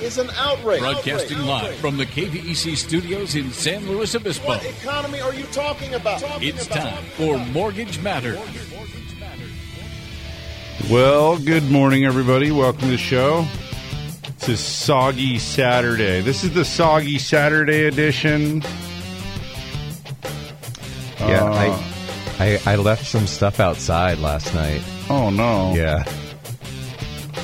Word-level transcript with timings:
is 0.00 0.18
an 0.18 0.30
outrage. 0.36 0.80
Broadcasting 0.80 1.38
Outrage. 1.38 1.48
live 1.48 1.64
Outrage. 1.64 1.78
from 1.80 1.96
the 1.96 2.06
KVEC 2.06 2.76
studios 2.76 3.34
in 3.36 3.52
San 3.52 3.86
Luis 3.86 4.14
Obispo. 4.14 4.46
What 4.48 4.64
economy 4.64 5.20
are 5.20 5.34
you 5.34 5.44
talking 5.46 5.94
about? 5.94 6.20
Talking 6.20 6.48
It's 6.48 6.66
about? 6.66 6.78
time 6.78 7.04
for 7.16 7.38
Mortgage 7.38 8.00
Matters. 8.00 8.38
Well, 10.90 11.38
good 11.38 11.70
morning, 11.70 12.04
everybody. 12.04 12.50
Welcome 12.50 12.80
to 12.82 12.86
the 12.88 12.98
show. 12.98 13.46
It's 14.28 14.48
a 14.48 14.56
soggy 14.56 15.38
Saturday. 15.38 16.20
This 16.20 16.44
is 16.44 16.52
the 16.52 16.64
soggy 16.64 17.18
Saturday 17.18 17.84
edition. 17.86 18.62
Yeah, 21.20 21.44
Uh, 21.44 21.78
I, 22.38 22.58
I 22.66 22.72
I 22.72 22.76
left 22.76 23.06
some 23.06 23.26
stuff 23.26 23.60
outside 23.60 24.18
last 24.18 24.52
night. 24.54 24.82
Oh 25.08 25.30
no! 25.30 25.72
Yeah, 25.74 26.02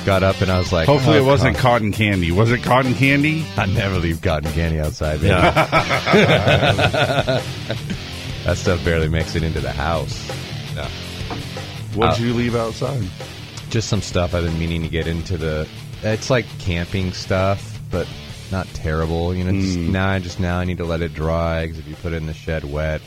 got 0.05 0.23
up 0.23 0.41
and 0.41 0.51
I 0.51 0.57
was 0.59 0.71
like, 0.73 0.87
Hopefully, 0.87 1.17
oh, 1.17 1.21
it 1.21 1.25
wasn't 1.25 1.55
con- 1.57 1.71
cotton 1.73 1.91
candy. 1.91 2.31
Was 2.31 2.51
it 2.51 2.63
cotton 2.63 2.93
candy? 2.95 3.45
I 3.57 3.65
never 3.67 3.97
leave 3.97 4.21
cotton 4.21 4.51
candy 4.53 4.79
outside. 4.79 5.21
Man. 5.21 5.41
that 8.45 8.57
stuff 8.57 8.83
barely 8.83 9.09
makes 9.09 9.35
it 9.35 9.43
into 9.43 9.59
the 9.59 9.71
house. 9.71 10.27
No. 10.75 10.83
What 11.95 12.15
did 12.15 12.23
Uh, 12.23 12.27
you 12.27 12.33
leave 12.33 12.55
outside? 12.55 13.03
Just 13.69 13.89
some 13.89 14.01
stuff 14.01 14.33
I've 14.33 14.43
been 14.43 14.57
meaning 14.59 14.81
to 14.83 14.89
get 14.89 15.07
into 15.07 15.37
the. 15.37 15.67
It's 16.03 16.29
like 16.29 16.45
camping 16.59 17.13
stuff, 17.13 17.79
but 17.91 18.07
not 18.51 18.67
terrible. 18.73 19.35
You 19.35 19.43
know, 19.45 19.51
Hmm. 19.51 19.91
now 19.91 20.09
I 20.09 20.19
just 20.19 20.39
now 20.39 20.59
I 20.59 20.65
need 20.65 20.77
to 20.79 20.85
let 20.85 21.01
it 21.01 21.13
dry 21.13 21.63
because 21.65 21.79
if 21.79 21.87
you 21.87 21.95
put 21.95 22.13
it 22.13 22.17
in 22.17 22.25
the 22.25 22.33
shed 22.33 22.63
wet, 22.63 23.01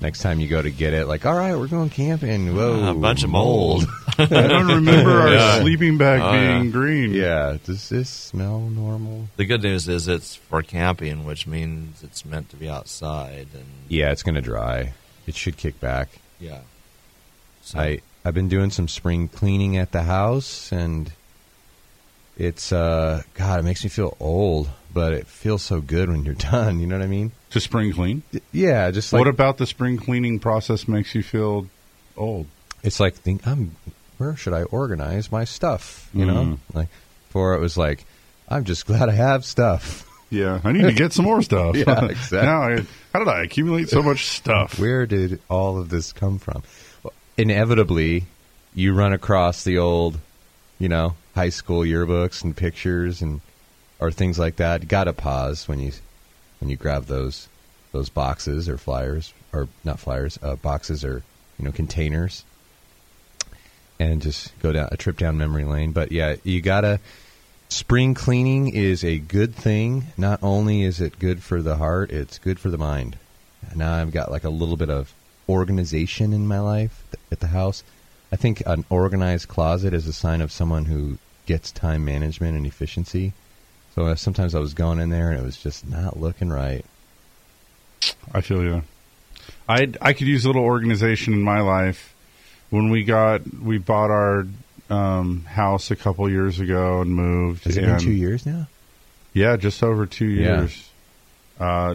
next 0.00 0.20
time 0.20 0.40
you 0.40 0.48
go 0.48 0.60
to 0.60 0.70
get 0.70 0.92
it, 0.92 1.06
like, 1.06 1.24
all 1.26 1.34
right, 1.34 1.56
we're 1.56 1.66
going 1.68 1.90
camping. 1.90 2.54
Whoa, 2.54 2.90
a 2.90 2.94
bunch 2.94 3.24
of 3.24 3.30
mold. 3.30 3.84
I 4.18 4.24
don't 4.26 4.66
remember 4.68 5.10
our 5.10 5.32
Yeah. 5.32 5.60
sleeping 5.60 5.98
bag 5.98 6.20
Oh, 6.22 6.32
being 6.32 6.64
yeah. 6.66 6.70
green. 6.70 7.12
yeah, 7.14 7.58
does 7.64 7.88
this 7.88 8.08
smell 8.08 8.60
normal? 8.60 9.28
the 9.36 9.44
good 9.44 9.62
news 9.62 9.88
is 9.88 10.08
it's 10.08 10.34
for 10.36 10.62
camping, 10.62 11.24
which 11.24 11.46
means 11.46 12.02
it's 12.02 12.24
meant 12.24 12.48
to 12.50 12.56
be 12.56 12.68
outside. 12.68 13.48
And 13.54 13.64
Yeah, 13.88 14.10
it's 14.12 14.22
gonna 14.22 14.42
dry. 14.42 14.92
It 15.26 15.34
should 15.34 15.56
kick 15.56 15.80
back. 15.80 16.08
yeah, 16.40 16.60
so 17.62 17.78
I 17.80 18.00
I've 18.24 18.34
been 18.34 18.48
doing 18.48 18.70
some 18.70 18.88
spring 18.88 19.28
cleaning 19.28 19.76
at 19.76 19.92
the 19.92 20.02
house, 20.02 20.72
and 20.72 21.12
it's 22.36 22.72
uh 22.72 23.22
God, 23.34 23.60
it 23.60 23.62
makes 23.64 23.82
me 23.84 23.90
feel 23.90 24.16
old, 24.20 24.68
but 24.96 25.12
it 25.12 25.26
feels 25.26 25.62
so 25.62 25.80
good 25.82 26.08
when 26.08 26.24
you're 26.24 26.34
done. 26.52 26.80
You 26.80 26.86
know 26.86 26.96
what 26.96 27.04
I 27.04 27.08
mean? 27.08 27.30
To 27.50 27.60
spring 27.60 27.92
clean. 27.92 28.22
Yeah, 28.50 28.90
just 28.90 29.12
like 29.12 29.18
what 29.20 29.28
about 29.28 29.58
the 29.58 29.66
spring 29.66 29.98
cleaning 29.98 30.38
process 30.40 30.88
makes 30.88 31.14
you 31.14 31.22
feel 31.22 31.68
old? 32.16 32.46
it's 32.82 32.98
like 33.00 33.14
think 33.14 33.46
I'm 33.46 33.76
where 34.18 34.34
should 34.36 34.52
I 34.54 34.62
organize 34.64 35.30
my 35.30 35.44
stuff? 35.44 36.08
You 36.14 36.24
know, 36.24 36.34
Mhm. 36.44 36.58
like 36.72 36.88
before 37.28 37.54
it 37.54 37.60
was 37.60 37.76
like 37.76 38.04
I'm 38.48 38.64
just 38.64 38.86
glad 38.86 39.08
I 39.08 39.12
have 39.12 39.44
stuff. 39.44 40.02
Yeah, 40.28 40.60
I 40.64 40.72
need 40.72 40.82
to 40.82 40.92
get 40.92 41.12
some 41.12 41.24
more 41.24 41.40
stuff. 41.40 41.76
Yeah, 41.86 42.04
exactly. 42.06 42.38
now, 42.42 42.62
I, 42.62 42.80
how 43.12 43.20
did 43.20 43.28
I 43.28 43.44
accumulate 43.44 43.88
so 43.88 44.02
much 44.02 44.26
stuff? 44.26 44.76
Where 44.76 45.06
did 45.06 45.40
all 45.48 45.78
of 45.78 45.88
this 45.88 46.12
come 46.12 46.40
from? 46.40 46.64
Well, 47.04 47.12
inevitably, 47.38 48.24
you 48.74 48.92
run 48.92 49.12
across 49.12 49.62
the 49.62 49.78
old, 49.78 50.18
you 50.80 50.88
know, 50.88 51.14
high 51.36 51.50
school 51.50 51.82
yearbooks 51.82 52.42
and 52.42 52.56
pictures 52.56 53.22
and 53.22 53.40
or 53.98 54.10
things 54.10 54.38
like 54.38 54.56
that. 54.56 54.82
You 54.82 54.88
got 54.88 55.04
to 55.04 55.12
pause 55.12 55.68
when 55.68 55.80
you 55.80 55.92
when 56.60 56.70
you 56.70 56.76
grab 56.76 57.06
those 57.06 57.48
those 57.92 58.08
boxes 58.08 58.68
or 58.68 58.76
flyers 58.76 59.32
or 59.52 59.68
not 59.84 59.98
flyers, 59.98 60.38
uh, 60.42 60.56
boxes 60.56 61.04
or 61.04 61.22
you 61.58 61.64
know 61.64 61.72
containers, 61.72 62.44
and 63.98 64.22
just 64.22 64.58
go 64.60 64.72
down 64.72 64.88
a 64.92 64.96
trip 64.96 65.16
down 65.16 65.38
memory 65.38 65.64
lane. 65.64 65.92
But 65.92 66.12
yeah, 66.12 66.36
you 66.44 66.60
gotta. 66.60 67.00
Spring 67.68 68.14
cleaning 68.14 68.68
is 68.68 69.02
a 69.02 69.18
good 69.18 69.52
thing. 69.52 70.04
Not 70.16 70.40
only 70.40 70.84
is 70.84 71.00
it 71.00 71.18
good 71.18 71.42
for 71.42 71.60
the 71.60 71.76
heart, 71.76 72.12
it's 72.12 72.38
good 72.38 72.60
for 72.60 72.70
the 72.70 72.78
mind. 72.78 73.18
Now 73.74 73.94
I've 73.94 74.12
got 74.12 74.30
like 74.30 74.44
a 74.44 74.50
little 74.50 74.76
bit 74.76 74.88
of 74.88 75.12
organization 75.48 76.32
in 76.32 76.46
my 76.46 76.60
life 76.60 77.04
at 77.32 77.40
the 77.40 77.48
house. 77.48 77.82
I 78.30 78.36
think 78.36 78.62
an 78.66 78.84
organized 78.88 79.48
closet 79.48 79.94
is 79.94 80.06
a 80.06 80.12
sign 80.12 80.40
of 80.40 80.52
someone 80.52 80.84
who 80.84 81.18
gets 81.46 81.72
time 81.72 82.04
management 82.04 82.56
and 82.56 82.66
efficiency. 82.66 83.32
So 83.96 84.06
uh, 84.08 84.14
sometimes 84.14 84.54
I 84.54 84.60
was 84.60 84.74
going 84.74 84.98
in 85.00 85.08
there 85.08 85.30
and 85.30 85.40
it 85.40 85.44
was 85.44 85.56
just 85.56 85.88
not 85.88 86.20
looking 86.20 86.50
right. 86.50 86.84
I 88.32 88.42
feel 88.42 88.62
you. 88.62 88.82
I 89.68 89.90
I 90.00 90.12
could 90.12 90.26
use 90.28 90.44
a 90.44 90.48
little 90.48 90.64
organization 90.64 91.32
in 91.32 91.42
my 91.42 91.60
life. 91.60 92.14
When 92.70 92.90
we 92.90 93.04
got 93.04 93.42
we 93.54 93.78
bought 93.78 94.10
our 94.10 94.46
um, 94.90 95.44
house 95.44 95.90
a 95.90 95.96
couple 95.96 96.28
years 96.30 96.60
ago 96.60 97.00
and 97.00 97.10
moved. 97.10 97.64
Has 97.64 97.76
it 97.76 97.84
and 97.84 97.96
been 97.96 98.04
two 98.04 98.12
years 98.12 98.44
now? 98.44 98.68
Yeah, 99.32 99.56
just 99.56 99.82
over 99.82 100.04
two 100.06 100.26
Yeah. 100.28 100.60
years. 100.60 100.88
Uh, 101.58 101.94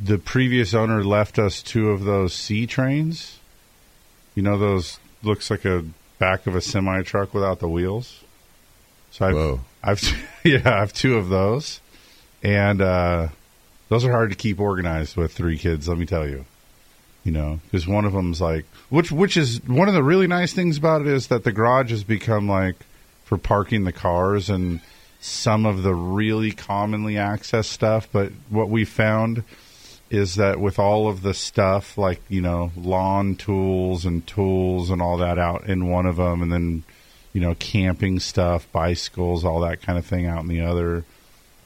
the 0.00 0.16
previous 0.18 0.72
owner 0.74 1.04
left 1.04 1.38
us 1.38 1.62
two 1.62 1.90
of 1.90 2.04
those 2.04 2.32
C 2.32 2.66
trains. 2.66 3.38
You 4.34 4.42
know 4.42 4.58
those 4.58 4.98
looks 5.22 5.50
like 5.50 5.66
a 5.66 5.84
back 6.18 6.46
of 6.46 6.56
a 6.56 6.62
semi 6.62 7.02
truck 7.02 7.34
without 7.34 7.60
the 7.60 7.68
wheels. 7.68 8.21
So 9.12 9.26
I've 9.26 9.34
Whoa. 9.34 9.60
I've 9.82 10.02
yeah 10.44 10.62
I 10.64 10.80
have 10.80 10.92
two 10.92 11.16
of 11.16 11.28
those, 11.28 11.80
and 12.42 12.80
uh, 12.80 13.28
those 13.88 14.04
are 14.04 14.10
hard 14.10 14.30
to 14.30 14.36
keep 14.36 14.58
organized 14.58 15.16
with 15.16 15.32
three 15.32 15.58
kids. 15.58 15.86
Let 15.86 15.98
me 15.98 16.06
tell 16.06 16.26
you. 16.26 16.44
You 17.24 17.30
know, 17.30 17.60
because 17.64 17.86
one 17.86 18.04
of 18.04 18.14
them's 18.14 18.40
like, 18.40 18.64
which 18.88 19.12
which 19.12 19.36
is 19.36 19.62
one 19.64 19.86
of 19.86 19.94
the 19.94 20.02
really 20.02 20.26
nice 20.26 20.52
things 20.52 20.76
about 20.76 21.02
it 21.02 21.06
is 21.06 21.28
that 21.28 21.44
the 21.44 21.52
garage 21.52 21.90
has 21.90 22.02
become 22.02 22.48
like 22.48 22.74
for 23.24 23.38
parking 23.38 23.84
the 23.84 23.92
cars 23.92 24.50
and 24.50 24.80
some 25.20 25.64
of 25.64 25.84
the 25.84 25.94
really 25.94 26.50
commonly 26.50 27.14
accessed 27.14 27.66
stuff. 27.66 28.08
But 28.10 28.32
what 28.48 28.70
we 28.70 28.84
found 28.84 29.44
is 30.10 30.34
that 30.34 30.58
with 30.58 30.80
all 30.80 31.08
of 31.08 31.22
the 31.22 31.32
stuff 31.32 31.96
like 31.96 32.20
you 32.28 32.40
know 32.40 32.72
lawn 32.76 33.36
tools 33.36 34.04
and 34.04 34.26
tools 34.26 34.90
and 34.90 35.00
all 35.00 35.18
that 35.18 35.38
out 35.38 35.66
in 35.66 35.88
one 35.88 36.06
of 36.06 36.16
them, 36.16 36.42
and 36.42 36.50
then 36.50 36.82
you 37.32 37.40
know 37.40 37.54
camping 37.58 38.20
stuff, 38.20 38.66
bicycles, 38.72 39.44
all 39.44 39.60
that 39.60 39.82
kind 39.82 39.98
of 39.98 40.04
thing 40.06 40.26
out 40.26 40.40
in 40.42 40.48
the 40.48 40.60
other. 40.60 41.04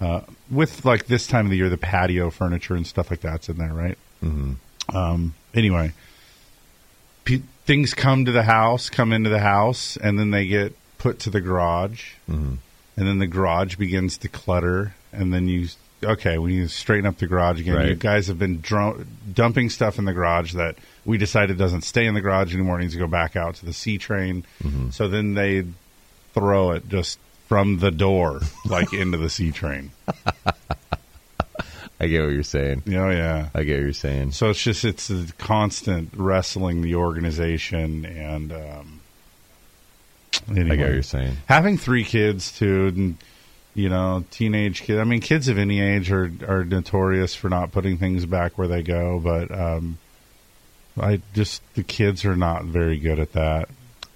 Uh, 0.00 0.21
with 0.50 0.84
like 0.84 1.06
this 1.06 1.27
time 1.27 1.47
of 1.47 1.50
the 1.50 1.56
year, 1.56 1.69
the 1.71 1.77
patio 1.78 2.31
furniture 2.31 2.75
and 2.75 2.87
stuff 2.87 3.10
like 3.10 3.21
that's 3.21 3.49
in 3.49 3.56
there, 3.56 3.72
right? 3.72 3.99
Mm-hmm. 4.22 4.97
Um, 4.97 5.34
anyway, 5.54 5.93
pe- 7.25 7.43
things 7.65 7.94
come 7.94 8.25
to 8.25 8.32
the 8.32 8.43
house, 8.43 8.91
come 8.91 9.12
into 9.12 9.31
the 9.31 9.41
house, 9.41 9.97
and 9.97 10.19
then 10.19 10.31
they 10.31 10.47
get 10.47 10.75
put 10.99 11.19
to 11.21 11.31
the 11.31 11.41
garage, 11.41 12.12
Mm-hmm. 12.31 12.54
and 12.97 13.06
then 13.09 13.19
the 13.19 13.27
garage 13.27 13.77
begins 13.77 14.19
to 14.19 14.28
clutter, 14.28 14.94
and 15.12 15.33
then 15.33 15.48
you 15.48 15.69
okay, 16.04 16.37
we 16.38 16.53
need 16.56 16.60
to 16.62 16.69
straighten 16.69 17.06
up 17.06 17.16
the 17.19 17.27
garage 17.27 17.59
again. 17.59 17.75
Right. 17.77 17.88
You 17.88 17.94
guys 17.94 18.27
have 18.28 18.38
been 18.38 18.60
dr- 18.60 19.06
dumping 19.34 19.71
stuff 19.71 19.98
in 19.98 20.04
the 20.04 20.12
garage 20.12 20.53
that 20.53 20.77
we 21.06 21.17
decided 21.17 21.56
it 21.56 21.59
doesn't 21.59 21.83
stay 21.83 22.05
in 22.05 22.15
the 22.15 22.21
garage 22.21 22.53
anymore. 22.53 22.78
It 22.78 22.83
needs 22.83 22.93
to 22.94 22.99
go 22.99 23.06
back 23.06 23.37
out 23.37 23.55
to 23.56 23.65
the 23.65 23.72
C 23.72 23.97
train. 23.97 24.44
So 24.91 25.09
then 25.09 25.34
they 25.34 25.65
throw 26.34 26.72
it 26.72 26.89
just 26.89 27.19
from 27.47 27.78
the 27.78 27.91
door, 27.91 28.41
like 28.67 28.93
into 28.93 29.16
the 29.16 29.31
C 29.31 29.53
train. 29.53 29.93
I 31.99 32.09
get 32.09 32.22
what 32.25 32.33
you're 32.33 32.43
saying. 32.43 32.83
Oh 32.89 33.09
yeah. 33.09 33.48
I 33.54 33.65
get 33.65 33.77
what 33.77 33.83
you're 33.83 33.92
saying. 33.95 34.33
So 34.33 34.51
it's 34.51 34.63
just 34.63 34.84
it's 34.84 35.09
a 35.09 35.27
constant 35.39 36.10
wrestling 36.15 36.83
the 36.83 36.97
organization 36.97 38.04
and 38.04 38.53
um, 38.53 39.01
anyway. 40.51 40.72
I 40.72 40.77
get 40.77 40.84
what 40.84 40.95
you're 40.95 41.03
saying. 41.03 41.36
having 41.47 41.78
three 41.78 42.04
kids 42.04 42.57
too, 42.57 42.89
and 42.89 43.16
you 43.75 43.89
know, 43.89 44.25
teenage 44.31 44.83
kids. 44.83 44.98
I 44.98 45.04
mean, 45.04 45.21
kids 45.21 45.48
of 45.48 45.57
any 45.57 45.81
age 45.81 46.10
are 46.10 46.31
are 46.47 46.65
notorious 46.65 47.34
for 47.34 47.48
not 47.48 47.72
putting 47.72 47.97
things 47.97 48.27
back 48.27 48.59
where 48.59 48.69
they 48.69 48.83
go, 48.83 49.19
but 49.19 49.51
um, 49.51 49.98
I 50.98 51.21
just 51.34 51.63
the 51.75 51.83
kids 51.83 52.25
are 52.25 52.37
not 52.37 52.65
very 52.65 52.98
good 52.98 53.19
at 53.19 53.33
that. 53.33 53.69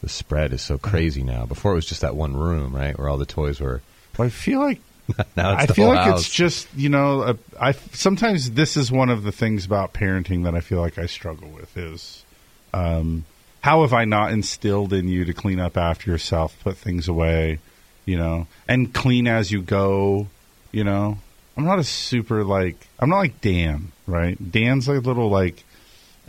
The 0.03 0.09
spread 0.09 0.53
is 0.53 0.63
so 0.63 0.79
crazy 0.79 1.23
now. 1.23 1.45
Before 1.45 1.73
it 1.73 1.77
was 1.77 1.87
just 1.87 2.01
that 2.01 2.17
one 2.17 2.37
room, 2.37 2.75
right, 2.75 2.99
where 2.99 3.09
all 3.09 3.19
the 3.19 3.27
toys 3.27 3.61
were. 3.61 3.83
I 4.19 4.29
feel 4.29 4.61
like 4.61 4.81
Now 5.37 5.55
it's 5.59 5.71
I 5.71 5.75
feel 5.75 5.89
like 5.89 5.99
house. 6.01 6.21
it's 6.21 6.31
just 6.31 6.69
you 6.77 6.89
know 6.89 7.23
a, 7.23 7.37
I 7.61 7.73
sometimes 7.73 8.53
this 8.53 8.77
is 8.77 8.93
one 8.93 9.11
of 9.11 9.23
the 9.23 9.33
things 9.33 9.65
about 9.65 9.93
parenting 9.93 10.45
that 10.45 10.55
I 10.55 10.61
feel 10.61 10.81
like 10.81 10.99
I 10.99 11.07
struggle 11.07 11.49
with 11.49 11.77
is 11.77 12.25
um, 12.73 13.25
how 13.61 13.83
have 13.83 13.93
I 13.93 14.05
not 14.05 14.33
instilled 14.33 14.93
in 14.93 15.09
you 15.09 15.25
to 15.25 15.33
clean 15.33 15.59
up 15.61 15.77
after 15.77 16.11
yourself, 16.11 16.57
put 16.63 16.77
things 16.77 17.09
away, 17.09 17.59
you 18.05 18.17
know, 18.17 18.47
and 18.69 18.93
clean 18.93 19.27
as 19.27 19.51
you 19.51 19.63
go, 19.63 20.29
you 20.73 20.85
know. 20.85 21.19
I'm 21.57 21.65
not 21.65 21.79
a 21.79 21.85
super 21.85 22.45
like 22.45 22.87
I'm 22.99 23.11
not 23.11 23.19
like 23.19 23.41
Dan, 23.41 23.93
right? 24.07 24.51
Dan's 24.51 24.89
like 24.89 25.05
little 25.05 25.29
like 25.29 25.65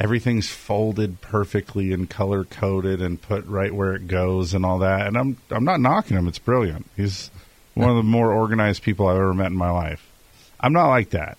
everything's 0.01 0.49
folded 0.49 1.21
perfectly 1.21 1.93
and 1.93 2.09
color 2.09 2.43
coded 2.43 3.01
and 3.01 3.21
put 3.21 3.45
right 3.45 3.73
where 3.73 3.93
it 3.93 4.07
goes 4.07 4.53
and 4.55 4.65
all 4.65 4.79
that. 4.79 5.05
And 5.07 5.15
I'm 5.15 5.37
I'm 5.51 5.63
not 5.63 5.79
knocking 5.79 6.17
him. 6.17 6.27
It's 6.27 6.39
brilliant. 6.39 6.87
He's 6.97 7.29
one 7.75 7.89
of 7.89 7.95
the 7.95 8.03
more 8.03 8.31
organized 8.33 8.81
people 8.83 9.07
I've 9.07 9.15
ever 9.17 9.33
met 9.33 9.47
in 9.51 9.55
my 9.57 9.69
life. 9.69 10.05
I'm 10.59 10.73
not 10.73 10.89
like 10.89 11.11
that. 11.11 11.37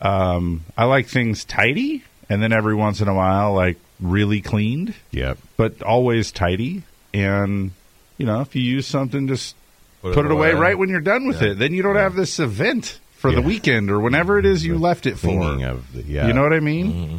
Um, 0.00 0.64
I 0.76 0.84
like 0.84 1.06
things 1.08 1.44
tidy, 1.44 2.04
and 2.28 2.42
then 2.42 2.52
every 2.52 2.74
once 2.74 3.00
in 3.00 3.08
a 3.08 3.14
while, 3.14 3.54
like 3.54 3.78
really 4.00 4.40
cleaned, 4.40 4.94
Yep. 5.10 5.38
but 5.56 5.82
always 5.82 6.30
tidy. 6.32 6.82
And 7.14 7.70
you 8.16 8.26
know, 8.26 8.40
if 8.40 8.54
you 8.56 8.62
use 8.62 8.86
something, 8.86 9.28
just 9.28 9.54
Put 10.02 10.14
put, 10.14 10.24
it 10.26 10.30
away 10.32 10.50
away. 10.52 10.60
right 10.60 10.78
when 10.78 10.88
you're 10.88 11.00
done 11.00 11.26
with 11.26 11.42
Yeah. 11.42 11.50
it. 11.50 11.54
Then 11.58 11.72
you 11.72 11.82
don't 11.82 11.96
have 11.96 12.14
this 12.14 12.38
event 12.38 13.00
for 13.16 13.32
the 13.32 13.42
weekend 13.42 13.90
or 13.90 13.98
whenever 13.98 14.38
it 14.38 14.46
is 14.46 14.64
you 14.64 14.78
left 14.78 15.06
it 15.06 15.18
for. 15.18 15.56
The, 15.56 15.80
yeah. 16.06 16.28
You 16.28 16.32
know 16.32 16.42
what 16.42 16.52
I 16.52 16.60
mean? 16.60 16.92
Mm-hmm. 16.92 17.16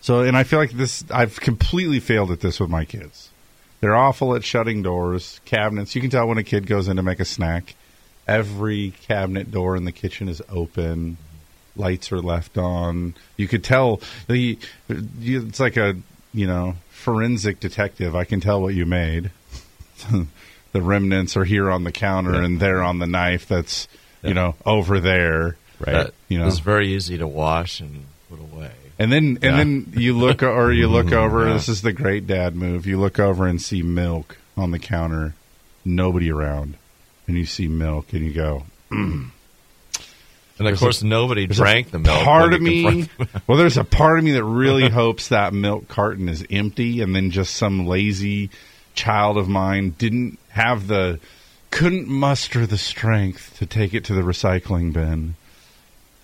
So, 0.00 0.22
and 0.22 0.36
I 0.36 0.44
feel 0.44 0.58
like 0.58 0.70
this, 0.72 1.04
I've 1.10 1.40
completely 1.40 2.00
failed 2.00 2.30
at 2.30 2.40
this 2.40 2.58
with 2.58 2.70
my 2.70 2.84
kids. 2.84 3.28
They're 3.80 3.94
awful 3.96 4.34
at 4.34 4.44
shutting 4.44 4.82
doors, 4.82 5.40
cabinets. 5.44 5.94
You 5.94 6.00
can 6.00 6.10
tell 6.10 6.26
when 6.26 6.38
a 6.38 6.42
kid 6.42 6.66
goes 6.66 6.88
in 6.88 6.96
to 6.96 7.02
make 7.02 7.20
a 7.20 7.24
snack. 7.24 7.74
Every 8.26 8.92
cabinet 9.02 9.50
door 9.50 9.76
in 9.76 9.84
the 9.84 9.92
kitchen 9.92 10.28
is 10.28 10.42
open. 10.50 11.16
Lights 11.76 12.12
are 12.12 12.20
left 12.20 12.58
on. 12.58 13.14
You 13.36 13.48
could 13.48 13.64
tell. 13.64 14.00
the, 14.28 14.58
it's 14.88 15.60
like 15.60 15.76
a, 15.76 15.96
you 16.34 16.46
know, 16.46 16.76
forensic 16.90 17.58
detective. 17.60 18.14
I 18.14 18.24
can 18.24 18.40
tell 18.40 18.60
what 18.60 18.74
you 18.74 18.86
made. 18.86 19.30
the 20.72 20.82
remnants 20.82 21.36
are 21.36 21.44
here 21.44 21.70
on 21.70 21.84
the 21.84 21.92
counter 21.92 22.34
Yeah. 22.34 22.44
and 22.44 22.60
there 22.60 22.82
on 22.82 22.98
the 22.98 23.06
knife 23.06 23.46
that's, 23.48 23.88
you 24.22 24.34
know, 24.34 24.54
over 24.66 25.00
there. 25.00 25.56
Right. 25.78 25.92
That 25.92 26.14
You 26.28 26.38
know. 26.38 26.46
it's 26.46 26.58
very 26.58 26.88
easy 26.88 27.16
to 27.18 27.26
wash 27.26 27.80
and 27.80 28.04
put 28.28 28.38
away. 28.40 28.70
And 29.00 29.10
then 29.10 29.38
and 29.40 29.42
Yeah. 29.42 29.56
then 29.56 29.92
you 29.96 30.16
look 30.16 30.42
or 30.42 30.70
you 30.72 30.86
look 30.86 31.10
over. 31.12 31.46
Yeah. 31.46 31.54
This 31.54 31.68
is 31.70 31.80
the 31.82 31.92
great 31.92 32.26
dad 32.26 32.54
move. 32.54 32.86
You 32.86 33.00
look 33.00 33.18
over 33.18 33.46
and 33.46 33.60
see 33.60 33.82
milk 33.82 34.36
on 34.58 34.72
the 34.72 34.78
counter, 34.78 35.34
nobody 35.86 36.30
around, 36.30 36.74
and 37.26 37.36
you 37.38 37.46
see 37.46 37.66
milk, 37.66 38.12
and 38.12 38.24
you 38.26 38.32
go. 38.34 38.64
And 38.90 39.30
of 40.58 40.64
There's 40.66 40.80
course, 40.80 41.02
nobody 41.02 41.46
drank 41.46 41.90
the 41.90 41.98
milk. 41.98 42.22
Part 42.24 42.52
of 42.52 42.60
me, 42.60 43.08
well, 43.46 43.56
there's 43.56 43.78
a 43.78 43.84
part 43.84 44.18
of 44.18 44.24
me 44.26 44.32
that 44.32 44.44
really 44.44 44.88
hopes 44.90 45.28
that 45.28 45.54
milk 45.54 45.88
carton 45.88 46.28
is 46.28 46.44
empty, 46.50 47.00
and 47.00 47.16
then 47.16 47.30
just 47.30 47.56
some 47.56 47.86
lazy 47.86 48.50
child 48.94 49.38
of 49.38 49.48
mine 49.48 49.94
didn't 49.96 50.38
have 50.50 50.86
the, 50.88 51.18
couldn't 51.70 52.08
muster 52.08 52.66
the 52.66 52.76
strength 52.76 53.56
to 53.58 53.64
take 53.64 53.94
it 53.94 54.04
to 54.04 54.12
the 54.12 54.20
recycling 54.20 54.92
bin. 54.92 55.36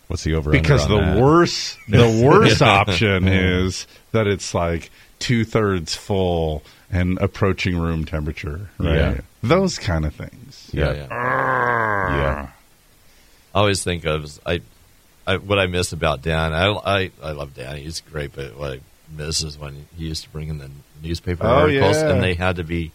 What's 0.09 0.23
the 0.25 0.35
over? 0.35 0.51
because 0.51 0.87
the 0.87 1.19
worst 1.21 1.79
the 1.89 2.23
worst 2.25 2.63
option 2.63 3.27
is 3.29 3.87
that 4.13 4.27
it's 4.27 4.55
like 4.55 4.91
two 5.19 5.45
thirds 5.45 5.95
full 5.95 6.63
and 6.91 7.19
approaching 7.19 7.77
room 7.77 8.05
temperature 8.05 8.71
right 8.79 8.97
Yeah. 8.97 9.21
those 9.43 9.79
kind 9.79 10.05
of 10.05 10.15
things 10.15 10.71
yeah, 10.73 10.93
Yeah. 10.93 11.07
yeah. 11.11 12.17
Yeah. 12.17 12.49
I 13.55 13.59
always 13.59 13.83
think 13.83 14.05
of 14.05 14.39
I, 14.47 14.61
I 15.27 15.39
what 15.39 15.59
I 15.59 15.67
miss 15.67 15.93
about 15.93 16.23
Dan. 16.23 16.53
I, 16.53 16.67
I 16.73 17.11
I 17.23 17.33
love 17.33 17.55
Dan. 17.55 17.79
He's 17.79 18.01
great, 18.01 18.33
but 18.35 18.57
what 18.57 18.73
I 18.75 18.81
miss 19.11 19.43
is 19.43 19.59
when 19.59 19.87
he 19.97 20.05
used 20.07 20.25
to 20.25 20.31
bring 20.31 20.49
in 20.49 20.59
the 20.59 20.71
newspaper 21.03 21.45
Oh, 21.47 21.63
articles, 21.63 21.97
yeah. 21.97 22.11
and 22.11 22.23
they 22.23 22.35
had 22.35 22.57
to 22.57 22.65
be 22.65 22.93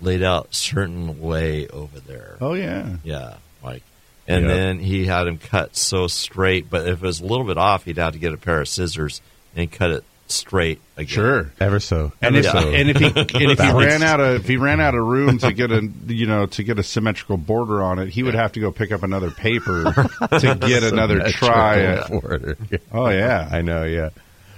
laid 0.00 0.22
out 0.22 0.54
certain 0.54 1.20
way 1.20 1.66
over 1.68 1.98
there. 2.00 2.36
oh 2.40 2.54
yeah 2.54 2.96
Yeah, 3.02 3.34
like, 3.62 3.82
and 4.28 4.44
Yeah. 4.46 4.54
then 4.54 4.78
he 4.80 5.06
had 5.06 5.26
him 5.26 5.38
cut 5.38 5.76
so 5.76 6.06
straight. 6.06 6.68
But 6.70 6.86
if 6.88 7.02
it 7.02 7.06
was 7.06 7.20
a 7.20 7.26
little 7.26 7.44
bit 7.46 7.58
off, 7.58 7.84
he'd 7.84 7.98
have 7.98 8.12
to 8.14 8.18
get 8.18 8.32
a 8.32 8.36
pair 8.36 8.60
of 8.60 8.68
scissors 8.68 9.20
and 9.54 9.70
cut 9.70 9.90
it 9.90 10.04
straight 10.28 10.80
again. 10.96 11.06
sure 11.06 11.52
Ever 11.60 11.78
so. 11.78 12.10
and 12.20 12.34
ever 12.34 12.44
if, 12.46 12.52
so. 12.52 12.58
and 12.72 12.90
if 12.90 12.96
he 12.96 13.06
and 13.06 13.50
if 13.52 13.60
he 13.60 13.70
ran 13.72 14.02
out 14.02 14.18
of 14.18 14.34
if 14.40 14.48
he 14.48 14.56
ran 14.56 14.80
out 14.80 14.96
of 14.96 15.04
room 15.06 15.38
to 15.38 15.52
get 15.52 15.70
a 15.70 15.88
you 16.08 16.26
know 16.26 16.46
to 16.46 16.64
get 16.64 16.80
a 16.80 16.82
symmetrical 16.82 17.36
border 17.36 17.80
on 17.80 18.00
it, 18.00 18.08
he 18.08 18.24
would 18.24 18.34
have 18.34 18.50
to 18.52 18.60
go 18.60 18.72
pick 18.72 18.90
up 18.90 19.04
another 19.04 19.30
paper 19.30 19.84
to 20.40 20.56
get 20.60 20.82
another 20.82 21.28
try. 21.30 21.78
At, 21.78 22.10
Order. 22.10 22.56
oh 22.92 23.08
yeah, 23.08 23.48
I 23.52 23.62
know, 23.62 23.84
yeah. 23.84 24.10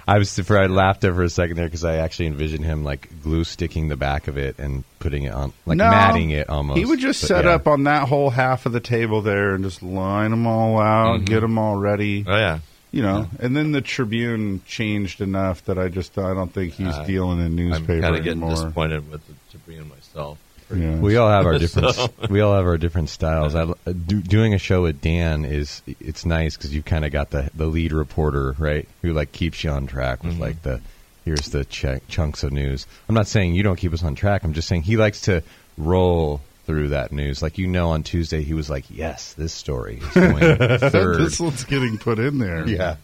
I 0.09 0.19
was 0.19 0.39
for 0.39 0.59
I 0.59 0.67
laughed 0.67 1.03
there 1.03 1.13
for 1.15 1.23
a 1.23 1.29
second 1.29 1.57
there 1.57 1.67
because 1.67 1.85
I 1.85 1.97
actually 1.97 2.27
envisioned 2.29 2.65
him 2.65 2.83
like 2.83 3.23
glue 3.23 3.45
sticking 3.45 3.89
the 3.89 3.97
back 3.97 4.27
of 4.27 4.39
it 4.39 4.59
and 4.59 4.83
putting 5.01 5.25
it 5.25 5.33
on, 5.35 5.53
like 5.67 5.77
No. 5.77 5.91
matting 5.91 6.31
it 6.31 6.49
almost. 6.49 6.79
He 6.79 6.85
would 6.87 6.99
just 6.99 7.21
But 7.23 7.29
set 7.29 7.45
yeah. 7.45 7.51
up 7.53 7.67
on 7.67 7.85
that 7.85 8.09
whole 8.09 8.31
half 8.31 8.65
of 8.65 8.73
the 8.73 8.81
table 8.81 9.21
there 9.21 9.55
and 9.55 9.63
just 9.63 9.83
line 9.83 10.31
them 10.31 10.47
all 10.47 10.81
out, 10.81 11.17
Mm-hmm. 11.17 11.25
get 11.27 11.41
them 11.41 11.59
all 11.59 11.77
ready. 11.77 12.25
Oh 12.27 12.37
yeah, 12.37 12.61
You 12.91 13.03
know, 13.03 13.29
and 13.39 13.55
then 13.55 13.73
the 13.73 13.83
Tribune 13.83 14.63
changed 14.67 15.21
enough 15.21 15.63
that 15.67 15.79
I 15.79 15.89
just 15.89 16.17
I 16.17 16.33
don't 16.33 16.53
think 16.53 16.73
he's 16.73 16.87
Uh, 16.95 17.05
dealing 17.05 17.41
in 17.41 17.55
newspapers 17.55 17.59
anymore. 17.59 17.67
I'm 17.67 17.75
newspaper 17.77 18.01
kind 18.03 18.17
of 18.17 18.25
getting 18.25 18.49
disappointed 18.49 19.11
with 19.11 19.21
the 19.27 19.35
Tribune 19.51 19.89
myself. 19.91 20.39
Yeah. 20.75 20.97
We 20.97 21.17
all 21.17 21.29
have 21.29 21.47
our 21.47 21.59
different. 21.59 22.31
we 22.31 22.41
all 22.41 22.55
have 22.55 22.67
our 22.67 22.79
different 22.79 23.09
styles. 23.09 23.55
I, 23.55 23.63
uh, 23.63 23.75
do, 23.87 24.21
doing 24.21 24.55
a 24.55 24.59
show 24.59 24.83
with 24.83 25.01
Dan 25.01 25.45
is 25.45 25.83
it's 25.87 26.25
nice 26.27 26.57
because 26.57 26.75
you've 26.75 26.85
kind 26.85 27.05
of 27.05 27.13
got 27.13 27.31
the 27.31 27.51
the 27.55 27.67
lead 27.67 27.93
reporter 27.93 28.55
right 28.59 28.89
who 29.03 29.13
like 29.13 29.33
keeps 29.33 29.65
you 29.65 29.71
on 29.71 29.87
track 29.87 30.23
with 30.23 30.39
like 30.39 30.63
mm-hmm. 30.63 30.71
the 30.71 30.81
here's 31.25 31.49
the 31.51 31.65
ch- 31.65 32.07
chunks 32.09 32.43
of 32.43 32.53
news. 32.53 32.87
I'm 33.09 33.15
not 33.15 33.27
saying 33.27 33.55
you 33.55 33.63
don't 33.63 33.77
keep 33.77 33.93
us 33.93 34.03
on 34.03 34.15
track. 34.15 34.45
I'm 34.45 34.53
just 34.53 34.69
saying 34.69 34.83
he 34.83 34.97
likes 34.97 35.23
to 35.23 35.43
roll 35.77 36.41
through 36.67 36.89
that 36.89 37.13
news. 37.13 37.43
Like 37.43 37.59
you 37.59 37.67
know, 37.67 37.91
on 37.91 38.03
Tuesday 38.03 38.43
he 38.43 38.55
was 38.55 38.69
like, 38.69 38.85
"Yes, 38.91 39.33
this 39.35 39.53
story 39.53 40.01
is 40.03 40.15
going 40.15 40.39
third." 40.91 41.21
this 41.21 41.41
one's 41.41 41.65
getting 41.65 41.99
put 41.99 42.19
in 42.19 42.39
there. 42.39 42.67
yeah. 42.69 42.97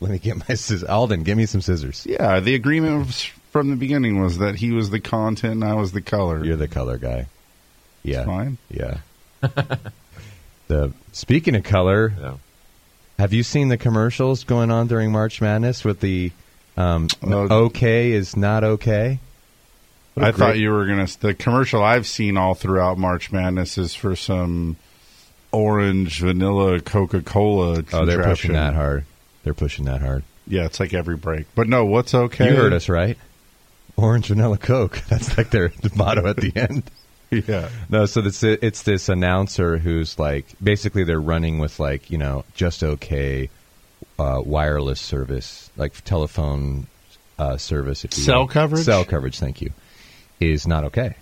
Let 0.00 0.12
me 0.12 0.18
get 0.18 0.36
my 0.36 0.54
scissors. 0.54 0.84
Alden, 0.84 1.24
give 1.24 1.36
me 1.36 1.46
some 1.46 1.60
scissors. 1.60 2.06
Yeah, 2.08 2.38
the 2.38 2.54
agreement 2.54 3.06
was 3.06 3.30
from 3.58 3.70
the 3.70 3.76
beginning 3.76 4.20
was 4.20 4.38
that 4.38 4.54
he 4.56 4.70
was 4.70 4.90
the 4.90 5.00
content 5.00 5.54
and 5.54 5.64
I 5.64 5.74
was 5.74 5.92
the 5.92 6.00
color. 6.00 6.44
You're 6.44 6.56
the 6.56 6.68
color 6.68 6.96
guy. 6.98 7.26
Yeah. 8.02 8.24
fine. 8.24 8.58
Yeah. 8.70 8.98
the 10.68 10.92
speaking 11.12 11.56
of 11.56 11.64
color, 11.64 12.12
Yeah. 12.20 12.34
have 13.18 13.32
you 13.32 13.42
seen 13.42 13.68
the 13.68 13.76
commercials 13.76 14.44
going 14.44 14.70
on 14.70 14.86
during 14.86 15.10
March 15.12 15.40
Madness 15.40 15.84
with 15.84 16.00
the 16.00 16.30
um, 16.76 17.08
Oh. 17.22 17.64
okay 17.66 18.12
is 18.12 18.36
not 18.36 18.62
okay? 18.62 19.18
I 20.16 20.20
a 20.20 20.28
I 20.28 20.32
thought 20.32 20.58
you 20.58 20.70
were 20.70 20.86
gonna. 20.86 21.08
The 21.20 21.34
commercial 21.34 21.82
I've 21.82 22.06
seen 22.06 22.36
all 22.36 22.54
throughout 22.54 22.98
March 22.98 23.32
Madness 23.32 23.78
is 23.78 23.94
for 23.94 24.14
some 24.16 24.76
orange 25.52 26.20
vanilla 26.20 26.80
Coca 26.80 27.22
Cola. 27.22 27.82
Oh, 27.92 28.04
they're 28.04 28.22
pushing 28.22 28.52
that 28.52 28.74
hard. 28.74 29.04
They're 29.44 29.54
pushing 29.54 29.84
that 29.86 30.00
hard. 30.00 30.22
Yeah, 30.46 30.64
it's 30.64 30.80
like 30.80 30.94
every 30.94 31.16
break. 31.16 31.46
But 31.54 31.68
no, 31.68 31.84
what's 31.84 32.14
okay? 32.14 32.50
You 32.50 32.56
heard 32.56 32.72
us 32.72 32.88
right. 32.88 33.18
Orange 33.98 34.28
vanilla 34.28 34.56
Coke. 34.58 35.02
That's 35.08 35.36
like 35.36 35.50
their 35.50 35.72
motto 35.96 36.26
at 36.28 36.36
the 36.36 36.52
end. 36.54 36.84
Yeah. 37.30 37.68
No, 37.90 38.06
so 38.06 38.20
it's 38.20 38.42
it's 38.42 38.84
this 38.84 39.08
announcer 39.10 39.76
who's 39.76 40.18
like 40.18 40.46
basically 40.62 41.04
they're 41.04 41.20
running 41.20 41.58
with 41.58 41.78
like 41.78 42.10
you 42.10 42.16
know 42.16 42.44
just 42.54 42.82
okay 42.82 43.50
uh, 44.18 44.40
wireless 44.44 45.00
service 45.00 45.70
like 45.76 46.02
telephone 46.04 46.86
uh, 47.38 47.56
service 47.58 48.04
if 48.04 48.16
you 48.16 48.22
Cell 48.24 48.40
will. 48.40 48.48
coverage? 48.48 48.84
cell 48.84 49.04
coverage 49.04 49.38
thank 49.38 49.60
you 49.60 49.72
is 50.40 50.66
not 50.66 50.84
okay 50.84 51.14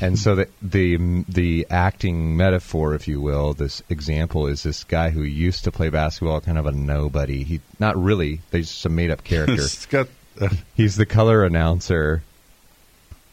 and 0.00 0.18
so 0.18 0.34
the 0.34 0.48
the 0.62 0.96
the 1.28 1.66
acting 1.70 2.36
metaphor 2.36 2.94
if 2.94 3.08
you 3.08 3.20
will 3.20 3.54
this 3.54 3.82
example 3.88 4.46
is 4.46 4.62
this 4.62 4.84
guy 4.84 5.10
who 5.10 5.22
used 5.22 5.64
to 5.64 5.72
play 5.72 5.88
basketball 5.88 6.40
kind 6.40 6.58
of 6.58 6.66
a 6.66 6.72
nobody 6.72 7.42
he 7.42 7.60
not 7.80 7.96
really 7.96 8.40
they 8.50 8.60
just 8.60 8.84
a 8.84 8.88
made 8.88 9.10
up 9.10 9.24
character 9.24 9.54
it's 9.54 9.86
got. 9.86 10.06
He's 10.76 10.96
the 10.96 11.06
color 11.06 11.44
announcer 11.44 12.22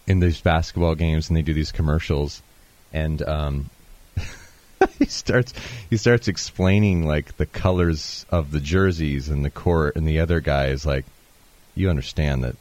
in 0.06 0.20
these 0.20 0.42
basketball 0.42 0.96
games 0.96 1.30
and 1.30 1.38
they 1.38 1.42
do 1.42 1.54
these 1.54 1.72
commercials 1.72 2.42
and 2.92 3.22
um 3.22 3.70
he 5.00 5.06
starts 5.06 5.54
he 5.90 5.96
starts 5.98 6.28
explaining 6.28 7.08
like 7.08 7.38
the 7.38 7.46
colors 7.46 8.26
of 8.30 8.52
the 8.52 8.60
jerseys 8.60 9.30
and 9.30 9.46
the 9.46 9.50
court 9.50 9.96
and 9.96 10.06
the 10.08 10.20
other 10.20 10.42
guy 10.42 10.68
is 10.68 10.86
like 10.86 11.06
you 11.76 11.90
understand 11.90 12.44
that 12.44 12.58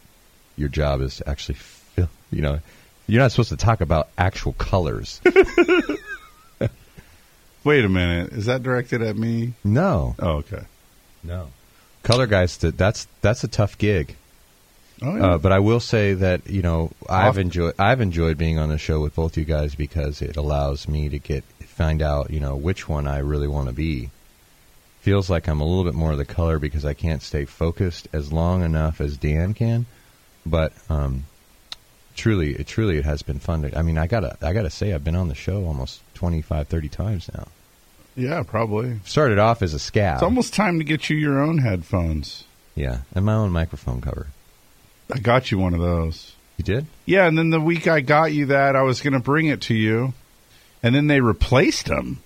your 0.56 0.68
job 0.68 1.00
is 1.00 1.16
to 1.16 1.28
actually 1.28 1.56
fill, 1.56 2.08
you 2.30 2.42
know 2.42 2.60
you're 3.08 3.20
not 3.20 3.32
supposed 3.32 3.48
to 3.48 3.56
talk 3.56 3.80
about 3.80 4.08
actual 4.16 4.52
colors 4.52 5.20
wait 7.64 7.84
a 7.84 7.88
minute. 7.88 8.32
Is 8.32 8.46
that 8.46 8.62
directed 8.62 9.02
at 9.02 9.16
me? 9.16 9.54
no 9.64 10.14
Oh, 10.20 10.36
okay. 10.38 10.62
no 11.24 11.48
color 12.04 12.26
guys 12.26 12.56
that's 12.56 13.08
that's 13.20 13.42
a 13.42 13.48
tough 13.48 13.76
gig 13.78 14.14
Oh, 15.02 15.16
yeah. 15.16 15.26
Uh, 15.26 15.38
but 15.38 15.52
I 15.52 15.58
will 15.58 15.80
say 15.80 16.14
that 16.14 16.48
you 16.48 16.62
know 16.62 16.90
I've 17.08 17.38
enjoyed 17.38 17.74
I've 17.78 18.00
enjoyed 18.00 18.38
being 18.38 18.58
on 18.58 18.68
the 18.68 18.78
show 18.78 19.00
with 19.00 19.14
both 19.14 19.36
you 19.36 19.44
guys 19.44 19.74
because 19.74 20.22
it 20.22 20.36
allows 20.36 20.86
me 20.88 21.08
to 21.08 21.18
get 21.18 21.44
find 21.66 22.02
out 22.02 22.30
you 22.30 22.40
know 22.40 22.54
which 22.56 22.88
one 22.88 23.06
I 23.06 23.18
really 23.18 23.48
want 23.48 23.68
to 23.68 23.74
be. 23.74 24.10
Feels 25.00 25.28
like 25.28 25.48
I'm 25.48 25.60
a 25.60 25.64
little 25.64 25.82
bit 25.84 25.94
more 25.94 26.12
of 26.12 26.18
the 26.18 26.24
color 26.24 26.60
because 26.60 26.84
I 26.84 26.94
can't 26.94 27.22
stay 27.22 27.44
focused 27.44 28.06
as 28.12 28.32
long 28.32 28.62
enough 28.62 29.00
as 29.00 29.16
Dan 29.16 29.52
can. 29.52 29.86
But 30.46 30.72
um, 30.88 31.24
truly, 32.14 32.52
it 32.54 32.68
truly 32.68 32.98
it 32.98 33.04
has 33.04 33.22
been 33.22 33.40
fun. 33.40 33.62
To, 33.62 33.76
I 33.76 33.82
mean, 33.82 33.98
I 33.98 34.06
gotta 34.06 34.36
I 34.40 34.52
gotta 34.52 34.70
say 34.70 34.92
I've 34.92 35.02
been 35.02 35.16
on 35.16 35.26
the 35.28 35.34
show 35.34 35.64
almost 35.64 36.00
25, 36.14 36.68
30 36.68 36.88
times 36.88 37.30
now. 37.34 37.48
Yeah, 38.14 38.42
probably. 38.44 39.00
Started 39.04 39.38
off 39.38 39.62
as 39.62 39.74
a 39.74 39.78
scab. 39.78 40.16
It's 40.16 40.22
almost 40.22 40.54
time 40.54 40.78
to 40.78 40.84
get 40.84 41.08
you 41.10 41.16
your 41.16 41.40
own 41.42 41.58
headphones. 41.58 42.44
yeah, 42.76 42.98
and 43.14 43.24
my 43.24 43.34
own 43.34 43.50
microphone 43.50 44.00
cover. 44.00 44.28
I 45.12 45.18
got 45.18 45.50
you 45.50 45.58
one 45.58 45.74
of 45.74 45.80
those. 45.80 46.34
You 46.58 46.64
did? 46.64 46.86
Yeah, 47.06 47.26
and 47.26 47.36
then 47.36 47.50
the 47.50 47.60
week 47.60 47.86
I 47.88 48.00
got 48.00 48.32
you 48.32 48.46
that, 48.46 48.76
I 48.76 48.82
was 48.82 49.00
going 49.00 49.14
to 49.14 49.18
bring 49.20 49.46
it 49.46 49.62
to 49.62 49.74
you, 49.74 50.12
and 50.82 50.94
then 50.94 51.06
they 51.06 51.20
replaced 51.20 51.86
them. 51.86 52.20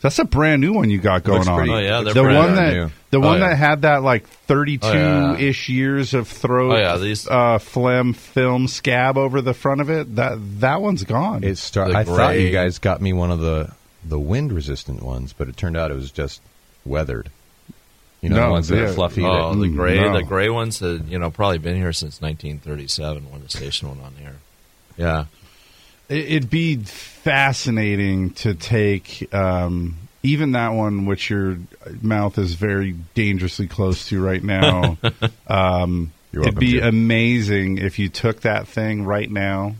That's 0.00 0.18
a 0.18 0.24
brand 0.24 0.60
new 0.60 0.72
one 0.72 0.90
you 0.90 0.98
got 0.98 1.22
going 1.22 1.38
Looks 1.38 1.48
on. 1.48 1.58
pretty- 1.58 1.72
Oh, 1.72 1.78
yeah, 1.78 2.00
they're 2.00 2.12
the 2.14 2.22
brand 2.22 2.38
one 2.38 2.54
that 2.56 2.72
new. 2.72 2.90
the 3.10 3.18
Oh, 3.18 3.20
one 3.20 3.38
yeah. 3.40 3.50
that 3.50 3.56
had 3.56 3.82
that 3.82 4.02
like 4.02 4.24
Oh, 4.24 4.28
thirty-two 4.48 5.36
ish 5.38 5.68
years 5.68 6.12
of 6.12 6.26
throat. 6.26 6.72
Oh, 6.72 6.76
yeah, 6.76 6.96
these- 6.96 7.28
uh, 7.28 7.58
phlegm 7.60 8.12
film 8.12 8.66
scab 8.66 9.16
over 9.16 9.40
the 9.40 9.54
front 9.54 9.80
of 9.80 9.90
it. 9.90 10.16
That 10.16 10.38
that 10.60 10.82
one's 10.82 11.04
gone. 11.04 11.44
It 11.44 11.56
start. 11.56 11.92
The 11.92 11.98
I 11.98 12.04
thought 12.04 12.38
you 12.40 12.50
guys 12.50 12.78
got 12.78 13.00
me 13.00 13.12
one 13.12 13.30
of 13.30 13.38
the 13.38 13.70
the 14.04 14.18
wind 14.18 14.50
resistant 14.52 15.04
ones, 15.04 15.32
but 15.32 15.48
it 15.48 15.56
turned 15.56 15.76
out 15.76 15.92
it 15.92 15.94
was 15.94 16.10
just 16.10 16.40
weathered. 16.84 17.30
You 18.22 18.28
know, 18.28 18.36
No, 18.36 18.46
the 18.46 18.50
ones 18.52 18.68
that 18.68 18.78
are 18.78 18.92
fluffy. 18.92 19.24
Oh, 19.24 19.52
that- 19.52 19.58
the 19.60 19.66
Mm, 19.66 19.74
gray, 19.76 20.00
no. 20.00 20.12
the 20.14 20.22
gray 20.22 20.48
ones 20.48 20.78
had 20.78 21.06
you 21.08 21.18
know 21.18 21.30
probably 21.30 21.58
been 21.58 21.76
here 21.76 21.92
since 21.92 22.20
1937 22.22 23.30
when 23.30 23.42
the 23.42 23.48
station 23.50 23.88
went 23.88 24.00
on 24.00 24.14
air. 24.24 24.36
Yeah, 24.96 25.24
It- 26.08 26.26
It'd 26.32 26.50
be 26.50 26.76
fascinating 26.76 28.30
to 28.30 28.54
take 28.54 29.32
um, 29.34 29.96
even 30.22 30.52
that 30.52 30.68
one, 30.74 31.06
which 31.06 31.30
your 31.30 31.56
mouth 32.00 32.38
is 32.38 32.54
very 32.54 32.94
dangerously 33.14 33.66
close 33.66 34.08
to 34.08 34.22
right 34.22 34.42
now. 34.42 34.98
um, 35.48 36.12
You're 36.32 36.42
it'd 36.42 36.58
be 36.60 36.74
to. 36.74 36.86
amazing 36.88 37.78
if 37.78 37.98
you 37.98 38.08
took 38.08 38.42
that 38.42 38.68
thing 38.68 39.04
right 39.04 39.30
now 39.30 39.74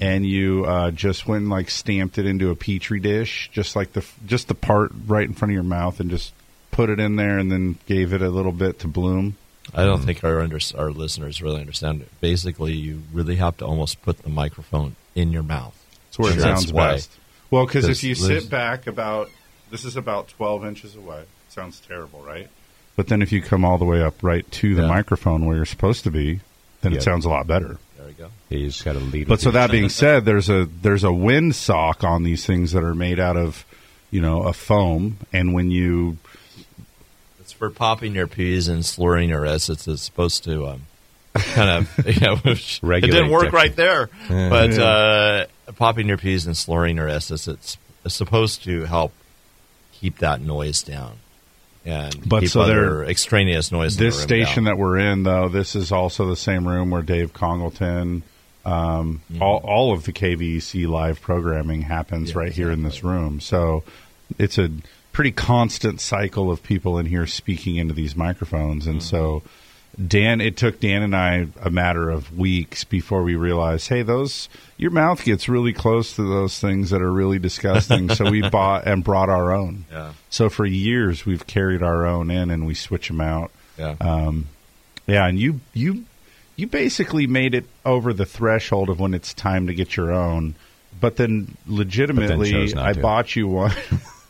and 0.00 0.26
you 0.26 0.64
uh, 0.66 0.90
just 0.90 1.26
went 1.28 1.42
and 1.42 1.50
like 1.50 1.70
stamped 1.70 2.18
it 2.18 2.26
into 2.26 2.50
a 2.50 2.56
petri 2.56 2.98
dish, 3.00 3.48
just 3.52 3.76
like 3.76 3.92
the 3.92 4.04
just 4.26 4.48
the 4.48 4.54
part 4.54 4.90
right 5.06 5.26
in 5.26 5.34
front 5.34 5.50
of 5.52 5.54
your 5.54 5.62
mouth, 5.62 6.00
and 6.00 6.10
just 6.10 6.32
put 6.76 6.90
it 6.90 7.00
in 7.00 7.16
there, 7.16 7.38
and 7.38 7.50
then 7.50 7.78
gave 7.86 8.12
it 8.12 8.20
a 8.22 8.28
little 8.28 8.52
bit 8.52 8.78
to 8.80 8.88
bloom. 8.88 9.36
I 9.74 9.84
don't 9.84 10.02
think 10.04 10.22
our 10.22 10.40
under, 10.40 10.58
our 10.78 10.90
listeners 10.92 11.42
really 11.42 11.60
understand. 11.60 12.02
it. 12.02 12.08
Basically, 12.20 12.72
you 12.74 13.02
really 13.12 13.36
have 13.36 13.56
to 13.56 13.64
almost 13.66 14.00
put 14.02 14.18
the 14.22 14.28
microphone 14.28 14.94
in 15.14 15.32
your 15.32 15.42
mouth. 15.42 15.74
That's 16.04 16.18
where 16.18 16.30
it 16.30 16.34
Sure. 16.34 16.42
sounds 16.42 16.60
That's 16.66 16.72
why. 16.72 16.92
best. 16.92 17.10
Well, 17.50 17.66
because 17.66 17.88
if 17.88 18.04
you 18.04 18.14
there's- 18.14 18.42
sit 18.44 18.50
back 18.50 18.86
about, 18.86 19.30
this 19.70 19.84
is 19.84 19.96
about 19.96 20.28
12 20.28 20.64
inches 20.64 20.94
away. 20.94 21.22
Sounds 21.48 21.80
terrible, 21.80 22.22
right? 22.26 22.48
But 22.94 23.08
then 23.08 23.22
if 23.22 23.32
you 23.32 23.42
come 23.42 23.64
all 23.64 23.78
the 23.78 23.84
way 23.84 24.02
up 24.02 24.22
right 24.22 24.48
to 24.52 24.74
the 24.74 24.82
Yeah. 24.82 24.88
microphone 24.88 25.46
where 25.46 25.56
you're 25.56 25.64
supposed 25.64 26.04
to 26.04 26.10
be, 26.10 26.40
then 26.82 26.92
Yeah. 26.92 26.98
it 26.98 27.02
sounds 27.02 27.24
a 27.24 27.28
lot 27.28 27.46
better. 27.46 27.78
There 27.96 28.06
we 28.06 28.12
go. 28.12 28.28
you 28.50 28.66
just 28.68 28.84
got 28.84 28.92
to 28.92 29.00
lead. 29.00 29.26
But 29.26 29.40
so 29.40 29.50
that 29.50 29.70
being 29.72 29.88
said, 29.88 30.24
there's 30.24 30.48
a 30.48 30.68
there's 30.82 31.02
a 31.02 31.12
wind 31.12 31.56
sock 31.56 32.04
on 32.04 32.22
these 32.22 32.46
things 32.46 32.70
that 32.72 32.84
are 32.84 32.94
made 32.94 33.18
out 33.18 33.36
of, 33.36 33.64
you 34.12 34.20
know, 34.20 34.42
a 34.44 34.52
foam, 34.52 35.16
and 35.32 35.52
when 35.54 35.70
you 35.72 36.10
It's 36.22 36.25
for 37.56 37.70
popping 37.70 38.14
your 38.14 38.26
P's 38.26 38.68
and 38.68 38.84
slurring 38.84 39.28
your 39.30 39.44
S's. 39.46 39.86
It's 39.88 40.02
supposed 40.02 40.44
to 40.44 40.66
um, 40.66 40.86
kind 41.34 41.70
of, 41.70 42.06
you 42.06 42.20
know, 42.20 42.38
it 42.44 42.80
didn't 43.00 43.30
work 43.30 43.52
right 43.52 43.74
there. 43.74 44.08
Yeah. 44.30 44.48
But 44.48 44.70
Yeah. 44.72 44.82
uh, 44.84 45.72
popping 45.72 46.08
your 46.08 46.18
P's 46.18 46.46
and 46.46 46.56
slurring 46.56 46.96
your 46.96 47.08
S's, 47.08 47.48
it's, 47.48 47.76
supposed 48.08 48.62
to 48.62 48.84
help 48.84 49.12
keep 49.92 50.18
that 50.18 50.40
noise 50.40 50.80
down 50.84 51.16
and 51.84 52.16
But 52.28 52.42
keep 52.42 52.50
so 52.50 52.60
other 52.60 53.04
extraneous 53.04 53.72
noise. 53.72 53.96
this 53.96 54.20
station 54.22 54.62
down. 54.62 54.76
that 54.76 54.78
we're 54.78 54.98
in, 54.98 55.24
though, 55.24 55.48
this 55.48 55.74
is 55.74 55.90
also 55.90 56.28
the 56.28 56.36
same 56.36 56.68
room 56.68 56.90
where 56.90 57.02
Dave 57.02 57.32
Congalton, 57.32 58.22
um, 58.64 59.22
Mm-hmm. 59.32 59.42
all, 59.42 59.56
all 59.64 59.92
of 59.92 60.04
the 60.04 60.12
KVEC 60.12 60.86
live 60.88 61.20
programming 61.20 61.82
happens 61.82 62.30
Yeah, 62.30 62.38
right 62.38 62.52
here 62.52 62.70
in 62.70 62.82
this 62.84 63.02
room. 63.02 63.40
So 63.40 63.82
it's 64.38 64.56
a 64.58 64.70
pretty 65.16 65.32
constant 65.32 65.98
cycle 65.98 66.50
of 66.50 66.62
people 66.62 66.98
in 66.98 67.06
here 67.06 67.26
speaking 67.26 67.76
into 67.76 67.94
these 67.94 68.14
microphones. 68.14 68.82
Mm-hmm. 68.82 68.90
And 68.90 69.02
so 69.02 69.42
Dan, 70.06 70.42
it 70.42 70.58
took 70.58 70.78
Dan 70.78 71.02
and 71.02 71.16
I 71.16 71.46
a 71.62 71.70
matter 71.70 72.10
of 72.10 72.36
weeks 72.36 72.84
before 72.84 73.22
we 73.22 73.34
realized, 73.34 73.88
hey, 73.88 74.02
those 74.02 74.50
your 74.76 74.90
mouth 74.90 75.24
gets 75.24 75.48
really 75.48 75.72
close 75.72 76.14
to 76.16 76.22
those 76.22 76.58
things 76.58 76.90
that 76.90 77.00
are 77.00 77.10
really 77.10 77.38
disgusting. 77.38 78.10
so 78.10 78.30
we 78.30 78.46
bought 78.50 78.86
and 78.86 79.02
brought 79.02 79.30
our 79.30 79.54
own. 79.54 79.86
Yeah. 79.90 80.12
So 80.28 80.50
for 80.50 80.66
years 80.66 81.24
we've 81.24 81.46
carried 81.46 81.82
our 81.82 82.04
own 82.04 82.30
in 82.30 82.50
and 82.50 82.66
we 82.66 82.74
switch 82.74 83.08
them 83.08 83.22
out. 83.22 83.50
Yeah. 83.78 83.96
Um, 83.98 84.48
yeah, 85.06 85.26
and 85.26 85.38
you 85.38 85.60
you 85.72 86.04
you 86.56 86.66
basically 86.66 87.26
made 87.26 87.54
it 87.54 87.64
over 87.86 88.12
the 88.12 88.26
threshold 88.26 88.90
of 88.90 89.00
when 89.00 89.14
it's 89.14 89.32
time 89.32 89.66
to 89.68 89.72
get 89.72 89.96
your 89.96 90.12
own, 90.12 90.56
but 91.00 91.16
then 91.16 91.56
legitimately, 91.66 92.52
chose 92.52 92.74
not 92.74 92.84
I 92.84 92.92
to. 92.92 93.00
bought 93.00 93.34
you 93.34 93.48
one. 93.48 93.72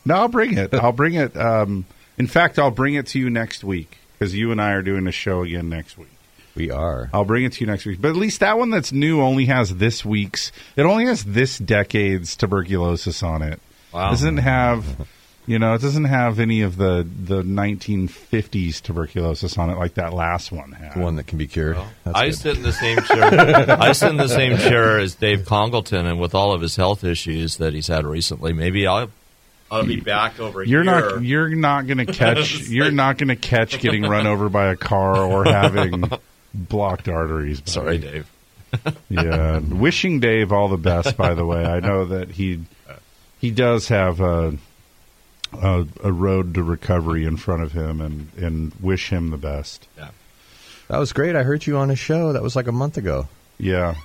no, 0.07 0.15
I'll 0.15 0.27
bring 0.27 0.57
it. 0.57 0.73
I'll 0.73 0.91
bring 0.91 1.13
it. 1.15 1.35
Um, 1.37 1.85
in 2.17 2.27
fact, 2.27 2.57
I'll 2.57 2.71
bring 2.71 2.95
it 2.95 3.07
to 3.07 3.19
you 3.19 3.29
next 3.29 3.63
week 3.63 3.97
because 4.17 4.33
you 4.33 4.51
and 4.51 4.61
I 4.61 4.71
are 4.71 4.81
doing 4.81 5.05
a 5.07 5.11
show 5.11 5.43
again 5.43 5.69
next 5.69 5.97
week. 5.97 6.07
we 6.55 6.71
are. 6.71 7.09
I'll 7.13 7.25
bring 7.25 7.43
it 7.45 7.53
to 7.53 7.61
you 7.61 7.67
next 7.67 7.85
week. 7.85 8.01
But 8.01 8.09
at 8.09 8.15
least 8.15 8.39
that 8.39 8.57
one 8.57 8.71
that's 8.71 8.91
new 8.91 9.21
only 9.21 9.45
has 9.45 9.75
this 9.75 10.03
week's. 10.03 10.51
It 10.75 10.81
only 10.83 11.05
has 11.05 11.23
this 11.23 11.57
decade's 11.59 12.35
tuberculosis 12.35 13.21
on 13.21 13.41
it. 13.43 13.59
Wow. 13.93 14.09
Doesn't 14.09 14.37
have, 14.37 15.07
you 15.45 15.59
know, 15.59 15.73
it 15.75 15.81
doesn't 15.81 16.05
have 16.05 16.39
any 16.39 16.61
of 16.61 16.77
the 16.77 17.07
the 17.23 17.43
1950s 17.43 18.81
tuberculosis 18.81 19.57
on 19.57 19.69
it 19.69 19.77
like 19.77 19.93
that 19.95 20.13
last 20.13 20.51
one 20.51 20.71
had. 20.73 20.95
The 20.95 20.99
one 20.99 21.15
that 21.17 21.27
can 21.27 21.37
be 21.37 21.47
cured. 21.47 21.77
That's 22.03 22.17
I 22.17 22.25
good. 22.27 22.35
sit 22.35 22.57
in 22.57 22.63
the 22.63 22.73
same 22.73 22.97
chair. 23.01 23.75
I 23.79 23.91
sit 23.91 24.09
in 24.09 24.17
the 24.17 24.27
same 24.27 24.57
chair 24.57 24.99
as 24.99 25.15
Dave 25.15 25.41
Congalton, 25.41 26.05
and 26.05 26.19
with 26.19 26.33
all 26.35 26.51
of 26.53 26.61
his 26.61 26.75
health 26.75 27.03
issues 27.03 27.57
that 27.57 27.73
he's 27.73 27.87
had 27.87 28.05
recently, 28.05 28.53
maybe 28.53 28.85
I'll 28.87 29.09
I'll 29.69 29.85
be 29.85 29.99
back 29.99 30.39
over 30.39 30.63
You're 30.63 30.83
here. 30.83 30.91
not. 31.11 31.23
You're 31.23 31.49
not 31.49 31.87
going 31.87 31.97
to 32.05 32.11
catch. 32.13 32.61
you're 32.67 32.91
not 32.91 33.17
going 33.17 33.27
to 33.29 33.35
catch 33.35 33.79
getting 33.79 34.03
run 34.03 34.25
over 34.27 34.49
by 34.49 34.67
a 34.67 34.75
car 34.75 35.17
or 35.23 35.43
having 35.45 36.09
blocked 36.53 37.07
arteries. 37.09 37.59
buddy. 37.61 37.71
Sorry, 37.71 37.97
Dave. 37.97 38.31
Yeah. 39.09 39.59
Wishing 39.59 40.19
Dave 40.19 40.51
all 40.51 40.67
the 40.67 40.77
best. 40.77 41.15
By 41.17 41.33
the 41.33 41.45
way, 41.45 41.63
I 41.65 41.79
know 41.79 42.05
that 42.05 42.31
he 42.31 42.61
he 43.39 43.49
does 43.51 43.87
have 43.87 44.19
a, 44.19 44.57
a 45.53 45.85
a 46.03 46.11
road 46.11 46.53
to 46.55 46.63
recovery 46.63 47.23
in 47.25 47.37
front 47.37 47.63
of 47.63 47.71
him, 47.71 48.01
and 48.01 48.29
and 48.37 48.73
wish 48.81 49.09
him 49.09 49.29
the 49.29 49.37
best. 49.37 49.87
Yeah. 49.97 50.09
That 50.89 50.97
was 50.99 51.13
great. 51.13 51.35
I 51.35 51.43
heard 51.43 51.65
you 51.65 51.77
on 51.77 51.89
a 51.91 51.95
show. 51.95 52.33
That 52.33 52.43
was 52.43 52.55
like 52.57 52.67
a 52.67 52.71
month 52.73 52.97
ago. 52.97 53.27
Yeah. 53.57 53.95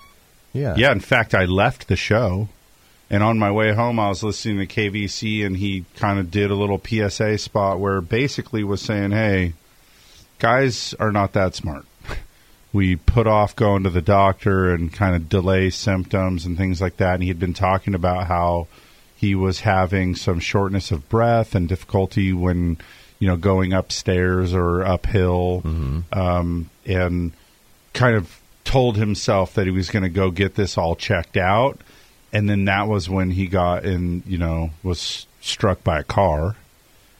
Yeah. 0.52 0.74
Yeah. 0.76 0.92
In 0.92 1.00
fact, 1.00 1.34
I 1.34 1.44
left 1.44 1.88
the 1.88 1.96
show. 1.96 2.48
And 3.12 3.22
on 3.22 3.38
my 3.38 3.50
way 3.50 3.74
home, 3.74 4.00
I 4.00 4.08
was 4.08 4.22
listening 4.22 4.66
to 4.66 4.66
KVEC, 4.66 5.44
and 5.44 5.54
he 5.58 5.84
kind 5.96 6.18
of 6.18 6.30
did 6.30 6.50
a 6.50 6.54
little 6.54 6.80
PSA 6.82 7.36
spot 7.36 7.78
where 7.78 8.00
basically 8.00 8.64
was 8.64 8.80
saying, 8.80 9.10
"Hey, 9.10 9.52
guys 10.38 10.94
are 10.98 11.12
not 11.12 11.34
that 11.34 11.54
smart. 11.54 11.84
We 12.74 12.96
put 12.96 13.26
off 13.26 13.54
going 13.54 13.82
to 13.82 13.90
the 13.90 14.00
doctor 14.00 14.72
and 14.72 14.90
kind 14.90 15.14
of 15.14 15.28
delay 15.28 15.68
symptoms 15.68 16.46
and 16.46 16.56
things 16.56 16.80
like 16.80 16.96
that." 16.96 17.12
And 17.12 17.22
he 17.22 17.28
had 17.28 17.38
been 17.38 17.52
talking 17.52 17.94
about 17.94 18.28
how 18.28 18.66
he 19.14 19.34
was 19.34 19.60
having 19.60 20.16
some 20.16 20.40
shortness 20.40 20.90
of 20.90 21.06
breath 21.10 21.54
and 21.54 21.68
difficulty 21.68 22.32
when 22.32 22.78
you 23.18 23.28
know 23.28 23.36
going 23.36 23.74
upstairs 23.74 24.54
or 24.54 24.86
uphill, 24.86 25.60
um, 26.12 26.70
and 26.86 27.32
kind 27.92 28.16
of 28.16 28.40
told 28.64 28.96
himself 28.96 29.52
that 29.52 29.66
he 29.66 29.70
was 29.70 29.90
going 29.90 30.02
to 30.02 30.08
go 30.08 30.30
get 30.30 30.54
this 30.54 30.78
all 30.78 30.96
checked 30.96 31.36
out 31.36 31.78
and 32.32 32.48
then 32.48 32.64
that 32.66 32.88
was 32.88 33.08
when 33.08 33.30
he 33.30 33.46
got 33.46 33.84
in 33.84 34.22
you 34.26 34.38
know 34.38 34.70
was 34.82 35.26
struck 35.40 35.84
by 35.84 36.00
a 36.00 36.04
car. 36.04 36.56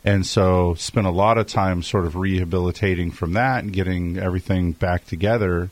And 0.04 0.26
so 0.26 0.74
spent 0.74 1.06
a 1.06 1.10
lot 1.10 1.38
of 1.38 1.46
time 1.46 1.82
sort 1.82 2.06
of 2.06 2.16
rehabilitating 2.16 3.12
from 3.12 3.34
that 3.34 3.62
and 3.62 3.72
getting 3.72 4.18
everything 4.18 4.72
back 4.72 5.06
together. 5.06 5.70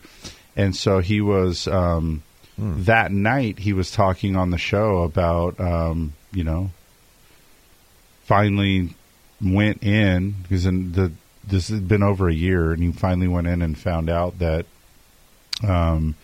And 0.55 0.77
so 0.77 1.01
he 1.01 1.21
was 1.21 1.67
um, 1.67 2.23
that 2.59 3.11
night 3.11 3.59
he 3.59 3.73
was 3.73 3.91
talking 3.91 4.37
on 4.37 4.51
the 4.51 4.59
show 4.59 5.03
about 5.03 5.59
um, 5.59 6.13
you 6.33 6.45
know 6.45 6.71
finally 8.25 8.95
went 9.41 9.83
in 9.83 10.33
because 10.43 10.67
in 10.67 10.93
the 10.93 11.11
this 11.43 11.69
had 11.69 11.89
been 11.89 12.03
over 12.03 12.29
a 12.29 12.35
year 12.35 12.73
and 12.73 12.83
he 12.83 12.93
finally 12.93 13.27
went 13.27 13.47
in 13.47 13.63
and 13.63 13.79
found 13.79 14.11
out 14.11 14.39
that 14.39 14.67
um, 15.67 16.15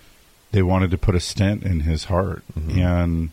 they 0.52 0.62
wanted 0.62 0.90
to 0.90 0.98
put 0.98 1.14
a 1.14 1.20
stent 1.20 1.62
in 1.64 1.80
his 1.80 2.04
heart 2.04 2.42
and 2.78 3.30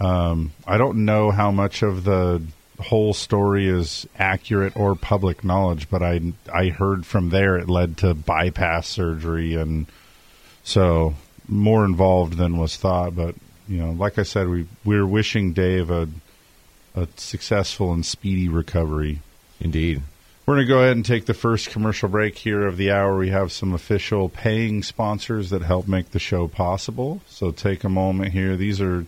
um, 0.00 0.52
I 0.66 0.78
don't 0.78 1.04
know 1.04 1.30
how 1.30 1.50
much 1.50 1.82
of 1.82 2.04
the 2.04 2.42
whole 2.80 3.12
story 3.12 3.66
is 3.68 4.06
accurate 4.18 4.76
or 4.76 4.94
public 4.94 5.44
knowledge, 5.44 5.90
but 5.90 6.02
I 6.02 6.20
I 6.52 6.68
heard 6.68 7.04
from 7.04 7.30
there 7.30 7.56
it 7.58 7.68
led 7.68 7.98
to 7.98 8.14
bypass 8.14 8.86
surgery, 8.88 9.54
and 9.54 9.86
so 10.64 11.14
more 11.48 11.84
involved 11.84 12.38
than 12.38 12.56
was 12.56 12.76
thought. 12.76 13.14
But 13.16 13.34
you 13.68 13.78
know, 13.78 13.90
like 13.90 14.18
I 14.18 14.22
said, 14.22 14.48
we 14.48 14.66
we're 14.84 15.06
wishing 15.06 15.52
Dave 15.52 15.90
a 15.90 16.08
a 16.94 17.08
successful 17.16 17.92
and 17.92 18.06
speedy 18.06 18.48
recovery. 18.48 19.20
Indeed. 19.60 20.02
We're 20.48 20.54
going 20.54 20.66
to 20.66 20.72
go 20.72 20.78
ahead 20.78 20.96
and 20.96 21.04
take 21.04 21.26
the 21.26 21.34
first 21.34 21.68
commercial 21.68 22.08
break 22.08 22.38
here 22.38 22.66
of 22.66 22.78
the 22.78 22.90
hour. 22.90 23.18
We 23.18 23.28
have 23.28 23.52
some 23.52 23.74
official 23.74 24.30
paying 24.30 24.82
sponsors 24.82 25.50
that 25.50 25.60
help 25.60 25.86
make 25.86 26.12
the 26.12 26.18
show 26.18 26.48
possible. 26.48 27.20
So 27.26 27.50
take 27.50 27.84
a 27.84 27.90
moment 27.90 28.32
here. 28.32 28.56
These 28.56 28.80
are 28.80 29.04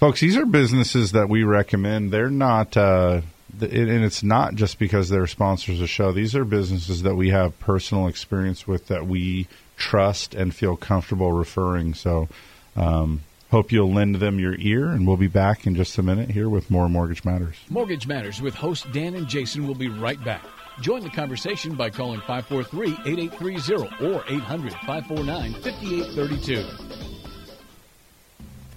Folks, 0.00 0.18
these 0.18 0.36
are 0.36 0.44
businesses 0.44 1.12
that 1.12 1.28
we 1.28 1.44
recommend. 1.44 2.10
They're 2.10 2.28
not, 2.28 2.76
uh, 2.76 3.20
and 3.60 4.04
it's 4.04 4.24
not 4.24 4.56
just 4.56 4.80
because 4.80 5.08
they're 5.08 5.28
sponsors 5.28 5.76
of 5.76 5.82
the 5.82 5.86
show. 5.86 6.10
These 6.10 6.34
are 6.34 6.44
businesses 6.44 7.02
that 7.02 7.14
we 7.14 7.30
have 7.30 7.56
personal 7.60 8.08
experience 8.08 8.66
with 8.66 8.88
that 8.88 9.06
we 9.06 9.46
trust 9.76 10.34
and 10.34 10.52
feel 10.52 10.74
comfortable 10.74 11.30
referring. 11.30 11.94
So, 11.94 12.28
um, 12.74 13.20
hope 13.50 13.72
you'll 13.72 13.92
lend 13.92 14.16
them 14.16 14.38
your 14.38 14.54
ear, 14.58 14.88
and 14.88 15.06
we'll 15.06 15.16
be 15.16 15.28
back 15.28 15.66
in 15.66 15.74
just 15.74 15.98
a 15.98 16.02
minute 16.02 16.30
here 16.30 16.48
with 16.48 16.70
more 16.70 16.88
Mortgage 16.88 17.24
Matters. 17.24 17.56
Mortgage 17.68 18.06
Matters 18.06 18.40
with 18.40 18.54
host 18.54 18.90
Dan 18.92 19.14
and 19.14 19.26
Jason 19.26 19.66
will 19.66 19.74
be 19.74 19.88
right 19.88 20.22
back. 20.24 20.44
Join 20.80 21.02
the 21.02 21.10
conversation 21.10 21.74
by 21.74 21.90
calling 21.90 22.20
543 22.20 23.12
8830 23.12 24.06
or 24.06 24.24
800 24.28 24.72
549 24.72 25.54
5832. 25.54 27.27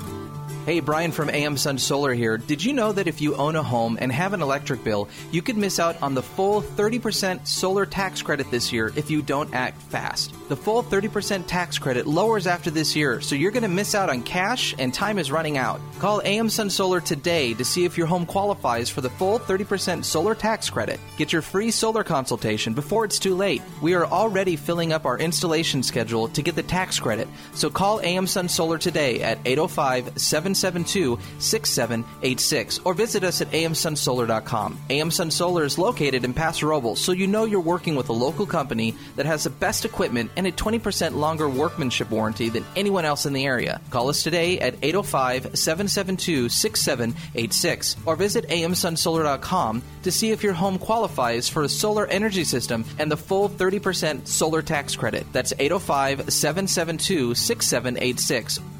Bye. 0.00 0.37
Hey, 0.68 0.80
Brian 0.80 1.12
from 1.12 1.30
AM 1.30 1.56
Sun 1.56 1.78
Solar 1.78 2.12
here. 2.12 2.36
Did 2.36 2.62
you 2.62 2.74
know 2.74 2.92
that 2.92 3.06
if 3.06 3.22
you 3.22 3.34
own 3.36 3.56
a 3.56 3.62
home 3.62 3.96
and 4.02 4.12
have 4.12 4.34
an 4.34 4.42
electric 4.42 4.84
bill, 4.84 5.08
you 5.30 5.40
could 5.40 5.56
miss 5.56 5.78
out 5.80 5.96
on 6.02 6.12
the 6.12 6.22
full 6.22 6.60
30% 6.60 7.46
solar 7.46 7.86
tax 7.86 8.20
credit 8.20 8.50
this 8.50 8.70
year 8.70 8.92
if 8.94 9.08
you 9.08 9.22
don't 9.22 9.54
act 9.54 9.80
fast? 9.80 10.34
The 10.50 10.56
full 10.56 10.82
30% 10.82 11.46
tax 11.46 11.78
credit 11.78 12.06
lowers 12.06 12.46
after 12.46 12.70
this 12.70 12.94
year, 12.94 13.22
so 13.22 13.34
you're 13.34 13.50
going 13.50 13.62
to 13.62 13.68
miss 13.70 13.94
out 13.94 14.10
on 14.10 14.22
cash 14.22 14.74
and 14.78 14.92
time 14.92 15.18
is 15.18 15.32
running 15.32 15.56
out. 15.56 15.80
Call 16.00 16.20
AM 16.22 16.50
Sun 16.50 16.68
Solar 16.68 17.00
today 17.00 17.54
to 17.54 17.64
see 17.64 17.86
if 17.86 17.96
your 17.96 18.06
home 18.06 18.26
qualifies 18.26 18.90
for 18.90 19.00
the 19.00 19.08
full 19.08 19.38
30% 19.38 20.04
solar 20.04 20.34
tax 20.34 20.68
credit. 20.68 21.00
Get 21.16 21.32
your 21.32 21.40
free 21.40 21.70
solar 21.70 22.04
consultation 22.04 22.74
before 22.74 23.06
it's 23.06 23.18
too 23.18 23.34
late. 23.34 23.62
We 23.80 23.94
are 23.94 24.04
already 24.04 24.56
filling 24.56 24.92
up 24.92 25.06
our 25.06 25.18
installation 25.18 25.82
schedule 25.82 26.28
to 26.28 26.42
get 26.42 26.56
the 26.56 26.62
tax 26.62 27.00
credit, 27.00 27.26
so 27.54 27.70
call 27.70 28.02
AM 28.02 28.26
Sun 28.26 28.50
Solar 28.50 28.76
today 28.76 29.22
at 29.22 29.38
805 29.46 30.12
772 30.58 31.18
6786 31.38 32.80
or 32.84 32.94
visit 32.94 33.24
us 33.24 33.40
at 33.40 33.50
amsunsolar.com. 33.52 34.78
AM 34.90 35.10
Sun 35.10 35.30
Solar 35.30 35.64
is 35.64 35.78
located 35.78 36.24
in 36.24 36.34
Paso 36.34 36.66
Robles, 36.66 37.00
so 37.00 37.12
you 37.12 37.26
know 37.26 37.44
you're 37.44 37.60
working 37.60 37.94
with 37.94 38.08
a 38.08 38.12
local 38.12 38.46
company 38.46 38.94
that 39.16 39.26
has 39.26 39.44
the 39.44 39.50
best 39.50 39.84
equipment 39.84 40.30
and 40.36 40.46
a 40.46 40.52
20% 40.52 41.14
longer 41.14 41.48
workmanship 41.48 42.10
warranty 42.10 42.48
than 42.48 42.64
anyone 42.76 43.04
else 43.04 43.26
in 43.26 43.32
the 43.32 43.44
area. 43.44 43.80
Call 43.90 44.08
us 44.08 44.22
today 44.22 44.58
at 44.60 44.74
805 44.82 45.58
772 45.58 46.48
6786 46.48 47.96
or 48.06 48.16
visit 48.16 48.48
amsunsolar.com 48.48 49.82
to 50.02 50.12
see 50.12 50.30
if 50.30 50.42
your 50.42 50.52
home 50.52 50.78
qualifies 50.78 51.48
for 51.48 51.62
a 51.62 51.68
solar 51.68 52.06
energy 52.06 52.44
system 52.44 52.84
and 52.98 53.10
the 53.10 53.16
full 53.16 53.48
30% 53.48 54.26
solar 54.26 54.62
tax 54.62 54.96
credit. 54.96 55.26
That's 55.32 55.52
805 55.58 56.32
772 56.32 57.34
6786 57.34 58.77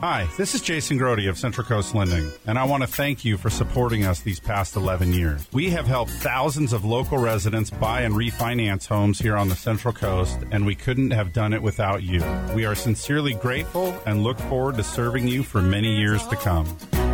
Hi, 0.00 0.26
this 0.38 0.54
is 0.54 0.62
Jason 0.62 0.98
Grody 0.98 1.28
of 1.28 1.36
Central 1.36 1.66
Coast 1.66 1.94
Lending, 1.94 2.32
and 2.46 2.58
I 2.58 2.64
want 2.64 2.82
to 2.82 2.86
thank 2.86 3.22
you 3.22 3.36
for 3.36 3.50
supporting 3.50 4.06
us 4.06 4.20
these 4.20 4.40
past 4.40 4.74
11 4.74 5.12
years. 5.12 5.46
We 5.52 5.68
have 5.70 5.86
helped 5.86 6.10
thousands 6.10 6.72
of 6.72 6.86
local 6.86 7.18
residents 7.18 7.68
buy 7.68 8.00
and 8.00 8.14
refinance 8.14 8.86
homes 8.86 9.18
here 9.18 9.36
on 9.36 9.50
the 9.50 9.54
Central 9.54 9.92
Coast, 9.92 10.38
and 10.52 10.64
we 10.64 10.74
couldn't 10.74 11.10
have 11.10 11.34
done 11.34 11.52
it 11.52 11.60
without 11.60 12.02
you. 12.02 12.24
We 12.54 12.64
are 12.64 12.74
sincerely 12.74 13.34
grateful 13.34 13.94
and 14.06 14.22
look 14.22 14.38
forward 14.38 14.76
to 14.76 14.84
serving 14.84 15.28
you 15.28 15.42
for 15.42 15.60
many 15.60 15.98
years 15.98 16.26
to 16.28 16.36
come. 16.36 16.64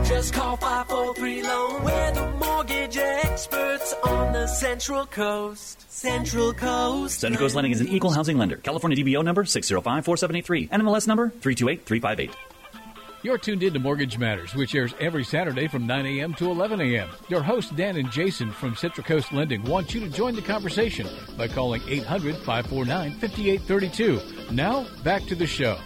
Just 0.04 0.32
call 0.32 0.56
543 0.56 1.42
Loan. 1.42 1.82
We're 1.82 2.12
the 2.12 2.30
mortgage 2.38 2.96
experts 2.98 3.94
on 4.04 4.32
the 4.32 4.46
Central 4.46 5.06
Coast. 5.06 5.90
Central 5.90 6.52
Coast. 6.52 7.18
Central 7.18 7.40
Coast 7.40 7.56
Lending 7.56 7.72
is 7.72 7.80
an 7.80 7.88
equal 7.88 8.12
housing 8.12 8.38
lender. 8.38 8.58
California 8.58 8.96
DBO 9.04 9.24
number 9.24 9.42
6054783. 9.42 10.68
NMLS 10.70 11.08
number 11.08 11.30
328358. 11.40 12.30
You're 13.26 13.38
tuned 13.38 13.64
in 13.64 13.72
to 13.72 13.80
Mortgage 13.80 14.18
Matters, 14.18 14.54
which 14.54 14.76
airs 14.76 14.94
every 15.00 15.24
Saturday 15.24 15.66
from 15.66 15.84
9 15.84 16.06
a.m. 16.06 16.32
to 16.34 16.48
11 16.48 16.80
a.m. 16.80 17.08
Your 17.28 17.42
hosts, 17.42 17.72
Dan 17.72 17.96
and 17.96 18.08
Jason 18.08 18.52
from 18.52 18.76
Central 18.76 19.04
Coast 19.04 19.32
Lending, 19.32 19.64
want 19.64 19.92
you 19.92 19.98
to 19.98 20.08
join 20.08 20.36
the 20.36 20.42
conversation 20.42 21.08
by 21.36 21.48
calling 21.48 21.82
800 21.88 22.36
549 22.36 23.14
5832. 23.14 24.52
Now, 24.52 24.86
back 25.02 25.24
to 25.24 25.34
the 25.34 25.44
show. 25.44 25.76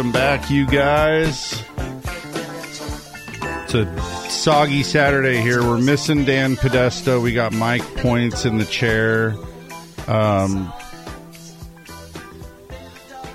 Welcome 0.00 0.12
back, 0.12 0.50
you 0.50 0.64
guys. 0.64 1.62
It's 3.64 3.74
a 3.74 4.30
soggy 4.30 4.82
Saturday 4.82 5.42
here. 5.42 5.62
We're 5.62 5.76
missing 5.76 6.24
Dan 6.24 6.56
Podesto. 6.56 7.22
We 7.22 7.34
got 7.34 7.52
Mike 7.52 7.82
Points 7.96 8.46
in 8.46 8.56
the 8.56 8.64
chair. 8.64 9.34
Um, 10.06 10.72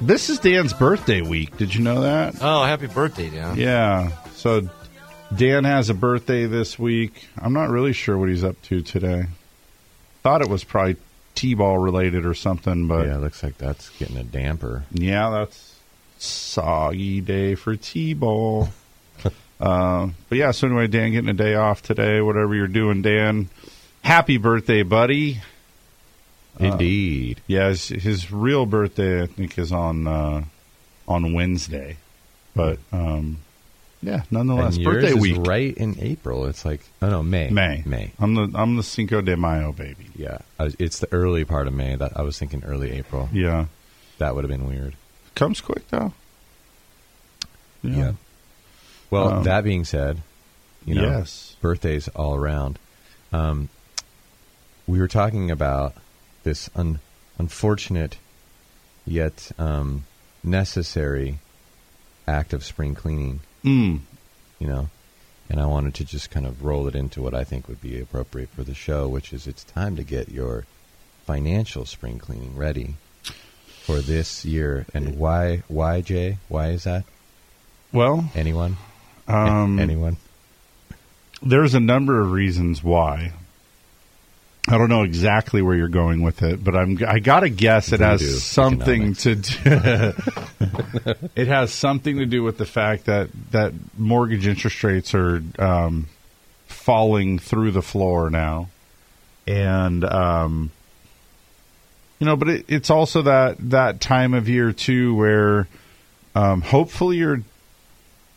this 0.01 0.32
is 0.32 0.39
Dan's 0.39 0.73
birthday 0.73 1.21
week. 1.21 1.56
Did 1.58 1.75
you 1.75 1.84
know 1.84 2.01
that? 2.01 2.38
Oh, 2.41 2.63
happy 2.63 2.88
birthday, 2.88 3.30
Dan. 3.30 3.58
Yeah. 3.58 4.10
So 4.34 4.67
Dan 5.36 5.65
has 5.65 5.91
a 5.91 5.93
birthday 5.93 6.47
this 6.47 6.80
week. 6.80 7.28
I'm 7.38 7.54
not 7.54 7.69
really 7.69 7.93
sure 7.93 8.17
what 8.17 8.30
he's 8.30 8.43
up 8.43 8.60
to 8.63 8.82
today. 8.82 9.28
Thought 10.23 10.41
it 10.41 10.49
was 10.49 10.63
probably 10.63 10.95
T-ball 11.36 11.78
related 11.78 12.25
or 12.25 12.34
something, 12.34 12.88
but 12.88 13.06
yeah, 13.06 13.17
it 13.17 13.19
looks 13.19 13.43
like 13.43 13.60
that's 13.60 13.89
getting 13.99 14.17
a 14.17 14.23
damper. 14.23 14.86
yeah, 14.91 15.30
that's 15.30 15.75
soggy 16.26 17.22
day 17.22 17.56
for 17.56 17.76
T-ball. 17.76 18.70
uh, 19.60 20.10
but 20.30 20.38
yeah, 20.38 20.52
so 20.52 20.68
anyway, 20.68 20.88
Dan 20.88 21.12
getting 21.12 21.30
a 21.30 21.34
day 21.34 21.56
off 21.56 21.82
today. 21.82 22.22
Whatever 22.22 22.56
you're 22.56 22.68
doing, 22.68 23.02
Dan, 23.02 23.50
happy 24.02 24.38
birthday, 24.38 24.84
buddy. 24.84 25.42
Indeed. 26.60 27.42
Yeah, 27.48 27.70
his, 27.70 27.88
his 27.90 28.32
real 28.32 28.66
birthday 28.66 29.24
I 29.24 29.26
think 29.28 29.58
is 29.58 29.72
on 29.72 30.08
uh, 30.08 30.46
on 31.08 31.34
Wednesday, 31.34 31.98
but 32.56 32.80
um, 32.92 33.40
yeah, 34.02 34.24
nonetheless, 34.32 34.78
birthday 34.78 35.10
is 35.10 35.16
week. 35.16 35.38
right 35.40 35.76
in 35.76 35.98
April. 36.00 36.46
It's 36.46 36.64
like 36.64 36.82
oh 37.02 37.10
no, 37.10 37.24
May. 37.24 37.50
May. 37.50 37.84
May. 37.86 38.12
I'm 38.20 38.36
the 38.36 38.52
I'm 38.54 38.78
the 38.78 38.84
Cinco 38.84 39.20
de 39.22 39.36
Mayo 39.36 39.74
baby. 39.74 40.08
Yeah, 40.16 40.40
it's 40.60 41.00
the 41.00 41.12
early 41.12 41.44
part 41.44 41.68
of 41.68 41.74
May. 41.74 41.96
That 41.96 42.16
I 42.16 42.22
was 42.22 42.40
thinking 42.40 42.64
early 42.64 42.92
April. 42.94 43.30
Yeah, 43.34 43.66
That 44.20 44.36
would 44.36 44.44
have 44.44 44.52
been 44.52 44.68
weird. 44.68 44.96
Comes 45.36 45.62
quick 45.62 45.88
though. 45.89 46.13
Yeah. 47.84 48.13
Well, 49.12 49.30
Um, 49.30 49.43
that 49.43 49.63
being 49.63 49.86
said, 49.86 50.21
you 50.86 50.95
know, 50.95 51.04
Yes. 51.04 51.56
birthdays 51.62 52.08
all 52.10 52.36
around. 52.36 52.80
Um, 53.32 53.69
we 54.88 55.00
were 55.00 55.08
talking 55.08 55.52
about 55.52 55.95
this 56.43 56.69
un- 56.76 57.00
unfortunate 57.38 58.17
yet 59.06 59.52
um, 59.60 60.06
necessary 60.43 61.39
act 62.28 62.54
of 62.54 62.63
spring 62.65 62.95
cleaning. 62.95 63.41
Mm. 63.63 64.02
You 64.60 64.67
know, 64.67 64.89
and 65.50 65.60
I 65.60 65.65
wanted 65.65 65.93
to 65.95 66.06
just 66.06 66.32
kind 66.32 66.45
of 66.48 66.63
roll 66.63 66.88
it 66.88 66.95
into 66.95 67.21
what 67.21 67.34
I 67.36 67.43
think 67.43 67.67
would 67.67 67.82
be 67.82 68.00
appropriate 68.00 68.50
for 68.50 68.63
the 68.63 68.74
show, 68.74 69.08
which 69.08 69.32
is 69.34 69.45
it's 69.48 69.63
time 69.63 69.95
to 69.95 70.04
get 70.04 70.30
your 70.30 70.65
financial 71.26 71.86
spring 71.86 72.17
cleaning 72.19 72.56
ready 72.56 72.95
for 73.86 74.02
this 74.02 74.43
year. 74.43 74.86
And 74.93 75.17
why? 75.17 75.63
Why, 75.67 76.02
Jay? 76.02 76.38
Why 76.48 76.69
is 76.69 76.86
that? 76.86 77.06
Well, 77.93 78.30
anyone? 78.36 78.78
Um, 79.28 79.80
anyone? 79.80 80.17
There's 81.41 81.76
a 81.76 81.80
number 81.80 82.19
of 82.19 82.32
reasons 82.32 82.84
why. 82.84 83.34
I 84.67 84.80
don't 84.80 84.89
know 84.89 85.04
exactly 85.04 85.62
where 85.62 85.76
you're 85.76 85.88
going 85.88 86.24
with 86.24 86.41
it, 86.41 86.63
but 86.63 86.76
I'm 86.76 86.98
I 87.08 87.19
gotta 87.19 87.50
guess 87.50 87.93
it 87.93 88.00
Voodoo 88.00 88.26
has 88.26 88.43
something 88.43 89.13
to 89.15 89.36
do. 89.36 89.54
it 91.36 91.48
has 91.48 91.71
something 91.71 92.17
to 92.17 92.26
do 92.26 92.41
with 92.41 92.58
the 92.58 92.65
fact 92.65 93.06
that 93.06 93.30
that 93.52 93.74
mortgage 93.95 94.48
interest 94.48 94.84
rates 94.84 95.13
are 95.13 95.43
um, 95.60 96.08
falling 96.65 97.38
through 97.38 97.71
the 97.71 97.84
floor 97.84 98.32
now, 98.32 98.69
and 99.45 100.04
um, 100.04 100.71
you 102.19 102.25
know, 102.25 102.36
but 102.36 102.49
it, 102.49 102.65
it's 102.67 102.89
also 102.89 103.23
that 103.23 103.58
that 103.71 103.99
time 103.99 104.34
of 104.34 104.47
year 104.47 104.71
too 104.71 105.15
where 105.15 105.67
um, 106.34 106.62
hopefully 106.62 107.17
you're 107.17 107.41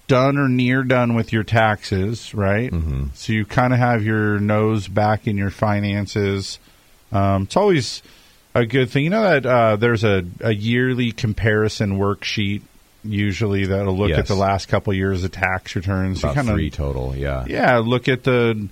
done 0.07 0.39
or 0.39 0.49
near 0.49 0.83
done 0.83 1.15
with 1.15 1.33
your 1.33 1.45
taxes, 1.45 2.35
right? 2.35 2.73
Mm-hmm. 2.73 3.09
So 3.15 3.33
you 3.33 3.45
kind 3.45 3.73
of 3.73 3.79
have 3.79 4.05
your 4.05 4.41
nose 4.41 4.89
back 4.89 5.27
in 5.27 5.37
your 5.37 5.51
finances. 5.51 6.59
Um, 7.13 7.43
it's 7.43 7.57
always 7.57 8.03
a 8.55 8.67
good 8.67 8.91
thing. 8.91 9.05
You 9.05 9.11
know 9.11 9.23
that 9.23 9.47
uh, 9.47 9.77
there's 9.77 10.05
a, 10.05 10.25
a 10.41 10.53
yearly 10.53 11.13
comparison 11.13 11.99
worksheet 11.99 12.63
usually 13.05 13.67
that'll 13.67 13.97
look 13.97 14.11
at 14.11 14.27
the 14.27 14.35
last 14.35 14.67
couple 14.67 14.93
years 14.93 15.25
of 15.25 15.33
tax 15.33 15.77
returns. 15.77 16.23
About 16.23 16.35
kinda- 16.35 16.53
three 16.53 16.71
total, 16.71 17.15
yeah. 17.15 17.45
yeah, 17.47 17.79
look 17.79 18.09
at 18.09 18.25
the 18.25 18.69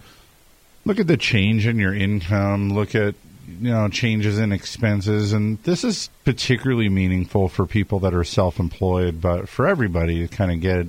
look 0.85 0.99
at 0.99 1.07
the 1.07 1.17
change 1.17 1.67
in 1.67 1.79
your 1.79 1.95
income, 1.95 2.73
look 2.73 2.95
at 2.95 3.15
you 3.49 3.71
know 3.71 3.89
changes 3.89 4.39
in 4.39 4.53
expenses 4.53 5.33
and 5.33 5.63
this 5.63 5.85
is 5.85 6.11
particularly 6.25 6.89
meaningful 6.89 7.49
for 7.49 7.67
people 7.67 8.01
that 8.01 8.15
are 8.15 8.25
self-employed, 8.25 9.21
but 9.21 9.49
for 9.49 9.67
everybody 9.67 10.27
to 10.27 10.35
kind 10.35 10.51
of 10.53 10.61
get 10.61 10.87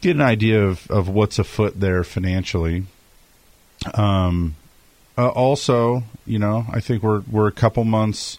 get 0.00 0.16
an 0.16 0.22
idea 0.22 0.64
of, 0.64 0.90
of 0.90 1.08
what's 1.08 1.38
afoot 1.38 1.78
there 1.80 2.04
financially. 2.04 2.84
Um 3.94 4.56
uh, 5.18 5.28
also, 5.28 6.02
you 6.26 6.38
know, 6.38 6.66
I 6.70 6.80
think 6.80 7.02
we're 7.02 7.22
we're 7.30 7.48
a 7.48 7.52
couple 7.52 7.84
months 7.84 8.38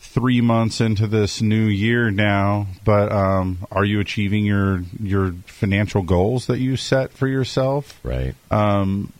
3 0.00 0.40
months 0.40 0.80
into 0.80 1.06
this 1.06 1.40
new 1.40 1.66
year 1.66 2.10
now, 2.10 2.66
but 2.84 3.10
um 3.12 3.58
are 3.70 3.84
you 3.84 4.00
achieving 4.00 4.44
your 4.44 4.82
your 5.00 5.32
financial 5.46 6.02
goals 6.02 6.46
that 6.46 6.58
you 6.58 6.76
set 6.76 7.12
for 7.12 7.28
yourself? 7.28 8.00
Right. 8.02 8.34
Um 8.50 9.12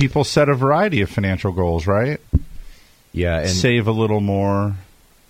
people 0.00 0.24
set 0.24 0.48
a 0.48 0.54
variety 0.54 1.02
of 1.02 1.10
financial 1.10 1.52
goals, 1.52 1.86
right? 1.86 2.20
Yeah, 3.12 3.40
and 3.40 3.50
Save 3.50 3.86
a 3.86 3.92
little 3.92 4.20
more, 4.20 4.76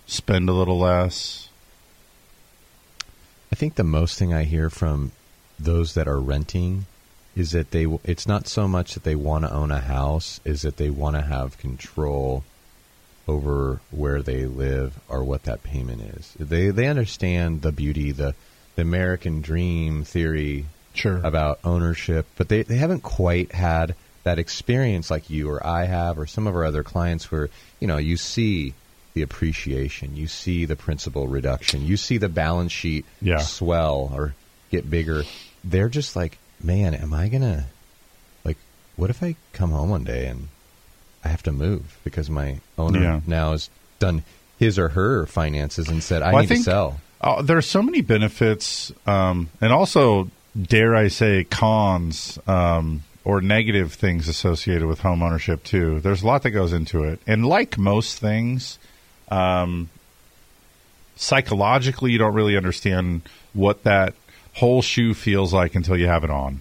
spend 0.06 0.48
a 0.48 0.52
little 0.52 0.78
less. 0.78 1.48
I 3.52 3.56
think 3.56 3.74
the 3.74 3.85
most 3.85 4.18
thing 4.18 4.33
I 4.33 4.44
hear 4.44 4.70
from 4.70 5.11
those 5.59 5.94
that 5.94 6.06
are 6.06 6.20
renting 6.20 6.87
is 7.37 7.50
that 7.50 7.72
they 7.72 7.87
it's 8.04 8.26
not 8.26 8.46
so 8.46 8.68
much 8.68 8.94
that 8.94 9.02
they 9.02 9.14
want 9.14 9.44
to 9.44 9.52
own 9.52 9.70
a 9.70 9.80
house 9.80 10.40
is 10.44 10.62
that 10.62 10.76
they 10.76 10.90
want 10.90 11.16
to 11.16 11.22
have 11.22 11.59
control 11.59 12.44
over 13.26 13.80
where 13.90 14.22
they 14.22 14.46
live 14.46 14.98
or 15.09 15.24
what 15.24 15.44
that 15.44 15.62
payment 15.62 16.00
is. 16.16 16.35
They 16.38 16.70
they 16.70 16.87
understand 16.87 17.62
the 17.62 17.72
beauty 17.72 18.12
the 18.12 18.35
the 18.76 18.83
American 18.83 19.42
dream 19.42 20.04
theory 20.04 20.66
sure 20.94 21.20
about 21.24 21.59
ownership, 21.64 22.26
but 22.37 22.48
they 22.48 22.62
they 22.62 22.76
haven't 22.76 23.02
quite 23.02 23.52
had 23.52 23.94
that 24.22 24.38
experience 24.38 25.11
like 25.11 25.30
you 25.30 25.48
or 25.50 25.64
I 25.66 25.85
have 25.87 26.18
or 26.18 26.26
some 26.26 26.46
of 26.46 26.54
our 26.54 26.64
other 26.64 26.83
clients 26.83 27.30
where, 27.33 27.48
you 27.80 27.87
know, 27.87 27.96
you 27.96 28.16
see 28.16 28.74
the 29.14 29.22
appreciation, 29.22 30.14
you 30.16 30.26
see 30.28 30.66
the 30.66 30.76
principal 30.76 31.26
reduction, 31.26 31.85
you 31.87 31.96
see 31.96 32.18
the 32.18 32.28
balance 32.28 32.70
sheet 32.72 33.04
Yeah. 33.20 33.38
swell 33.38 34.11
or 34.14 34.35
get 34.70 34.88
bigger. 34.90 35.24
They're 35.64 35.88
just 35.88 36.14
like, 36.16 36.38
man, 36.62 36.94
am 36.94 37.12
I 37.14 37.28
gonna 37.28 37.66
like? 38.44 38.56
What 38.96 39.11
if 39.11 39.22
I 39.22 39.37
come 39.52 39.70
home 39.70 39.90
one 39.90 40.04
day 40.04 40.26
and 40.26 40.48
I 41.24 41.28
have 41.28 41.42
to 41.44 41.52
move 41.52 41.98
because 42.04 42.30
my 42.30 42.61
owner 42.78 43.00
Yeah. 43.02 43.20
now 43.26 43.52
has 43.52 43.68
done 43.98 44.22
his 44.59 44.78
or 44.78 44.90
her 44.90 45.26
finances 45.26 45.88
and 45.88 46.02
said 46.02 46.22
I 46.22 46.33
Well, 46.33 46.42
need 46.42 46.48
think, 46.48 46.61
to 46.64 46.70
sell. 46.70 47.00
Uh, 47.20 47.42
there 47.42 47.56
are 47.59 47.62
so 47.62 47.83
many 47.83 48.00
benefits, 48.00 48.92
um, 49.06 49.48
and 49.61 49.72
also, 49.72 50.30
dare 50.61 50.94
I 50.94 51.09
say, 51.09 51.44
cons 51.44 52.38
um, 52.46 53.02
or 53.31 53.40
negative 53.40 53.93
things 53.93 54.27
associated 54.27 54.87
with 54.88 55.01
home 55.01 55.23
ownership 55.23 55.62
too. 55.62 56.01
There's 56.01 56.23
a 56.23 56.27
lot 56.27 56.43
that 56.43 56.51
goes 56.51 56.73
into 56.73 57.05
it, 57.05 57.21
and 57.29 57.47
like 57.47 57.79
most 57.79 58.19
things, 58.19 58.79
um, 59.29 59.88
psychologically, 61.14 62.11
you 62.11 62.19
don't 62.19 62.35
really 62.35 62.57
understand 62.57 63.23
what 63.53 63.85
that 63.85 64.14
whole 64.55 64.83
shoe 64.83 65.14
feels 65.14 65.55
like 65.55 65.77
until 65.77 65.97
you 65.97 66.09
have 66.09 66.25
it 66.25 66.31
on. 66.31 66.61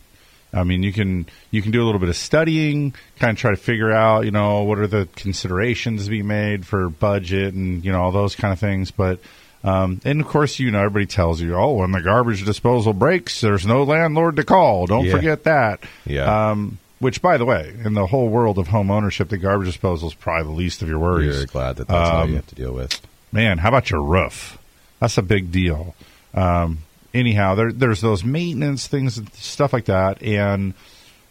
I 0.53 0.63
mean, 0.63 0.84
you 0.84 0.93
can 0.93 1.25
you 1.49 1.63
can 1.63 1.71
do 1.71 1.84
a 1.84 1.86
little 1.86 1.99
bit 1.99 2.10
of 2.10 2.15
studying, 2.15 2.93
kind 3.17 3.32
of 3.32 3.38
try 3.39 3.49
to 3.49 3.58
figure 3.58 3.91
out, 3.91 4.25
you 4.25 4.32
know, 4.32 4.62
what 4.62 4.77
are 4.77 4.88
the 4.88 5.08
considerations 5.15 6.05
to 6.05 6.12
be 6.12 6.21
made 6.21 6.67
for 6.67 6.88
budget 6.89 7.55
and 7.55 7.84
you 7.84 7.91
know 7.91 8.01
all 8.01 8.12
those 8.12 8.36
kind 8.36 8.53
of 8.53 8.60
things. 8.60 8.91
But 8.91 9.19
um, 9.63 9.99
and 10.05 10.21
of 10.21 10.27
course, 10.27 10.59
you 10.59 10.71
know, 10.71 10.79
everybody 10.79 11.05
tells 11.05 11.41
you, 11.41 11.55
oh, 11.55 11.73
when 11.73 11.91
the 11.91 12.01
garbage 12.01 12.45
disposal 12.45 12.93
breaks, 12.93 13.41
there's 13.41 13.65
no 13.65 13.83
landlord 13.83 14.35
to 14.37 14.43
call. 14.43 14.85
Don't 14.87 15.05
Yeah. 15.05 15.11
forget 15.11 15.43
that. 15.43 15.79
Yeah. 16.05 16.51
Um, 16.51 16.77
which, 16.99 17.21
by 17.21 17.37
the 17.37 17.45
way, 17.45 17.73
in 17.85 17.93
the 17.93 18.05
whole 18.07 18.27
world 18.29 18.57
of 18.57 18.67
home 18.67 18.91
ownership, 18.91 19.29
the 19.29 19.37
garbage 19.37 19.67
disposal 19.67 20.09
is 20.09 20.13
probably 20.13 20.43
the 20.51 20.57
least 20.57 20.81
of 20.81 20.89
your 20.89 20.99
worries. 20.99 21.37
You're 21.37 21.45
glad 21.45 21.77
that 21.77 21.87
that's 21.87 22.09
all 22.09 22.21
Um, 22.23 22.29
you 22.31 22.35
have 22.35 22.47
to 22.47 22.55
deal 22.55 22.73
with. 22.73 22.99
Man, 23.31 23.59
how 23.59 23.69
about 23.69 23.89
your 23.89 24.01
roof? 24.01 24.57
That's 24.99 25.17
a 25.17 25.21
big 25.21 25.49
deal. 25.51 25.95
Um, 26.33 26.79
anyhow, 27.13 27.55
there, 27.55 27.71
there's 27.71 28.01
those 28.01 28.23
maintenance 28.23 28.87
things, 28.87 29.17
and 29.17 29.31
stuff 29.33 29.71
like 29.71 29.85
that, 29.85 30.21
and 30.21 30.73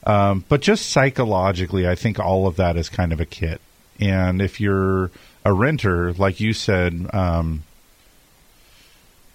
um, 0.05 0.45
but 0.49 0.63
just 0.63 0.89
psychologically, 0.91 1.87
I 1.87 1.95
think 1.97 2.19
all 2.19 2.47
of 2.47 2.57
that 2.57 2.77
is 2.77 2.89
kind 2.89 3.13
of 3.13 3.21
a 3.21 3.27
kit. 3.27 3.61
And 4.01 4.41
if 4.41 4.61
you're 4.61 5.11
a 5.45 5.53
renter, 5.53 6.13
like 6.15 6.41
you 6.41 6.53
said, 6.55 7.11
um, 7.13 7.63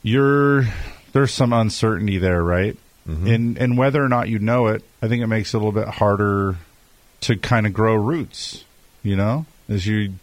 you're 0.03 0.65
there's 1.13 1.33
some 1.33 1.51
uncertainty 1.53 2.17
there, 2.19 2.43
right? 2.43 2.77
And 3.05 3.57
and 3.57 3.77
whether 3.77 4.01
or 4.03 4.07
not 4.07 4.29
you 4.29 4.39
know 4.39 4.67
it, 4.67 4.81
I 5.01 5.07
think 5.09 5.21
it 5.23 5.27
makes 5.27 5.53
it 5.53 5.57
a 5.57 5.59
little 5.59 5.73
bit 5.73 5.87
harder 5.89 6.55
to 7.21 7.35
kind 7.37 7.65
of 7.65 7.73
grow 7.73 7.95
roots. 7.95 8.63
You 9.01 9.15
know, 9.17 9.45
as 9.67 9.85
you 9.85 10.13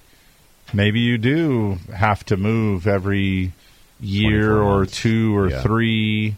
maybe 0.73 1.01
you 1.01 1.19
do 1.19 1.79
have 1.95 2.25
to 2.27 2.37
move 2.39 2.87
every 2.87 3.53
year 4.01 4.57
or 4.63 4.87
two 4.87 5.37
or 5.37 5.51
Yeah. 5.51 5.61
three. 5.63 6.37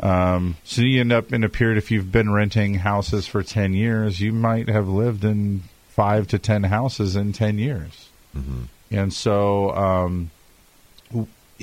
Um, 0.00 0.56
so 0.64 0.80
you 0.80 0.98
end 1.00 1.12
up 1.12 1.32
in 1.32 1.44
a 1.44 1.48
period. 1.50 1.76
If 1.78 1.90
you've 1.90 2.10
been 2.10 2.32
renting 2.32 2.74
houses 2.76 3.26
for 3.26 3.42
ten 3.42 3.74
years, 3.74 4.18
you 4.20 4.32
might 4.32 4.68
have 4.68 4.88
lived 4.88 5.24
in 5.24 5.64
five 5.90 6.26
to 6.28 6.38
ten 6.38 6.62
houses 6.64 7.16
in 7.16 7.32
ten 7.34 7.58
years. 7.58 8.08
And 8.90 9.12
so, 9.12 9.70
um, 9.76 10.30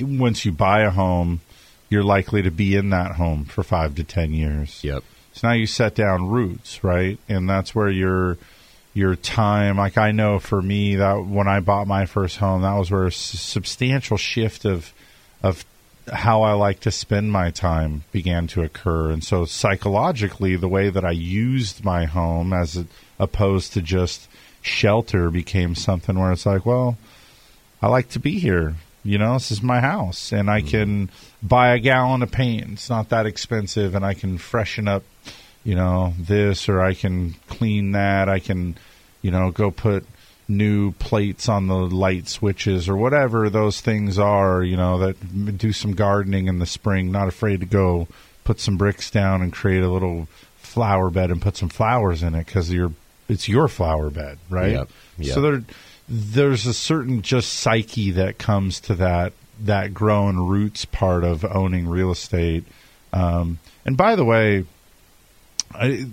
once 0.03 0.45
you 0.45 0.51
buy 0.51 0.81
a 0.81 0.89
home, 0.89 1.41
you're 1.89 2.03
likely 2.03 2.41
to 2.41 2.51
be 2.51 2.75
in 2.75 2.89
that 2.91 3.13
home 3.13 3.45
for 3.45 3.63
five 3.63 3.95
to 3.95 4.03
ten 4.03 4.33
years. 4.33 4.83
Yep. 4.83 5.03
So 5.33 5.47
now 5.47 5.53
you 5.53 5.67
set 5.67 5.95
down 5.95 6.29
roots, 6.29 6.83
right? 6.83 7.17
And 7.27 7.49
that's 7.49 7.73
where 7.73 7.89
your 7.89 8.37
your 8.93 9.15
time. 9.15 9.77
Like 9.77 9.97
I 9.97 10.11
know 10.11 10.39
for 10.39 10.61
me 10.61 10.95
that 10.95 11.25
when 11.25 11.47
I 11.47 11.59
bought 11.59 11.87
my 11.87 12.05
first 12.05 12.37
home, 12.37 12.61
that 12.61 12.77
was 12.77 12.91
where 12.91 13.05
a 13.05 13.07
s- 13.07 13.15
substantial 13.15 14.17
shift 14.17 14.65
of 14.65 14.93
of 15.41 15.65
how 16.11 16.41
I 16.41 16.53
like 16.53 16.79
to 16.81 16.91
spend 16.91 17.31
my 17.31 17.51
time 17.51 18.03
began 18.11 18.47
to 18.47 18.63
occur. 18.63 19.11
And 19.11 19.23
so 19.23 19.45
psychologically, 19.45 20.55
the 20.55 20.67
way 20.67 20.89
that 20.89 21.05
I 21.05 21.11
used 21.11 21.85
my 21.85 22.05
home 22.05 22.51
as 22.51 22.83
opposed 23.19 23.73
to 23.73 23.81
just 23.81 24.27
shelter 24.61 25.29
became 25.29 25.75
something 25.75 26.17
where 26.17 26.31
it's 26.31 26.45
like, 26.45 26.65
well, 26.65 26.97
I 27.81 27.87
like 27.87 28.09
to 28.09 28.19
be 28.19 28.39
here. 28.39 28.75
You 29.03 29.17
know, 29.17 29.33
this 29.33 29.51
is 29.51 29.63
my 29.63 29.79
house, 29.79 30.31
and 30.31 30.49
I 30.49 30.59
mm-hmm. 30.59 30.67
can 30.67 31.09
buy 31.41 31.73
a 31.73 31.79
gallon 31.79 32.21
of 32.21 32.31
paint. 32.31 32.73
It's 32.73 32.89
not 32.89 33.09
that 33.09 33.25
expensive, 33.25 33.95
and 33.95 34.05
I 34.05 34.13
can 34.13 34.37
freshen 34.37 34.87
up, 34.87 35.03
you 35.63 35.75
know, 35.75 36.13
this, 36.19 36.67
or 36.67 36.81
I 36.81 36.93
can 36.93 37.35
clean 37.47 37.93
that. 37.93 38.27
I 38.27 38.39
can, 38.39 38.75
you 39.21 39.31
know, 39.31 39.51
go 39.51 39.71
put 39.71 40.05
new 40.47 40.91
plates 40.93 41.47
on 41.47 41.67
the 41.67 41.75
light 41.75 42.27
switches 42.27 42.89
or 42.89 42.97
whatever 42.97 43.49
those 43.49 43.79
things 43.79 44.19
are. 44.19 44.63
You 44.63 44.75
know, 44.75 44.99
that 44.99 45.57
do 45.57 45.71
some 45.71 45.93
gardening 45.93 46.47
in 46.47 46.59
the 46.59 46.65
spring. 46.65 47.11
Not 47.11 47.29
afraid 47.29 47.61
to 47.61 47.65
go 47.65 48.07
put 48.43 48.59
some 48.59 48.77
bricks 48.77 49.09
down 49.09 49.41
and 49.41 49.53
create 49.53 49.83
a 49.83 49.89
little 49.89 50.27
flower 50.57 51.09
bed 51.09 51.31
and 51.31 51.41
put 51.41 51.55
some 51.55 51.69
flowers 51.69 52.21
in 52.21 52.35
it 52.35 52.45
because 52.45 52.71
you're 52.71 52.91
it's 53.29 53.47
your 53.47 53.67
flower 53.67 54.09
bed, 54.09 54.39
right? 54.49 54.71
Yep, 54.71 54.89
yep. 55.19 55.33
So 55.35 55.41
there 55.41 55.63
there's 56.09 56.65
a 56.65 56.73
certain 56.73 57.21
just 57.21 57.53
psyche 57.53 58.11
that 58.11 58.39
comes 58.39 58.79
to 58.81 58.95
that 58.95 59.33
that 59.61 59.93
growing 59.93 60.47
roots 60.47 60.85
part 60.85 61.23
of 61.23 61.45
owning 61.45 61.87
real 61.87 62.11
estate. 62.11 62.63
Um, 63.13 63.59
and 63.85 63.95
by 63.95 64.15
the 64.15 64.25
way, 64.25 64.65
I 65.73 66.07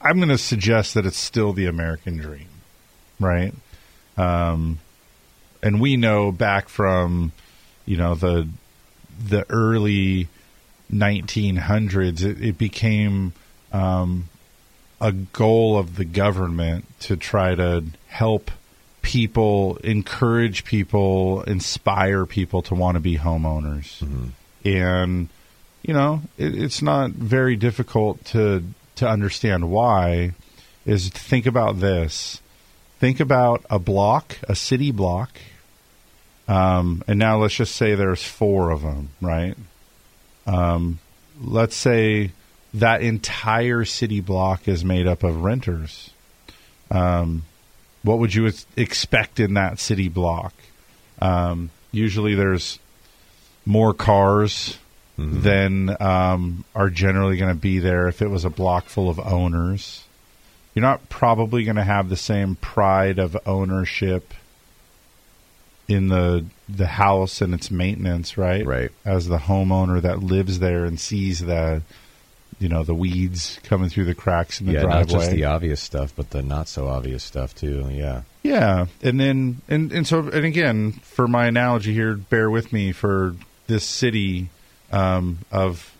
I'm 0.00 0.16
going 0.16 0.28
to 0.28 0.38
suggest 0.38 0.94
that 0.94 1.06
it's 1.06 1.18
still 1.18 1.52
the 1.52 1.66
American 1.66 2.18
dream, 2.18 2.48
right? 3.18 3.54
Um, 4.16 4.78
and 5.62 5.80
we 5.80 5.96
know 5.96 6.30
back 6.30 6.68
from 6.68 7.32
you 7.86 7.96
know 7.96 8.14
the 8.14 8.48
the 9.22 9.48
early 9.50 10.28
1900s, 10.92 12.22
it, 12.22 12.42
it 12.42 12.58
became 12.58 13.32
um, 13.72 14.28
a 15.00 15.12
goal 15.12 15.78
of 15.78 15.96
the 15.96 16.04
government 16.04 16.84
to 17.00 17.16
try 17.16 17.54
to 17.54 17.84
help 18.08 18.50
people, 19.02 19.76
encourage 19.84 20.64
people, 20.64 21.42
inspire 21.42 22.26
people 22.26 22.62
to 22.62 22.74
want 22.74 22.96
to 22.96 23.00
be 23.00 23.16
homeowners. 23.16 24.02
And 24.64 25.28
you 25.82 25.94
know, 25.94 26.22
it, 26.36 26.54
it's 26.54 26.82
not 26.82 27.10
very 27.10 27.56
difficult 27.56 28.24
to 28.26 28.64
to 28.96 29.08
understand 29.08 29.70
why. 29.70 30.32
Is 30.86 31.10
to 31.10 31.20
think 31.20 31.46
about 31.46 31.78
this. 31.80 32.40
Think 32.98 33.20
about 33.20 33.64
a 33.70 33.78
block, 33.78 34.38
a 34.48 34.54
city 34.54 34.90
block, 34.90 35.30
um, 36.48 37.04
and 37.06 37.18
now 37.18 37.38
let's 37.38 37.54
just 37.54 37.76
say 37.76 37.94
there's 37.94 38.24
four 38.24 38.70
of 38.70 38.82
them, 38.82 39.10
right? 39.20 39.56
Um, 40.46 40.98
let's 41.40 41.76
say 41.76 42.32
that 42.74 43.02
entire 43.02 43.84
city 43.84 44.20
block 44.20 44.66
is 44.68 44.84
made 44.84 45.06
up 45.06 45.22
of 45.22 45.42
renters. 45.42 46.10
Um, 46.90 47.44
what 48.02 48.18
would 48.18 48.34
you 48.34 48.50
expect 48.76 49.40
in 49.40 49.54
that 49.54 49.78
city 49.78 50.08
block? 50.08 50.54
Um, 51.20 51.70
usually 51.92 52.34
there's 52.34 52.78
more 53.66 53.92
cars 53.92 54.78
than 55.20 55.96
um, 56.00 56.64
are 56.74 56.88
generally 56.88 57.36
going 57.36 57.54
to 57.54 57.60
be 57.60 57.78
there 57.78 58.08
if 58.08 58.22
it 58.22 58.28
was 58.28 58.44
a 58.44 58.50
block 58.50 58.86
full 58.86 59.10
of 59.10 59.18
owners. 59.18 60.04
You're 60.74 60.82
not 60.82 61.08
probably 61.08 61.64
going 61.64 61.76
to 61.76 61.84
have 61.84 62.08
the 62.08 62.16
same 62.16 62.54
pride 62.56 63.18
of 63.18 63.36
ownership 63.44 64.32
in 65.88 66.08
the 66.08 66.46
the 66.68 66.86
house 66.86 67.40
and 67.40 67.52
its 67.52 67.70
maintenance, 67.70 68.38
right? 68.38 68.64
Right. 68.64 68.90
As 69.04 69.26
the 69.26 69.38
homeowner 69.38 70.00
that 70.00 70.22
lives 70.22 70.60
there 70.60 70.84
and 70.84 70.98
sees 70.98 71.40
the 71.40 71.82
you 72.60 72.68
know 72.68 72.84
the 72.84 72.94
weeds 72.94 73.58
coming 73.64 73.88
through 73.88 74.04
the 74.04 74.14
cracks 74.14 74.60
in 74.60 74.66
the 74.66 74.74
yeah, 74.74 74.82
driveway. 74.82 74.98
not 75.00 75.08
just 75.08 75.30
the 75.32 75.44
obvious 75.44 75.80
stuff, 75.80 76.12
but 76.14 76.30
the 76.30 76.42
not 76.42 76.68
so 76.68 76.86
obvious 76.86 77.24
stuff 77.24 77.54
too. 77.54 77.88
Yeah. 77.90 78.22
Yeah, 78.42 78.86
and 79.02 79.18
then 79.18 79.62
and 79.68 79.90
and 79.92 80.06
so 80.06 80.20
and 80.28 80.46
again 80.46 80.92
for 80.92 81.26
my 81.26 81.46
analogy 81.46 81.92
here, 81.92 82.14
bear 82.14 82.50
with 82.50 82.72
me 82.72 82.92
for 82.92 83.34
this 83.66 83.84
city 83.84 84.50
um, 84.92 85.38
of 85.50 85.94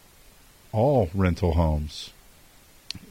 all 0.72 1.10
rental 1.14 1.54
homes. 1.54 2.10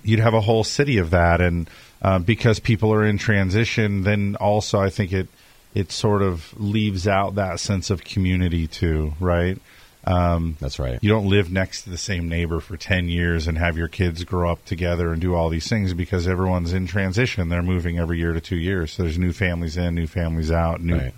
You'd 0.03 0.19
have 0.19 0.33
a 0.33 0.41
whole 0.41 0.63
city 0.63 0.97
of 0.97 1.11
that, 1.11 1.41
and 1.41 1.69
uh, 2.01 2.19
because 2.19 2.59
people 2.59 2.93
are 2.93 3.05
in 3.05 3.17
transition, 3.17 4.03
then 4.03 4.35
also 4.39 4.79
I 4.79 4.89
think 4.89 5.13
it 5.13 5.27
it 5.73 5.91
sort 5.91 6.21
of 6.21 6.59
leaves 6.59 7.07
out 7.07 7.35
that 7.35 7.59
sense 7.59 7.89
of 7.89 8.03
community 8.03 8.67
too, 8.67 9.13
right? 9.19 9.59
Um, 10.05 10.55
That's 10.59 10.79
right. 10.79 10.97
you 11.01 11.09
don't 11.09 11.27
live 11.27 11.51
next 11.51 11.83
to 11.83 11.89
the 11.89 11.97
same 11.97 12.29
neighbor 12.29 12.59
for 12.61 12.77
10 12.77 13.09
years 13.09 13.47
and 13.47 13.57
have 13.57 13.77
your 13.77 13.89
kids 13.89 14.23
grow 14.23 14.51
up 14.51 14.63
together 14.65 15.11
and 15.11 15.21
do 15.21 15.35
all 15.35 15.49
these 15.49 15.67
things 15.67 15.93
because 15.93 16.27
everyone's 16.27 16.73
in 16.73 16.87
transition. 16.87 17.49
They're 17.49 17.61
moving 17.61 17.99
every 17.99 18.17
year 18.17 18.33
to 18.33 18.41
two 18.41 18.55
years. 18.57 18.93
So 18.93 19.03
there's 19.03 19.17
new 19.19 19.33
families 19.33 19.75
in, 19.77 19.95
new 19.95 20.07
families 20.07 20.51
out, 20.51 20.81
new, 20.81 20.95
Right. 20.97 21.13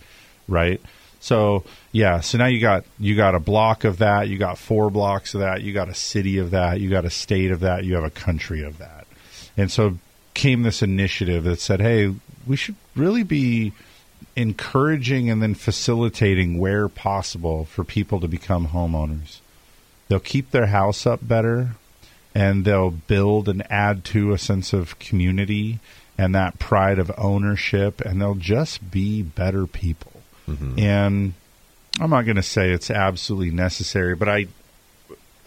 right? 0.48 0.82
So 1.20 1.64
yeah, 1.92 2.22
so 2.22 2.40
now 2.40 2.48
you 2.48 2.60
got 2.60 2.84
you 2.98 3.16
got 3.16 3.36
a 3.36 3.40
block 3.40 3.84
of 3.84 4.00
that, 4.00 4.28
you 4.28 4.40
got 4.40 4.58
four 4.58 4.90
blocks 4.90 5.36
of 5.36 5.42
that, 5.42 5.62
you 5.62 5.72
got 5.72 5.88
a 5.88 5.94
city 5.94 6.40
of 6.40 6.50
that, 6.52 6.82
you 6.82 6.90
got 6.90 7.06
a 7.06 7.12
state 7.12 7.52
of 7.52 7.60
that, 7.60 7.84
you 7.86 7.94
have 7.94 8.04
a 8.04 8.10
country 8.10 8.64
of 8.64 8.80
that. 8.80 9.06
And 9.56 9.70
so 9.72 10.00
came 10.34 10.64
this 10.64 10.82
initiative 10.82 11.44
that 11.44 11.60
said, 11.60 11.80
"Hey, 11.80 12.16
we 12.48 12.56
should 12.56 12.74
really 12.96 13.22
be 13.22 13.74
encouraging 14.36 15.30
and 15.30 15.42
then 15.42 15.54
facilitating 15.54 16.58
where 16.58 16.88
possible 16.88 17.66
for 17.66 17.84
people 17.84 18.20
to 18.20 18.28
become 18.28 18.70
homeowners. 18.70 19.40
They'll 20.08 20.20
keep 20.20 20.52
their 20.52 20.68
house 20.68 21.06
up 21.06 21.26
better 21.26 21.72
and 22.34 22.66
they'll 22.66 22.92
build 22.92 23.50
and 23.50 23.70
add 23.72 24.04
to 24.06 24.32
a 24.32 24.38
sense 24.38 24.74
of 24.74 25.00
community 25.00 25.80
and 26.18 26.36
that 26.36 26.60
pride 26.60 27.00
of 27.00 27.12
ownership 27.18 28.02
and 28.02 28.22
they'll 28.22 28.36
just 28.36 28.92
be 28.92 29.22
better 29.22 29.68
people. 29.68 30.12
And 30.80 31.34
I'm 32.00 32.10
not 32.10 32.24
going 32.24 32.36
to 32.38 32.44
say 32.44 32.72
it's 32.72 32.90
absolutely 32.92 33.52
necessary, 33.52 34.16
but 34.16 34.30
I 34.30 34.48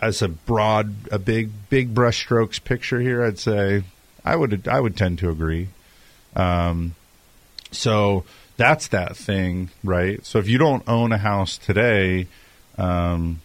as 0.00 0.20
a 0.20 0.28
broad 0.28 0.94
a 1.10 1.18
big 1.18 1.50
big 1.70 1.94
brushstrokes 1.94 2.62
picture 2.62 3.00
here, 3.00 3.24
I'd 3.24 3.38
say 3.38 3.84
I 4.24 4.36
would 4.36 4.68
I 4.68 4.80
would 4.80 4.96
tend 4.96 5.18
to 5.20 5.30
agree. 5.30 5.68
Um, 6.36 6.94
so 7.70 8.24
that's 8.56 8.88
that 8.88 9.16
thing, 9.16 9.70
right? 9.82 10.24
So 10.24 10.38
if 10.38 10.48
you 10.48 10.58
don't 10.58 10.82
own 10.88 11.12
a 11.12 11.18
house 11.18 11.58
today, 11.58 12.26
um, 12.78 13.40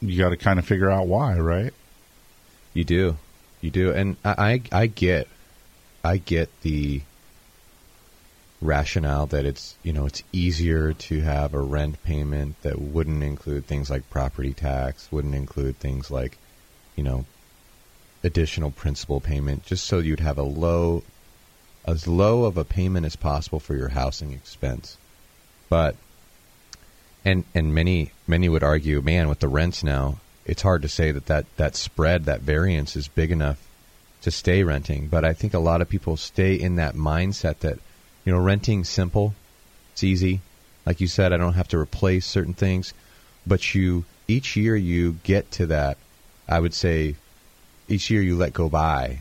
you 0.00 0.18
got 0.18 0.30
to 0.30 0.36
kind 0.36 0.58
of 0.58 0.64
figure 0.64 0.90
out 0.90 1.06
why, 1.06 1.38
right? 1.38 1.74
You 2.74 2.84
do, 2.84 3.16
you 3.60 3.70
do, 3.70 3.92
and 3.92 4.16
I, 4.24 4.62
I, 4.70 4.86
get, 4.86 5.28
I 6.04 6.18
get 6.18 6.48
the 6.62 7.02
rationale 8.60 9.24
that 9.26 9.46
it's 9.46 9.74
you 9.82 9.90
know 9.90 10.04
it's 10.04 10.22
easier 10.32 10.92
to 10.92 11.20
have 11.22 11.54
a 11.54 11.60
rent 11.60 12.02
payment 12.02 12.60
that 12.60 12.78
wouldn't 12.78 13.22
include 13.22 13.66
things 13.66 13.88
like 13.88 14.08
property 14.10 14.52
tax, 14.52 15.10
wouldn't 15.10 15.34
include 15.34 15.78
things 15.78 16.10
like, 16.10 16.36
you 16.94 17.02
know, 17.02 17.24
additional 18.22 18.70
principal 18.70 19.20
payment, 19.20 19.64
just 19.64 19.84
so 19.84 19.98
you'd 19.98 20.20
have 20.20 20.38
a 20.38 20.42
low, 20.42 21.02
as 21.86 22.06
low 22.06 22.44
of 22.44 22.56
a 22.56 22.64
payment 22.64 23.06
as 23.06 23.16
possible 23.16 23.60
for 23.60 23.74
your 23.74 23.88
housing 23.88 24.32
expense. 24.32 24.96
But 25.68 25.96
and 27.24 27.44
and 27.54 27.74
many 27.74 28.12
many 28.26 28.48
would 28.48 28.62
argue, 28.62 29.00
man, 29.02 29.28
with 29.28 29.40
the 29.40 29.48
rents 29.48 29.82
now, 29.82 30.18
it's 30.46 30.62
hard 30.62 30.82
to 30.82 30.88
say 30.88 31.12
that 31.12 31.26
that, 31.26 31.46
that 31.56 31.76
spread, 31.76 32.24
that 32.24 32.40
variance 32.40 32.96
is 32.96 33.08
big 33.08 33.30
enough 33.30 33.58
to 34.22 34.30
stay 34.30 34.62
renting. 34.62 35.06
But 35.08 35.24
I 35.24 35.32
think 35.32 35.54
a 35.54 35.58
lot 35.58 35.80
of 35.80 35.88
people 35.88 36.16
stay 36.16 36.54
in 36.54 36.76
that 36.76 36.94
mindset 36.94 37.58
that, 37.60 37.78
you 38.24 38.32
know, 38.32 38.38
renting 38.38 38.84
simple, 38.84 39.34
it's 39.92 40.04
easy. 40.04 40.40
Like 40.84 41.00
you 41.00 41.06
said, 41.06 41.32
I 41.32 41.36
don't 41.36 41.54
have 41.54 41.68
to 41.68 41.78
replace 41.78 42.26
certain 42.26 42.54
things. 42.54 42.94
But 43.46 43.74
you 43.74 44.04
each 44.28 44.56
year 44.56 44.76
you 44.76 45.18
get 45.24 45.50
to 45.52 45.66
that 45.66 45.96
I 46.50 46.58
would 46.58 46.74
say 46.74 47.14
each 47.88 48.10
year 48.10 48.22
you 48.22 48.36
let 48.36 48.52
go 48.52 48.68
by 48.68 49.20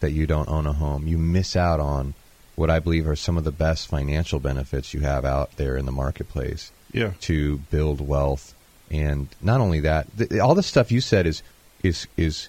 that 0.00 0.10
you 0.12 0.26
don't 0.26 0.48
own 0.48 0.66
a 0.66 0.72
home. 0.72 1.06
You 1.06 1.18
miss 1.18 1.56
out 1.56 1.80
on 1.80 2.14
what 2.56 2.70
I 2.70 2.78
believe 2.80 3.06
are 3.08 3.16
some 3.16 3.36
of 3.38 3.44
the 3.44 3.52
best 3.52 3.86
financial 3.88 4.40
benefits 4.40 4.92
you 4.94 5.00
have 5.00 5.24
out 5.24 5.56
there 5.56 5.76
in 5.76 5.86
the 5.86 5.92
marketplace 5.92 6.72
Yeah. 6.92 7.12
to 7.22 7.58
build 7.70 8.00
wealth. 8.00 8.54
And 8.90 9.28
not 9.40 9.60
only 9.60 9.80
that, 9.80 10.06
th- 10.16 10.40
all 10.40 10.54
the 10.54 10.62
stuff 10.62 10.90
you 10.90 11.00
said 11.00 11.26
is 11.26 11.42
is 11.82 12.06
is 12.16 12.48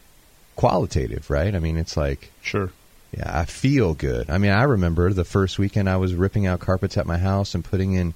qualitative, 0.55 1.29
right? 1.29 1.53
I 1.55 1.59
mean, 1.59 1.77
it's 1.77 1.95
like 1.95 2.31
Sure. 2.41 2.71
yeah, 3.15 3.29
I 3.39 3.45
feel 3.45 3.93
good. 3.93 4.29
I 4.29 4.37
mean, 4.37 4.51
I 4.51 4.63
remember 4.63 5.13
the 5.13 5.25
first 5.25 5.59
weekend 5.59 5.87
I 5.89 5.97
was 5.97 6.13
ripping 6.15 6.47
out 6.47 6.59
carpets 6.59 6.97
at 6.97 7.05
my 7.05 7.17
house 7.17 7.53
and 7.53 7.63
putting 7.63 7.93
in 7.93 8.13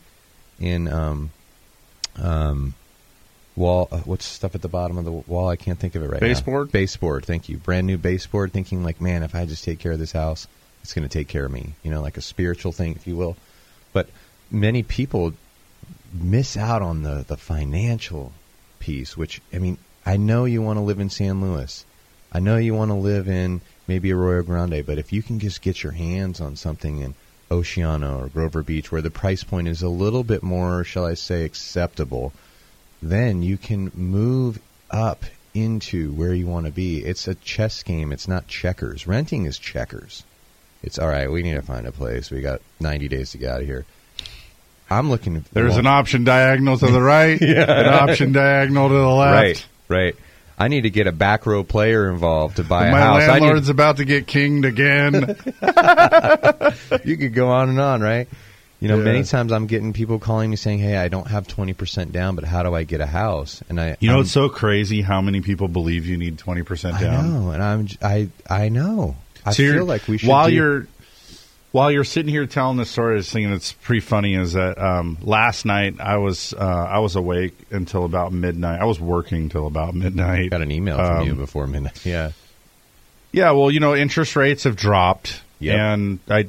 in 0.60 0.88
um 0.88 1.32
um 2.22 2.74
wall 3.56 3.88
uh, 3.92 4.00
what's 4.00 4.26
stuff 4.26 4.56
at 4.56 4.62
the 4.62 4.68
bottom 4.68 4.98
of 4.98 5.06
the 5.06 5.12
wall? 5.12 5.48
I 5.48 5.56
can't 5.56 5.80
think 5.80 5.96
of 5.96 6.04
it 6.04 6.08
right 6.08 6.22
now. 6.22 6.28
Baseboard? 6.28 6.72
Baseboard, 6.72 7.26
thank 7.26 7.50
you. 7.50 7.58
Brand 7.58 7.88
new 7.88 7.98
baseboard 7.98 8.52
thinking 8.52 8.84
like, 8.84 9.02
man, 9.02 9.24
if 9.24 9.36
I 9.36 9.46
just 9.46 9.64
take 9.64 9.80
care 9.80 9.92
of 9.92 10.00
this 10.00 10.12
house, 10.12 10.48
it's 10.82 10.94
going 10.94 11.08
to 11.08 11.18
take 11.18 11.28
care 11.28 11.46
of 11.46 11.52
me. 11.52 11.74
You 11.84 11.92
know, 11.92 12.02
like 12.02 12.18
a 12.18 12.22
spiritual 12.22 12.72
thing 12.72 12.96
if 12.96 13.08
you 13.08 13.16
will. 13.16 13.38
But 13.92 14.10
many 14.52 14.84
people 14.84 15.34
miss 16.14 16.58
out 16.58 16.82
on 16.82 17.04
the 17.04 17.26
the 17.28 17.38
financial 17.38 18.34
piece, 18.80 19.16
which 19.16 19.42
I 19.54 19.60
mean, 19.60 19.78
I 20.06 20.18
know 20.18 20.46
you 20.46 20.62
want 20.62 20.78
to 20.78 20.84
live 20.84 21.00
in 21.00 21.10
San 21.10 21.42
Luis. 21.42 21.86
I 22.32 22.40
know 22.40 22.58
you 22.58 22.74
want 22.74 22.90
to 22.90 22.96
live 22.96 23.30
in 23.30 23.62
maybe 23.88 24.12
Arroyo 24.12 24.42
Grande, 24.42 24.86
but 24.86 24.98
if 24.98 25.14
you 25.14 25.22
can 25.22 25.40
just 25.40 25.62
get 25.62 25.84
your 25.84 25.92
hands 25.92 26.42
on 26.42 26.56
something 26.56 27.00
in 27.00 27.14
Oceano 27.52 28.24
or 28.24 28.28
Grover 28.28 28.64
Beach 28.64 28.92
where 28.92 29.02
the 29.02 29.12
price 29.12 29.44
point 29.44 29.68
is 29.68 29.84
a 29.84 29.90
little 29.90 30.24
bit 30.24 30.42
more, 30.42 30.84
shall 30.84 31.06
I 31.06 31.14
say, 31.14 31.44
acceptable, 31.44 32.34
then 33.10 33.42
you 33.44 33.58
can 33.58 33.92
move 33.94 34.60
up 34.92 35.24
into 35.54 36.12
where 36.14 36.34
you 36.34 36.48
want 36.48 36.66
to 36.66 36.72
be. 36.72 36.98
It's 37.04 37.28
a 37.28 37.36
chess 37.36 37.84
game, 37.84 38.12
it's 38.12 38.28
not 38.28 38.48
checkers. 38.48 39.06
Renting 39.08 39.46
is 39.46 39.58
checkers. 39.58 40.24
It's 40.82 41.00
all 41.00 41.08
right, 41.08 41.32
we 41.32 41.44
need 41.44 41.54
to 41.56 41.62
find 41.62 41.86
a 41.88 41.92
place. 41.92 42.30
We 42.32 42.42
got 42.42 42.62
90 42.80 43.08
days 43.08 43.32
to 43.32 43.38
get 43.38 43.52
out 43.52 43.62
of 43.62 43.66
here. 43.68 43.86
I'm 44.90 45.10
looking 45.10 45.44
There's 45.54 45.78
an 45.78 45.88
option 45.88 46.24
diagonal 46.24 46.78
to 46.78 46.88
the 46.88 47.02
right, 47.16 47.40
Yeah. 47.42 47.64
an 47.70 48.10
option 48.10 48.32
diagonal 48.32 48.90
to 48.90 48.94
the 48.94 49.08
left. 49.08 49.34
Right, 49.90 50.00
right. 50.06 50.16
I 50.58 50.68
need 50.68 50.82
to 50.82 50.90
get 50.92 51.08
a 51.08 51.12
back 51.12 51.46
row 51.48 51.64
player 51.64 52.12
involved 52.12 52.58
to 52.58 52.64
buy 52.64 52.88
a 52.88 52.92
My 52.92 53.00
house. 53.00 53.22
Need- 53.22 53.28
landlord's 53.30 53.70
about 53.70 53.98
to 53.98 54.06
get 54.06 54.28
kinged 54.28 54.66
again. 54.66 55.14
you 57.04 57.18
could 57.18 57.34
go 57.34 57.50
on 57.50 57.70
and 57.70 57.80
on, 57.80 58.02
right? 58.02 58.28
You 58.84 58.90
know, 58.90 58.98
Yeah. 58.98 59.06
many 59.06 59.24
times 59.24 59.54
I'm 59.54 59.66
getting 59.66 59.94
people 59.94 60.20
calling 60.20 60.50
me 60.50 60.58
saying, 60.58 60.80
"Hey, 60.80 60.98
I 60.98 61.08
don't 61.08 61.28
have 61.30 61.48
20% 61.48 62.12
down, 62.12 62.36
but 62.36 62.44
how 62.44 62.64
do 62.64 62.76
I 62.76 62.84
get 62.84 63.00
a 63.00 63.06
house?" 63.06 63.62
And 63.70 63.80
I 63.80 63.96
You 64.02 64.10
know, 64.10 64.16
I'm- 64.16 64.24
it's 64.24 64.32
so 64.34 64.50
crazy 64.50 65.02
how 65.02 65.22
many 65.22 65.40
people 65.40 65.70
believe 65.70 66.06
you 66.06 66.18
need 66.18 66.38
twenty 66.38 66.64
percent 66.64 67.00
down. 67.00 67.16
I 67.26 67.28
know, 67.30 67.52
and 67.52 67.64
I'm 67.64 67.88
I 68.02 68.28
I 68.50 68.68
know. 68.68 69.16
I 69.46 69.52
So 69.54 69.64
feel 69.72 69.86
like 69.86 70.06
we 70.10 70.18
should 70.18 70.28
while 70.28 70.50
do- 70.50 70.56
you're 70.56 70.88
while 71.72 71.92
you're 71.92 72.04
sitting 72.04 72.30
here 72.30 72.46
telling 72.46 72.76
this 72.76 72.90
story, 72.90 73.14
I 73.14 73.16
was 73.16 73.32
thinking 73.32 73.54
it's 73.54 73.72
pretty 73.72 74.02
funny. 74.02 74.36
Is 74.36 74.52
that 74.52 74.78
um, 74.78 75.18
last 75.22 75.64
night 75.66 75.96
I 76.02 76.18
was 76.18 76.54
uh, 76.60 76.88
I 76.92 77.00
was 77.00 77.16
awake 77.16 77.58
until 77.72 78.04
about 78.04 78.34
midnight. 78.34 78.82
I 78.82 78.86
was 78.86 79.00
working 79.00 79.48
till 79.48 79.66
about 79.66 79.96
midnight. 79.96 80.50
got 80.52 80.62
an 80.62 80.72
email 80.74 80.98
from 80.98 81.18
Um, 81.22 81.26
you 81.28 81.36
before 81.36 81.68
midnight. 81.68 82.06
Yeah. 82.06 82.32
Yeah, 83.32 83.52
well, 83.52 83.72
you 83.72 83.80
know, 83.80 83.96
interest 83.96 84.36
rates 84.36 84.66
have 84.66 84.76
dropped, 84.76 85.40
Yep. 85.60 85.80
and 85.80 86.20
I 86.30 86.48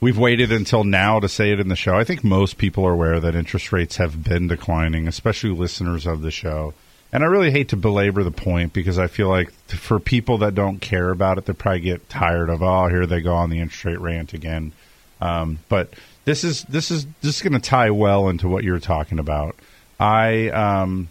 we've 0.00 0.18
waited 0.18 0.50
until 0.52 0.84
now 0.84 1.20
to 1.20 1.28
say 1.28 1.52
it 1.52 1.60
in 1.60 1.68
the 1.68 1.76
show. 1.76 1.96
I 1.96 2.04
think 2.04 2.24
most 2.24 2.58
people 2.58 2.86
are 2.86 2.92
aware 2.92 3.20
that 3.20 3.34
interest 3.34 3.72
rates 3.72 3.96
have 3.96 4.24
been 4.24 4.48
declining, 4.48 5.06
especially 5.06 5.50
listeners 5.50 6.06
of 6.06 6.22
the 6.22 6.30
show. 6.30 6.74
And 7.12 7.24
I 7.24 7.26
really 7.26 7.50
hate 7.50 7.70
to 7.70 7.76
belabor 7.76 8.22
the 8.22 8.30
point 8.30 8.72
because 8.72 8.98
I 8.98 9.08
feel 9.08 9.28
like 9.28 9.52
for 9.66 9.98
people 9.98 10.38
that 10.38 10.54
don't 10.54 10.80
care 10.80 11.10
about 11.10 11.38
it, 11.38 11.44
they 11.44 11.52
probably 11.52 11.80
get 11.80 12.08
tired 12.08 12.48
of 12.48 12.62
oh, 12.62 12.88
here 12.88 13.06
they 13.06 13.20
go 13.20 13.34
on 13.34 13.50
the 13.50 13.60
interest 13.60 13.84
rate 13.84 14.00
rant 14.00 14.32
again. 14.32 14.72
Um, 15.20 15.58
but 15.68 15.92
this 16.24 16.44
is 16.44 16.62
this 16.64 16.90
is 16.90 17.06
this 17.20 17.36
is 17.36 17.42
going 17.42 17.60
to 17.60 17.68
tie 17.68 17.90
well 17.90 18.28
into 18.28 18.48
what 18.48 18.62
you're 18.62 18.78
talking 18.78 19.18
about. 19.18 19.56
I 19.98 20.48
um, 20.50 21.08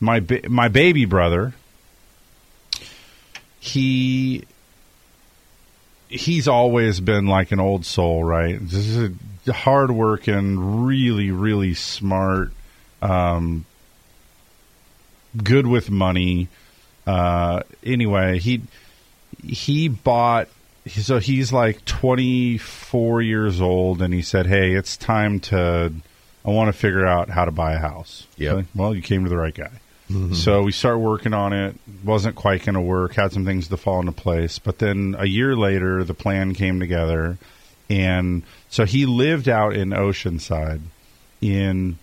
my 0.00 0.20
ba- 0.20 0.48
my 0.48 0.68
baby 0.68 1.04
brother 1.04 1.52
he 3.66 4.44
he's 6.08 6.48
always 6.48 7.00
been 7.00 7.26
like 7.26 7.52
an 7.52 7.60
old 7.60 7.84
soul, 7.84 8.22
right? 8.24 8.58
This 8.60 8.86
is 8.86 9.10
a 9.46 9.52
hardworking, 9.52 10.84
really, 10.84 11.30
really 11.30 11.74
smart, 11.74 12.52
um, 13.02 13.64
good 15.42 15.66
with 15.66 15.90
money. 15.90 16.48
Uh, 17.06 17.62
anyway, 17.84 18.38
he 18.38 18.62
he 19.46 19.88
bought. 19.88 20.48
So 20.88 21.18
he's 21.18 21.52
like 21.52 21.84
24 21.84 23.20
years 23.20 23.60
old, 23.60 24.00
and 24.00 24.14
he 24.14 24.22
said, 24.22 24.46
"Hey, 24.46 24.72
it's 24.72 24.96
time 24.96 25.40
to. 25.40 25.92
I 26.44 26.50
want 26.50 26.68
to 26.68 26.72
figure 26.72 27.04
out 27.04 27.28
how 27.28 27.44
to 27.44 27.50
buy 27.50 27.74
a 27.74 27.78
house." 27.78 28.26
Okay, 28.58 28.68
Well, 28.74 28.94
you 28.94 29.02
came 29.02 29.24
to 29.24 29.30
the 29.30 29.36
right 29.36 29.54
guy. 29.54 29.70
Mhm. 30.10 30.34
So 30.34 30.62
we 30.62 30.72
start 30.72 31.00
working 31.00 31.34
on 31.34 31.52
it. 31.52 31.74
wasn't 32.04 32.36
quite 32.36 32.64
going 32.64 32.74
to 32.74 32.80
work. 32.80 33.14
Had 33.14 33.32
some 33.32 33.44
things 33.44 33.66
to 33.68 33.76
fall 33.76 33.98
into 34.00 34.12
place, 34.12 34.58
but 34.60 34.78
then 34.78 35.16
a 35.18 35.26
year 35.26 35.56
later, 35.56 36.04
the 36.04 36.14
plan 36.14 36.54
came 36.54 36.78
together, 36.78 37.38
and 37.90 38.42
so 38.68 38.84
he 38.84 39.06
lived 39.06 39.48
out 39.48 39.74
in 39.74 39.90
Oceanside, 39.90 40.82
in 41.40 41.98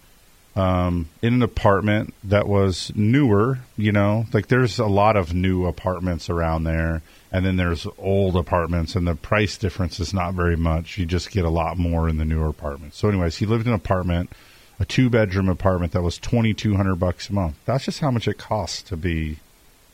um, 0.55 1.07
in 1.21 1.35
an 1.35 1.41
apartment 1.41 2.13
that 2.25 2.47
was 2.47 2.91
newer. 2.95 3.59
You 3.77 3.91
know, 3.91 4.25
like 4.33 4.47
there's 4.47 4.77
a 4.79 4.85
lot 4.85 5.15
of 5.15 5.33
new 5.33 5.65
apartments 5.65 6.29
around 6.29 6.65
there, 6.65 7.01
and 7.31 7.45
then 7.45 7.55
there's 7.55 7.87
old 7.97 8.35
apartments, 8.35 8.95
and 8.95 9.07
the 9.07 9.15
price 9.15 9.57
difference 9.57 9.99
is 10.01 10.13
not 10.13 10.33
very 10.33 10.57
much. 10.57 10.97
You 10.97 11.05
just 11.05 11.31
get 11.31 11.45
a 11.45 11.49
lot 11.49 11.77
more 11.77 12.09
in 12.09 12.17
the 12.17 12.25
newer 12.25 12.49
apartments. 12.49 12.97
So, 12.97 13.07
anyways, 13.07 13.37
he 13.37 13.45
lived 13.45 13.65
in 13.65 13.73
an 13.73 13.75
apartment 13.79 14.31
a 14.79 14.85
two 14.85 15.09
bedroom 15.09 15.49
apartment 15.49 15.93
that 15.93 16.01
was 16.01 16.17
twenty 16.17 16.53
two 16.53 16.75
hundred 16.75 16.95
bucks 16.95 17.29
a 17.29 17.33
month. 17.33 17.55
That's 17.65 17.85
just 17.85 17.99
how 17.99 18.11
much 18.11 18.27
it 18.27 18.37
costs 18.37 18.81
to 18.83 18.97
be 18.97 19.37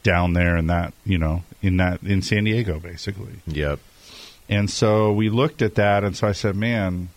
down 0.04 0.34
there 0.34 0.56
in 0.56 0.68
that 0.68 0.94
you 1.06 1.18
know 1.18 1.44
in 1.62 1.78
that 1.78 2.02
in 2.04 2.22
San 2.22 2.46
Diego 2.46 2.80
basically. 2.80 3.42
Yep. 3.48 3.80
And 4.48 4.70
so 4.70 5.12
we 5.14 5.30
looked 5.30 5.62
at 5.62 5.76
that, 5.76 6.04
and 6.04 6.16
so 6.16 6.28
I 6.28 6.34
said, 6.34 6.56
man. 6.56 7.10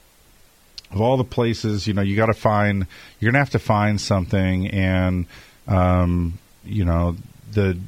Of 0.91 1.01
all 1.01 1.17
the 1.17 1.25
places, 1.25 1.87
you 1.87 1.95
know, 1.95 2.03
you 2.03 2.17
got 2.17 2.27
to 2.27 2.35
find. 2.35 2.87
You're 3.19 3.33
gonna 3.33 3.39
have 3.39 3.49
to 3.53 3.59
find 3.59 3.99
something, 3.99 4.69
and 4.69 5.25
um, 5.67 6.39
you 6.67 6.85
know, 6.85 7.17
the 7.51 7.79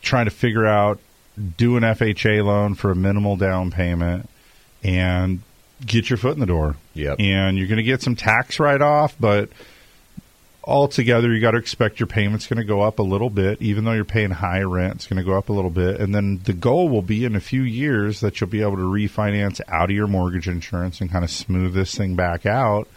trying 0.00 0.24
to 0.24 0.30
figure 0.30 0.64
out 0.64 0.98
do 1.56 1.76
an 1.76 1.82
FHA 1.82 2.44
loan 2.44 2.74
for 2.74 2.90
a 2.90 2.94
minimal 2.94 3.36
down 3.36 3.70
payment, 3.70 4.28
and 4.82 5.42
get 5.84 6.10
your 6.10 6.16
foot 6.16 6.34
in 6.34 6.40
the 6.40 6.46
door. 6.46 6.76
Yep. 6.94 7.16
And 7.20 7.58
you're 7.58 7.68
going 7.68 7.78
to 7.78 7.82
get 7.82 8.02
some 8.02 8.16
tax 8.16 8.58
write 8.58 8.82
off, 8.82 9.14
but 9.18 9.48
altogether, 10.62 11.32
you 11.32 11.40
got 11.40 11.52
to 11.52 11.58
expect 11.58 12.00
your 12.00 12.06
payment's 12.06 12.46
going 12.46 12.58
to 12.58 12.64
go 12.64 12.80
up 12.80 12.98
a 12.98 13.02
little 13.02 13.30
bit, 13.30 13.60
even 13.60 13.84
though 13.84 13.92
you're 13.92 14.04
paying 14.04 14.30
high 14.30 14.62
rent. 14.62 14.94
It's 14.96 15.06
going 15.06 15.18
to 15.18 15.24
go 15.24 15.36
up 15.36 15.48
a 15.48 15.52
little 15.52 15.70
bit, 15.70 16.00
and 16.00 16.14
then 16.14 16.40
the 16.44 16.52
goal 16.52 16.88
will 16.88 17.02
be 17.02 17.24
in 17.24 17.36
a 17.36 17.40
few 17.40 17.62
years 17.62 18.20
that 18.20 18.40
you'll 18.40 18.50
be 18.50 18.62
able 18.62 18.76
to 18.76 18.90
refinance 18.90 19.60
out 19.68 19.90
of 19.90 19.96
your 19.96 20.06
mortgage 20.06 20.48
insurance 20.48 21.00
and 21.00 21.10
kind 21.10 21.24
of 21.24 21.30
smooth 21.30 21.74
this 21.74 21.94
thing 21.94 22.16
back 22.16 22.46
out 22.46 22.88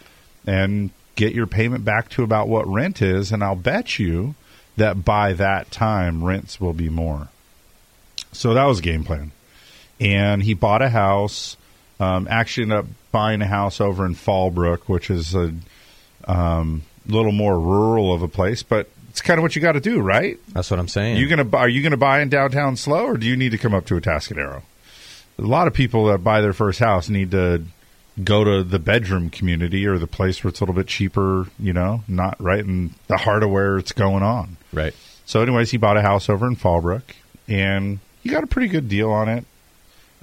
and 0.46 0.92
get 1.16 1.34
your 1.34 1.48
payment 1.48 1.84
back 1.84 2.10
to 2.10 2.24
about 2.24 2.48
what 2.48 2.66
rent 2.68 3.02
is. 3.02 3.32
And 3.32 3.44
I'll 3.44 3.56
bet 3.56 4.00
you 4.00 4.36
that 4.78 5.04
by 5.04 5.34
that 5.34 5.72
time, 5.72 6.24
rents 6.24 6.62
will 6.62 6.74
be 6.74 6.88
more. 6.88 7.28
So 8.32 8.54
that 8.54 8.66
was 8.66 8.80
game 8.80 9.04
plan. 9.04 9.32
And 10.00 10.44
he 10.44 10.54
bought 10.54 10.82
a 10.82 10.90
house. 10.90 11.58
Um, 12.00 12.28
actually, 12.30 12.64
ended 12.64 12.78
up 12.80 12.86
buying 13.12 13.42
a 13.42 13.48
house 13.48 13.82
over 13.82 14.06
in 14.06 14.14
Fallbrook, 14.14 14.82
which 14.82 15.10
is 15.10 15.34
a 15.34 15.54
um, 16.28 16.84
little 17.08 17.32
more 17.32 17.60
rural 17.60 18.14
of 18.14 18.22
a 18.22 18.28
place, 18.28 18.64
but 18.64 18.90
it's 19.10 19.22
kind 19.22 19.40
of 19.40 19.42
what 19.42 19.56
you 19.56 19.62
got 19.62 19.72
to 19.72 19.80
do, 19.80 20.00
right? 20.00 20.38
That's 20.50 20.70
what 20.70 20.80
I'm 20.80 20.88
saying. 20.88 21.18
You 21.18 21.28
gonna 21.28 21.50
are 21.58 21.70
you 21.70 21.82
going 21.82 21.92
to 21.92 21.98
buy 21.98 22.22
in 22.22 22.30
downtown 22.30 22.76
SLO, 22.76 23.04
or 23.06 23.18
do 23.18 23.26
you 23.26 23.36
need 23.36 23.50
to 23.50 23.58
come 23.58 23.74
up 23.74 23.86
to 23.88 24.00
Atascadero? 24.00 24.62
A 25.40 25.42
lot 25.42 25.68
of 25.68 25.74
people 25.74 26.06
that 26.06 26.24
buy 26.24 26.42
their 26.42 26.54
first 26.54 26.80
house 26.80 27.10
need 27.10 27.32
to 27.32 27.64
go 28.24 28.44
to 28.44 28.64
the 28.64 28.80
bedroom 28.80 29.30
community 29.30 29.86
or 29.86 29.98
the 29.98 30.08
place 30.08 30.44
where 30.44 30.50
it's 30.50 30.60
a 30.60 30.64
little 30.64 30.76
bit 30.76 30.88
cheaper, 30.88 31.48
you 31.60 31.74
know, 31.74 32.04
not 32.08 32.40
right 32.40 32.60
in 32.60 32.94
the 33.08 33.18
heart 33.18 33.44
of 33.44 33.50
where 33.50 33.78
it's 33.78 33.92
going 33.92 34.24
on. 34.24 34.58
Right. 34.74 34.94
So, 35.26 35.42
anyways, 35.42 35.72
he 35.72 35.78
bought 35.78 35.98
a 35.98 36.02
house 36.02 36.30
over 36.30 36.48
in 36.48 36.56
Fallbrook, 36.56 37.04
and 37.48 38.00
he 38.24 38.30
got 38.30 38.44
a 38.44 38.48
pretty 38.48 38.68
good 38.68 38.88
deal 38.88 39.12
on 39.12 39.30
it. 39.30 39.46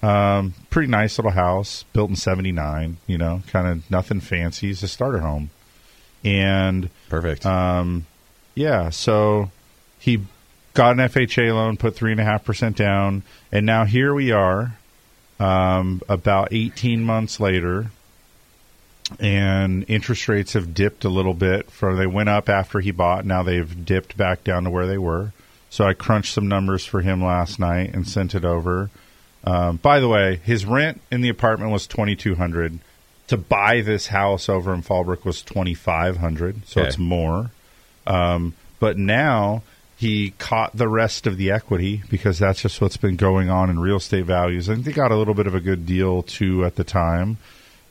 Um, 0.05 0.53
pretty 0.69 0.89
nice 0.89 1.19
little 1.19 1.31
house, 1.31 1.85
built 1.95 2.11
in 2.11 2.17
'79. 2.17 2.99
You 3.07 3.19
know, 3.19 3.43
kind 3.47 3.67
of 3.67 3.91
nothing 3.91 4.21
fancy. 4.21 4.71
It's 4.71 4.83
a 4.83 4.89
starter 4.89 5.21
home, 5.21 5.51
and 6.23 6.91
perfect. 7.09 7.47
Um, 7.47 8.07
yeah, 8.55 8.91
so 8.91 9.51
he 9.99 10.21
got 10.75 10.93
an 10.93 10.99
FHA 10.99 11.55
loan, 11.55 11.79
put 11.79 11.97
three 11.97 12.13
and 12.13 12.21
a 12.21 12.25
half 12.25 12.45
percent 12.45 12.77
down, 12.77 13.23
and 13.51 13.65
now 13.65 13.85
here 13.85 14.13
we 14.13 14.31
are, 14.31 14.77
um, 15.41 16.03
about 16.09 16.53
18 16.53 17.03
months 17.03 17.41
later, 17.41 17.87
and 19.19 19.85
interest 19.89 20.29
rates 20.29 20.53
have 20.53 20.75
dipped 20.75 21.05
a 21.05 21.09
little 21.09 21.35
bit. 21.35 21.71
For 21.71 21.97
they 21.97 22.07
went 22.07 22.29
up 22.29 22.51
after 22.51 22.81
he 22.81 22.91
bought, 22.91 23.25
now 23.25 23.43
they've 23.43 23.85
dipped 23.87 24.17
back 24.19 24.45
down 24.45 24.65
to 24.65 24.71
where 24.71 24.87
they 24.87 24.99
were. 24.99 25.33
So 25.71 25.87
I 25.87 25.95
crunched 25.95 26.35
some 26.35 26.47
numbers 26.47 26.85
for 26.85 27.01
him 27.01 27.25
last 27.25 27.59
night 27.59 27.95
and 27.95 28.07
sent 28.07 28.35
it 28.35 28.45
over. 28.45 28.91
Um, 29.45 29.77
by 29.77 30.01
the 30.01 30.09
way, 30.09 30.41
his 30.45 30.65
rent 30.65 31.01
in 31.11 31.21
the 31.21 31.29
apartment 31.29 31.71
was 31.71 31.87
twenty 31.87 32.17
two 32.17 32.35
hundred. 32.35 32.79
To 33.29 33.37
buy 33.37 33.81
this 33.81 34.09
house 34.09 34.49
over 34.49 34.75
in 34.75 34.83
Fallbrook 34.83 35.25
was 35.25 35.43
twenty 35.43 35.75
five 35.75 36.19
hundred, 36.19 36.67
so 36.67 36.81
Okay. 36.81 36.89
it's 36.89 36.99
more. 36.99 37.51
Um, 38.07 38.55
but 38.81 38.99
now 38.99 39.63
he 39.97 40.33
caught 40.39 40.77
the 40.77 40.89
rest 40.89 41.27
of 41.27 41.37
the 41.37 41.51
equity 41.51 42.03
because 42.11 42.39
that's 42.39 42.61
just 42.63 42.81
what's 42.81 42.97
been 42.99 43.17
going 43.17 43.49
on 43.49 43.71
in 43.71 43.79
real 43.79 43.97
estate 43.97 44.25
values. 44.25 44.69
I 44.69 44.75
think 44.75 44.85
they 44.87 44.93
got 44.93 45.13
a 45.13 45.17
little 45.17 45.35
bit 45.35 45.47
of 45.47 45.55
a 45.55 45.61
good 45.61 45.87
deal 45.87 46.23
too 46.23 46.65
at 46.65 46.77
the 46.77 46.85
time. 46.85 47.39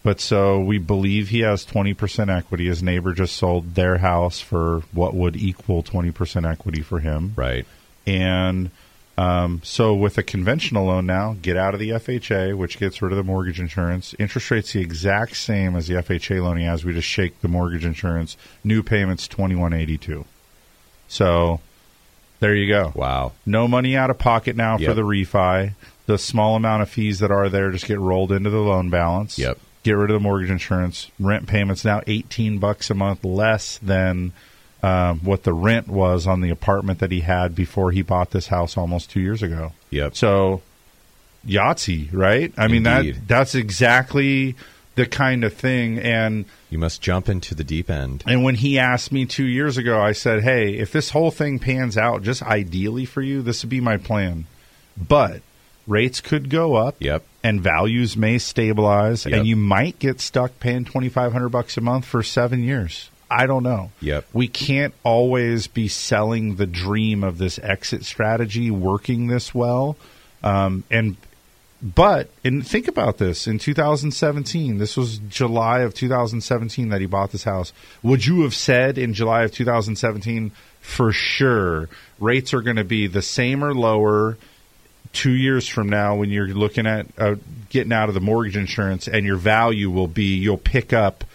But 0.03 0.19
so 0.19 0.59
we 0.59 0.79
believe 0.79 1.29
he 1.29 1.39
has 1.39 1.65
20% 1.65 2.29
equity. 2.35 2.65
His 2.67 2.83
neighbor 2.83 3.13
just 3.13 3.37
sold 3.37 3.73
their 3.75 3.99
house 3.99 4.41
for 4.41 4.81
what 4.91 5.13
would 5.15 5.37
equal 5.37 5.81
20% 5.81 6.45
equity 6.51 6.81
for 6.81 6.99
him. 6.99 7.33
Right. 7.37 7.65
And 8.05 8.69
um, 9.17 9.61
so 9.63 9.93
with 9.93 10.17
a 10.17 10.23
conventional 10.23 10.85
loan 10.85 11.05
now, 11.05 11.35
get 11.41 11.55
out 11.55 11.73
of 11.73 11.79
the 11.79 11.91
FHA, 11.91 12.57
which 12.57 12.79
gets 12.79 13.01
rid 13.01 13.11
of 13.11 13.17
the 13.17 13.23
mortgage 13.23 13.59
insurance. 13.59 14.15
Interest 14.17 14.49
rate's 14.49 14.73
the 14.73 14.81
exact 14.81 15.37
same 15.37 15.75
as 15.75 15.87
the 15.87 15.95
FHA 15.95 16.41
loan 16.41 16.57
he 16.57 16.65
has. 16.65 16.83
We 16.83 16.93
just 16.93 17.07
shake 17.07 17.41
the 17.41 17.47
mortgage 17.47 17.85
insurance. 17.85 18.37
New 18.63 18.81
payments 18.81 19.27
2182. 19.27 20.25
So 21.07 21.59
there 22.39 22.55
you 22.55 22.67
go. 22.67 22.91
Wow. 22.95 23.33
No 23.45 23.67
money 23.67 23.95
out 23.95 24.09
of 24.09 24.17
pocket 24.17 24.55
now 24.55 24.77
for 24.77 24.93
the 24.93 25.03
refi. 25.03 25.73
The 26.07 26.17
small 26.17 26.55
amount 26.55 26.81
of 26.81 26.89
fees 26.89 27.19
that 27.19 27.31
are 27.31 27.49
there 27.49 27.71
just 27.71 27.85
get 27.85 27.99
rolled 27.99 28.31
into 28.31 28.49
the 28.49 28.57
loan 28.57 28.89
balance. 28.89 29.37
Yep. 29.37 29.59
Get 29.83 29.93
rid 29.93 30.09
of 30.09 30.15
the 30.15 30.19
mortgage 30.19 30.49
insurance. 30.49 31.11
Rent 31.19 31.47
payments 31.47 31.85
now 31.85 32.01
18 32.07 32.57
bucks 32.57 32.89
a 32.89 32.95
month 32.95 33.23
less 33.23 33.77
than 33.77 34.33
um, 34.83 35.19
what 35.21 35.43
the 35.43 35.53
rent 35.53 35.87
was 35.87 36.27
on 36.27 36.41
the 36.41 36.49
apartment 36.51 36.99
that 36.99 37.09
he 37.11 37.21
had 37.21 37.55
before 37.55 37.91
he 37.91 38.01
bought 38.03 38.31
this 38.31 38.47
house 38.47 38.77
almost 38.77 39.09
two 39.09 39.21
years 39.21 39.41
ago. 39.41 39.71
Yep. 39.89 40.15
So 40.15 40.61
Yahtzee, 41.47 42.09
right? 42.13 42.53
I 42.57 42.67
mean 42.67 42.83
that 42.83 43.05
that's 43.27 43.55
exactly 43.55 44.55
the 44.95 45.05
kind 45.05 45.43
of 45.43 45.53
thing. 45.53 45.97
And 45.99 46.45
You 46.69 46.77
must 46.77 47.01
jump 47.01 47.27
into 47.29 47.55
the 47.55 47.63
deep 47.63 47.89
end. 47.89 48.23
and 48.27 48.43
when 48.43 48.55
he 48.55 48.77
asked 48.79 49.11
me 49.11 49.25
two 49.25 49.45
years 49.45 49.77
ago, 49.77 49.99
I 49.99 50.11
said, 50.11 50.43
"Hey, 50.43 50.75
if 50.77 50.91
this 50.91 51.09
whole 51.09 51.31
thing 51.31 51.59
pans 51.59 51.97
out, 51.97 52.21
just 52.23 52.43
ideally 52.43 53.05
for 53.05 53.21
you, 53.21 53.41
this 53.41 53.63
would 53.63 53.69
be 53.69 53.81
my 53.81 53.97
plan. 53.97 54.45
But 54.95 55.41
rates 55.87 56.21
could 56.21 56.49
go 56.49 56.75
up. 56.75 56.95
Yep. 56.99 57.23
And 57.43 57.59
values 57.59 58.15
may 58.15 58.37
stabilize, 58.37 59.25
Yep. 59.25 59.33
and 59.33 59.47
you 59.47 59.55
might 59.57 59.99
get 59.99 60.21
stuck 60.21 60.59
paying 60.59 60.85
twenty 60.85 61.09
five 61.09 61.33
hundred 61.33 61.49
bucks 61.49 61.75
a 61.77 61.81
month 61.81 62.05
for 62.05 62.21
seven 62.23 62.63
years. 62.63 63.09
I 63.33 63.47
don't 63.47 63.63
know. 63.63 63.91
Yep. 64.01 64.27
We 64.31 64.47
can't 64.47 64.93
always 65.03 65.67
be 65.67 65.87
selling 65.87 66.55
the 66.55 66.67
dream 66.67 67.23
of 67.23 67.39
this 67.39 67.57
exit 67.59 68.05
strategy 68.05 68.69
working 68.69 69.27
this 69.27 69.55
well. 69.55 69.97
Um, 70.43 70.83
and 70.91 71.17
but 71.81 72.29
and 72.45 72.65
think 72.65 72.87
about 72.87 73.17
this 73.17 73.45
in 73.45 73.59
2017 73.59 74.77
this 74.77 74.95
was 74.95 75.17
july 75.17 75.81
of 75.81 75.93
2017 75.93 76.87
that 76.87 77.01
he 77.01 77.07
bought 77.07 77.33
this 77.33 77.43
house 77.43 77.73
would 78.01 78.25
you 78.25 78.43
have 78.43 78.55
said 78.55 78.97
in 78.97 79.13
july 79.13 79.43
of 79.43 79.51
2017 79.51 80.49
for 80.79 81.11
sure 81.11 81.89
rates 82.19 82.53
are 82.53 82.61
going 82.61 82.77
to 82.77 82.85
be 82.85 83.07
the 83.07 83.21
same 83.21 83.65
or 83.65 83.73
lower 83.73 84.37
two 85.11 85.33
years 85.33 85.67
from 85.67 85.89
now 85.89 86.15
when 86.15 86.29
you're 86.29 86.47
looking 86.47 86.87
at 86.87 87.05
uh, 87.17 87.35
getting 87.69 87.91
out 87.91 88.07
of 88.07 88.15
the 88.15 88.21
mortgage 88.21 88.55
insurance 88.55 89.09
and 89.09 89.25
your 89.25 89.35
value 89.35 89.91
will 89.91 90.07
be 90.07 90.35
you'll 90.35 90.57
pick 90.57 90.93
up 90.93 91.25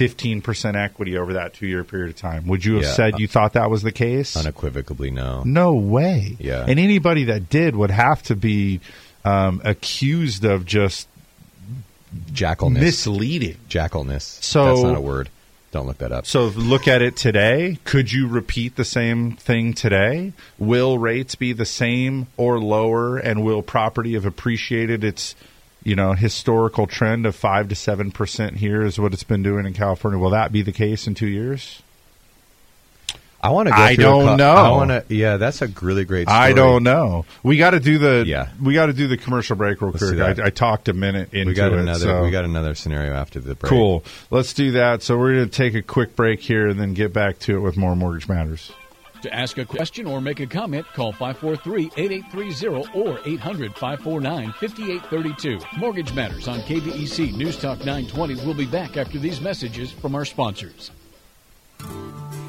15% 0.00 0.76
equity 0.76 1.18
over 1.18 1.34
that 1.34 1.52
two 1.54 1.66
year 1.66 1.84
period 1.84 2.10
of 2.10 2.16
time 2.16 2.46
would 2.46 2.64
you 2.64 2.74
have 2.76 2.84
Yeah. 2.84 2.92
said 2.92 3.18
you 3.20 3.28
thought 3.28 3.52
that 3.52 3.68
was 3.70 3.82
the 3.82 3.92
case 3.92 4.36
Unequivocally, 4.36 5.10
no. 5.10 5.42
no 5.44 5.74
way. 5.74 6.36
Yeah. 6.38 6.64
And 6.66 6.80
anybody 6.80 7.24
that 7.24 7.50
did 7.50 7.76
would 7.76 7.90
have 7.90 8.22
to 8.24 8.34
be 8.36 8.80
um, 9.24 9.60
accused 9.64 10.44
of 10.46 10.64
just 10.64 11.06
Jackalness. 12.32 12.80
misleading. 12.80 13.56
Jackalness. 13.68 14.22
So- 14.42 14.64
That's 14.64 14.82
not 14.82 14.96
a 14.96 15.00
word. 15.00 15.28
Don't 15.72 15.86
look 15.86 15.98
that 15.98 16.10
up. 16.10 16.26
So 16.26 16.46
look 16.46 16.88
at 16.88 17.00
it 17.00 17.14
today. 17.16 17.78
Could 17.84 18.12
you 18.12 18.26
repeat 18.26 18.74
the 18.74 18.84
same 18.84 19.36
thing 19.36 19.72
today? 19.72 20.32
Will 20.58 20.98
rates 20.98 21.36
be 21.36 21.52
the 21.52 21.64
same 21.64 22.26
or 22.36 22.58
lower? 22.58 23.18
And 23.18 23.44
will 23.44 23.62
property 23.62 24.14
have 24.14 24.26
appreciated 24.26 25.04
its, 25.04 25.36
you 25.82 25.96
know, 25.96 26.12
historical 26.12 26.86
trend 26.86 27.26
of 27.26 27.34
five 27.34 27.68
to 27.68 27.74
seven 27.74 28.10
percent 28.10 28.56
here 28.56 28.82
is 28.82 28.98
what 28.98 29.12
it's 29.12 29.24
been 29.24 29.42
doing 29.42 29.66
in 29.66 29.72
California? 29.72 30.18
Will 30.18 30.30
that 30.30 30.52
be 30.52 30.62
the 30.62 30.72
case 30.72 31.06
in 31.06 31.14
two 31.14 31.26
years? 31.28 31.82
I 33.42 33.48
want 33.52 33.68
to 33.68 33.74
go 33.74 33.80
I 33.80 33.96
don't 33.96 34.26
co- 34.26 34.36
know. 34.36 34.54
I 34.54 34.68
want 34.70 34.90
to. 34.90 35.14
Yeah, 35.14 35.38
that's 35.38 35.62
a 35.62 35.68
really 35.80 36.04
great. 36.04 36.28
Story. 36.28 36.38
I 36.38 36.52
don't 36.52 36.82
know. 36.82 37.24
We 37.42 37.56
got 37.56 37.70
to 37.70 37.80
do 37.80 37.96
the 37.96 38.24
Yeah. 38.26 38.50
We 38.62 38.74
got 38.74 38.86
to 38.86 38.92
do 38.92 39.08
the 39.08 39.16
commercial 39.16 39.56
break 39.56 39.80
real 39.80 39.92
Let's 39.92 40.12
quick. 40.12 40.38
I, 40.38 40.46
I 40.48 40.50
talked 40.50 40.90
a 40.90 40.92
minute 40.92 41.32
into 41.32 41.46
We 41.46 41.54
got 41.54 41.72
it. 41.72 41.96
so- 41.96 42.22
We 42.22 42.30
got 42.30 42.44
another 42.44 42.74
scenario 42.74 43.14
after 43.14 43.40
the 43.40 43.54
break. 43.54 43.70
Cool. 43.70 44.04
Let's 44.30 44.52
do 44.52 44.72
that. 44.72 45.02
So 45.02 45.16
we're 45.16 45.36
going 45.36 45.48
to 45.48 45.56
take 45.56 45.74
a 45.74 45.80
quick 45.80 46.16
break 46.16 46.40
here 46.40 46.68
and 46.68 46.78
then 46.78 46.92
get 46.92 47.14
back 47.14 47.38
to 47.40 47.56
it 47.56 47.60
with 47.60 47.78
more 47.78 47.96
Mortgage 47.96 48.28
Matters. 48.28 48.72
To 49.22 49.34
ask 49.34 49.56
a 49.58 49.64
question 49.66 50.06
or 50.06 50.20
make 50.20 50.38
a 50.40 50.46
comment, 50.46 50.86
call 50.94 51.12
543-8830 51.12 52.94
or 52.94 53.18
800-549-5832. 53.18 55.78
Mortgage 55.78 56.14
Matters 56.14 56.48
on 56.48 56.60
KVEC 56.60 57.36
News 57.36 57.60
Talk 57.60 57.80
920 57.80 58.46
will 58.46 58.54
be 58.54 58.64
back 58.64 58.96
after 58.96 59.18
these 59.18 59.42
messages 59.42 59.92
from 59.92 60.14
our 60.14 60.24
sponsors. 60.24 60.90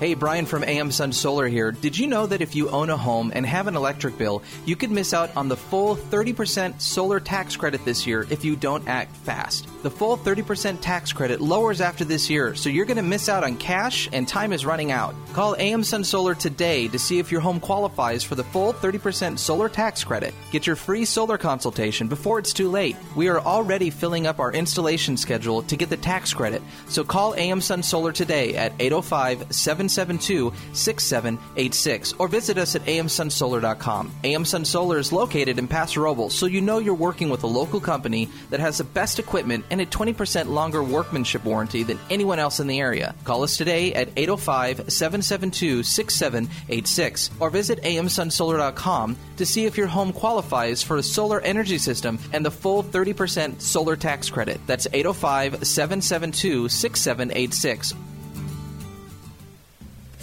Hey, 0.01 0.15
Brian 0.15 0.47
from 0.47 0.63
AM 0.63 0.89
Sun 0.89 1.11
Solar 1.11 1.47
here. 1.47 1.71
Did 1.71 1.95
you 1.95 2.07
know 2.07 2.25
that 2.25 2.41
if 2.41 2.55
you 2.55 2.69
own 2.69 2.89
a 2.89 2.97
home 2.97 3.31
and 3.35 3.45
have 3.45 3.67
an 3.67 3.75
electric 3.75 4.17
bill, 4.17 4.41
you 4.65 4.75
could 4.75 4.89
miss 4.89 5.13
out 5.13 5.29
on 5.37 5.47
the 5.47 5.55
full 5.55 5.95
30% 5.95 6.81
solar 6.81 7.19
tax 7.19 7.55
credit 7.55 7.85
this 7.85 8.07
year 8.07 8.25
if 8.31 8.43
you 8.43 8.55
don't 8.55 8.87
act 8.87 9.15
fast? 9.17 9.67
The 9.83 9.91
full 9.91 10.17
30% 10.17 10.81
tax 10.81 11.13
credit 11.13 11.39
lowers 11.39 11.81
after 11.81 12.03
this 12.03 12.31
year, 12.31 12.55
so 12.55 12.67
you're 12.67 12.87
going 12.87 12.97
to 12.97 13.03
miss 13.03 13.29
out 13.29 13.43
on 13.43 13.57
cash 13.57 14.09
and 14.11 14.27
time 14.27 14.53
is 14.53 14.65
running 14.65 14.91
out. 14.91 15.13
Call 15.33 15.55
AM 15.59 15.83
Sun 15.83 16.03
Solar 16.03 16.33
today 16.33 16.87
to 16.87 16.97
see 16.97 17.19
if 17.19 17.31
your 17.31 17.41
home 17.41 17.59
qualifies 17.59 18.23
for 18.23 18.33
the 18.33 18.43
full 18.43 18.73
30% 18.73 19.37
solar 19.37 19.69
tax 19.69 20.03
credit. 20.03 20.33
Get 20.51 20.65
your 20.65 20.75
free 20.75 21.05
solar 21.05 21.37
consultation 21.37 22.07
before 22.07 22.39
it's 22.39 22.53
too 22.53 22.69
late. 22.69 22.95
We 23.15 23.27
are 23.27 23.39
already 23.39 23.91
filling 23.91 24.25
up 24.25 24.39
our 24.39 24.51
installation 24.51 25.15
schedule 25.15 25.61
to 25.61 25.77
get 25.77 25.91
the 25.91 25.97
tax 25.97 26.33
credit, 26.33 26.63
so 26.87 27.03
call 27.03 27.35
AM 27.35 27.61
Sun 27.61 27.83
Solar 27.83 28.11
today 28.11 28.55
at 28.55 28.73
805 28.79 29.20
772 29.21 30.53
6786 30.73 32.13
or 32.19 32.27
visit 32.27 32.57
us 32.57 32.75
at 32.75 32.85
amsunsolar.com. 32.85 34.11
AM 34.23 34.45
Sun 34.45 34.65
Solar 34.65 34.97
is 34.97 35.11
located 35.11 35.59
in 35.59 35.67
Paso 35.67 36.01
Robles, 36.01 36.33
so 36.33 36.45
you 36.45 36.61
know 36.61 36.79
you're 36.79 36.93
working 36.93 37.29
with 37.29 37.43
a 37.43 37.47
local 37.47 37.79
company 37.79 38.29
that 38.49 38.59
has 38.59 38.77
the 38.77 38.83
best 38.83 39.19
equipment 39.19 39.65
and 39.69 39.81
a 39.81 39.85
20% 39.85 40.47
longer 40.49 40.83
workmanship 40.83 41.45
warranty 41.45 41.83
than 41.83 41.99
anyone 42.09 42.39
else 42.39 42.59
in 42.59 42.67
the 42.67 42.79
area. 42.79 43.15
Call 43.23 43.43
us 43.43 43.57
today 43.57 43.93
at 43.93 44.09
805 44.17 44.91
772 44.91 45.83
6786 45.83 47.29
or 47.39 47.49
visit 47.49 47.81
amsunsolar.com 47.83 49.17
to 49.37 49.45
see 49.45 49.65
if 49.65 49.77
your 49.77 49.87
home 49.87 50.13
qualifies 50.13 50.83
for 50.83 50.97
a 50.97 51.03
solar 51.03 51.41
energy 51.41 51.77
system 51.77 52.19
and 52.33 52.45
the 52.45 52.51
full 52.51 52.83
30% 52.83 53.61
solar 53.61 53.95
tax 53.95 54.29
credit. 54.29 54.59
That's 54.67 54.87
805 54.93 55.65
772 55.65 56.69
6786 56.69 57.93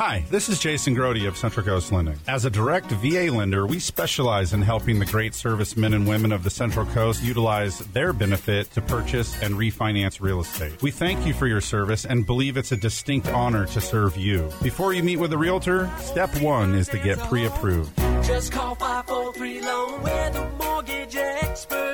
Hi, 0.00 0.24
this 0.30 0.48
is 0.48 0.58
Jason 0.58 0.96
Grody 0.96 1.28
of 1.28 1.36
Central 1.36 1.66
Coast 1.66 1.92
Lending. 1.92 2.18
As 2.26 2.46
a 2.46 2.50
direct 2.50 2.86
VA 2.86 3.30
lender, 3.30 3.66
we 3.66 3.78
specialize 3.78 4.54
in 4.54 4.62
helping 4.62 4.98
the 4.98 5.04
great 5.04 5.34
servicemen 5.34 5.92
and 5.92 6.08
women 6.08 6.32
of 6.32 6.42
the 6.42 6.48
Central 6.48 6.86
Coast 6.86 7.22
utilize 7.22 7.80
their 7.92 8.14
benefit 8.14 8.70
to 8.70 8.80
purchase 8.80 9.38
and 9.42 9.56
refinance 9.56 10.18
real 10.18 10.40
estate. 10.40 10.80
We 10.80 10.90
thank 10.90 11.26
you 11.26 11.34
for 11.34 11.46
your 11.46 11.60
service 11.60 12.06
and 12.06 12.24
believe 12.24 12.56
it's 12.56 12.72
a 12.72 12.78
distinct 12.78 13.28
honor 13.28 13.66
to 13.66 13.80
serve 13.82 14.16
you. 14.16 14.48
Before 14.62 14.94
you 14.94 15.02
meet 15.02 15.18
with 15.18 15.34
a 15.34 15.38
realtor, 15.38 15.90
step 15.98 16.34
one 16.40 16.74
is 16.74 16.88
to 16.88 16.98
get 16.98 17.18
pre 17.18 17.44
approved. 17.44 17.94
Just 18.24 18.52
call 18.52 18.76
543 18.76 19.60
Loan. 19.60 20.02
We're 20.02 20.30
the 20.30 20.48
mortgage 20.58 21.12
the 21.12 21.89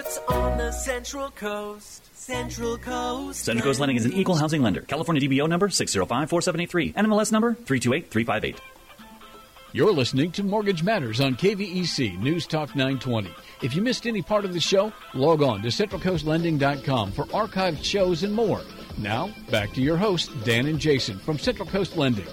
Central 0.76 1.30
Coast. 1.30 2.14
Central 2.14 2.76
Coast. 2.76 3.44
Central 3.44 3.64
Coast 3.64 3.80
Lending 3.80 3.96
is 3.96 4.04
an 4.04 4.12
equal 4.12 4.36
housing 4.36 4.62
lender. 4.62 4.82
California 4.82 5.26
DBO 5.26 5.48
number 5.48 5.68
6054783. 5.68 6.94
NMLS 6.94 7.32
number 7.32 7.54
328358. 7.54 8.58
You're 9.72 9.92
listening 9.92 10.32
to 10.32 10.42
Mortgage 10.42 10.82
Matters 10.82 11.20
on 11.20 11.34
KVEC 11.34 12.18
News 12.18 12.46
Talk 12.46 12.76
920. 12.76 13.34
If 13.62 13.74
you 13.74 13.82
missed 13.82 14.06
any 14.06 14.22
part 14.22 14.44
of 14.44 14.52
the 14.52 14.60
show, 14.60 14.92
log 15.14 15.42
on 15.42 15.62
to 15.62 15.68
centralcoastlending.com 15.68 17.12
for 17.12 17.24
archived 17.26 17.82
shows 17.82 18.22
and 18.22 18.32
more. 18.32 18.60
Now, 18.98 19.30
back 19.50 19.72
to 19.72 19.82
your 19.82 19.96
hosts, 19.96 20.28
Dan 20.44 20.66
and 20.66 20.78
Jason 20.78 21.18
from 21.18 21.38
Central 21.38 21.68
Coast 21.68 21.96
Lending. 21.96 22.26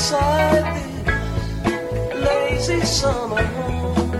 inside 0.00 0.64
this 1.66 2.14
lazy 2.24 2.80
summer 2.80 3.42
home. 3.42 4.12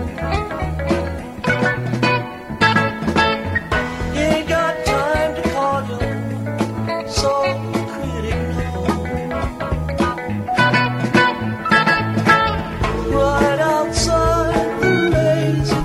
You 4.13 4.21
ain't 4.21 4.47
got 4.47 4.85
time 4.85 5.35
to 5.37 5.41
call 5.49 5.81
your. 5.89 5.99
Right 13.09 13.59
outside 13.59 14.81
the 14.81 14.93
lazy 15.15 15.81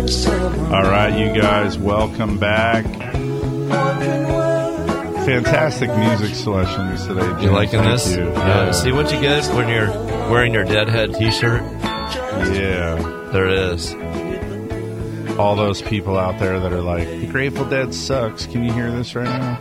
of 0.00 0.10
summer. 0.10 0.74
All 0.74 0.90
right, 0.90 1.16
you 1.16 1.40
guys, 1.40 1.78
welcome 1.78 2.36
back. 2.38 2.84
Fantastic 5.26 5.90
music 5.96 6.34
selections 6.34 7.06
today. 7.06 7.20
James. 7.20 7.42
You 7.42 7.50
liking 7.50 7.80
Thank 7.80 7.92
this? 8.00 8.16
you. 8.16 8.24
Yeah. 8.30 8.70
See 8.72 8.92
what 8.92 9.12
you 9.12 9.20
get 9.20 9.44
when 9.54 9.68
you're 9.68 9.90
wearing 10.30 10.52
your 10.54 10.64
Deadhead 10.64 11.14
T-shirt. 11.14 11.62
Yeah, 12.52 13.28
there 13.32 13.48
is. 13.48 13.94
All 15.38 15.56
those 15.56 15.80
people 15.82 16.18
out 16.18 16.38
there 16.38 16.58
that 16.60 16.72
are 16.72 16.80
like, 16.82 17.06
"The 17.08 17.26
Grateful 17.26 17.64
Dead 17.64 17.94
sucks." 17.94 18.46
Can 18.46 18.64
you 18.64 18.72
hear 18.72 18.90
this 18.90 19.14
right 19.14 19.24
now? 19.24 19.58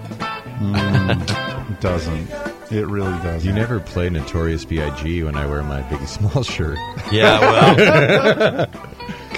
Mm, 0.60 1.72
it 1.72 1.80
doesn't. 1.82 2.30
It 2.72 2.86
really 2.88 3.18
doesn't. 3.24 3.48
You 3.48 3.54
never 3.54 3.80
play 3.80 4.10
Notorious 4.10 4.66
B.I.G. 4.66 5.24
when 5.24 5.36
I 5.36 5.46
wear 5.46 5.64
my 5.64 5.82
Biggie 5.84 6.08
Small 6.32 6.44
shirt. 6.44 6.78
Yeah, 7.12 7.40
well, 7.40 8.68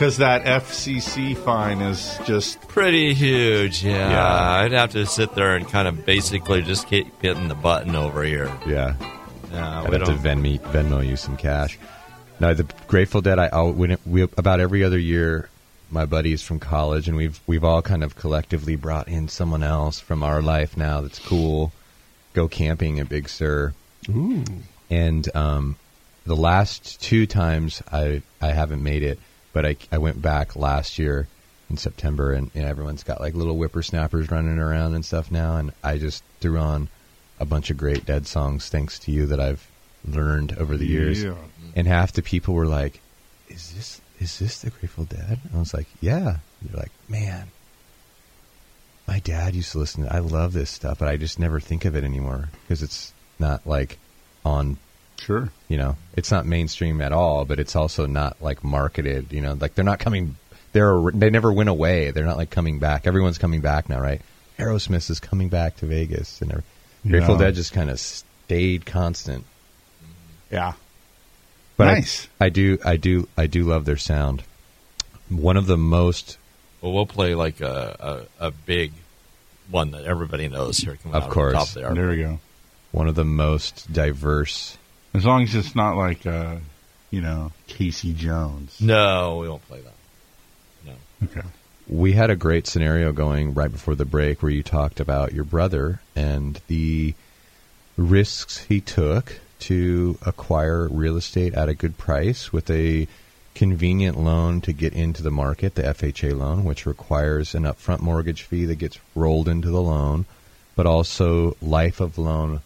because 0.02 0.18
that 0.18 0.44
FCC 0.46 1.38
fine 1.38 1.80
is 1.80 2.18
just 2.26 2.60
pretty 2.68 3.14
huge. 3.14 3.84
Yeah. 3.84 4.10
Yeah. 4.10 4.52
I'd 4.64 4.72
have 4.72 4.94
to 4.94 5.06
sit 5.06 5.36
there 5.36 5.56
and 5.56 5.68
kind 5.70 5.88
of 5.88 6.08
basically 6.08 6.64
just 6.64 6.88
keep 6.88 7.22
hitting 7.22 7.50
the 7.50 7.54
button 7.54 7.96
over 7.96 8.24
here. 8.24 8.52
Yeah. 8.66 8.96
Yeah, 9.52 9.82
I'd 9.84 9.94
have 9.94 10.06
to 10.06 10.18
don't- 10.18 10.18
Venmo, 10.18 10.58
Venmo 10.58 11.08
you 11.08 11.16
some 11.18 11.38
cash. 11.38 11.78
Now 12.40 12.52
the 12.56 12.64
Grateful 12.88 13.22
Dead. 13.22 13.38
I 13.38 13.50
I'll, 13.54 13.72
when 13.72 13.92
it, 13.92 14.00
we 14.04 14.24
about 14.24 14.60
every 14.60 14.84
other 14.84 14.98
year, 14.98 15.50
my 15.92 16.06
buddies 16.08 16.42
from 16.42 16.58
college, 16.58 17.08
and 17.08 17.16
we've 17.16 17.40
we've 17.46 17.64
all 17.64 17.84
kind 17.84 18.04
of 18.04 18.16
collectively 18.16 18.76
brought 18.76 19.08
in 19.08 19.28
someone 19.28 19.62
else 19.62 20.00
from 20.00 20.24
our 20.24 20.42
life 20.42 20.76
now 20.76 21.02
that's 21.02 21.20
cool. 21.20 21.74
Go 22.34 22.48
camping 22.48 23.00
at 23.00 23.08
Big 23.08 23.30
Sur. 23.30 23.76
Ooh. 24.10 24.44
And 24.90 25.30
um, 25.36 25.76
the 26.26 26.36
last 26.36 27.00
two 27.04 27.28
times 27.28 27.84
I 27.92 28.24
I 28.42 28.48
haven't 28.48 28.82
made 28.82 29.04
it, 29.04 29.20
but 29.54 29.66
I 29.66 29.76
I 29.92 29.98
went 29.98 30.22
back 30.22 30.56
last 30.56 30.98
year 31.00 31.28
in 31.70 31.78
September, 31.78 32.34
and, 32.34 32.52
and 32.54 32.66
everyone's 32.66 33.04
got 33.04 33.22
like 33.22 33.34
little 33.34 33.56
whippersnappers 33.56 34.30
running 34.32 34.60
around 34.60 34.94
and 34.94 35.06
stuff 35.06 35.32
now, 35.32 35.58
and 35.58 35.72
I 35.84 35.98
just 35.98 36.24
threw 36.40 36.58
on 36.58 36.90
a 37.40 37.46
bunch 37.46 37.70
of 37.70 37.78
great 37.78 38.06
Dead 38.06 38.28
songs 38.28 38.70
thanks 38.70 39.00
to 39.00 39.12
you 39.12 39.26
that 39.28 39.40
I've 39.40 39.66
learned 40.06 40.58
over 40.58 40.78
the 40.78 40.86
years, 40.88 41.24
Yeah. 41.24 41.36
and 41.76 41.88
half 41.88 42.12
the 42.14 42.22
people 42.22 42.54
were 42.54 42.68
like, 42.68 43.00
"Is 43.50 43.72
this 43.74 44.02
is 44.20 44.38
this 44.40 44.60
the 44.60 44.70
Grateful 44.70 45.06
Dead?" 45.06 45.40
And 45.44 45.56
I 45.56 45.60
was 45.60 45.74
like, 45.74 45.88
"Yeah." 46.02 46.38
You're 46.68 46.80
like, 46.80 46.92
"Man." 47.10 47.48
My 49.08 49.20
dad 49.20 49.56
used 49.56 49.72
to 49.74 49.80
listen. 49.80 50.04
To, 50.06 50.14
I 50.14 50.20
love 50.20 50.54
this 50.54 50.70
stuff, 50.70 51.00
but 51.00 51.08
I 51.08 51.18
just 51.18 51.40
never 51.40 51.60
think 51.60 51.86
of 51.86 51.96
it 51.96 52.04
anymore 52.04 52.50
because 52.64 52.82
it's 52.84 53.14
not 53.40 53.66
like 53.68 53.98
on 54.46 54.78
Sure. 55.22 55.50
you 55.68 55.78
know, 55.78 55.96
it's 56.16 56.32
not 56.32 56.46
mainstream 56.46 57.00
at 57.02 57.12
all, 57.14 57.46
but 57.46 57.60
it's 57.60 57.76
also 57.76 58.06
not 58.08 58.42
like 58.42 58.64
marketed. 58.64 59.32
You 59.32 59.42
know, 59.42 59.54
like 59.54 59.76
they're 59.76 59.86
not 59.86 60.00
coming. 60.00 60.36
They're 60.74 61.00
they 61.14 61.30
never 61.30 61.52
went 61.54 61.70
away. 61.70 62.12
They're 62.12 62.26
not 62.26 62.38
like 62.38 62.50
coming 62.50 62.80
back. 62.80 63.06
Everyone's 63.08 63.38
coming 63.38 63.62
back 63.62 63.88
now, 63.90 64.00
right? 64.02 64.22
Aerosmith 64.58 65.10
is 65.10 65.20
coming 65.20 65.50
back 65.50 65.78
to 65.78 65.86
Vegas, 65.86 66.42
and 66.42 66.52
every- 66.52 66.64
Grateful 67.08 67.36
Yeah. 67.36 67.42
Dead 67.42 67.56
just 67.56 67.74
kind 67.74 67.90
of 67.90 68.00
stayed 68.00 68.86
constant. 68.86 69.44
Yeah. 70.52 70.74
But 71.78 71.88
I- 71.88 71.94
Nice. 71.96 72.28
I, 72.40 72.50
do, 72.50 72.78
I 72.86 72.98
do, 72.98 73.28
I 73.36 73.48
do 73.48 73.64
love 73.64 73.86
their 73.86 73.98
sound. 73.98 74.44
One 75.30 75.58
of 75.58 75.66
the 75.66 75.78
most, 75.78 76.38
Well, 76.82 76.92
we'll 76.94 77.06
play 77.08 77.34
like 77.34 77.60
a, 77.62 78.26
a, 78.40 78.48
a 78.48 78.52
big 78.52 78.92
one 79.72 79.92
that 79.92 80.04
everybody 80.04 80.48
knows 80.48 80.78
here. 80.78 80.98
Of 81.06 81.24
out 81.24 81.30
course, 81.32 81.54
the 81.54 81.58
top 81.58 81.68
there. 81.70 81.94
There 81.96 82.10
we 82.10 82.18
go. 82.18 82.40
One 82.92 83.08
of 83.08 83.16
the 83.16 83.26
most 83.26 83.92
diverse. 83.92 84.78
As 85.14 85.26
long 85.26 85.44
as 85.44 85.56
it's 85.56 85.76
not 85.76 85.98
like, 85.98 86.26
uh, 86.26 86.58
you 87.10 87.22
know, 87.22 87.52
Casey 87.68 88.14
Jones. 88.14 88.80
No, 88.80 89.38
we 89.38 89.50
won't 89.50 89.68
play 89.68 89.82
that. 89.82 89.94
No. 90.86 90.94
Okay. 91.26 91.48
We 91.88 92.14
had 92.14 92.30
a 92.30 92.36
great 92.36 92.68
scenario 92.68 93.12
going 93.12 93.54
right 93.54 93.72
before 93.72 93.96
the 93.96 94.06
break 94.06 94.42
where 94.42 94.52
you 94.52 94.64
talked 94.64 95.00
about 95.00 95.34
your 95.34 95.44
brother 95.44 96.00
and 96.16 96.60
the 96.68 97.14
risks 97.98 98.60
he 98.60 98.80
took 98.80 99.40
to 99.60 100.18
acquire 100.26 100.88
real 100.88 101.18
estate 101.18 101.54
at 101.54 101.70
a 101.70 101.76
good 101.76 101.98
price 101.98 102.54
with 102.54 102.70
a 102.70 103.08
convenient 103.54 104.18
loan 104.18 104.62
to 104.62 104.72
get 104.72 104.94
into 104.94 105.22
the 105.22 105.30
market, 105.30 105.76
the 105.76 105.84
FHA 105.84 106.38
loan, 106.38 106.64
which 106.64 106.86
requires 106.86 107.54
an 107.54 107.64
upfront 107.64 108.00
mortgage 108.00 108.44
fee 108.44 108.66
that 108.66 108.76
gets 108.76 108.98
rolled 109.14 109.50
into 109.50 109.70
the 109.70 109.82
loan, 109.82 110.26
but 110.76 110.86
also 110.86 111.58
life 111.62 112.00
of 112.00 112.18
loan 112.18 112.62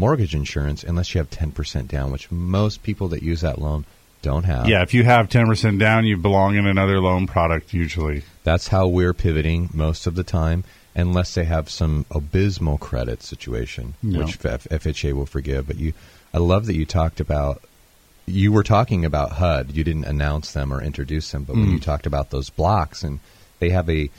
mortgage 0.00 0.34
insurance 0.34 0.82
unless 0.82 1.14
you 1.14 1.18
have 1.18 1.30
10% 1.30 1.86
down, 1.86 2.10
which 2.10 2.30
most 2.30 2.82
people 2.82 3.08
that 3.08 3.22
use 3.22 3.42
that 3.42 3.60
loan 3.60 3.84
don't 4.22 4.44
have. 4.44 4.66
Yeah, 4.68 4.82
if 4.82 4.92
you 4.94 5.04
have 5.04 5.28
10% 5.28 5.78
down, 5.78 6.04
you 6.04 6.16
belong 6.16 6.56
in 6.56 6.66
another 6.66 7.00
loan 7.00 7.26
product 7.26 7.72
usually. 7.72 8.22
That's 8.44 8.68
how 8.68 8.86
we're 8.88 9.14
pivoting 9.14 9.70
most 9.72 10.06
of 10.06 10.14
the 10.14 10.24
time, 10.24 10.64
unless 10.94 11.34
they 11.34 11.44
have 11.44 11.70
some 11.70 12.04
abysmal 12.10 12.76
credit 12.78 13.22
situation, 13.22 13.94
Yeah. 14.02 14.18
which 14.24 14.44
F- 14.44 14.66
FHA 14.70 15.12
will 15.14 15.26
forgive. 15.26 15.66
But 15.66 15.76
you, 15.78 15.92
I 16.34 16.38
love 16.38 16.66
that 16.66 16.74
you 16.76 16.84
talked 16.84 17.20
about. 17.20 17.62
You 18.26 18.52
were 18.52 18.62
talking 18.62 19.04
about 19.04 19.32
HUD. 19.32 19.72
You 19.72 19.84
didn't 19.84 20.04
announce 20.04 20.52
them 20.52 20.72
or 20.72 20.82
introduce 20.82 21.30
them, 21.30 21.44
but 21.44 21.56
when 21.56 21.66
Mm. 21.68 21.72
you 21.72 21.78
talked 21.80 22.06
about 22.06 22.30
those 22.30 22.50
blocks, 22.50 23.02
and 23.02 23.20
they 23.58 23.70
have 23.70 23.88
a 23.88 24.10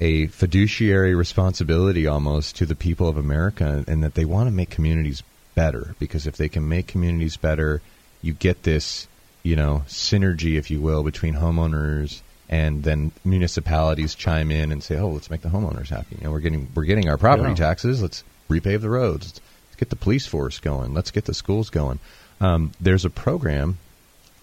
a 0.00 0.26
fiduciary 0.28 1.14
responsibility 1.14 2.06
almost 2.06 2.56
to 2.56 2.66
the 2.66 2.74
people 2.74 3.08
of 3.08 3.16
America, 3.16 3.84
and 3.86 4.02
that 4.02 4.14
they 4.14 4.24
want 4.24 4.48
to 4.48 4.52
make 4.54 4.70
communities 4.70 5.22
better. 5.54 5.94
Because 5.98 6.26
if 6.26 6.36
they 6.36 6.48
can 6.48 6.68
make 6.68 6.86
communities 6.88 7.36
better, 7.36 7.80
you 8.22 8.32
get 8.32 8.62
this, 8.64 9.06
you 9.42 9.56
know, 9.56 9.84
synergy, 9.86 10.56
if 10.56 10.70
you 10.70 10.80
will, 10.80 11.02
between 11.02 11.34
homeowners 11.34 12.20
and 12.48 12.82
then 12.82 13.10
municipalities 13.24 14.14
chime 14.14 14.50
in 14.50 14.70
and 14.72 14.82
say, 14.82 14.96
"Oh, 14.98 15.08
let's 15.08 15.30
make 15.30 15.40
the 15.40 15.48
homeowners 15.48 15.88
happy." 15.88 16.16
You 16.18 16.24
know, 16.24 16.30
we're 16.32 16.40
getting 16.40 16.68
we're 16.74 16.84
getting 16.84 17.08
our 17.08 17.16
property 17.16 17.50
Yeah. 17.50 17.54
taxes. 17.54 18.02
Let's 18.02 18.22
repave 18.50 18.80
the 18.82 18.90
roads. 18.90 19.26
Let's, 19.26 19.40
let's 19.70 19.76
get 19.78 19.90
the 19.90 19.96
police 19.96 20.26
force 20.26 20.58
going. 20.60 20.92
Let's 20.92 21.10
get 21.10 21.24
the 21.24 21.34
schools 21.34 21.70
going. 21.70 21.98
Um, 22.40 22.72
there's 22.80 23.04
a 23.04 23.10
program 23.10 23.78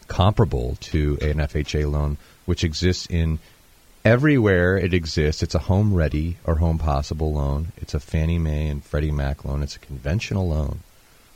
comparable 0.08 0.78
to 0.82 1.18
an 1.22 1.38
FHA 1.40 1.86
loan, 1.92 2.18
which 2.46 2.64
exists 2.64 3.06
in 3.08 3.40
everywhere 4.04 4.78
it 4.78 4.94
exists. 4.94 5.44
It's 5.44 5.56
a 5.56 5.60
home 5.60 5.94
ready 5.94 6.38
or 6.46 6.56
home 6.56 6.78
possible 6.78 7.34
loan. 7.34 7.72
It's 7.78 7.94
a 7.94 8.00
Fannie 8.00 8.40
Mae 8.40 8.68
and 8.68 8.84
Freddie 8.84 9.12
Mac 9.12 9.46
loan. 9.46 9.64
It's 9.64 9.76
a 9.76 9.80
conventional 9.80 10.48
loan 10.48 10.80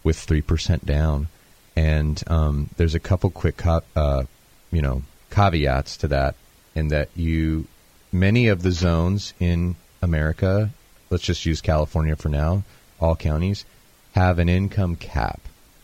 with 0.04 0.18
three 0.18 0.42
percent 0.42 0.86
down, 0.86 1.28
and 1.76 2.22
um, 2.28 2.70
there's 2.78 2.96
a 2.96 3.00
couple 3.00 3.30
quick 3.30 3.58
co- 3.58 3.84
uh, 3.96 4.24
you 4.72 4.82
know 4.82 5.04
caveats 5.30 5.98
to 5.98 6.08
that, 6.10 6.36
in 6.74 6.90
that 6.90 7.10
you 7.16 7.68
many 8.12 8.48
of 8.48 8.62
the 8.62 8.72
zones 8.72 9.34
in 9.40 9.76
America, 10.02 10.70
let's 11.10 11.24
just 11.24 11.46
use 11.46 11.62
California 11.62 12.16
for 12.16 12.30
now, 12.30 12.64
all 13.00 13.16
counties 13.16 13.66
have 14.14 14.40
an 14.40 14.48
income 14.48 14.96
cap 14.96 15.42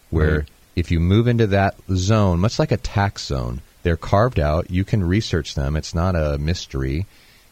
where 0.10 0.46
if 0.76 0.90
you 0.90 1.00
move 1.00 1.28
into 1.28 1.48
that 1.48 1.76
zone, 1.94 2.40
much 2.40 2.58
like 2.60 2.72
a 2.72 2.78
tax 2.78 3.26
zone, 3.26 3.62
they're 3.84 3.98
carved 3.98 4.40
out. 4.40 4.70
You 4.72 4.84
can 4.84 5.04
research 5.04 5.56
them. 5.56 5.76
It's 5.76 5.94
not 5.94 6.16
a 6.16 6.38
mystery. 6.38 7.06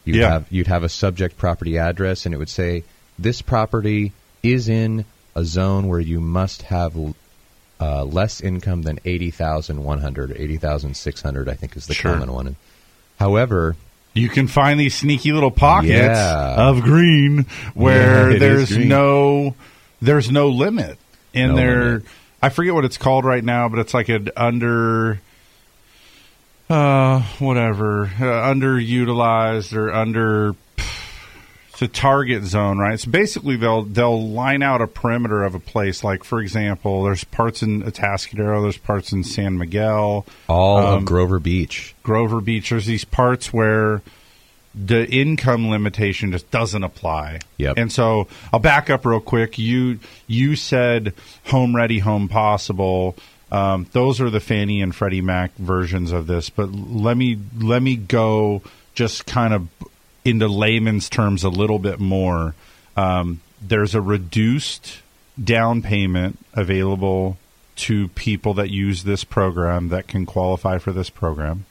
You 0.05 0.15
Yeah. 0.21 0.29
have 0.31 0.45
you'd 0.49 0.67
have 0.67 0.83
a 0.83 0.89
subject 0.89 1.37
property 1.37 1.77
address, 1.77 2.25
and 2.25 2.33
it 2.33 2.37
would 2.37 2.49
say 2.49 2.83
this 3.17 3.41
property 3.41 4.11
is 4.43 4.69
in 4.69 5.05
a 5.35 5.43
zone 5.45 5.87
where 5.87 5.99
you 5.99 6.19
must 6.19 6.63
have 6.63 6.93
uh, 7.81 8.03
less 8.03 8.41
income 8.41 8.81
than 8.81 8.99
eighty 9.05 9.31
thousand 9.31 9.83
one 9.83 9.99
hundred, 9.99 10.31
eighty 10.37 10.57
thousand 10.57 10.95
six 10.95 11.21
hundred. 11.21 11.47
I 11.49 11.53
think 11.53 11.75
is 11.77 11.87
the 11.87 11.93
Sure. 11.93 12.13
common 12.13 12.31
one. 12.33 12.55
However, 13.19 13.75
You 14.13 14.27
can 14.29 14.47
find 14.47 14.79
these 14.79 14.95
sneaky 14.95 15.31
little 15.33 15.51
pockets 15.51 15.91
Yeah. 15.93 16.55
of 16.69 16.81
green 16.81 17.45
where 17.75 18.31
Yeah, 18.33 18.39
there's 18.39 18.69
green. 18.73 18.87
no 18.89 19.55
there's 20.01 20.31
no 20.31 20.49
limit. 20.49 20.97
And 21.33 21.51
No 21.55 21.55
limit. 21.57 22.03
I 22.41 22.49
forget 22.49 22.73
what 22.73 22.85
it's 22.85 22.97
called 22.97 23.25
right 23.25 23.43
now, 23.43 23.69
but 23.69 23.79
it's 23.79 23.93
like 23.93 24.09
an 24.09 24.29
under 24.35 25.19
uh 26.69 27.21
whatever, 27.39 28.05
uh, 28.05 28.53
underutilized 28.53 29.75
or 29.75 29.91
under 29.91 30.55
the 31.79 31.87
target 31.87 32.43
zone, 32.43 32.77
right? 32.77 32.99
So 32.99 33.09
basically, 33.09 33.55
they'll 33.55 33.83
they'll 33.83 34.29
line 34.29 34.61
out 34.61 34.81
a 34.81 34.87
perimeter 34.87 35.43
of 35.43 35.55
a 35.55 35.59
place. 35.59 36.03
Like 36.03 36.23
for 36.23 36.39
example, 36.41 37.03
there's 37.03 37.23
parts 37.23 37.63
in 37.63 37.83
Atascadero, 37.83 38.61
there's 38.61 38.77
parts 38.77 39.11
in 39.13 39.23
San 39.23 39.57
Miguel, 39.57 40.25
all 40.47 40.77
Um, 40.77 40.97
of 40.99 41.05
Grover 41.05 41.39
Beach. 41.39 41.95
Grover 42.03 42.41
Beach. 42.41 42.69
There's 42.69 42.85
these 42.85 43.05
parts 43.05 43.53
where 43.53 44.01
the 44.75 45.09
income 45.09 45.69
limitation 45.69 46.31
just 46.31 46.51
doesn't 46.51 46.83
apply. 46.83 47.39
Yep. 47.57 47.77
And 47.77 47.91
so 47.91 48.27
I'll 48.53 48.59
back 48.59 48.89
up 48.89 49.05
real 49.05 49.19
quick. 49.21 49.57
You 49.57 49.99
you 50.27 50.55
said 50.55 51.13
home 51.45 51.75
ready, 51.75 51.99
home 51.99 52.27
possible. 52.27 53.15
Um, 53.51 53.87
those 53.91 54.21
are 54.21 54.29
the 54.29 54.39
Fannie 54.39 54.81
and 54.81 54.95
Freddie 54.95 55.21
Mac 55.21 55.55
versions 55.55 56.11
of 56.11 56.27
this. 56.27 56.49
But 56.49 56.71
let 56.71 57.17
me 57.17 57.37
let 57.57 57.81
me 57.81 57.95
go 57.95 58.61
just 58.93 59.25
kind 59.25 59.53
of 59.53 59.67
into 60.23 60.47
layman's 60.47 61.09
terms 61.09 61.43
a 61.43 61.49
little 61.49 61.79
bit 61.79 61.99
more. 61.99 62.53
Um, 62.95 63.41
there's 63.61 63.95
a 63.95 64.01
reduced 64.01 65.01
down 65.41 65.81
payment 65.81 66.37
available 66.53 67.37
to 67.75 68.09
people 68.09 68.53
that 68.55 68.69
use 68.69 69.03
this 69.03 69.23
program 69.23 69.89
that 69.89 70.07
can 70.07 70.25
qualify 70.25 70.77
for 70.77 70.91
this 70.91 71.09
program. 71.09 71.65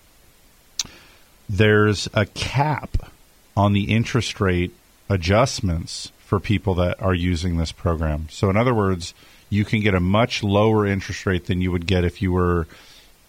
There's 1.49 2.09
a 2.15 2.27
cap 2.27 3.11
on 3.57 3.73
the 3.73 3.95
interest 3.95 4.41
rate 4.41 4.73
adjustments 5.09 6.13
for 6.19 6.41
people 6.41 6.75
that 6.75 7.01
are 7.03 7.15
using 7.15 7.57
this 7.57 7.73
program. 7.73 8.29
So, 8.31 8.51
in 8.51 8.57
other 8.57 8.75
words, 8.75 9.15
you 9.51 9.65
can 9.65 9.81
get 9.81 9.95
a 9.95 10.01
much 10.01 10.43
lower 10.43 10.87
interest 10.87 11.25
rate 11.27 11.47
than 11.47 11.61
you 11.61 11.71
would 11.73 11.87
get 11.87 12.05
if 12.05 12.21
you 12.23 12.33
were 12.33 12.67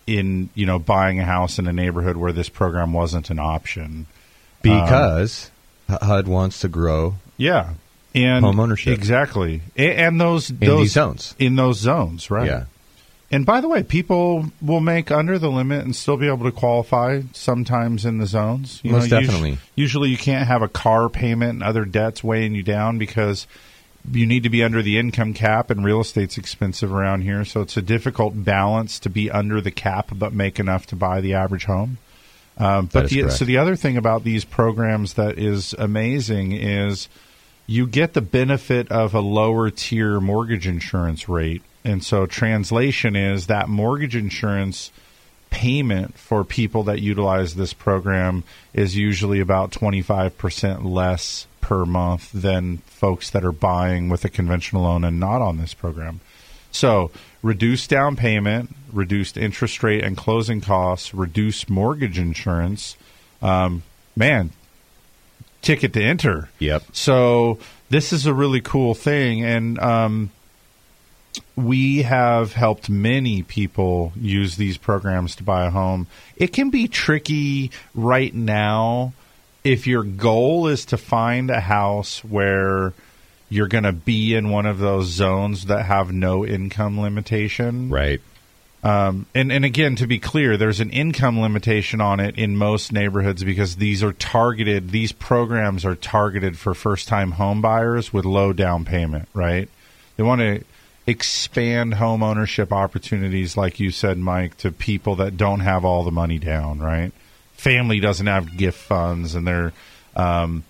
in, 0.07 0.49
you 0.55 0.65
know, 0.65 0.79
buying 0.79 1.19
a 1.19 1.23
house 1.25 1.59
in 1.59 1.67
a 1.67 1.73
neighborhood 1.73 2.17
where 2.17 2.31
this 2.33 2.49
program 2.49 2.93
wasn't 2.93 3.29
an 3.29 3.39
option. 3.39 4.05
because 4.61 5.51
HUD 5.89 6.27
wants 6.27 6.59
to 6.61 6.67
grow. 6.67 7.15
Yeah, 7.37 7.71
and 8.13 8.43
Home 8.43 8.59
ownership. 8.59 8.93
exactly, 8.97 9.61
A- 9.77 9.95
and 9.95 10.19
those 10.19 10.49
In 10.49 10.57
those 10.59 10.91
zones. 10.91 11.35
in 11.39 11.55
those 11.55 11.77
zones, 11.79 12.29
right? 12.29 12.47
Yeah. 12.47 12.63
And 13.31 13.45
by 13.45 13.61
the 13.61 13.67
way, 13.69 13.83
people 13.83 14.47
will 14.59 14.79
make 14.79 15.11
under 15.11 15.37
the 15.37 15.51
limit 15.51 15.85
and 15.85 15.95
still 15.95 16.17
be 16.17 16.25
able 16.27 16.45
to 16.45 16.51
qualify 16.51 17.21
sometimes 17.31 18.03
in 18.03 18.17
the 18.17 18.25
zones. 18.25 18.81
Most 18.83 19.03
us- 19.03 19.09
definitely. 19.09 19.59
usually, 19.75 20.09
you 20.09 20.17
can't 20.17 20.47
have 20.47 20.63
a 20.63 20.67
car 20.67 21.07
payment 21.09 21.51
and 21.53 21.63
other 21.63 21.85
debts 21.85 22.23
weighing 22.23 22.55
you 22.55 22.63
down 22.63 22.97
because 22.97 23.45
you 24.11 24.25
need 24.25 24.43
to 24.43 24.49
be 24.49 24.63
under 24.63 24.81
the 24.81 24.97
income 24.97 25.33
cap, 25.33 25.69
and 25.69 25.83
real 25.83 26.01
estate's 26.01 26.37
expensive 26.37 26.93
around 26.93 27.21
here. 27.21 27.45
So 27.45 27.61
it's 27.61 27.77
a 27.77 27.81
difficult 27.81 28.33
balance 28.43 28.99
to 28.99 29.09
be 29.09 29.29
under 29.29 29.61
the 29.61 29.71
cap 29.71 30.09
but 30.13 30.33
make 30.33 30.59
enough 30.59 30.85
to 30.87 30.95
buy 30.95 31.21
the 31.21 31.35
average 31.35 31.65
home. 31.65 31.97
Um, 32.57 32.89
but 32.91 33.09
the, 33.09 33.29
so 33.29 33.45
the 33.45 33.57
other 33.57 33.75
thing 33.75 33.95
about 33.95 34.23
these 34.23 34.43
programs 34.43 35.13
that 35.13 35.39
is 35.39 35.73
amazing 35.73 36.51
is 36.51 37.07
you 37.67 37.87
get 37.87 38.13
the 38.13 38.21
benefit 38.21 38.91
of 38.91 39.13
a 39.13 39.21
lower 39.21 39.69
tier 39.69 40.19
mortgage 40.19 40.67
insurance 40.67 41.29
rate. 41.29 41.61
And 41.85 42.03
so 42.03 42.25
translation 42.25 43.15
is 43.15 43.47
that 43.47 43.69
mortgage 43.69 44.15
insurance 44.15 44.91
payment 45.49 46.17
for 46.17 46.43
people 46.43 46.83
that 46.83 46.99
utilize 46.99 47.55
this 47.55 47.73
program 47.73 48.43
is 48.73 48.97
usually 48.97 49.39
about 49.39 49.71
25% 49.71 50.83
less 50.83 51.47
per 51.69 51.85
month 51.85 52.31
than 52.31 52.79
folks 52.87 53.29
that 53.29 53.45
are 53.45 53.51
buying 53.51 54.09
with 54.09 54.25
a 54.25 54.29
conventional 54.29 54.81
loan 54.81 55.03
and 55.03 55.19
not 55.19 55.39
on 55.39 55.59
this 55.59 55.75
program. 55.75 56.19
So, 56.71 57.11
reduced 57.43 57.91
down 57.91 58.15
payment, 58.15 58.75
reduced 58.91 59.37
interest 59.37 59.83
rate 59.83 60.03
and 60.03 60.17
closing 60.17 60.61
costs, 60.61 61.13
reduced 61.13 61.69
mortgage 61.69 62.17
insurance. 62.17 62.97
Um, 63.39 63.83
man, 64.15 64.49
ticket 65.61 65.93
to 65.93 66.03
enter. 66.03 66.49
Yep. 66.57 66.85
So, 66.91 67.59
this 67.91 68.11
is 68.11 68.25
a 68.25 68.33
really 68.33 68.61
cool 68.61 68.95
thing. 68.95 69.45
And 69.45 69.77
um, 69.77 70.31
we 71.55 72.01
have 72.01 72.53
helped 72.53 72.89
many 72.89 73.43
people 73.43 74.11
use 74.15 74.55
these 74.55 74.79
programs 74.79 75.35
to 75.35 75.43
buy 75.43 75.67
a 75.67 75.69
home. 75.69 76.07
It 76.35 76.47
can 76.47 76.71
be 76.71 76.87
tricky 76.87 77.69
right 77.93 78.33
now 78.33 79.13
if 79.63 79.87
your 79.87 80.03
goal 80.03 80.67
is 80.67 80.85
to 80.85 80.97
find 80.97 81.49
a 81.49 81.59
house 81.59 82.23
where 82.23 82.93
you're 83.49 83.67
going 83.67 83.83
to 83.83 83.91
be 83.91 84.35
in 84.35 84.49
one 84.49 84.65
of 84.65 84.79
those 84.79 85.07
zones 85.07 85.65
that 85.65 85.85
have 85.85 86.11
no 86.11 86.45
income 86.45 86.99
limitation. 86.99 87.89
Right. 87.89 88.21
Um, 88.81 89.25
and, 89.35 89.51
and 89.51 89.65
again, 89.65 89.97
to 89.97 90.07
be 90.07 90.19
clear, 90.19 90.55
there's 90.55 90.79
an 90.79 90.91
income 90.91 91.41
limitation 91.41 91.99
on 91.99 92.19
it 92.19 92.37
in 92.37 92.55
most 92.55 92.93
neighborhoods 92.93 93.43
because 93.43 93.75
these 93.75 94.01
are 94.03 94.13
targeted, 94.13 94.91
these 94.91 95.11
programs 95.11 95.83
are 95.83 95.95
targeted 95.95 96.57
for 96.57 96.73
first 96.73 97.07
time 97.07 97.31
home 97.31 97.61
buyers 97.61 98.13
with 98.13 98.23
low 98.23 98.53
down 98.53 98.85
payment, 98.85 99.27
right? 99.33 99.67
They 100.15 100.23
want 100.23 100.39
to 100.39 100.63
expand 101.07 101.95
home 101.95 102.23
ownership 102.23 102.71
opportunities, 102.71 103.57
like 103.57 103.79
you 103.81 103.91
said, 103.91 104.17
Mike, 104.17 104.55
to 104.57 104.71
people 104.71 105.15
that 105.15 105.35
don't 105.35 105.59
have 105.59 105.83
all 105.83 106.03
the 106.03 106.11
money 106.11 106.39
down, 106.39 106.79
right? 106.79 107.11
Family 107.59 107.99
doesn't 107.99 108.27
have 108.27 108.55
gift 108.55 108.79
funds, 108.79 109.35
and 109.35 109.45
they're, 109.45 109.73
um, 110.15 110.63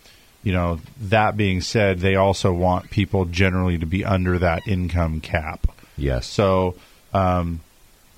you 0.44 0.52
know, 0.52 0.80
that 1.02 1.38
being 1.38 1.62
said, 1.62 2.00
they 2.00 2.16
also 2.16 2.52
want 2.52 2.90
people 2.90 3.26
generally 3.26 3.78
to 3.78 3.86
be 3.86 4.04
under 4.04 4.40
that 4.40 4.68
income 4.68 5.22
cap. 5.22 5.68
Yes. 5.98 6.26
So, 6.26 6.76
um, 7.14 7.62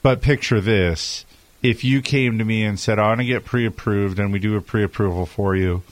but 0.01 0.21
picture 0.21 0.61
this: 0.61 1.25
if 1.61 1.83
you 1.83 2.01
came 2.01 2.37
to 2.37 2.45
me 2.45 2.63
and 2.63 2.79
said, 2.79 2.97
"I 2.97 3.09
want 3.09 3.19
to 3.19 3.25
get 3.25 3.43
pre-approved," 3.43 4.19
and 4.19 4.31
we 4.31 4.39
do 4.39 4.55
a 4.55 4.61
pre-approval 4.61 5.25
for 5.25 5.55
you 5.55 5.83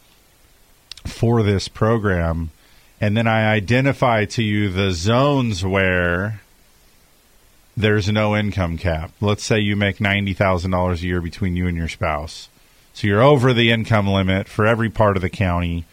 for 1.06 1.44
this 1.44 1.68
program, 1.68 2.52
and 3.02 3.18
then 3.18 3.28
I 3.28 3.52
identify 3.52 4.26
to 4.26 4.44
you 4.44 4.70
the 4.70 4.92
zones 4.92 5.66
where 5.66 6.42
there's 7.76 8.10
no 8.10 8.36
income 8.36 8.78
cap. 8.78 9.12
Let's 9.22 9.44
say 9.44 9.60
you 9.60 9.76
make 9.76 10.00
ninety 10.00 10.34
thousand 10.34 10.72
dollars 10.72 11.04
a 11.04 11.08
year 11.08 11.22
between 11.22 11.56
you 11.56 11.68
and 11.68 11.78
your 11.78 11.88
spouse, 11.88 12.50
so 13.00 13.08
you're 13.08 13.22
over 13.22 13.54
the 13.54 13.72
income 13.72 14.10
limit 14.10 14.50
for 14.50 14.66
every 14.68 14.90
part 14.90 15.16
of 15.16 15.22
the 15.22 15.30
county. 15.30 15.86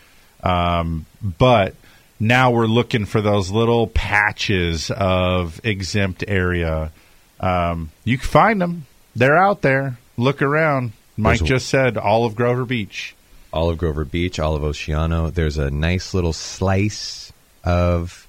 Um, 0.43 1.07
but 1.23 1.77
now 2.19 2.51
we're 2.51 2.67
looking 2.67 3.05
for 3.05 3.21
those 3.21 3.49
little 3.53 3.87
patches 3.87 4.91
of 4.91 5.61
exempt 5.63 6.25
area. 6.27 6.91
Um, 7.39 7.91
you 8.03 8.19
can 8.19 8.27
find 8.27 8.61
them; 8.61 8.87
they're 9.15 9.39
out 9.39 9.63
there. 9.63 9.99
Look 10.17 10.43
around. 10.43 10.95
Mike 11.17 11.39
There's 11.39 11.49
just 11.49 11.69
said 11.69 11.97
Olive 11.97 12.35
Grover 12.35 12.65
Beach. 12.65 13.15
Olive 13.53 13.79
Grover 13.79 14.05
Beach, 14.05 14.41
Olive 14.41 14.63
Oceano. 14.63 15.33
There's 15.33 15.59
a 15.59 15.71
nice 15.71 16.13
little 16.13 16.33
slice 16.33 17.33
of 17.63 18.27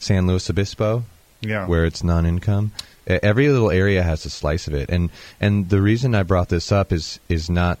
San 0.00 0.26
Luis 0.26 0.50
Obispo 0.50 1.04
Yeah. 1.42 1.66
where 1.68 1.86
it's 1.86 2.02
non-income. 2.02 2.72
Every 3.06 3.48
little 3.48 3.70
area 3.70 4.02
has 4.02 4.24
a 4.24 4.30
slice 4.30 4.66
of 4.66 4.74
it, 4.74 4.90
and 4.90 5.10
and 5.40 5.68
the 5.68 5.80
reason 5.80 6.16
I 6.16 6.24
brought 6.24 6.48
this 6.48 6.72
up 6.72 6.92
is 6.92 7.20
is 7.28 7.48
not 7.48 7.78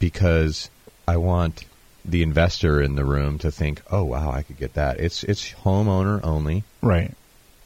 because 0.00 0.68
I 1.06 1.16
want 1.18 1.64
the 2.04 2.24
investor 2.24 2.82
in 2.82 2.96
the 2.96 3.04
room 3.04 3.38
to 3.38 3.52
think, 3.52 3.82
oh 3.92 4.02
wow, 4.02 4.32
I 4.32 4.42
could 4.42 4.58
get 4.58 4.74
that. 4.74 4.98
It's 4.98 5.22
it's 5.22 5.52
homeowner 5.52 6.18
only, 6.24 6.64
Right. 6.82 7.14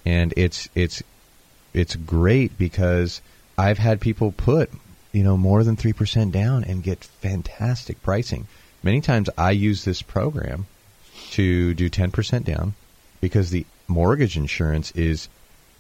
and 0.05 0.35
it's 0.37 0.69
it's 0.75 1.03
it's 1.73 1.97
great 1.97 2.59
because 2.59 3.23
I've 3.57 3.79
had 3.79 4.01
people 4.01 4.33
put 4.33 4.71
you 5.13 5.23
know 5.23 5.39
more 5.39 5.65
than 5.65 5.77
three 5.77 5.95
percent 5.95 6.33
down 6.33 6.65
and 6.65 6.83
get 6.83 7.03
fantastic 7.05 8.03
pricing. 8.03 8.47
Many 8.83 9.01
times 9.01 9.31
I 9.39 9.53
use 9.53 9.85
this 9.85 10.03
program 10.03 10.67
to 11.31 11.73
do 11.75 11.89
ten 11.89 12.11
percent 12.11 12.45
down 12.45 12.75
because 13.21 13.51
the 13.51 13.65
mortgage 13.89 14.37
insurance 14.37 14.91
is 14.93 15.29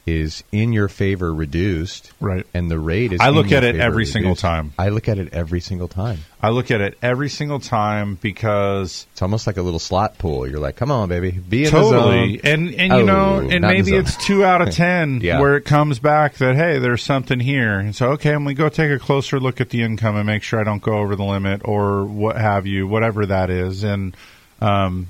is 0.06 0.44
in 0.52 0.72
your 0.74 0.86
favor 0.88 1.32
reduced, 1.34 2.12
Right. 2.20 2.46
and 2.52 2.70
the 2.70 2.78
rate 2.78 3.12
is. 3.14 3.20
I 3.20 3.30
look 3.30 3.50
at 3.52 3.64
it 3.64 3.76
every 3.76 4.04
single 4.04 4.36
time. 4.36 4.72
I 4.78 4.90
look 4.90 5.08
at 5.08 5.16
it 5.18 5.32
every 5.32 5.60
single 5.60 5.88
time. 5.88 6.18
I 6.42 6.50
look 6.50 6.70
at 6.70 6.82
it 6.82 6.98
every 7.00 7.30
single 7.30 7.58
time 7.58 8.18
because 8.20 9.06
It's 9.12 9.22
almost 9.22 9.46
like 9.46 9.56
a 9.56 9.62
little 9.62 9.78
slot 9.78 10.18
pool. 10.18 10.46
You're 10.46 10.60
like, 10.60 10.76
come 10.76 10.90
on, 10.90 11.08
baby, 11.08 11.30
be 11.30 11.64
in 11.64 11.70
totally, 11.70 12.36
the 12.36 12.42
zone. 12.42 12.52
and 12.68 12.74
and 12.74 12.92
Oh, 12.92 12.98
you 12.98 13.04
know, 13.06 13.38
and 13.50 13.62
maybe 13.62 13.94
it's 13.94 14.14
two 14.18 14.44
out 14.44 14.60
of 14.60 14.70
ten 14.74 15.20
Yeah. 15.22 15.40
where 15.40 15.56
it 15.56 15.64
comes 15.64 15.98
back 16.00 16.34
that 16.34 16.54
hey, 16.54 16.78
there's 16.78 17.02
something 17.02 17.40
here. 17.40 17.78
And 17.78 17.96
so 17.96 18.10
okay, 18.12 18.32
I'm 18.32 18.44
gonna 18.44 18.52
go 18.52 18.68
take 18.68 18.90
a 18.90 18.98
closer 18.98 19.40
look 19.40 19.58
at 19.62 19.70
the 19.70 19.80
income 19.82 20.16
and 20.16 20.26
make 20.26 20.42
sure 20.42 20.60
I 20.60 20.64
don't 20.64 20.82
go 20.82 20.98
over 20.98 21.16
the 21.16 21.24
limit 21.24 21.62
or 21.64 22.04
what 22.04 22.36
have 22.36 22.66
you, 22.66 22.86
whatever 22.86 23.24
that 23.24 23.48
is. 23.48 23.82
And 23.82 24.14
um, 24.60 25.08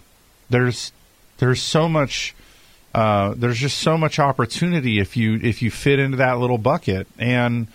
there's 0.50 0.92
there's 1.38 1.60
so 1.60 1.88
much. 1.88 2.32
Uh, 2.94 3.34
there's 3.36 3.58
just 3.58 3.78
so 3.78 3.98
much 3.98 4.18
opportunity 4.18 5.00
if 5.00 5.16
you 5.16 5.40
if 5.42 5.62
you 5.62 5.70
fit 5.70 5.98
into 5.98 6.18
that 6.18 6.38
little 6.38 6.58
bucket, 6.58 7.08
and 7.18 7.66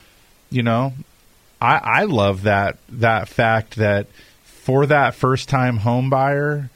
you 0.49 0.63
know, 0.63 0.93
I, 1.59 1.77
I 1.83 2.03
love 2.05 2.43
that 2.43 2.77
that 2.89 3.27
fact 3.27 3.75
that 3.75 4.07
for 4.43 4.85
that 4.85 5.15
first 5.15 5.49
time 5.49 5.77
home 5.77 6.09
buyer, 6.09 6.69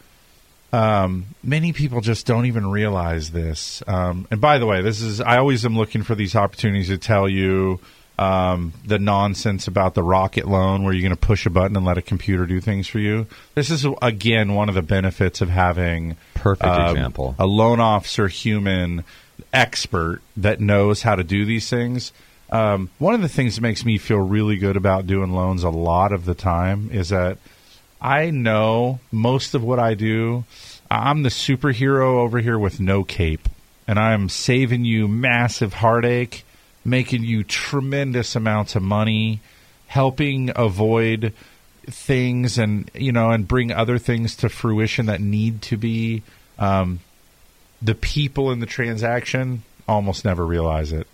um, 0.73 1.27
many 1.41 1.71
people 1.71 2.01
just 2.01 2.25
don't 2.25 2.45
even 2.45 2.69
realize 2.69 3.31
this. 3.31 3.81
Um, 3.87 4.27
and 4.29 4.41
by 4.41 4.57
the 4.57 4.65
way, 4.65 4.81
this 4.81 5.01
is 5.01 5.21
I 5.21 5.37
always 5.37 5.63
am 5.65 5.77
looking 5.77 6.03
for 6.03 6.15
these 6.15 6.35
opportunities 6.35 6.89
to 6.89 6.97
tell 6.97 7.29
you 7.29 7.79
um, 8.19 8.73
the 8.85 8.99
nonsense 8.99 9.67
about 9.67 9.95
the 9.95 10.03
rocket 10.03 10.47
loan, 10.47 10.83
where 10.83 10.93
you're 10.93 11.01
going 11.01 11.15
to 11.15 11.15
push 11.15 11.45
a 11.45 11.49
button 11.49 11.75
and 11.75 11.85
let 11.85 11.97
a 11.97 12.01
computer 12.01 12.45
do 12.45 12.61
things 12.61 12.87
for 12.87 12.99
you. 12.99 13.27
This 13.55 13.69
is 13.69 13.85
again 14.01 14.53
one 14.53 14.69
of 14.69 14.75
the 14.75 14.81
benefits 14.81 15.41
of 15.41 15.49
having 15.49 16.15
Perfect 16.35 16.69
um, 16.69 16.95
example. 16.95 17.35
a 17.39 17.47
loan 17.47 17.79
officer, 17.79 18.27
human 18.27 19.03
expert 19.51 20.21
that 20.37 20.59
knows 20.59 21.01
how 21.01 21.15
to 21.15 21.23
do 21.23 21.45
these 21.45 21.69
things. 21.69 22.13
Um, 22.51 22.91
one 22.99 23.15
of 23.15 23.21
the 23.21 23.29
things 23.29 23.55
that 23.55 23.61
makes 23.61 23.83
me 23.83 23.97
feel 23.97 24.19
really 24.19 24.57
good 24.57 24.77
about 24.77 25.07
doing 25.07 25.31
loans 25.31 25.63
a 25.63 25.69
lot 25.69 26.11
of 26.11 26.25
the 26.25 26.35
time 26.35 26.89
is 26.91 27.09
that 27.09 27.39
I 27.99 28.29
know 28.29 28.99
most 29.11 29.55
of 29.55 29.63
what 29.63 29.79
I 29.79 29.95
do. 29.95 30.43
I'm 30.91 31.23
the 31.23 31.29
superhero 31.29 32.19
over 32.19 32.39
here 32.39 32.59
with 32.59 32.79
no 32.79 33.03
cape, 33.03 33.49
and 33.87 33.97
I'm 33.97 34.29
saving 34.29 34.85
you 34.85 35.07
massive 35.07 35.73
heartache, 35.73 36.45
making 36.85 37.23
you 37.23 37.43
tremendous 37.43 38.35
amounts 38.35 38.75
of 38.75 38.81
money, 38.83 39.39
helping 39.87 40.51
avoid 40.55 41.33
things 41.85 42.57
and 42.57 42.89
you 42.93 43.11
know 43.11 43.31
and 43.31 43.47
bring 43.47 43.71
other 43.71 43.97
things 43.97 44.37
to 44.37 44.47
fruition 44.47 45.07
that 45.07 45.19
need 45.19 45.61
to 45.61 45.75
be 45.75 46.23
um, 46.57 46.99
the 47.81 47.93
people 47.95 48.51
in 48.51 48.59
the 48.59 48.65
transaction 48.65 49.63
almost 49.85 50.23
never 50.23 50.45
realize 50.45 50.93
it 50.93 51.07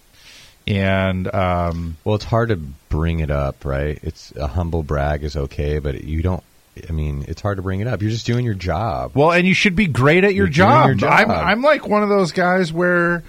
and 0.70 1.34
um, 1.34 1.98
Well, 2.04 2.16
it's 2.16 2.26
hard 2.26 2.50
to 2.50 2.56
bring 2.56 3.20
it 3.20 3.32
up, 3.32 3.66
right? 3.66 4.00
It's 4.04 4.32
a 4.36 4.48
humble 4.48 4.84
brag 4.84 5.24
is 5.24 5.36
okay, 5.36 5.80
but 5.80 6.04
you 6.04 6.22
don't. 6.22 6.44
I 6.88 6.92
mean, 6.94 7.26
it's 7.28 7.42
hard 7.42 7.58
to 7.58 7.64
bring 7.64 7.82
it 7.82 7.88
up. 7.88 8.02
You're 8.02 8.12
just 8.12 8.26
doing 8.26 8.46
your 8.46 8.54
job. 8.54 9.12
Well, 9.16 9.32
and 9.32 9.46
you 9.48 9.54
should 9.54 9.76
be 9.76 9.88
great 9.88 10.24
at 10.24 10.36
your 10.36 10.48
job. 10.48 10.86
your 10.86 10.96
job. 10.96 11.12
I'm, 11.12 11.32
I'm 11.32 11.62
like 11.62 11.88
one 11.88 12.04
of 12.04 12.10
those 12.10 12.32
guys 12.32 12.72
where 12.72 13.24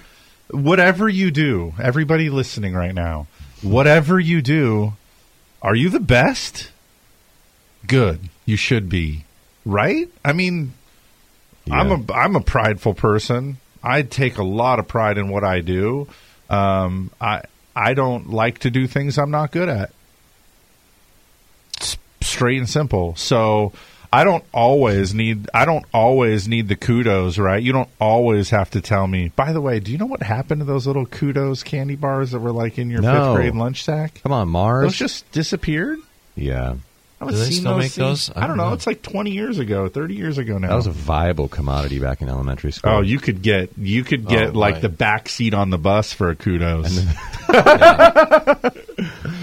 whatever 0.51 1.09
you 1.09 1.31
do, 1.31 1.73
everybody 1.81 2.29
listening 2.29 2.73
right 2.73 2.93
now, 2.93 3.27
whatever 3.61 4.19
you 4.19 4.41
do, 4.41 4.93
are 5.61 5.75
you 5.75 5.89
the 5.89 5.99
best? 5.99 6.71
Good. 7.87 8.29
You 8.45 8.55
should 8.55 8.89
be. 8.89 9.25
Right? 9.65 10.09
I 10.25 10.33
mean, 10.33 10.73
I'm 11.69 11.91
a 11.91 12.13
I'm 12.13 12.35
a 12.35 12.41
prideful 12.41 12.93
person. 12.93 13.57
I 13.83 14.01
take 14.01 14.37
a 14.37 14.43
lot 14.43 14.79
of 14.79 14.87
pride 14.87 15.17
in 15.17 15.29
what 15.29 15.43
I 15.43 15.61
do. 15.61 16.07
Um, 16.49 17.11
I 17.19 17.43
I 17.75 17.93
don't 17.93 18.29
like 18.29 18.59
to 18.59 18.71
do 18.71 18.87
things 18.87 19.17
I'm 19.17 19.31
not 19.31 19.51
good 19.51 19.69
at. 19.69 19.91
S- 21.79 21.97
straight 22.21 22.57
and 22.57 22.69
simple. 22.69 23.15
So 23.15 23.73
I 24.13 24.23
don't 24.25 24.43
always 24.53 25.13
need 25.13 25.49
I 25.53 25.63
don't 25.65 25.85
always 25.93 26.47
need 26.47 26.67
the 26.67 26.75
kudos, 26.75 27.37
right? 27.37 27.63
You 27.63 27.71
don't 27.71 27.89
always 27.99 28.49
have 28.49 28.69
to 28.71 28.81
tell 28.81 29.07
me. 29.07 29.31
By 29.35 29.53
the 29.53 29.61
way, 29.61 29.79
do 29.79 29.91
you 29.91 29.97
know 29.97 30.05
what 30.05 30.21
happened 30.21 30.59
to 30.59 30.65
those 30.65 30.85
little 30.85 31.05
kudos 31.05 31.63
candy 31.63 31.95
bars 31.95 32.31
that 32.31 32.39
were 32.39 32.51
like 32.51 32.77
in 32.77 32.89
your 32.89 33.01
No. 33.01 33.13
fifth 33.13 33.35
grade 33.37 33.55
lunch 33.55 33.83
sack? 33.85 34.19
Come 34.23 34.33
on, 34.33 34.49
Mars. 34.49 34.83
Those 34.83 34.95
just 34.97 35.31
disappeared. 35.31 35.99
yeah. 36.35 36.73
I 37.21 37.25
haven't 37.25 37.35
Do 37.35 37.39
they 37.45 37.51
seen 37.51 37.59
still 37.59 37.71
those 37.75 37.83
make 37.83 37.91
things- 37.91 38.27
those? 38.27 38.31
I 38.35 38.47
don't 38.47 38.57
know. 38.57 38.73
It's 38.73 38.87
like 38.87 39.03
twenty 39.03 39.29
years 39.31 39.59
ago, 39.59 39.87
thirty 39.89 40.15
years 40.15 40.39
ago 40.39 40.57
now. 40.57 40.69
That 40.69 40.75
was 40.75 40.87
a 40.87 40.91
viable 40.91 41.47
commodity 41.47 41.99
back 41.99 42.23
in 42.23 42.29
elementary 42.29 42.71
school. 42.71 42.91
Oh, 42.93 43.01
you 43.01 43.19
could 43.19 43.43
get 43.43 43.69
you 43.77 44.03
could 44.03 44.27
get 44.27 44.49
Oh, 44.55 44.59
like 44.59 44.73
right. 44.73 44.81
the 44.81 44.89
back 44.89 45.29
seat 45.29 45.53
on 45.53 45.69
the 45.69 45.77
bus 45.77 46.13
for 46.13 46.31
a 46.31 46.35
kudos. 46.35 46.99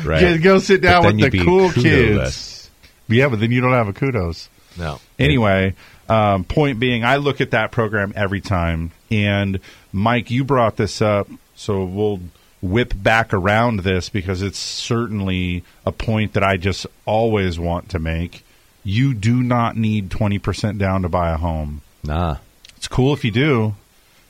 Right. 0.05 0.23
Yeah, 0.23 0.37
go 0.39 0.59
sit 0.59 0.81
down 0.81 1.03
But 1.03 1.09
then 1.09 1.17
with 1.17 1.25
you'd 1.25 1.33
the 1.33 1.39
be 1.39 1.45
cool 1.45 1.71
kudoless. 1.71 2.23
kids. 2.23 2.71
Yeah, 3.09 3.29
but 3.29 3.41
then 3.41 3.51
you 3.53 3.61
don't 3.61 3.73
have 3.73 3.89
a 3.89 3.93
kudos. 3.93 4.49
No. 4.79 5.01
Anyway, 5.19 5.75
um, 6.09 6.45
point 6.45 6.79
being, 6.79 7.05
I 7.05 7.17
look 7.17 7.41
at 7.41 7.51
that 7.51 7.71
program 7.71 8.13
every 8.17 8.41
time. 8.41 8.93
And 9.11 9.61
Mike, 9.93 10.31
you 10.31 10.45
brought 10.45 10.77
this 10.77 11.03
up, 11.03 11.29
so 11.55 11.85
we'll 11.85 12.21
whip 12.61 12.93
back 12.97 13.33
around 13.33 13.81
this 13.81 14.09
because 14.09 14.43
it's 14.43 14.59
certainly 14.59 15.65
a 15.87 15.93
point 15.93 16.33
that 16.35 16.43
I 16.43 16.57
just 16.57 16.87
always 17.05 17.59
want 17.59 17.89
to 17.91 17.99
make. 17.99 18.45
You 18.85 19.15
do 19.15 19.43
not 19.43 19.77
need 19.77 20.11
twenty 20.11 20.39
percent 20.39 20.79
down 20.79 21.03
to 21.03 21.09
buy 21.09 21.31
a 21.31 21.37
home. 21.37 21.83
Nah. 22.03 22.37
It's 22.77 22.89
cool 22.89 23.13
if 23.13 23.25
you 23.25 23.31
do. 23.31 23.75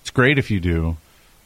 It's 0.01 0.11
great 0.11 0.38
if 0.38 0.51
you 0.51 0.59
do. 0.59 0.96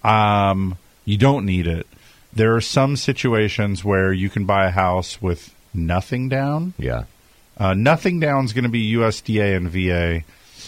Um, 0.05 0.78
you 1.05 1.18
don't 1.18 1.44
need 1.44 1.66
it. 1.66 1.86
There 2.32 2.55
are 2.55 2.61
some 2.61 2.96
situations 2.96 3.84
where 3.84 4.12
you 4.12 4.30
can 4.30 4.44
buy 4.46 4.66
a 4.66 4.70
house 4.70 5.20
with 5.20 5.55
nothing 5.74 6.28
down. 6.28 6.74
Yeah. 6.78 7.05
Uh, 7.57 7.74
nothing 7.74 8.20
down 8.20 8.44
is 8.44 8.53
going 8.53 8.64
to 8.64 8.70
be 8.70 8.94
USDA 8.94 9.57
and 9.57 9.68
VA. 9.68 10.24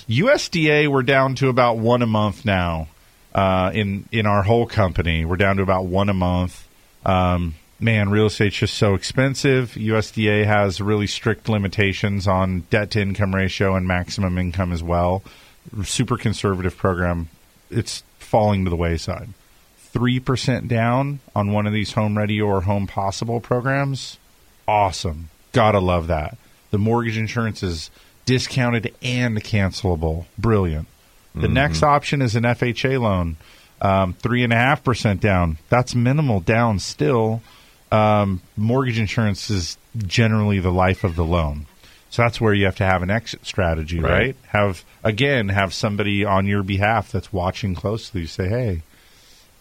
USDA, 0.08 0.88
we're 0.88 1.02
down 1.02 1.34
to 1.36 1.48
about 1.48 1.78
one 1.78 2.02
a 2.02 2.06
month 2.06 2.44
now. 2.44 2.88
Uh, 3.34 3.72
in 3.74 4.08
in 4.12 4.26
our 4.26 4.44
whole 4.44 4.66
company, 4.66 5.24
we're 5.24 5.36
down 5.36 5.56
to 5.56 5.62
about 5.62 5.86
one 5.86 6.08
a 6.08 6.14
month. 6.14 6.68
Um, 7.04 7.54
man, 7.80 8.10
real 8.10 8.26
estate's 8.26 8.56
just 8.56 8.74
so 8.74 8.94
expensive. 8.94 9.72
USDA 9.72 10.44
has 10.44 10.80
really 10.80 11.08
strict 11.08 11.48
limitations 11.48 12.28
on 12.28 12.60
debt 12.70 12.90
to 12.92 13.00
income 13.00 13.34
ratio 13.34 13.74
and 13.74 13.88
maximum 13.88 14.38
income 14.38 14.72
as 14.72 14.82
well. 14.82 15.24
Super 15.82 16.16
conservative 16.16 16.76
program. 16.76 17.28
It's 17.70 18.04
falling 18.18 18.64
to 18.64 18.70
the 18.70 18.76
wayside. 18.76 19.30
Three 19.78 20.20
percent 20.20 20.68
down 20.68 21.18
on 21.34 21.50
one 21.50 21.66
of 21.66 21.72
these 21.72 21.92
home 21.92 22.16
ready 22.16 22.40
or 22.40 22.62
home 22.62 22.86
possible 22.86 23.40
programs. 23.40 24.18
Awesome. 24.68 25.30
Gotta 25.52 25.80
love 25.80 26.06
that. 26.06 26.36
The 26.74 26.78
mortgage 26.78 27.16
insurance 27.16 27.62
is 27.62 27.88
discounted 28.26 28.92
and 29.00 29.40
cancelable. 29.44 30.24
Brilliant. 30.36 30.88
The 31.36 31.46
Mhm. 31.46 31.52
next 31.52 31.84
option 31.84 32.20
is 32.20 32.34
an 32.34 32.44
FHA 32.44 32.96
loan, 32.98 33.36
um, 33.80 34.14
three 34.14 34.42
and 34.42 34.52
a 34.52 34.56
half 34.56 34.82
percent 34.82 35.20
down. 35.20 35.58
That's 35.68 35.94
minimal 35.94 36.40
down 36.40 36.80
still. 36.80 37.42
Um, 37.92 38.40
mortgage 38.56 38.98
insurance 38.98 39.50
is 39.50 39.78
generally 40.04 40.58
the 40.58 40.72
life 40.72 41.04
of 41.04 41.14
the 41.14 41.22
loan, 41.24 41.66
so 42.10 42.22
that's 42.22 42.40
where 42.40 42.52
you 42.52 42.64
have 42.64 42.74
to 42.78 42.84
have 42.84 43.04
an 43.04 43.10
exit 43.10 43.46
strategy, 43.46 44.00
right? 44.00 44.10
Right. 44.10 44.36
Have 44.48 44.82
again 45.04 45.50
have 45.50 45.72
somebody 45.72 46.24
on 46.24 46.46
your 46.48 46.64
behalf 46.64 47.12
that's 47.12 47.32
watching 47.32 47.76
closely. 47.76 48.22
You 48.22 48.26
say, 48.26 48.48
hey. 48.48 48.82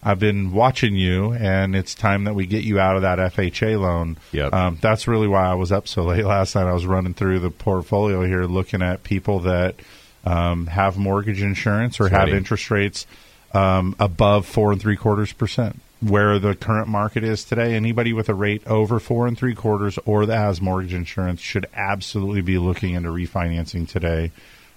I've 0.04 0.18
been 0.18 0.52
watching 0.52 0.96
you, 0.96 1.32
and 1.32 1.74
it's 1.74 1.94
time 1.94 2.24
that 2.24 2.34
we 2.34 2.46
get 2.46 2.62
you 2.62 2.78
out 2.78 2.96
of 2.96 3.02
that 3.02 3.18
FHA 3.18 3.80
loan. 3.80 4.18
Yep. 4.32 4.52
Um, 4.52 4.78
that's 4.80 5.08
really 5.08 5.26
why 5.26 5.46
I 5.46 5.54
was 5.54 5.72
up 5.72 5.88
so 5.88 6.02
late 6.04 6.24
last 6.24 6.54
night. 6.54 6.66
I 6.66 6.74
was 6.74 6.84
running 6.84 7.14
through 7.14 7.38
the 7.38 7.50
portfolio 7.50 8.22
here, 8.24 8.44
looking 8.44 8.82
at 8.82 9.02
people 9.02 9.40
that 9.40 9.76
um, 10.24 10.66
have 10.66 10.98
mortgage 10.98 11.40
insurance 11.42 12.00
or 12.00 12.08
have 12.08 12.28
interest 12.28 12.70
rates 12.70 13.06
um, 13.54 13.96
above 13.98 14.46
four 14.46 14.72
and 14.72 14.80
three 14.80 14.96
quarters 14.96 15.32
percent. 15.32 15.80
Where 16.00 16.38
the 16.38 16.54
current 16.54 16.88
market 16.88 17.24
is 17.24 17.44
today, 17.44 17.74
anybody 17.74 18.12
with 18.12 18.28
a 18.28 18.34
rate 18.34 18.66
over 18.66 19.00
four 19.00 19.26
and 19.26 19.38
three 19.38 19.54
quarters 19.54 19.98
or 20.04 20.26
that 20.26 20.36
has 20.36 20.60
mortgage 20.60 20.92
insurance 20.92 21.40
should 21.40 21.66
absolutely 21.72 22.42
be 22.42 22.58
looking 22.58 22.92
into 22.92 23.08
refinancing 23.08 23.88
today. 23.88 24.30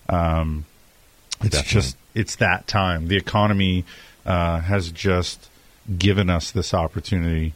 Um, 0.08 0.66
it's 1.42 1.50
Definitely. 1.50 1.82
just 1.82 1.98
it's 2.16 2.36
that 2.38 2.66
time. 2.68 3.10
The 3.10 3.18
economy 3.18 3.84
uh, 4.28 4.60
has 4.60 4.92
just 4.92 5.50
given 5.98 6.30
us 6.30 6.52
this 6.52 6.74
opportunity. 6.74 7.54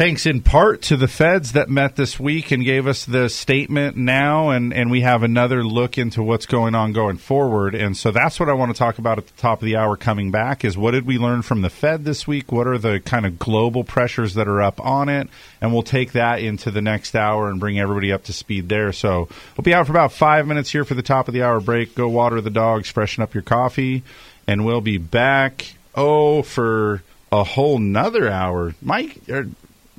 Thanks 0.00 0.24
in 0.24 0.40
part 0.40 0.80
to 0.82 0.96
the 0.96 1.08
feds 1.08 1.52
that 1.52 1.68
met 1.68 1.96
this 1.96 2.18
week 2.18 2.52
and 2.52 2.64
gave 2.64 2.86
us 2.86 3.04
the 3.04 3.28
statement 3.28 3.98
now, 3.98 4.48
and, 4.48 4.72
and 4.72 4.90
we 4.90 5.02
have 5.02 5.22
another 5.22 5.62
look 5.62 5.98
into 5.98 6.22
what's 6.22 6.46
going 6.46 6.74
on 6.74 6.94
going 6.94 7.18
forward. 7.18 7.74
And 7.74 7.94
so 7.94 8.10
that's 8.10 8.40
what 8.40 8.48
I 8.48 8.54
want 8.54 8.74
to 8.74 8.78
talk 8.78 8.96
about 8.96 9.18
at 9.18 9.26
the 9.26 9.36
top 9.36 9.60
of 9.60 9.66
the 9.66 9.76
hour 9.76 9.98
coming 9.98 10.30
back 10.30 10.64
is 10.64 10.78
what 10.78 10.92
did 10.92 11.04
we 11.04 11.18
learn 11.18 11.42
from 11.42 11.60
the 11.60 11.68
Fed 11.68 12.06
this 12.06 12.26
week? 12.26 12.50
What 12.50 12.66
are 12.66 12.78
the 12.78 13.00
kind 13.00 13.26
of 13.26 13.38
global 13.38 13.84
pressures 13.84 14.32
that 14.34 14.48
are 14.48 14.62
up 14.62 14.80
on 14.80 15.10
it? 15.10 15.28
And 15.60 15.70
we'll 15.70 15.82
take 15.82 16.12
that 16.12 16.40
into 16.40 16.70
the 16.70 16.80
next 16.80 17.14
hour 17.14 17.50
and 17.50 17.60
bring 17.60 17.78
everybody 17.78 18.10
up 18.10 18.24
to 18.24 18.32
speed 18.32 18.70
there. 18.70 18.94
So 18.94 19.28
we'll 19.54 19.64
be 19.64 19.74
out 19.74 19.84
for 19.84 19.92
about 19.92 20.12
five 20.12 20.46
minutes 20.46 20.70
here 20.70 20.86
for 20.86 20.94
the 20.94 21.02
top 21.02 21.28
of 21.28 21.34
the 21.34 21.42
hour 21.42 21.60
break. 21.60 21.94
Go 21.94 22.08
water 22.08 22.40
the 22.40 22.48
dogs, 22.48 22.88
freshen 22.88 23.22
up 23.22 23.34
your 23.34 23.42
coffee, 23.42 24.02
and 24.50 24.64
we'll 24.64 24.80
be 24.80 24.98
back, 24.98 25.72
oh, 25.94 26.42
for 26.42 27.02
a 27.30 27.44
whole 27.44 27.78
nother 27.78 28.28
hour. 28.28 28.74
Mike, 28.82 29.16
er, 29.30 29.46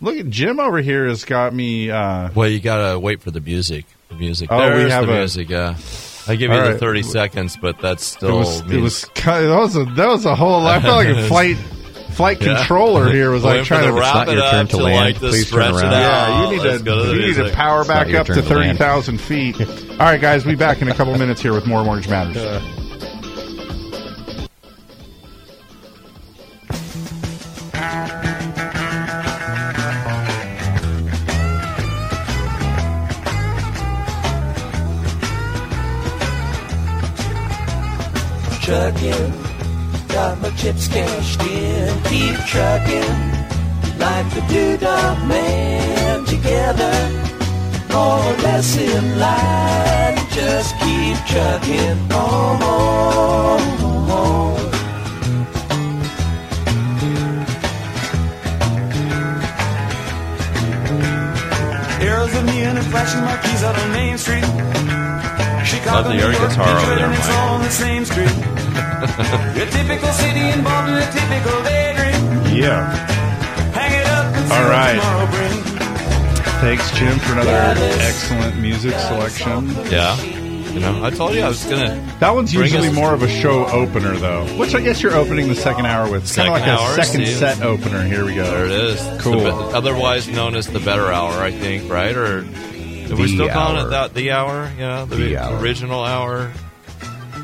look 0.02 0.18
at 0.18 0.30
Jim 0.30 0.60
over 0.60 0.80
here 0.80 1.08
has 1.08 1.24
got 1.26 1.54
me. 1.54 1.89
Uh, 1.89 2.30
Well, 2.36 2.49
you 2.49 2.60
gotta 2.60 2.99
wait 2.99 3.22
for 3.22 3.32
the 3.32 3.39
music. 3.41 3.86
The 4.10 4.16
music. 4.16 4.49
Oh, 4.52 4.58
we 4.58 4.76
There's 4.78 4.91
have 4.91 5.08
the 5.08 5.14
a- 5.14 5.18
music. 5.20 5.49
Yeah, 5.49 5.78
I 6.28 6.36
give 6.36 6.52
you 6.52 6.62
the 6.62 6.78
thirty 6.78 7.04
seconds, 7.04 7.58
but 7.58 7.80
that's 7.80 8.04
still. 8.04 8.36
it 8.36 8.39
was, 8.39 8.60
it 8.72 8.80
was 8.82 9.02
that 9.16 9.58
was 9.58 9.76
a 9.78 9.86
that 9.86 10.08
was 10.08 10.26
a 10.26 10.36
whole. 10.36 10.68
I 10.68 10.82
felt 10.82 10.97
like 11.06 11.08
a 11.18 11.24
flight 11.30 11.58
flight 11.58 12.41
Yeah. 12.41 12.58
controller 12.58 13.10
here 13.10 13.32
was 13.32 13.45
like 13.45 13.64
trying 13.64 13.86
to 13.88 13.93
wrap 13.93 14.28
it 14.28 14.38
up 14.38 14.68
to 14.70 14.78
like 14.78 15.18
to 15.20 15.32
stretch 15.32 15.76
it 15.76 15.84
out. 15.86 15.91
Yeah, 15.93 16.43
you 16.43 16.52
need 16.58 16.62
Let's 16.64 16.84
to 16.84 16.84
to 16.84 16.91
you 16.91 17.22
need 17.28 17.34
to 17.36 17.39
music. 17.43 17.54
power 17.54 17.86
back 17.86 18.14
up 18.14 18.28
to 18.28 18.34
to 18.36 18.41
thirty 18.41 18.74
thousand 18.74 19.22
feet. 19.22 19.56
All 19.62 19.97
right, 19.97 20.20
guys, 20.20 20.43
we'll 20.45 20.56
be 20.56 20.60
back 20.60 20.82
in 20.82 20.89
a 20.89 20.93
couple 20.93 21.18
minutes 21.18 21.41
here 21.41 21.54
with 21.54 21.66
more 21.66 21.86
Mortgage 21.86 22.10
Matters. 22.10 22.62
Trucking, 39.02 39.34
got 40.10 40.39
my 40.41 40.52
chips 40.52 40.88
cashed 40.88 41.41
in. 41.41 42.04
Keep 42.04 42.38
trucking, 42.45 43.18
like 43.97 44.30
the 44.30 44.41
Doodah 44.45 45.28
Man. 45.28 46.24
Together, 46.26 46.93
more 47.91 48.20
or 48.20 48.38
less 48.43 48.78
in 48.78 49.18
line. 49.18 50.18
Just 50.30 50.78
keep 50.82 51.18
trucking 51.26 51.97
on, 52.14 52.62
on, 52.62 53.62
on. 54.12 54.72
Arrows 62.02 62.36
of 62.36 62.45
neon 62.45 62.78
and 62.78 62.86
flashing 62.86 63.22
marquees 63.22 63.64
out 63.64 63.80
on 63.80 63.91
Main 63.93 64.20
Street. 64.20 64.45
Chicago, 65.66 65.91
Love 65.91 66.06
the 66.06 66.14
New 66.14 66.22
air 66.22 66.32
guitar 66.34 66.70
over 66.70 66.80
Detroit, 66.82 66.97
there, 66.99 67.08
and 67.08 67.66
it's 67.66 68.10
Mike. 68.45 68.61
All 68.76 68.84
on 68.84 69.01
the 69.01 69.07
same 69.07 69.51
street. 69.51 69.67
a 69.67 69.72
typical 69.72 70.11
city 70.13 70.49
involved 70.51 70.89
in 70.89 70.95
a 70.95 71.11
typical 71.11 71.63
daydream. 71.63 72.55
Yeah. 72.55 72.91
Hang 73.74 73.93
it 73.99 74.05
up 74.07 74.26
and 74.36 74.47
see 74.47 74.53
All 74.53 74.61
what 74.63 74.69
right. 74.69 74.99
tomorrow 74.99 75.28
brings. 75.32 75.72
Thanks, 76.61 76.91
Jim, 76.97 77.17
for 77.19 77.34
another 77.34 77.51
excellent 78.01 78.57
music 78.61 78.93
selection. 78.99 79.69
Yeah, 79.89 80.15
you 80.22 80.80
know, 80.80 81.03
I 81.03 81.09
told 81.09 81.34
you 81.34 81.41
I 81.41 81.47
was 81.47 81.63
gonna. 81.65 81.99
That 82.19 82.36
one's 82.36 82.53
usually 82.53 82.89
us- 82.89 82.93
more 82.93 83.13
of 83.15 83.24
a 83.24 83.28
show 83.28 83.65
opener, 83.67 84.15
though. 84.17 84.45
Which 84.57 84.76
I 84.76 84.82
guess 84.82 85.01
you're 85.01 85.15
opening 85.15 85.47
the 85.47 85.55
second 85.55 85.88
hour 85.88 86.09
with. 86.11 86.22
It's 86.24 86.36
kind 86.36 86.49
of 86.49 86.53
like 86.53 86.63
Second 86.63 86.78
a 86.78 86.82
hour, 86.82 86.95
second 87.03 87.26
Steve. 87.26 87.38
set 87.38 87.61
opener. 87.63 88.03
Here 88.03 88.24
we 88.26 88.36
go. 88.36 88.43
There 88.43 88.65
it 88.65 88.72
is. 88.72 89.22
Cool. 89.24 89.39
The 89.39 89.51
be- 89.51 89.74
otherwise 89.74 90.28
known 90.28 90.53
as 90.55 90.67
the 90.67 90.80
better 90.80 91.11
hour, 91.11 91.32
I 91.41 91.51
think, 91.51 91.91
right? 91.91 92.15
Or 92.15 92.39
Are 92.41 92.41
we 92.43 93.24
The 93.24 93.28
still 93.30 93.49
calling 93.49 93.84
it 93.86 93.89
that 93.89 94.13
the 94.13 94.32
hour? 94.32 94.72
Yeah, 94.78 95.05
the, 95.05 95.15
The 95.15 95.38
hour. 95.38 95.57
original 95.57 96.03
hour. 96.03 96.51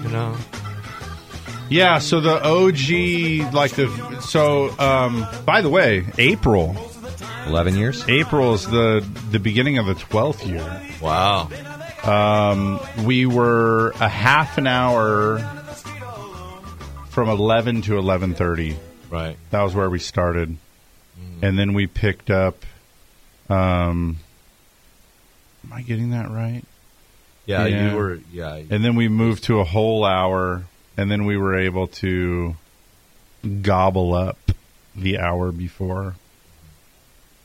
You 0.04 0.10
know, 0.10 0.36
Yeah, 1.70 2.00
so 2.00 2.22
the 2.22 2.42
OG, 2.44 3.54
like 3.54 3.72
the 3.72 4.20
so. 4.22 4.70
Um, 4.80 5.28
by 5.46 5.62
the 5.62 5.70
way, 5.70 6.06
April, 6.18 6.76
eleven 7.46 7.76
years. 7.76 8.08
April 8.08 8.54
is 8.54 8.66
the 8.66 9.06
the 9.32 9.40
beginning 9.40 9.78
of 9.78 9.86
the 9.86 9.96
twelfth 9.96 10.46
year. 10.46 10.82
Wow. 11.02 11.50
Um, 12.04 12.80
we 13.06 13.26
were 13.26 13.90
a 14.00 14.08
half 14.08 14.58
an 14.58 14.66
hour 14.68 15.40
from 17.10 17.30
eleven 17.30 17.82
to 17.84 17.98
eleven 17.98 18.34
thirty. 18.34 18.78
Right. 19.10 19.36
That 19.52 19.62
was 19.64 19.74
where 19.76 19.90
we 19.90 20.00
started, 20.00 20.56
and 21.42 21.58
then 21.60 21.74
we 21.74 21.88
picked 21.88 22.30
up. 22.30 22.64
Um, 23.50 24.18
am 25.66 25.74
I 25.74 25.82
getting 25.82 26.12
that 26.12 26.30
right? 26.30 26.64
Yeah, 27.46 27.66
you 27.66 27.96
were- 27.96 28.20
yeah. 28.32 28.56
And 28.70 28.84
then 28.84 28.96
we 28.96 29.08
moved 29.08 29.46
to 29.46 29.60
a 29.60 29.64
whole 29.64 30.04
hour, 30.04 30.66
and 30.98 31.10
then 31.10 31.26
we 31.26 31.38
were 31.38 31.58
able 31.58 31.88
to 31.88 32.56
gobble 33.62 34.14
up 34.14 34.38
the 34.96 35.20
hour 35.20 35.52
before, 35.52 36.16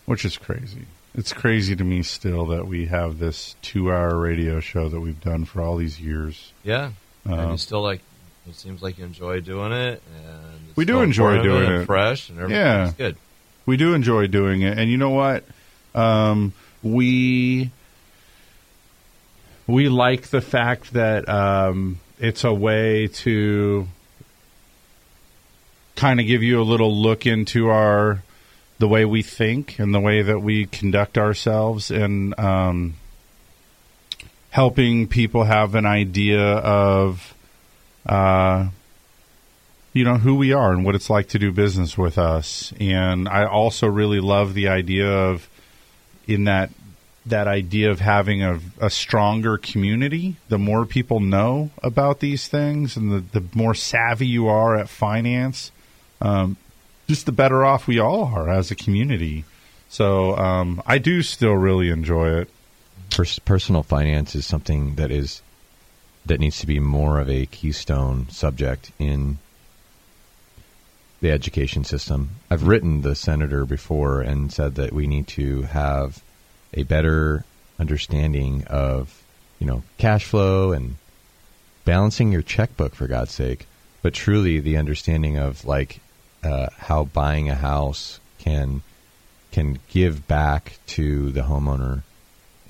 which 0.06 0.24
is 0.24 0.38
crazy. 0.38 0.86
It's 1.14 1.34
crazy 1.34 1.76
to 1.76 1.84
me 1.84 2.02
still 2.02 2.46
that 2.46 2.66
we 2.66 2.86
have 2.86 3.18
this 3.18 3.54
two-hour 3.60 4.16
radio 4.16 4.60
show 4.60 4.88
that 4.88 4.98
we've 4.98 5.20
done 5.20 5.44
for 5.44 5.60
all 5.60 5.76
these 5.76 6.00
years. 6.00 6.52
yeah. 6.64 6.92
and 7.26 7.52
you 7.52 7.58
still 7.58 7.82
like. 7.82 8.00
It 8.48 8.56
seems 8.56 8.82
like 8.82 8.98
you 8.98 9.04
enjoy 9.04 9.38
doing 9.38 9.70
it, 9.70 10.02
and 10.16 10.74
we 10.74 10.84
do 10.84 11.00
enjoy 11.00 11.40
doing 11.44 11.82
it. 11.82 11.84
fresh, 11.84 12.28
and 12.28 12.40
everything's 12.40 12.58
yeah, 12.58 12.92
good. 12.98 13.16
We 13.66 13.76
do 13.76 13.94
enjoy 13.94 14.26
doing 14.26 14.62
it, 14.62 14.76
and 14.76 14.90
you 14.90 14.96
know 14.96 15.10
what? 15.10 15.44
Um, 15.94 16.52
we 16.82 17.70
we 19.68 19.88
like 19.88 20.28
the 20.30 20.40
fact 20.40 20.94
that 20.94 21.28
um, 21.28 22.00
it's 22.22 22.44
a 22.44 22.54
way 22.54 23.08
to 23.08 23.88
kind 25.96 26.20
of 26.20 26.26
give 26.26 26.42
you 26.42 26.60
a 26.60 26.62
little 26.62 26.94
look 26.94 27.26
into 27.26 27.68
our 27.68 28.22
the 28.78 28.86
way 28.86 29.04
we 29.04 29.22
think 29.22 29.78
and 29.78 29.92
the 29.92 30.00
way 30.00 30.22
that 30.22 30.40
we 30.40 30.66
conduct 30.66 31.18
ourselves, 31.18 31.90
and 31.90 32.38
um, 32.38 32.94
helping 34.50 35.08
people 35.08 35.44
have 35.44 35.74
an 35.74 35.84
idea 35.84 36.40
of. 36.40 37.34
Uh, 38.06 38.68
you 39.92 40.04
know 40.04 40.16
who 40.16 40.34
we 40.34 40.54
are 40.54 40.72
and 40.72 40.86
what 40.86 40.94
it's 40.94 41.10
like 41.10 41.28
to 41.28 41.38
do 41.38 41.52
business 41.52 41.98
with 41.98 42.16
us 42.16 42.72
and 42.80 43.28
i 43.28 43.44
also 43.44 43.86
really 43.86 44.20
love 44.20 44.54
the 44.54 44.66
idea 44.66 45.06
of 45.06 45.46
in 46.26 46.44
that 46.44 46.70
that 47.26 47.46
idea 47.46 47.90
of 47.90 48.00
having 48.00 48.42
a, 48.42 48.58
a 48.80 48.90
stronger 48.90 49.56
community 49.58 50.36
the 50.48 50.58
more 50.58 50.84
people 50.84 51.20
know 51.20 51.70
about 51.82 52.20
these 52.20 52.48
things 52.48 52.96
and 52.96 53.12
the, 53.12 53.40
the 53.40 53.44
more 53.54 53.74
savvy 53.74 54.26
you 54.26 54.48
are 54.48 54.76
at 54.76 54.88
finance 54.88 55.70
um, 56.20 56.56
just 57.08 57.26
the 57.26 57.32
better 57.32 57.64
off 57.64 57.86
we 57.86 57.98
all 57.98 58.24
are 58.26 58.50
as 58.50 58.70
a 58.70 58.74
community 58.74 59.44
so 59.88 60.36
um, 60.36 60.82
i 60.86 60.98
do 60.98 61.22
still 61.22 61.54
really 61.54 61.90
enjoy 61.90 62.28
it 62.28 62.48
personal 63.44 63.82
finance 63.82 64.34
is 64.34 64.46
something 64.46 64.94
that 64.96 65.10
is 65.10 65.42
that 66.24 66.40
needs 66.40 66.60
to 66.60 66.66
be 66.66 66.78
more 66.78 67.18
of 67.18 67.28
a 67.28 67.46
keystone 67.46 68.28
subject 68.30 68.92
in 68.98 69.38
the 71.20 71.30
education 71.30 71.84
system. 71.84 72.30
I've 72.50 72.66
written 72.66 73.02
the 73.02 73.14
senator 73.14 73.64
before 73.64 74.20
and 74.20 74.52
said 74.52 74.74
that 74.74 74.92
we 74.92 75.06
need 75.06 75.26
to 75.28 75.62
have 75.62 76.22
a 76.74 76.82
better 76.84 77.44
understanding 77.78 78.64
of, 78.66 79.22
you 79.58 79.66
know, 79.66 79.82
cash 79.98 80.24
flow 80.24 80.72
and 80.72 80.96
balancing 81.84 82.32
your 82.32 82.42
checkbook 82.42 82.94
for 82.94 83.06
God's 83.06 83.32
sake, 83.32 83.66
but 84.02 84.14
truly 84.14 84.58
the 84.60 84.76
understanding 84.76 85.36
of 85.36 85.64
like 85.64 86.00
uh, 86.42 86.68
how 86.76 87.04
buying 87.04 87.48
a 87.48 87.54
house 87.54 88.20
can 88.38 88.82
can 89.50 89.78
give 89.90 90.26
back 90.26 90.78
to 90.86 91.30
the 91.30 91.42
homeowner 91.42 92.02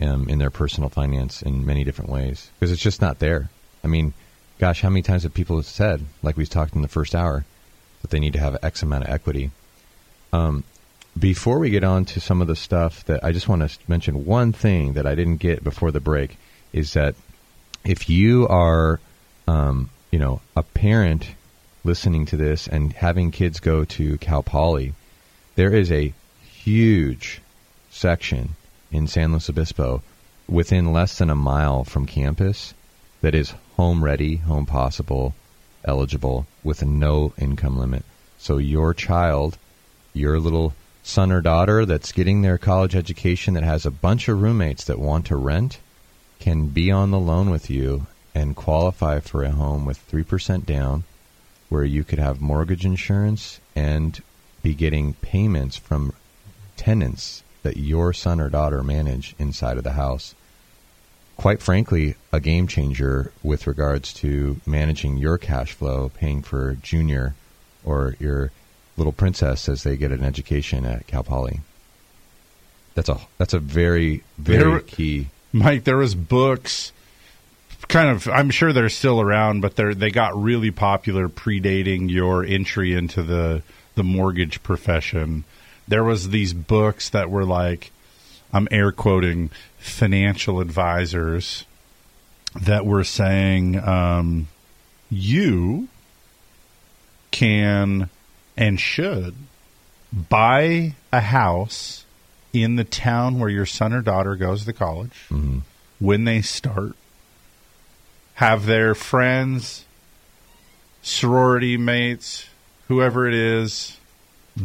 um, 0.00 0.28
in 0.28 0.38
their 0.38 0.50
personal 0.50 0.88
finance 0.88 1.40
in 1.40 1.64
many 1.64 1.84
different 1.84 2.10
ways 2.10 2.50
because 2.58 2.72
it's 2.72 2.82
just 2.82 3.00
not 3.00 3.20
there. 3.20 3.48
I 3.84 3.86
mean, 3.86 4.14
gosh, 4.58 4.80
how 4.80 4.90
many 4.90 5.02
times 5.02 5.22
have 5.22 5.34
people 5.34 5.62
said, 5.62 6.04
like 6.22 6.36
we've 6.36 6.48
talked 6.48 6.74
in 6.74 6.82
the 6.82 6.88
first 6.88 7.14
hour, 7.14 7.44
that 8.00 8.10
they 8.10 8.20
need 8.20 8.32
to 8.32 8.40
have 8.40 8.58
X 8.62 8.82
amount 8.82 9.04
of 9.04 9.10
equity? 9.10 9.50
Um, 10.32 10.64
before 11.18 11.58
we 11.58 11.70
get 11.70 11.84
on 11.84 12.04
to 12.06 12.20
some 12.20 12.40
of 12.40 12.48
the 12.48 12.56
stuff 12.56 13.04
that 13.04 13.22
I 13.22 13.32
just 13.32 13.48
want 13.48 13.68
to 13.68 13.78
mention 13.86 14.24
one 14.24 14.52
thing 14.52 14.94
that 14.94 15.06
I 15.06 15.14
didn't 15.14 15.36
get 15.36 15.62
before 15.62 15.90
the 15.90 16.00
break 16.00 16.38
is 16.72 16.94
that 16.94 17.14
if 17.84 18.08
you 18.08 18.48
are, 18.48 19.00
um, 19.46 19.90
you 20.10 20.18
know, 20.18 20.40
a 20.56 20.62
parent 20.62 21.34
listening 21.84 22.26
to 22.26 22.36
this 22.36 22.66
and 22.66 22.92
having 22.92 23.30
kids 23.30 23.60
go 23.60 23.84
to 23.84 24.18
Cal 24.18 24.42
Poly, 24.42 24.94
there 25.54 25.74
is 25.74 25.92
a 25.92 26.14
huge 26.42 27.42
section 27.90 28.50
in 28.90 29.06
San 29.06 29.32
Luis 29.32 29.50
Obispo 29.50 30.02
within 30.48 30.92
less 30.92 31.18
than 31.18 31.30
a 31.30 31.34
mile 31.34 31.84
from 31.84 32.06
campus 32.06 32.74
that 33.20 33.34
is 33.34 33.54
home 33.76 34.02
ready, 34.02 34.36
home 34.36 34.66
possible, 34.66 35.34
eligible 35.84 36.46
with 36.62 36.84
no 36.84 37.32
income 37.38 37.78
limit. 37.78 38.04
So 38.38 38.58
your 38.58 38.94
child, 38.94 39.58
your 40.14 40.38
little 40.40 40.74
son 41.02 41.32
or 41.32 41.40
daughter 41.40 41.84
that's 41.84 42.12
getting 42.12 42.42
their 42.42 42.58
college 42.58 42.94
education 42.94 43.54
that 43.54 43.62
has 43.62 43.84
a 43.84 43.90
bunch 43.90 44.28
of 44.28 44.40
roommates 44.40 44.84
that 44.84 44.98
want 44.98 45.26
to 45.26 45.36
rent 45.36 45.78
can 46.38 46.66
be 46.68 46.90
on 46.90 47.10
the 47.10 47.18
loan 47.18 47.50
with 47.50 47.70
you 47.70 48.06
and 48.34 48.56
qualify 48.56 49.20
for 49.20 49.42
a 49.42 49.50
home 49.50 49.84
with 49.84 50.10
3% 50.10 50.64
down 50.64 51.04
where 51.68 51.84
you 51.84 52.04
could 52.04 52.18
have 52.18 52.40
mortgage 52.40 52.84
insurance 52.84 53.60
and 53.74 54.22
be 54.62 54.74
getting 54.74 55.14
payments 55.14 55.76
from 55.76 56.12
tenants 56.76 57.42
that 57.62 57.76
your 57.76 58.12
son 58.12 58.40
or 58.40 58.48
daughter 58.48 58.82
manage 58.82 59.34
inside 59.38 59.78
of 59.78 59.84
the 59.84 59.92
house. 59.92 60.34
Quite 61.36 61.62
frankly, 61.62 62.14
a 62.32 62.40
game 62.40 62.66
changer 62.66 63.32
with 63.42 63.66
regards 63.66 64.12
to 64.14 64.60
managing 64.66 65.16
your 65.16 65.38
cash 65.38 65.72
flow, 65.72 66.10
paying 66.14 66.42
for 66.42 66.74
junior 66.74 67.34
or 67.84 68.16
your 68.20 68.52
little 68.96 69.12
princess 69.12 69.68
as 69.68 69.82
they 69.82 69.96
get 69.96 70.12
an 70.12 70.22
education 70.22 70.84
at 70.84 71.06
Cal 71.06 71.22
Poly. 71.24 71.60
That's 72.94 73.08
a 73.08 73.18
that's 73.38 73.54
a 73.54 73.58
very 73.58 74.22
very 74.38 74.62
There- 74.70 74.80
key. 74.80 75.28
Mike, 75.54 75.84
there 75.84 75.96
was 75.98 76.14
books 76.14 76.92
kind 77.88 78.08
of 78.08 78.28
I'm 78.28 78.50
sure 78.50 78.72
they're 78.72 78.88
still 78.88 79.20
around, 79.20 79.60
but 79.60 79.76
they 79.76 79.92
they 79.94 80.10
got 80.10 80.40
really 80.40 80.70
popular 80.70 81.28
predating 81.28 82.10
your 82.10 82.44
entry 82.44 82.94
into 82.94 83.22
the 83.22 83.62
the 83.94 84.04
mortgage 84.04 84.62
profession. 84.62 85.44
There 85.88 86.04
was 86.04 86.30
these 86.30 86.52
books 86.54 87.08
that 87.10 87.30
were 87.30 87.44
like 87.44 87.90
I'm 88.52 88.68
air 88.70 88.92
quoting 88.92 89.50
financial 89.78 90.60
advisors 90.60 91.64
that 92.54 92.84
were 92.86 93.04
saying 93.04 93.78
um, 93.78 94.48
you 95.10 95.88
can 97.30 98.08
and 98.56 98.78
should 98.78 99.34
buy 100.12 100.94
a 101.12 101.20
house 101.20 102.04
in 102.52 102.76
the 102.76 102.84
town 102.84 103.38
where 103.38 103.48
your 103.48 103.66
son 103.66 103.92
or 103.92 104.02
daughter 104.02 104.36
goes 104.36 104.64
to 104.64 104.72
college 104.72 105.26
mm-hmm. 105.30 105.60
when 105.98 106.24
they 106.24 106.42
start, 106.42 106.94
have 108.34 108.66
their 108.66 108.94
friends, 108.94 109.84
sorority 111.02 111.76
mates, 111.76 112.46
whoever 112.88 113.26
it 113.26 113.34
is, 113.34 113.98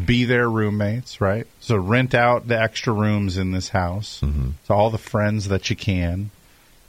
be 0.05 0.25
their 0.25 0.49
roommates, 0.49 1.21
right? 1.21 1.47
So 1.61 1.77
rent 1.77 2.13
out 2.13 2.47
the 2.47 2.59
extra 2.59 2.91
rooms 2.91 3.37
in 3.37 3.51
this 3.51 3.69
house 3.69 4.19
mm-hmm. 4.21 4.51
to 4.65 4.73
all 4.73 4.89
the 4.89 4.97
friends 4.97 5.47
that 5.47 5.69
you 5.69 5.77
can 5.77 6.29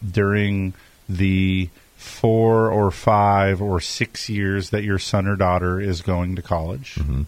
during 0.05 0.75
the 1.09 1.69
four 1.99 2.71
or 2.71 2.93
five 2.93 3.61
or 3.61 3.81
six 3.81 4.29
years 4.29 4.71
that 4.71 4.85
your 4.85 5.01
son 5.01 5.27
or 5.27 5.35
daughter 5.35 5.81
is 5.81 6.01
going 6.01 6.37
to 6.37 6.43
college. 6.43 6.95
Mm-hmm. 6.95 7.23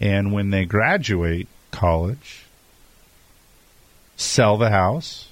And 0.00 0.32
when 0.32 0.50
they 0.50 0.64
graduate 0.64 1.48
college, 1.72 2.44
sell 4.16 4.56
the 4.56 4.70
house, 4.70 5.28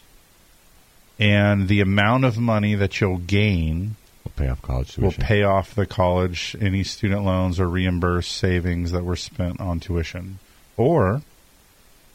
and 1.18 1.68
the 1.68 1.80
amount 1.80 2.24
of 2.24 2.38
money 2.38 2.74
that 2.74 3.00
you'll 3.00 3.18
gain 3.18 3.94
will 4.24 4.32
pay 4.34 4.48
off 4.48 4.60
college 4.62 4.94
tuition. 4.94 5.04
will 5.04 5.26
pay 5.26 5.42
off 5.44 5.74
the 5.76 5.86
college 5.86 6.56
any 6.60 6.82
student 6.82 7.24
loans 7.24 7.60
or 7.60 7.68
reimburse 7.68 8.26
savings 8.26 8.90
that 8.90 9.04
were 9.04 9.16
spent 9.16 9.60
on 9.60 9.78
tuition. 9.78 10.40
Or 10.76 11.22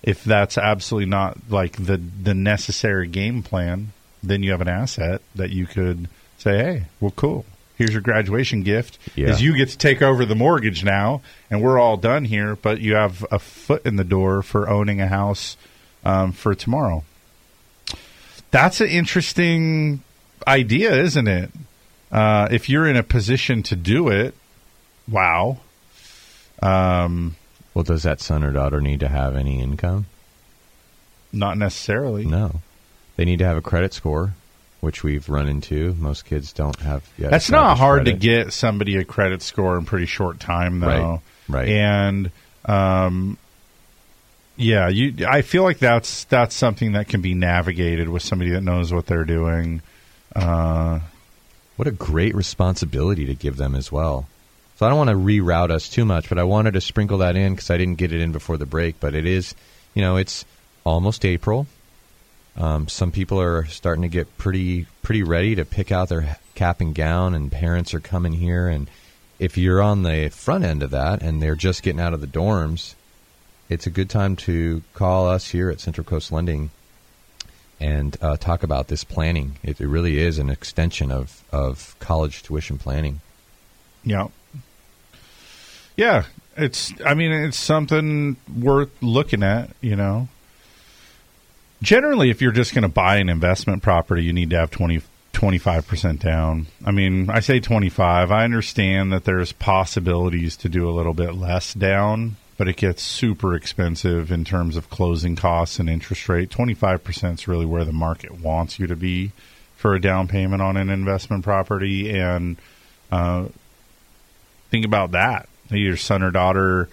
if 0.04 0.22
that's 0.26 0.58
absolutely 0.58 1.10
not 1.10 1.38
like 1.50 1.74
the 1.74 1.96
the 1.98 2.34
necessary 2.34 3.08
game 3.08 3.42
plan, 3.42 3.94
then 4.22 4.44
you 4.44 4.52
have 4.52 4.62
an 4.62 4.68
asset 4.68 5.22
that 5.36 5.52
you 5.52 5.66
could 5.66 6.10
say, 6.38 6.58
"Hey, 6.58 6.84
well, 7.00 7.14
cool. 7.16 7.46
Here's 7.78 7.92
your 7.94 8.02
graduation 8.02 8.64
gift. 8.64 8.98
Yeah. 9.16 9.30
Is 9.30 9.42
you 9.42 9.56
get 9.56 9.70
to 9.70 9.78
take 9.78 10.02
over 10.02 10.26
the 10.26 10.34
mortgage 10.36 10.84
now, 10.84 11.22
and 11.52 11.62
we're 11.62 11.78
all 11.78 11.98
done 11.98 12.26
here. 12.26 12.56
But 12.56 12.82
you 12.82 12.96
have 12.96 13.26
a 13.32 13.38
foot 13.38 13.86
in 13.86 13.98
the 13.98 14.04
door 14.04 14.42
for 14.42 14.68
owning 14.68 15.00
a 15.00 15.08
house 15.08 15.58
um, 16.04 16.32
for 16.32 16.56
tomorrow." 16.56 17.04
that's 18.52 18.82
an 18.82 18.88
interesting 18.88 20.02
idea, 20.46 20.94
isn't 20.96 21.28
it? 21.28 21.52
Uh, 22.12 22.48
if 22.52 22.70
you're 22.70 22.88
in 22.88 22.96
a 22.96 23.04
position 23.04 23.64
to 23.64 23.76
do 23.76 24.08
it, 24.08 24.34
wow. 25.08 25.58
Um, 26.62 27.36
well, 27.74 27.84
does 27.84 28.04
that 28.04 28.22
son 28.22 28.44
or 28.44 28.52
daughter 28.52 28.80
need 28.82 29.02
to 29.02 29.08
have 29.08 29.36
any 29.36 29.62
income? 29.62 30.06
Not 31.34 31.58
necessarily. 31.58 32.26
No, 32.26 32.62
they 33.18 33.26
need 33.26 33.40
to 33.40 33.46
have 33.46 33.58
a 33.58 33.62
credit 33.62 33.94
score, 33.94 34.34
which 34.82 35.04
we've 35.04 35.28
run 35.30 35.48
into. 35.50 35.94
Most 35.96 36.26
kids 36.26 36.54
don't 36.54 36.78
have 36.80 37.08
yet. 37.18 37.32
That's 37.32 37.50
not 37.50 37.78
hard 37.78 38.06
credit. 38.06 38.12
to 38.12 38.18
get 38.18 38.54
somebody 38.54 38.98
a 38.98 39.04
credit 39.04 39.42
score 39.42 39.78
in 39.78 39.86
pretty 39.86 40.06
short 40.06 40.40
time, 40.40 40.80
though. 40.80 41.22
Right, 41.50 41.60
right. 41.60 41.68
And 41.70 42.32
um, 42.66 43.38
yeah, 44.56 44.88
you. 44.90 45.26
I 45.28 45.42
feel 45.42 45.64
like 45.64 45.80
that's 45.80 46.24
that's 46.26 46.56
something 46.56 46.94
that 46.94 47.08
can 47.08 47.22
be 47.22 47.34
navigated 47.34 48.10
with 48.10 48.24
somebody 48.24 48.52
that 48.52 48.62
knows 48.62 48.92
what 48.94 49.06
they're 49.06 49.26
doing. 49.26 49.82
Uh, 50.36 51.00
What 51.78 51.88
a 51.88 51.92
great 51.92 52.36
responsibility 52.36 53.26
to 53.26 53.36
give 53.36 53.58
them 53.58 53.76
as 53.76 53.92
well. 53.92 54.28
So 54.78 54.86
I 54.86 54.90
don't 54.90 54.98
want 54.98 55.10
to 55.10 55.16
reroute 55.16 55.72
us 55.72 55.90
too 55.90 56.06
much, 56.06 56.30
but 56.30 56.38
I 56.38 56.44
wanted 56.44 56.74
to 56.76 56.82
sprinkle 56.82 57.20
that 57.20 57.36
in 57.36 57.54
because 57.54 57.72
I 57.72 57.78
didn't 57.78 57.96
get 57.98 58.12
it 58.12 58.22
in 58.22 58.32
before 58.32 58.58
the 58.58 58.66
break. 58.68 59.00
But 59.00 59.16
it 59.16 59.26
is, 59.26 59.56
you 59.96 60.02
know, 60.02 60.18
it's 60.18 60.46
almost 60.84 61.26
April. 61.26 61.66
Um, 62.58 62.88
some 62.88 63.12
people 63.12 63.40
are 63.40 63.66
starting 63.66 64.02
to 64.02 64.08
get 64.08 64.38
pretty 64.38 64.88
pretty 65.02 65.24
ready 65.24 65.56
to 65.56 65.66
pick 65.66 65.92
out 65.92 66.10
their 66.10 66.38
cap 66.56 66.82
and 66.82 66.94
gown, 66.94 67.36
and 67.36 67.52
parents 67.52 67.94
are 67.94 68.00
coming 68.00 68.34
here. 68.34 68.68
And 68.68 68.90
if 69.40 69.58
you're 69.58 69.82
on 69.82 70.04
the 70.04 70.30
front 70.30 70.64
end 70.64 70.82
of 70.82 70.92
that, 70.92 71.22
and 71.22 71.42
they're 71.42 71.56
just 71.56 71.84
getting 71.84 72.02
out 72.02 72.14
of 72.14 72.22
the 72.22 72.28
dorms, 72.28 72.96
it's 73.70 73.86
a 73.86 73.92
good 73.92 74.10
time 74.10 74.36
to 74.38 74.82
call 74.94 75.28
us 75.28 75.52
here 75.52 75.70
at 75.70 75.80
Central 75.80 76.04
Coast 76.04 76.32
Lending 76.32 76.72
and 77.80 78.18
uh, 78.22 78.38
talk 78.38 78.64
about 78.64 78.88
this 78.88 79.04
planning. 79.04 79.58
It, 79.64 79.80
it 79.80 79.88
really 79.88 80.20
is 80.20 80.40
an 80.40 80.50
extension 80.50 81.12
of, 81.12 81.44
of 81.52 81.96
college 82.00 82.42
tuition 82.42 82.78
planning. 82.78 83.22
Yeah. 84.04 84.30
Yeah, 85.96 86.26
it's 86.56 86.94
I 87.04 87.16
mean 87.16 87.32
it's 87.32 87.58
something 87.58 88.38
worth 88.56 88.92
looking 89.02 89.44
at, 89.44 89.72
you 89.82 89.96
know. 89.96 90.28
Generally 91.82 92.30
if 92.30 92.42
you're 92.42 92.52
just 92.52 92.74
going 92.74 92.84
to 92.84 92.88
buy 92.90 93.18
an 93.18 93.30
investment 93.30 93.84
property, 93.84 94.24
you 94.24 94.34
need 94.34 94.50
to 94.50 94.58
have 94.58 94.72
20 94.72 95.02
25% 95.38 96.20
down. 96.20 96.66
I 96.84 96.90
mean, 96.90 97.30
I 97.30 97.42
say 97.42 97.60
25. 97.60 98.32
I 98.32 98.44
understand 98.44 99.14
that 99.14 99.26
there's 99.26 99.52
possibilities 99.52 100.58
to 100.58 100.70
do 100.70 100.90
a 100.90 100.92
little 100.92 101.14
bit 101.14 101.36
less 101.36 101.76
down, 101.76 102.38
but 102.58 102.68
it 102.68 102.76
gets 102.76 103.04
super 103.04 103.54
expensive 103.54 104.32
in 104.32 104.46
terms 104.46 104.76
of 104.76 104.90
closing 104.90 105.36
costs 105.36 105.78
and 105.78 105.88
interest 105.88 106.28
rate. 106.28 106.50
25% 106.50 107.34
is 107.36 107.48
really 107.48 107.68
where 107.68 107.86
the 107.86 107.94
market 107.94 108.40
wants 108.40 108.80
you 108.80 108.88
to 108.88 108.96
be 108.96 109.32
for 109.76 109.94
a 109.94 110.02
down 110.02 110.28
payment 110.28 110.60
on 110.60 110.76
an 110.76 110.90
investment 110.90 111.44
property 111.44 112.18
and 112.18 112.58
uh, 113.12 113.46
think 114.72 114.86
about 114.86 115.12
that. 115.12 115.48
Your 115.70 115.98
son 115.98 116.24
or 116.24 116.32
daughter 116.32 116.90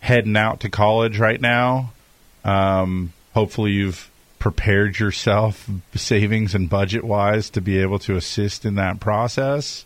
heading 0.00 0.36
out 0.36 0.60
to 0.60 0.68
college 0.68 1.18
right 1.18 1.40
now. 1.40 1.94
Um, 2.44 3.14
hopefully, 3.34 3.72
you've 3.72 4.10
prepared 4.38 4.98
yourself, 4.98 5.70
savings 5.94 6.54
and 6.54 6.68
budget 6.68 7.04
wise, 7.04 7.50
to 7.50 7.60
be 7.60 7.78
able 7.78 7.98
to 8.00 8.16
assist 8.16 8.64
in 8.64 8.74
that 8.74 8.98
process. 8.98 9.84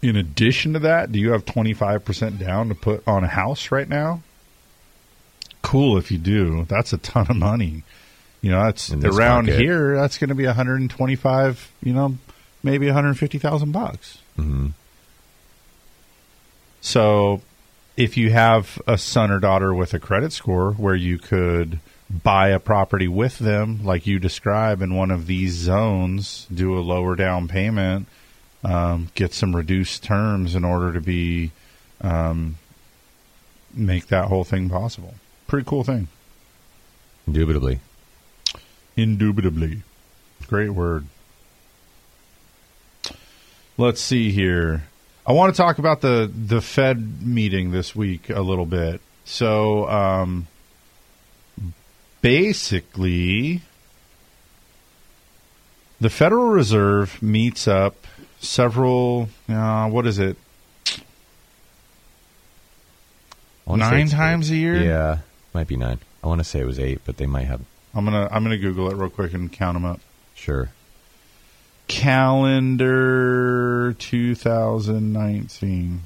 In 0.00 0.16
addition 0.16 0.72
to 0.74 0.78
that, 0.78 1.12
do 1.12 1.18
you 1.18 1.32
have 1.32 1.44
25% 1.44 2.38
down 2.38 2.68
to 2.68 2.74
put 2.74 3.06
on 3.06 3.24
a 3.24 3.28
house 3.28 3.70
right 3.70 3.88
now? 3.88 4.22
Cool 5.60 5.98
if 5.98 6.10
you 6.10 6.18
do. 6.18 6.64
That's 6.68 6.92
a 6.92 6.98
ton 6.98 7.26
of 7.28 7.36
money. 7.36 7.82
You 8.40 8.52
know, 8.52 8.64
that's 8.64 8.92
around 8.92 9.48
here, 9.48 9.96
that's 9.96 10.16
going 10.16 10.28
to 10.28 10.34
be 10.34 10.46
125, 10.46 11.72
you 11.82 11.92
know, 11.92 12.16
maybe 12.62 12.86
150,000 12.86 13.72
bucks. 13.72 14.18
Mm-hmm. 14.38 14.68
So, 16.80 17.42
if 17.96 18.16
you 18.16 18.30
have 18.30 18.80
a 18.86 18.96
son 18.96 19.32
or 19.32 19.40
daughter 19.40 19.74
with 19.74 19.92
a 19.92 19.98
credit 19.98 20.32
score 20.32 20.72
where 20.72 20.94
you 20.94 21.18
could 21.18 21.80
buy 22.10 22.48
a 22.48 22.58
property 22.58 23.08
with 23.08 23.38
them, 23.38 23.84
like 23.84 24.06
you 24.06 24.18
describe 24.18 24.82
in 24.82 24.94
one 24.94 25.10
of 25.10 25.26
these 25.26 25.52
zones, 25.52 26.46
do 26.52 26.78
a 26.78 26.80
lower 26.80 27.16
down 27.16 27.48
payment, 27.48 28.06
um, 28.64 29.10
get 29.14 29.34
some 29.34 29.54
reduced 29.54 30.02
terms 30.02 30.54
in 30.54 30.64
order 30.64 30.92
to 30.92 31.00
be 31.00 31.50
um, 32.00 32.56
make 33.74 34.06
that 34.08 34.26
whole 34.26 34.44
thing 34.44 34.68
possible. 34.68 35.14
Pretty 35.46 35.66
cool 35.66 35.84
thing. 35.84 36.08
Indubitably. 37.26 37.80
Indubitably. 38.96 39.82
Great 40.46 40.70
word. 40.70 41.06
Let's 43.76 44.00
see 44.00 44.30
here. 44.32 44.84
I 45.26 45.32
want 45.32 45.54
to 45.54 45.56
talk 45.56 45.78
about 45.78 46.00
the 46.00 46.30
the 46.34 46.60
Fed 46.60 47.22
meeting 47.22 47.70
this 47.70 47.94
week 47.94 48.30
a 48.30 48.40
little 48.40 48.66
bit. 48.66 49.00
So, 49.24 49.88
um, 49.88 50.46
basically, 52.20 53.62
the 56.00 56.10
Federal 56.10 56.48
Reserve 56.48 57.22
meets 57.22 57.68
up 57.68 57.94
several. 58.40 59.28
Uh, 59.48 59.88
what 59.88 60.06
is 60.06 60.18
it? 60.18 60.36
I 63.66 63.70
wanna 63.70 63.84
say 63.84 63.90
Nine 63.90 64.08
times 64.08 64.50
eight. 64.50 64.54
a 64.54 64.58
year. 64.58 64.82
Yeah, 64.82 65.18
might 65.52 65.68
be 65.68 65.76
nine. 65.76 65.98
I 66.24 66.26
want 66.26 66.40
to 66.40 66.44
say 66.44 66.60
it 66.60 66.66
was 66.66 66.78
eight, 66.78 67.02
but 67.04 67.18
they 67.18 67.26
might 67.26 67.44
have. 67.44 67.60
I'm 67.94 68.04
gonna 68.04 68.26
I'm 68.30 68.42
gonna 68.42 68.56
Google 68.58 68.90
it 68.90 68.96
real 68.96 69.10
quick 69.10 69.32
and 69.34 69.52
count 69.52 69.74
them 69.74 69.84
up. 69.84 70.00
Sure. 70.34 70.70
calendar 72.68 73.94
2019. 73.98 76.02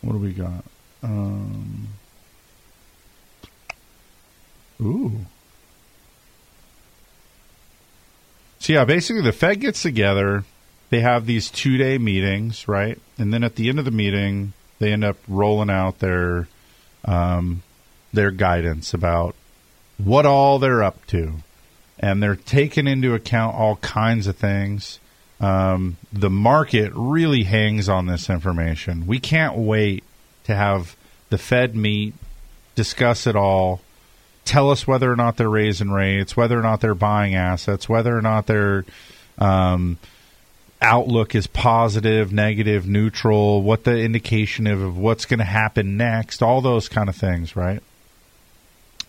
What 0.00 0.12
do 0.12 0.18
we 0.18 0.32
got? 0.32 0.64
Um, 1.02 1.88
ooh. 4.82 5.12
So 8.58 8.72
yeah, 8.72 8.84
basically 8.84 9.22
the 9.22 9.32
Fed 9.32 9.60
gets 9.60 9.82
together. 9.82 10.44
They 10.90 11.00
have 11.00 11.26
these 11.26 11.50
two 11.50 11.78
day 11.78 11.98
meetings, 11.98 12.68
right? 12.68 12.98
And 13.18 13.32
then 13.32 13.42
at 13.44 13.56
the 13.56 13.68
end 13.68 13.78
of 13.78 13.84
the 13.84 13.90
meeting, 13.90 14.52
they 14.78 14.92
end 14.92 15.04
up 15.04 15.16
rolling 15.26 15.70
out 15.70 15.98
their 16.00 16.48
um, 17.04 17.62
their 18.12 18.30
guidance 18.30 18.94
about 18.94 19.34
what 19.98 20.26
all 20.26 20.58
they're 20.58 20.82
up 20.82 21.06
to 21.06 21.34
and 22.02 22.22
they're 22.22 22.36
taking 22.36 22.88
into 22.88 23.14
account 23.14 23.54
all 23.54 23.76
kinds 23.76 24.26
of 24.26 24.36
things. 24.36 24.98
Um, 25.40 25.96
the 26.12 26.30
market 26.30 26.92
really 26.94 27.44
hangs 27.44 27.88
on 27.88 28.06
this 28.06 28.28
information. 28.28 29.06
We 29.06 29.20
can't 29.20 29.56
wait 29.56 30.02
to 30.44 30.54
have 30.54 30.96
the 31.30 31.38
Fed 31.38 31.76
meet, 31.76 32.14
discuss 32.74 33.26
it 33.26 33.36
all, 33.36 33.80
tell 34.44 34.70
us 34.70 34.86
whether 34.86 35.10
or 35.10 35.16
not 35.16 35.36
they're 35.36 35.48
raising 35.48 35.90
rates, 35.90 36.36
whether 36.36 36.58
or 36.58 36.62
not 36.62 36.80
they're 36.80 36.94
buying 36.94 37.34
assets, 37.34 37.88
whether 37.88 38.16
or 38.16 38.22
not 38.22 38.46
their 38.46 38.84
um, 39.38 39.98
outlook 40.80 41.34
is 41.34 41.46
positive, 41.46 42.32
negative, 42.32 42.86
neutral, 42.86 43.62
what 43.62 43.84
the 43.84 43.98
indication 43.98 44.66
of, 44.66 44.80
of 44.82 44.98
what's 44.98 45.24
going 45.24 45.38
to 45.38 45.44
happen 45.44 45.96
next, 45.96 46.42
all 46.42 46.60
those 46.60 46.88
kind 46.88 47.08
of 47.08 47.16
things, 47.16 47.54
right? 47.56 47.82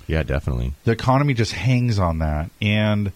Yeah, 0.08 0.24
definitely. 0.24 0.74
the 0.84 0.92
economy 0.92 1.34
just 1.34 1.54
hangs 1.54 1.98
on 1.98 2.20
that 2.20 2.50
and 2.62 3.12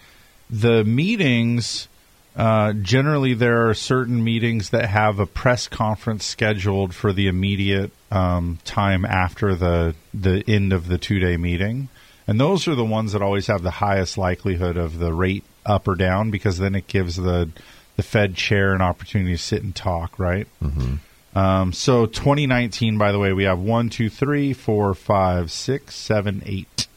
the 0.49 0.83
meetings 0.85 1.87
uh, 2.35 2.71
generally 2.73 3.33
there 3.33 3.67
are 3.67 3.73
certain 3.73 4.23
meetings 4.23 4.69
that 4.69 4.85
have 4.85 5.19
a 5.19 5.25
press 5.25 5.67
conference 5.67 6.23
scheduled 6.23 6.93
for 6.93 7.11
the 7.11 7.27
immediate 7.27 7.91
um, 8.11 8.59
time 8.63 9.03
after 9.05 9.55
the 9.55 9.95
the 10.13 10.43
end 10.47 10.71
of 10.71 10.87
the 10.87 10.97
two 10.97 11.19
day 11.19 11.35
meeting 11.35 11.89
and 12.27 12.39
those 12.39 12.67
are 12.67 12.75
the 12.75 12.83
ones 12.85 13.13
that 13.13 13.21
always 13.21 13.47
have 13.47 13.63
the 13.63 13.71
highest 13.71 14.17
likelihood 14.17 14.77
of 14.77 14.99
the 14.99 15.13
rate 15.13 15.43
up 15.65 15.87
or 15.87 15.95
down 15.95 16.29
because 16.31 16.57
then 16.57 16.75
it 16.75 16.87
gives 16.87 17.15
the 17.15 17.49
the 17.95 18.03
Fed 18.03 18.35
chair 18.35 18.73
an 18.75 18.81
opportunity 18.81 19.31
to 19.31 19.37
sit 19.37 19.63
and 19.63 19.75
talk 19.75 20.19
right 20.19 20.47
Mm-hmm. 20.61 21.37
um, 21.37 21.73
so 21.73 22.05
2019, 22.05 22.97
by 22.97 23.11
the 23.11 23.19
way, 23.19 23.33
we 23.33 23.43
have 23.45 23.59
one, 23.59 23.89
two, 23.89 24.09
three, 24.09 24.53
four, 24.53 24.93
five, 24.93 25.51
six, 25.51 25.95
seven, 25.95 26.41
eight, 26.45 26.87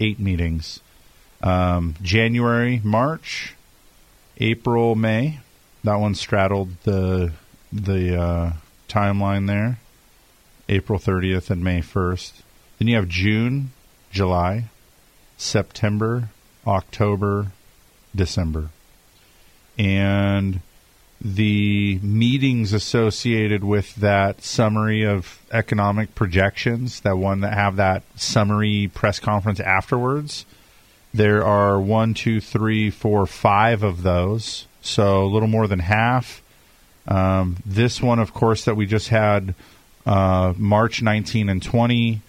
eight 0.00 0.18
meetings. 0.18 0.80
Um, 1.42 1.94
January, 2.02 2.80
March, 2.84 3.54
April, 4.38 4.94
May. 4.94 5.38
That 5.84 5.96
one 5.96 6.14
straddled 6.14 6.70
the 6.84 7.32
the 7.72 8.20
uh, 8.20 8.52
timeline 8.88 9.46
there. 9.46 9.78
April 10.68 10.98
30th 10.98 11.50
and 11.50 11.62
May 11.64 11.80
1st. 11.80 12.32
Then 12.78 12.88
you 12.88 12.96
have 12.96 13.08
June, 13.08 13.70
July, 14.18 14.64
September, 15.36 16.30
October, 16.66 17.52
December. 18.14 18.70
And 19.78 20.60
the 21.20 22.00
meetings 22.02 22.72
associated 22.72 23.62
with 23.62 23.94
that 23.96 24.42
summary 24.42 25.04
of 25.04 25.38
economic 25.52 26.16
projections, 26.16 27.00
that 27.02 27.16
one 27.16 27.42
that 27.42 27.54
have 27.54 27.76
that 27.76 28.02
summary 28.16 28.90
press 28.92 29.20
conference 29.20 29.60
afterwards, 29.60 30.44
There 31.14 31.44
are 31.44 31.80
one, 31.80 32.12
two, 32.14 32.40
three, 32.40 32.90
four, 32.90 33.26
five 33.26 33.82
of 33.82 34.02
those, 34.02 34.66
so 34.82 35.24
a 35.24 35.30
little 35.32 35.48
more 35.48 35.66
than 35.66 35.78
half. 35.78 36.42
Um, 37.06 37.56
this 37.64 38.02
one, 38.02 38.18
of 38.18 38.34
course, 38.34 38.64
that 38.64 38.76
we 38.76 38.84
just 38.86 39.08
had 39.08 39.54
uh, 40.04 40.52
March 40.56 41.00
19 41.02 41.48
and 41.48 41.62
20, 41.62 42.20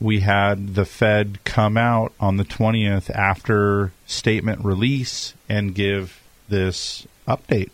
we 0.00 0.20
had 0.20 0.74
the 0.74 0.84
Fed 0.84 1.38
come 1.44 1.76
out 1.76 2.12
on 2.20 2.36
the 2.36 2.44
20th 2.44 3.10
after 3.10 3.92
statement 4.06 4.64
release 4.64 5.34
and 5.48 5.74
give 5.74 6.20
this 6.48 7.06
update. 7.26 7.70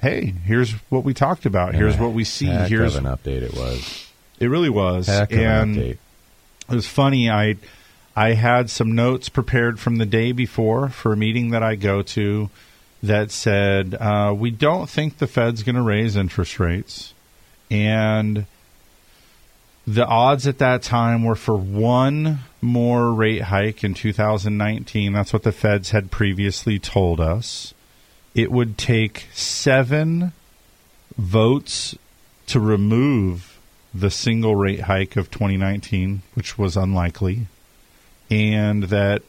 Hey, 0.00 0.34
here's 0.44 0.72
what 0.90 1.04
we 1.04 1.14
talked 1.14 1.46
about. 1.46 1.74
Here's 1.74 1.96
what 1.96 2.12
we 2.12 2.24
see. 2.24 2.46
Heck 2.46 2.68
Here's 2.68 2.96
an 2.96 3.04
update 3.04 3.42
it 3.42 3.54
was. 3.54 4.08
it 4.40 4.48
really 4.48 4.70
was, 4.70 5.06
Heck 5.06 5.32
and 5.32 5.76
it 5.76 5.98
was 6.68 6.88
funny. 6.88 7.30
I 7.30 7.56
I 8.16 8.32
had 8.34 8.68
some 8.68 8.94
notes 8.94 9.28
prepared 9.28 9.78
from 9.78 9.96
the 9.96 10.06
day 10.06 10.32
before 10.32 10.88
for 10.88 11.12
a 11.12 11.16
meeting 11.16 11.50
that 11.50 11.62
I 11.62 11.76
go 11.76 12.02
to 12.02 12.50
that 13.02 13.30
said 13.30 13.94
uh, 13.94 14.34
we 14.36 14.50
don't 14.50 14.88
think 14.90 15.18
the 15.18 15.26
Fed's 15.28 15.62
going 15.62 15.76
to 15.76 15.82
raise 15.82 16.16
interest 16.16 16.58
rates, 16.58 17.14
and 17.70 18.46
the 19.86 20.06
odds 20.06 20.46
at 20.46 20.58
that 20.58 20.82
time 20.82 21.24
were 21.24 21.34
for 21.34 21.56
one 21.56 22.40
more 22.60 23.12
rate 23.12 23.42
hike 23.42 23.82
in 23.82 23.94
2019. 23.94 25.12
That's 25.12 25.32
what 25.32 25.42
the 25.42 25.52
Feds 25.52 25.90
had 25.90 26.10
previously 26.10 26.78
told 26.78 27.20
us. 27.20 27.74
It 28.34 28.50
would 28.50 28.78
take 28.78 29.26
seven 29.32 30.32
votes 31.18 31.96
to 32.46 32.60
remove 32.60 33.58
the 33.94 34.10
single 34.10 34.56
rate 34.56 34.80
hike 34.80 35.16
of 35.16 35.30
2019, 35.30 36.22
which 36.34 36.56
was 36.56 36.76
unlikely, 36.76 37.46
and 38.30 38.84
that 38.84 39.22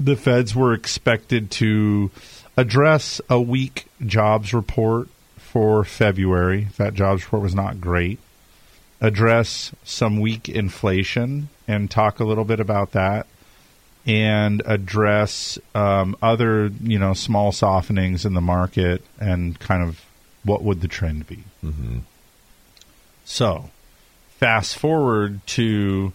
the 0.00 0.16
feds 0.16 0.54
were 0.54 0.74
expected 0.74 1.50
to 1.50 2.10
address 2.56 3.20
a 3.28 3.40
weak 3.40 3.86
jobs 4.04 4.52
report 4.52 5.08
for 5.36 5.84
February. 5.84 6.68
That 6.76 6.94
jobs 6.94 7.24
report 7.24 7.42
was 7.42 7.54
not 7.54 7.80
great. 7.80 8.18
Address 9.00 9.72
some 9.84 10.20
weak 10.20 10.48
inflation 10.48 11.48
and 11.66 11.90
talk 11.90 12.20
a 12.20 12.24
little 12.24 12.44
bit 12.44 12.60
about 12.60 12.92
that. 12.92 13.26
And 14.06 14.62
address 14.64 15.58
um, 15.74 16.16
other, 16.22 16.70
you 16.82 16.98
know, 16.98 17.12
small 17.12 17.52
softenings 17.52 18.24
in 18.24 18.32
the 18.34 18.40
market 18.40 19.02
and 19.20 19.58
kind 19.58 19.82
of 19.82 20.02
what 20.44 20.62
would 20.62 20.80
the 20.80 20.88
trend 20.88 21.26
be. 21.26 21.44
Mm-hmm. 21.62 21.98
So, 23.24 23.70
fast 24.30 24.78
forward 24.78 25.46
to 25.48 26.12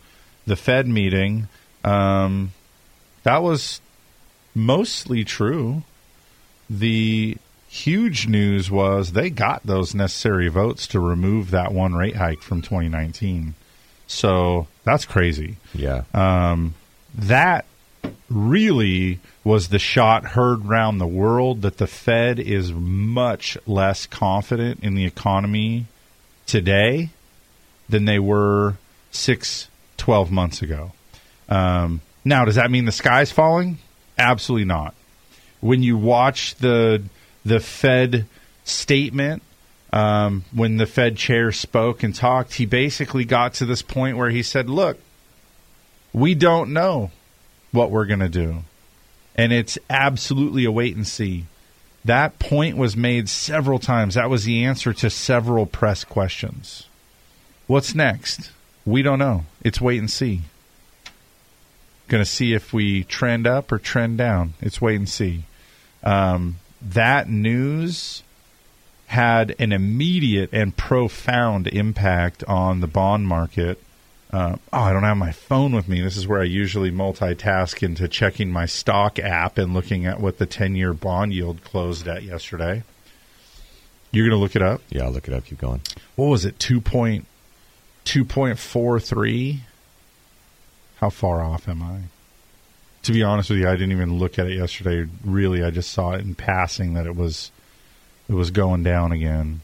the 0.47 0.55
Fed 0.55 0.87
meeting. 0.87 1.47
Um, 1.83 2.53
that 3.23 3.43
was 3.43 3.79
mostly 4.55 5.23
true. 5.23 5.83
The 6.69 7.37
huge 7.73 8.27
news 8.27 8.69
was 8.69 9.13
they 9.13 9.31
got 9.31 9.65
those 9.65 9.95
necessary 9.95 10.47
votes 10.47 10.85
to 10.85 10.99
remove 10.99 11.49
that 11.49 11.73
one 11.73 11.95
rate 11.95 12.15
hike 12.15 12.41
from 12.41 12.61
2019. 12.61 13.55
So 14.05 14.67
that's 14.83 15.05
crazy. 15.05 15.57
Yeah. 15.73 16.03
Um, 16.13 16.75
that 17.15 17.65
really 18.29 19.19
was 19.43 19.69
the 19.69 19.79
shot 19.79 20.23
heard 20.23 20.65
round 20.65 21.01
the 21.01 21.07
world 21.07 21.63
that 21.63 21.79
the 21.79 21.87
Fed 21.87 22.39
is 22.39 22.71
much 22.71 23.57
less 23.65 24.05
confident 24.05 24.83
in 24.83 24.93
the 24.93 25.05
economy 25.05 25.87
today 26.45 27.09
than 27.89 28.05
they 28.05 28.19
were 28.19 28.75
six, 29.09 29.67
12 29.97 30.31
months 30.31 30.61
ago. 30.61 30.91
Um, 31.49 32.01
now, 32.23 32.45
does 32.45 32.55
that 32.55 32.69
mean 32.69 32.85
the 32.85 32.91
sky's 32.91 33.31
falling? 33.31 33.79
Absolutely 34.15 34.65
not. 34.65 34.93
When 35.59 35.81
you 35.81 35.97
watch 35.97 36.53
the 36.55 37.03
the 37.45 37.59
Fed 37.59 38.25
statement, 38.63 39.43
um, 39.91 40.45
when 40.51 40.77
the 40.77 40.85
Fed 40.85 41.17
chair 41.17 41.51
spoke 41.51 42.03
and 42.03 42.15
talked, 42.15 42.55
he 42.55 42.65
basically 42.65 43.25
got 43.25 43.55
to 43.55 43.65
this 43.65 43.81
point 43.81 44.17
where 44.17 44.29
he 44.29 44.41
said, 44.41 44.69
"Look, 44.69 44.97
we 46.13 46.35
don't 46.35 46.73
know 46.73 47.11
what 47.71 47.91
we're 47.91 48.05
going 48.05 48.19
to 48.19 48.29
do, 48.29 48.63
and 49.35 49.51
it's 49.51 49.77
absolutely 49.89 50.65
a 50.65 50.71
wait 50.71 50.95
and 50.95 51.07
see." 51.07 51.45
That 52.05 52.37
point 52.37 52.75
was 52.75 52.97
made 52.97 53.29
several 53.29 53.79
times. 53.79 54.15
That 54.15 54.29
was 54.29 54.43
the 54.43 54.65
answer 54.65 54.93
to 54.93 55.09
several 55.09 55.65
press 55.65 56.03
questions. 56.03 56.87
What's 57.67 57.95
next? 57.95 58.51
We 58.85 59.01
don't 59.01 59.19
know. 59.19 59.45
It's 59.61 59.79
wait 59.79 59.99
and 59.99 60.11
see. 60.11 60.41
Going 62.09 62.23
to 62.23 62.29
see 62.29 62.53
if 62.53 62.73
we 62.73 63.05
trend 63.05 63.47
up 63.47 63.71
or 63.71 63.77
trend 63.77 64.17
down. 64.17 64.55
It's 64.59 64.81
wait 64.81 64.97
and 64.97 65.07
see. 65.07 65.43
Um, 66.03 66.57
that 66.83 67.29
news 67.29 68.23
had 69.07 69.55
an 69.59 69.71
immediate 69.71 70.49
and 70.51 70.75
profound 70.75 71.67
impact 71.67 72.43
on 72.45 72.79
the 72.79 72.87
bond 72.87 73.27
market. 73.27 73.81
Uh, 74.31 74.55
oh, 74.73 74.79
I 74.79 74.91
don't 74.91 75.03
have 75.03 75.17
my 75.17 75.31
phone 75.31 75.73
with 75.73 75.87
me. 75.87 76.01
This 76.01 76.17
is 76.17 76.27
where 76.27 76.41
I 76.41 76.45
usually 76.45 76.91
multitask 76.91 77.83
into 77.83 78.07
checking 78.07 78.51
my 78.51 78.65
stock 78.65 79.19
app 79.19 79.59
and 79.59 79.73
looking 79.73 80.07
at 80.07 80.19
what 80.19 80.39
the 80.39 80.47
10 80.47 80.75
year 80.75 80.93
bond 80.93 81.33
yield 81.33 81.63
closed 81.63 82.07
at 82.07 82.23
yesterday. 82.23 82.83
You're 84.11 84.27
going 84.27 84.37
to 84.37 84.41
look 84.41 84.55
it 84.55 84.61
up? 84.61 84.81
Yeah, 84.89 85.03
I'll 85.05 85.11
look 85.11 85.27
it 85.27 85.33
up. 85.33 85.45
Keep 85.45 85.59
going. 85.59 85.81
What 86.15 86.27
was 86.27 86.45
it? 86.45 86.57
2 86.57 86.81
point, 86.81 87.27
2.43? 88.05 89.59
How 90.97 91.09
far 91.09 91.43
off 91.43 91.67
am 91.67 91.83
I? 91.83 92.01
To 93.03 93.11
be 93.11 93.21
honest 93.23 93.49
with 93.49 93.59
you, 93.59 93.67
I 93.67 93.73
didn't 93.73 93.91
even 93.91 94.17
look 94.17 94.39
at 94.39 94.47
it 94.47 94.57
yesterday. 94.57 95.09
Really, 95.25 95.63
I 95.63 95.71
just 95.71 95.91
saw 95.91 96.11
it 96.11 96.21
in 96.21 96.35
passing 96.35 96.93
that 96.93 97.05
it 97.05 97.15
was 97.15 97.51
it 98.29 98.33
was 98.33 98.51
going 98.51 98.83
down 98.83 99.11
again. 99.11 99.61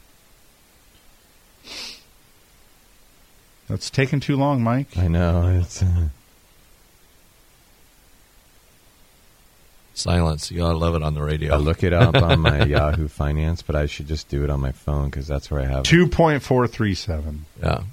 That's 3.69 3.89
taking 3.89 4.19
too 4.19 4.35
long, 4.35 4.63
Mike. 4.63 4.97
I 4.97 5.07
know. 5.07 5.59
It's 5.61 5.83
uh, 5.83 6.09
Silence. 9.93 10.49
You 10.49 10.59
gotta 10.59 10.77
love 10.77 10.95
it 10.95 11.03
on 11.03 11.13
the 11.13 11.21
radio. 11.21 11.53
I 11.53 11.57
look 11.57 11.83
it 11.83 11.93
up 11.93 12.15
on 12.15 12.39
my 12.39 12.63
Yahoo 12.65 13.07
Finance, 13.07 13.61
but 13.61 13.75
I 13.75 13.85
should 13.85 14.07
just 14.07 14.29
do 14.29 14.43
it 14.43 14.49
on 14.49 14.61
my 14.61 14.71
phone 14.71 15.05
because 15.05 15.27
that's 15.27 15.51
where 15.51 15.61
I 15.61 15.65
have 15.65 15.79
it. 15.79 15.87
2.437. 15.87 17.39
Yeah. 17.61 17.83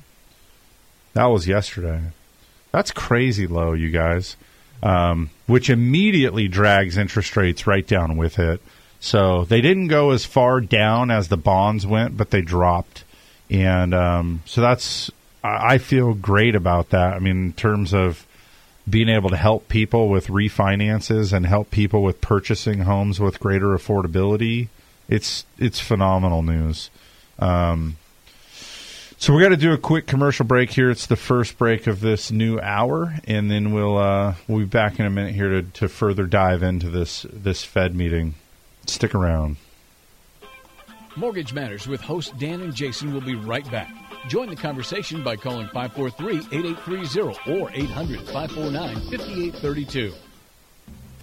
That 1.15 1.27
was 1.27 1.49
yesterday. 1.49 2.01
That's 2.71 2.93
crazy 2.93 3.47
low, 3.47 3.73
you 3.73 3.91
guys. 3.91 4.37
Um, 4.83 5.31
which 5.47 5.71
immediately 5.71 6.49
drags 6.49 6.97
interest 6.97 7.37
rates 7.37 7.67
right 7.67 7.87
down 7.87 8.17
with 8.17 8.39
it. 8.39 8.61
So 9.01 9.45
they 9.45 9.61
didn't 9.61 9.89
go 9.89 10.11
as 10.11 10.25
far 10.25 10.61
down 10.61 11.11
as 11.11 11.29
the 11.29 11.37
bonds 11.37 11.87
went, 11.87 12.17
but 12.17 12.31
they 12.31 12.43
dropped. 12.43 13.05
And 13.51 13.95
um, 13.95 14.43
so 14.45 14.61
that's, 14.61 15.11
I 15.43 15.79
feel 15.79 16.15
great 16.15 16.55
about 16.55 16.91
that. 16.91 17.15
I 17.15 17.19
mean, 17.21 17.47
in 17.47 17.53
terms 17.53 17.95
of 17.95 18.27
being 18.89 19.09
able 19.09 19.31
to 19.31 19.37
help 19.37 19.69
people 19.69 20.09
with 20.09 20.29
refinances 20.29 21.33
and 21.33 21.47
help 21.47 21.71
people 21.71 22.03
with 22.03 22.21
purchasing 22.21 22.81
homes 22.81 23.19
with 23.19 23.41
greater 23.41 23.69
affordability, 23.69 24.69
it's 25.09 25.45
it's 25.59 25.81
phenomenal 25.81 26.43
news. 26.43 26.91
Um, 27.39 27.97
so 29.19 29.33
we're 29.33 29.41
going 29.41 29.53
to 29.53 29.57
do 29.57 29.73
a 29.73 29.79
quick 29.79 30.07
commercial 30.07 30.45
break 30.45 30.71
here. 30.71 30.91
It's 30.91 31.07
the 31.07 31.17
first 31.17 31.57
break 31.59 31.87
of 31.87 32.01
this 32.01 32.31
new 32.31 32.61
hour, 32.61 33.17
and 33.25 33.51
then 33.51 33.73
we'll 33.73 33.97
uh, 33.97 34.35
we'll 34.47 34.59
be 34.61 34.67
back 34.67 35.01
in 35.01 35.07
a 35.07 35.11
minute 35.11 35.35
here 35.35 35.49
to, 35.49 35.63
to 35.63 35.89
further 35.89 36.27
dive 36.27 36.63
into 36.63 36.91
this 36.91 37.25
this 37.33 37.65
Fed 37.65 37.95
meeting. 37.95 38.35
Stick 38.87 39.15
around. 39.15 39.57
Mortgage 41.17 41.55
Matters 41.55 41.89
with 41.89 42.03
host 42.03 42.37
Dan 42.39 42.61
and 42.61 42.75
Jason 42.75 43.15
will 43.15 43.23
be 43.23 43.35
right 43.35 43.69
back. 43.71 43.91
Join 44.29 44.51
the 44.51 44.57
conversation 44.57 45.25
by 45.25 45.37
calling 45.37 45.69
543-8830 45.69 47.59
or 47.59 47.71
800-549-5832. 47.71 50.13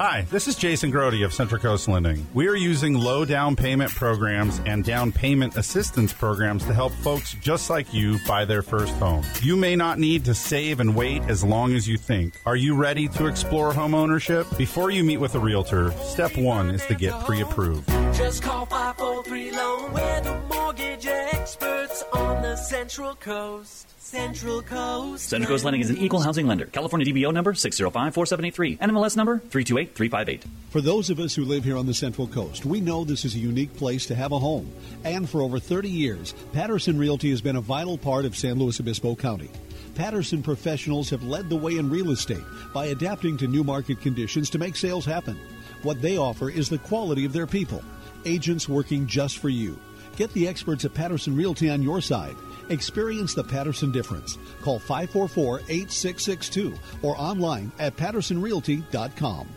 Hi, 0.00 0.22
this 0.30 0.48
is 0.48 0.56
Jason 0.56 0.90
Grody 0.90 1.26
of 1.26 1.34
Central 1.34 1.60
Coast 1.60 1.86
Lending. 1.86 2.26
We 2.32 2.48
are 2.48 2.54
using 2.54 2.94
low 2.94 3.26
down 3.26 3.54
payment 3.54 3.90
programs 3.90 4.58
and 4.64 4.82
down 4.82 5.12
payment 5.12 5.58
assistance 5.58 6.10
programs 6.10 6.64
to 6.64 6.72
help 6.72 6.94
folks 6.94 7.34
just 7.34 7.68
like 7.68 7.92
you 7.92 8.18
buy 8.26 8.46
their 8.46 8.62
first 8.62 8.94
home. 8.94 9.22
You 9.42 9.56
may 9.56 9.76
not 9.76 9.98
need 9.98 10.24
to 10.24 10.34
save 10.34 10.80
and 10.80 10.96
wait 10.96 11.20
as 11.24 11.44
long 11.44 11.74
as 11.74 11.86
you 11.86 11.98
think. 11.98 12.40
Are 12.46 12.56
you 12.56 12.76
ready 12.76 13.08
to 13.08 13.26
explore 13.26 13.74
home 13.74 13.94
ownership? 13.94 14.46
Before 14.56 14.90
you 14.90 15.04
meet 15.04 15.18
with 15.18 15.34
a 15.34 15.38
realtor, 15.38 15.90
step 16.02 16.34
one 16.38 16.70
is 16.70 16.86
to 16.86 16.94
get 16.94 17.12
pre 17.26 17.42
approved. 17.42 17.86
Just 18.14 18.42
call 18.42 18.64
543 18.64 19.52
Loan. 19.52 19.92
We're 19.92 20.20
the 20.22 20.40
mortgage 20.48 21.06
experts 21.06 22.04
on 22.14 22.40
the 22.40 22.56
Central 22.56 23.16
Coast. 23.16 23.89
Central 24.10 24.60
Coast. 24.62 25.28
Central 25.28 25.48
Coast 25.48 25.64
Lending 25.64 25.82
is 25.82 25.88
an 25.88 25.96
equal 25.96 26.20
housing 26.20 26.48
lender. 26.48 26.66
California 26.66 27.06
DBO 27.06 27.32
number 27.32 27.52
6054783. 27.52 28.80
NMLS 28.80 29.16
number 29.16 29.38
328358. 29.50 30.42
For 30.70 30.80
those 30.80 31.10
of 31.10 31.20
us 31.20 31.32
who 31.32 31.44
live 31.44 31.62
here 31.62 31.76
on 31.76 31.86
the 31.86 31.94
Central 31.94 32.26
Coast, 32.26 32.66
we 32.66 32.80
know 32.80 33.04
this 33.04 33.24
is 33.24 33.36
a 33.36 33.38
unique 33.38 33.72
place 33.76 34.06
to 34.06 34.16
have 34.16 34.32
a 34.32 34.38
home. 34.40 34.68
And 35.04 35.30
for 35.30 35.42
over 35.42 35.60
30 35.60 35.88
years, 35.88 36.34
Patterson 36.52 36.98
Realty 36.98 37.30
has 37.30 37.40
been 37.40 37.54
a 37.54 37.60
vital 37.60 37.96
part 37.96 38.24
of 38.24 38.36
San 38.36 38.58
Luis 38.58 38.80
Obispo 38.80 39.14
County. 39.14 39.48
Patterson 39.94 40.42
professionals 40.42 41.08
have 41.10 41.22
led 41.22 41.48
the 41.48 41.54
way 41.54 41.76
in 41.76 41.88
real 41.88 42.10
estate 42.10 42.42
by 42.74 42.86
adapting 42.86 43.36
to 43.36 43.46
new 43.46 43.62
market 43.62 44.00
conditions 44.00 44.50
to 44.50 44.58
make 44.58 44.74
sales 44.74 45.04
happen. 45.04 45.38
What 45.84 46.02
they 46.02 46.16
offer 46.16 46.50
is 46.50 46.68
the 46.68 46.78
quality 46.78 47.24
of 47.24 47.32
their 47.32 47.46
people, 47.46 47.84
agents 48.24 48.68
working 48.68 49.06
just 49.06 49.38
for 49.38 49.50
you. 49.50 49.78
Get 50.16 50.32
the 50.32 50.48
experts 50.48 50.84
at 50.84 50.94
Patterson 50.94 51.36
Realty 51.36 51.70
on 51.70 51.80
your 51.80 52.00
side. 52.00 52.34
Experience 52.70 53.34
the 53.34 53.44
Patterson 53.44 53.90
difference. 53.90 54.38
Call 54.62 54.78
544 54.78 55.60
8662 55.68 56.74
or 57.02 57.14
online 57.18 57.70
at 57.78 57.96
pattersonrealty.com. 57.96 59.48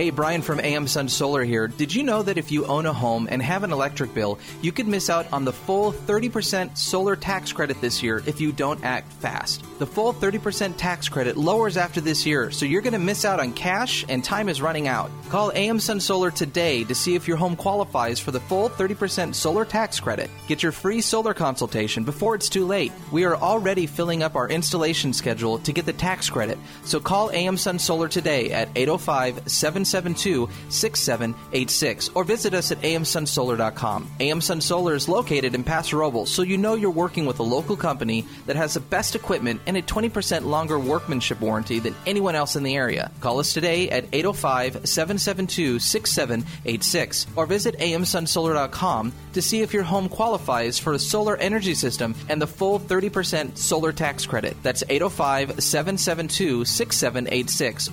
Hey, 0.00 0.08
Brian 0.08 0.40
from 0.40 0.60
AM 0.60 0.86
Sun 0.86 1.10
Solar 1.10 1.44
here. 1.44 1.68
Did 1.68 1.94
you 1.94 2.02
know 2.02 2.22
that 2.22 2.38
if 2.38 2.50
you 2.50 2.64
own 2.64 2.86
a 2.86 2.92
home 2.94 3.28
and 3.30 3.42
have 3.42 3.64
an 3.64 3.70
electric 3.70 4.14
bill, 4.14 4.38
you 4.62 4.72
could 4.72 4.88
miss 4.88 5.10
out 5.10 5.30
on 5.30 5.44
the 5.44 5.52
full 5.52 5.92
30% 5.92 6.74
solar 6.74 7.16
tax 7.16 7.52
credit 7.52 7.82
this 7.82 8.02
year 8.02 8.22
if 8.24 8.40
you 8.40 8.50
don't 8.50 8.82
act 8.82 9.12
fast? 9.12 9.62
The 9.78 9.86
full 9.86 10.14
30% 10.14 10.78
tax 10.78 11.06
credit 11.10 11.36
lowers 11.36 11.76
after 11.76 12.00
this 12.00 12.24
year, 12.24 12.50
so 12.50 12.64
you're 12.64 12.80
going 12.80 12.94
to 12.94 12.98
miss 12.98 13.26
out 13.26 13.40
on 13.40 13.52
cash 13.52 14.06
and 14.08 14.24
time 14.24 14.48
is 14.48 14.62
running 14.62 14.88
out. 14.88 15.10
Call 15.28 15.52
AM 15.54 15.78
Sun 15.78 16.00
Solar 16.00 16.30
today 16.30 16.82
to 16.84 16.94
see 16.94 17.14
if 17.14 17.28
your 17.28 17.36
home 17.36 17.54
qualifies 17.54 18.18
for 18.18 18.30
the 18.30 18.40
full 18.40 18.70
30% 18.70 19.34
solar 19.34 19.66
tax 19.66 20.00
credit. 20.00 20.30
Get 20.48 20.62
your 20.62 20.72
free 20.72 21.02
solar 21.02 21.34
consultation 21.34 22.04
before 22.04 22.34
it's 22.34 22.48
too 22.48 22.66
late. 22.66 22.92
We 23.12 23.24
are 23.24 23.36
already 23.36 23.86
filling 23.86 24.22
up 24.22 24.34
our 24.34 24.48
installation 24.48 25.12
schedule 25.12 25.58
to 25.58 25.74
get 25.74 25.84
the 25.84 25.92
tax 25.92 26.30
credit, 26.30 26.56
so 26.84 27.00
call 27.00 27.30
AM 27.32 27.58
Sun 27.58 27.78
Solar 27.78 28.08
today 28.08 28.50
at 28.50 28.70
805 28.74 29.42
772 29.90 30.48
6786 30.68 32.10
or 32.14 32.24
visit 32.24 32.54
us 32.54 32.72
at 32.72 32.80
amsunsolar.com. 32.82 34.10
AM 34.20 34.40
Sun 34.40 34.60
Solar 34.60 34.94
is 34.94 35.08
located 35.08 35.54
in 35.54 35.64
Paso 35.64 35.96
Robles, 35.96 36.30
so 36.30 36.42
you 36.42 36.56
know 36.56 36.74
you're 36.74 36.90
working 36.90 37.26
with 37.26 37.40
a 37.40 37.42
local 37.42 37.76
company 37.76 38.24
that 38.46 38.56
has 38.56 38.74
the 38.74 38.80
best 38.80 39.14
equipment 39.14 39.60
and 39.66 39.76
a 39.76 39.82
20% 39.82 40.44
longer 40.44 40.78
workmanship 40.78 41.40
warranty 41.40 41.78
than 41.78 41.94
anyone 42.06 42.34
else 42.34 42.56
in 42.56 42.62
the 42.62 42.76
area. 42.76 43.10
Call 43.20 43.38
us 43.38 43.52
today 43.52 43.90
at 43.90 44.04
805 44.12 44.88
772 44.88 45.78
6786 45.78 47.26
or 47.36 47.46
visit 47.46 47.78
amsunsolar.com 47.78 49.12
to 49.32 49.42
see 49.42 49.62
if 49.62 49.74
your 49.74 49.82
home 49.82 50.08
qualifies 50.08 50.78
for 50.78 50.92
a 50.92 50.98
solar 50.98 51.36
energy 51.36 51.74
system 51.74 52.14
and 52.28 52.40
the 52.40 52.46
full 52.46 52.78
30% 52.78 53.56
solar 53.56 53.92
tax 53.92 54.26
credit. 54.26 54.56
That's 54.62 54.84
805 54.88 55.62
772 55.62 56.64
6786 56.64 57.90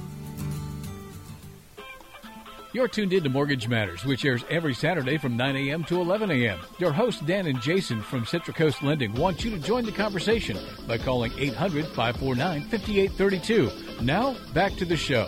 You're 2.77 2.87
tuned 2.87 3.11
in 3.11 3.23
to 3.23 3.29
Mortgage 3.29 3.67
Matters, 3.67 4.05
which 4.05 4.23
airs 4.23 4.45
every 4.51 4.75
Saturday 4.75 5.17
from 5.17 5.35
9 5.35 5.55
a.m. 5.55 5.83
to 5.85 5.99
11 5.99 6.29
a.m. 6.29 6.59
Your 6.77 6.91
hosts, 6.91 7.21
Dan 7.21 7.47
and 7.47 7.59
Jason 7.59 8.03
from 8.03 8.23
Central 8.23 8.53
Coast 8.53 8.83
Lending, 8.83 9.15
want 9.15 9.43
you 9.43 9.49
to 9.49 9.57
join 9.57 9.83
the 9.83 9.91
conversation 9.91 10.59
by 10.87 10.99
calling 10.99 11.31
800 11.39 11.87
549 11.87 12.61
5832. 12.69 13.71
Now, 14.03 14.35
back 14.53 14.75
to 14.75 14.85
the 14.85 14.95
show. 14.95 15.27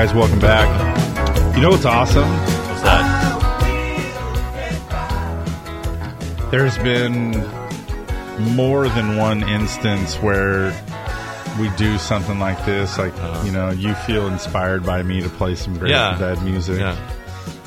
Guys, 0.00 0.14
welcome 0.14 0.38
back. 0.38 0.66
You 1.54 1.60
know 1.60 1.68
what's 1.68 1.84
awesome? 1.84 2.26
What's 2.26 2.80
that? 2.84 3.36
There's 6.50 6.78
been 6.78 7.32
more 8.54 8.88
than 8.88 9.18
one 9.18 9.42
instance 9.42 10.14
where 10.22 10.72
we 11.60 11.68
do 11.76 11.98
something 11.98 12.38
like 12.38 12.64
this. 12.64 12.96
Like, 12.96 13.12
you 13.44 13.52
know, 13.52 13.68
you 13.68 13.92
feel 13.92 14.26
inspired 14.28 14.86
by 14.86 15.02
me 15.02 15.20
to 15.20 15.28
play 15.28 15.54
some 15.54 15.76
great 15.76 15.90
Yeah. 15.90 16.16
bad 16.18 16.42
music. 16.42 16.80
Yeah. 16.80 16.96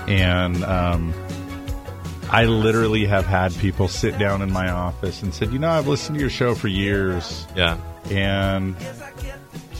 And 0.08 0.64
um, 0.64 1.14
I 2.32 2.46
literally 2.46 3.06
have 3.06 3.28
had 3.28 3.54
people 3.60 3.88
sit 3.88 4.18
down 4.18 4.42
in 4.42 4.52
my 4.52 4.72
office 4.72 5.22
and 5.22 5.32
said, 5.36 5.54
you 5.54 5.60
know, 5.60 5.70
I've 5.70 5.88
listened 5.88 6.16
to 6.18 6.22
your 6.22 6.32
show 6.32 6.56
for 6.56 6.68
years. 6.68 7.46
Yeah. 7.56 7.78
And 8.10 8.76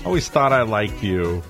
always 0.06 0.30
thought 0.30 0.54
I 0.54 0.62
liked 0.62 1.02
you. 1.02 1.42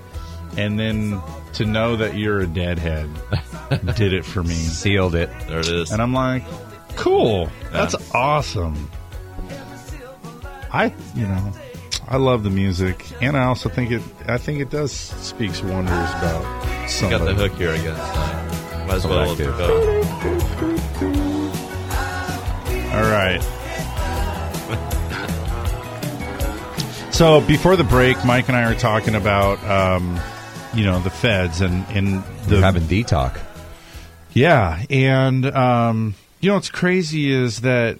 And 0.56 0.78
then 0.78 1.20
to 1.54 1.64
know 1.64 1.96
that 1.96 2.16
you're 2.16 2.40
a 2.40 2.46
deadhead 2.46 3.10
did 3.96 4.12
it 4.12 4.24
for 4.24 4.42
me. 4.42 4.54
Sealed 4.54 5.14
it. 5.14 5.30
There 5.48 5.60
it 5.60 5.68
is. 5.68 5.90
And 5.90 6.00
I'm 6.00 6.12
like, 6.12 6.42
cool. 6.96 7.48
That's 7.72 7.94
awesome. 8.14 8.90
I, 10.72 10.92
you 11.14 11.26
know, 11.26 11.52
I 12.08 12.16
love 12.16 12.42
the 12.42 12.50
music, 12.50 13.06
and 13.22 13.36
I 13.36 13.44
also 13.44 13.68
think 13.68 13.90
it. 13.92 14.02
I 14.26 14.38
think 14.38 14.60
it 14.60 14.70
does 14.70 14.92
speaks 14.92 15.62
wonders 15.62 15.92
about 15.92 16.42
You 16.82 16.88
somebody. 16.88 17.24
got 17.24 17.36
the 17.36 17.48
hook 17.48 17.52
here 17.58 17.70
again. 17.70 17.96
so 17.96 18.86
Might 18.86 18.94
as 18.94 19.06
well 19.06 19.36
go. 19.36 20.02
All 22.94 23.10
right. 23.10 23.40
so 27.12 27.40
before 27.42 27.76
the 27.76 27.84
break, 27.84 28.22
Mike 28.24 28.48
and 28.48 28.56
I 28.56 28.64
are 28.70 28.74
talking 28.74 29.14
about, 29.14 29.62
um, 29.64 30.20
you 30.74 30.84
know, 30.84 31.00
the 31.00 31.10
feds 31.10 31.60
and 31.60 31.84
and 31.90 32.22
the 32.46 32.56
We're 32.56 32.62
having 32.62 32.86
D 32.86 33.04
talk. 33.04 33.38
Yeah, 34.32 34.82
and 34.90 35.46
um, 35.46 36.14
you 36.40 36.48
know 36.48 36.54
what's 36.54 36.70
crazy 36.70 37.32
is 37.32 37.60
that 37.60 37.98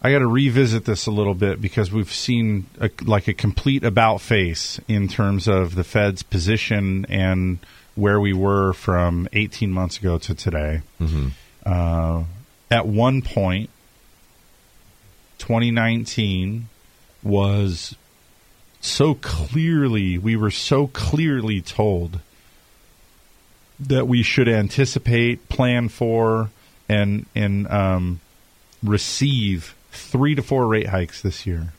I 0.00 0.12
got 0.12 0.20
to 0.20 0.26
revisit 0.26 0.84
this 0.84 1.06
a 1.06 1.10
little 1.10 1.34
bit 1.34 1.60
because 1.60 1.90
we've 1.90 2.12
seen 2.12 2.66
a, 2.80 2.90
like 3.04 3.26
a 3.28 3.34
complete 3.34 3.84
about 3.84 4.20
face 4.20 4.80
in 4.86 5.08
terms 5.08 5.48
of 5.48 5.74
the 5.74 5.84
Fed's 5.84 6.22
position 6.22 7.04
and 7.08 7.58
where 7.96 8.20
we 8.20 8.32
were 8.32 8.72
from 8.74 9.28
18 9.32 9.72
months 9.72 9.98
ago 9.98 10.18
to 10.18 10.34
today. 10.34 10.82
Mm-hmm. 11.00 11.28
Uh, 11.66 12.24
at 12.70 12.86
one 12.86 13.22
point, 13.22 13.70
2019 15.38 16.68
was 17.24 17.96
so 18.80 19.14
clearly, 19.14 20.18
we 20.18 20.36
were 20.36 20.50
so 20.50 20.86
clearly 20.88 21.60
told 21.60 22.20
that 23.80 24.06
we 24.08 24.22
should 24.22 24.48
anticipate, 24.48 25.48
plan 25.48 25.88
for, 25.88 26.50
and 26.88 27.26
and 27.34 27.68
um, 27.68 28.20
receive 28.82 29.74
three 29.90 30.34
to 30.34 30.42
four 30.42 30.66
rate 30.66 30.88
hikes 30.88 31.22
this 31.22 31.46
year. 31.46 31.72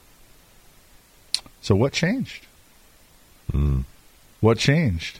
So 1.61 1.76
what 1.76 1.93
changed? 1.93 2.45
What 4.41 4.57
changed? 4.57 5.19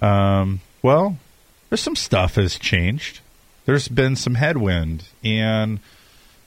Um, 0.00 0.60
well, 0.82 1.18
there's 1.68 1.82
some 1.82 1.96
stuff 1.96 2.36
has 2.36 2.58
changed. 2.58 3.20
There's 3.66 3.88
been 3.88 4.16
some 4.16 4.34
headwind, 4.34 5.04
and 5.22 5.80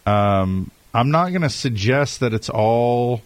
um, 0.05 0.71
I'm 0.93 1.11
not 1.11 1.29
going 1.29 1.41
to 1.41 1.49
suggest 1.49 2.19
that 2.19 2.33
it's 2.33 2.49
all 2.49 3.21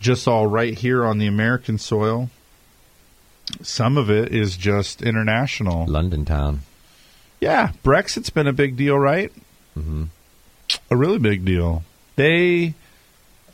just 0.00 0.28
all 0.28 0.46
right 0.46 0.74
here 0.74 1.04
on 1.04 1.18
the 1.18 1.26
American 1.26 1.78
soil. 1.78 2.30
Some 3.62 3.96
of 3.96 4.10
it 4.10 4.32
is 4.32 4.56
just 4.56 5.02
international. 5.02 5.86
London 5.86 6.24
town. 6.24 6.60
Yeah, 7.40 7.72
Brexit's 7.82 8.30
been 8.30 8.46
a 8.46 8.52
big 8.52 8.76
deal, 8.76 8.98
right? 8.98 9.32
Mm-hmm. 9.76 10.04
A 10.90 10.96
really 10.96 11.18
big 11.18 11.44
deal. 11.44 11.82
They 12.16 12.74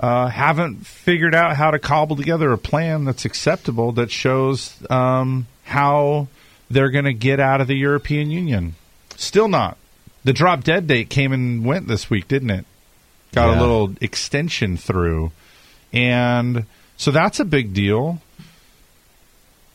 uh, 0.00 0.28
haven't 0.28 0.86
figured 0.86 1.34
out 1.34 1.56
how 1.56 1.70
to 1.70 1.78
cobble 1.78 2.16
together 2.16 2.52
a 2.52 2.58
plan 2.58 3.04
that's 3.04 3.24
acceptable 3.24 3.92
that 3.92 4.10
shows 4.10 4.74
um, 4.90 5.46
how 5.64 6.28
they're 6.70 6.90
going 6.90 7.04
to 7.04 7.14
get 7.14 7.40
out 7.40 7.60
of 7.60 7.68
the 7.68 7.76
European 7.76 8.30
Union. 8.30 8.74
Still 9.16 9.48
not. 9.48 9.76
The 10.24 10.32
drop 10.32 10.64
dead 10.64 10.86
date 10.86 11.10
came 11.10 11.32
and 11.32 11.64
went 11.64 11.86
this 11.86 12.08
week, 12.10 12.26
didn't 12.26 12.50
it? 12.50 12.64
Got 13.32 13.56
a 13.56 13.60
little 13.60 13.94
extension 14.00 14.76
through. 14.76 15.32
And 15.94 16.66
so 16.96 17.10
that's 17.10 17.40
a 17.40 17.44
big 17.44 17.72
deal. 17.72 18.20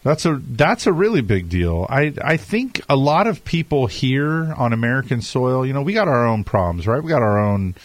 That's 0.04 0.26
a 0.26 0.42
that's 0.42 0.88
a 0.88 0.94
really 0.94 1.22
big 1.22 1.50
deal. 1.50 1.86
I 1.90 2.14
I 2.24 2.38
think 2.38 2.82
a 2.88 2.96
lot 2.96 3.28
of 3.28 3.44
people 3.44 3.88
here 3.88 4.54
on 4.54 4.72
American 4.72 5.22
soil, 5.22 5.66
you 5.66 5.74
know, 5.74 5.82
we 5.82 5.94
got 5.94 6.08
our 6.08 6.26
own 6.26 6.44
problems, 6.44 6.88
right? 6.88 7.04
We 7.04 7.10
got 7.10 7.22
our 7.22 7.40
own 7.40 7.76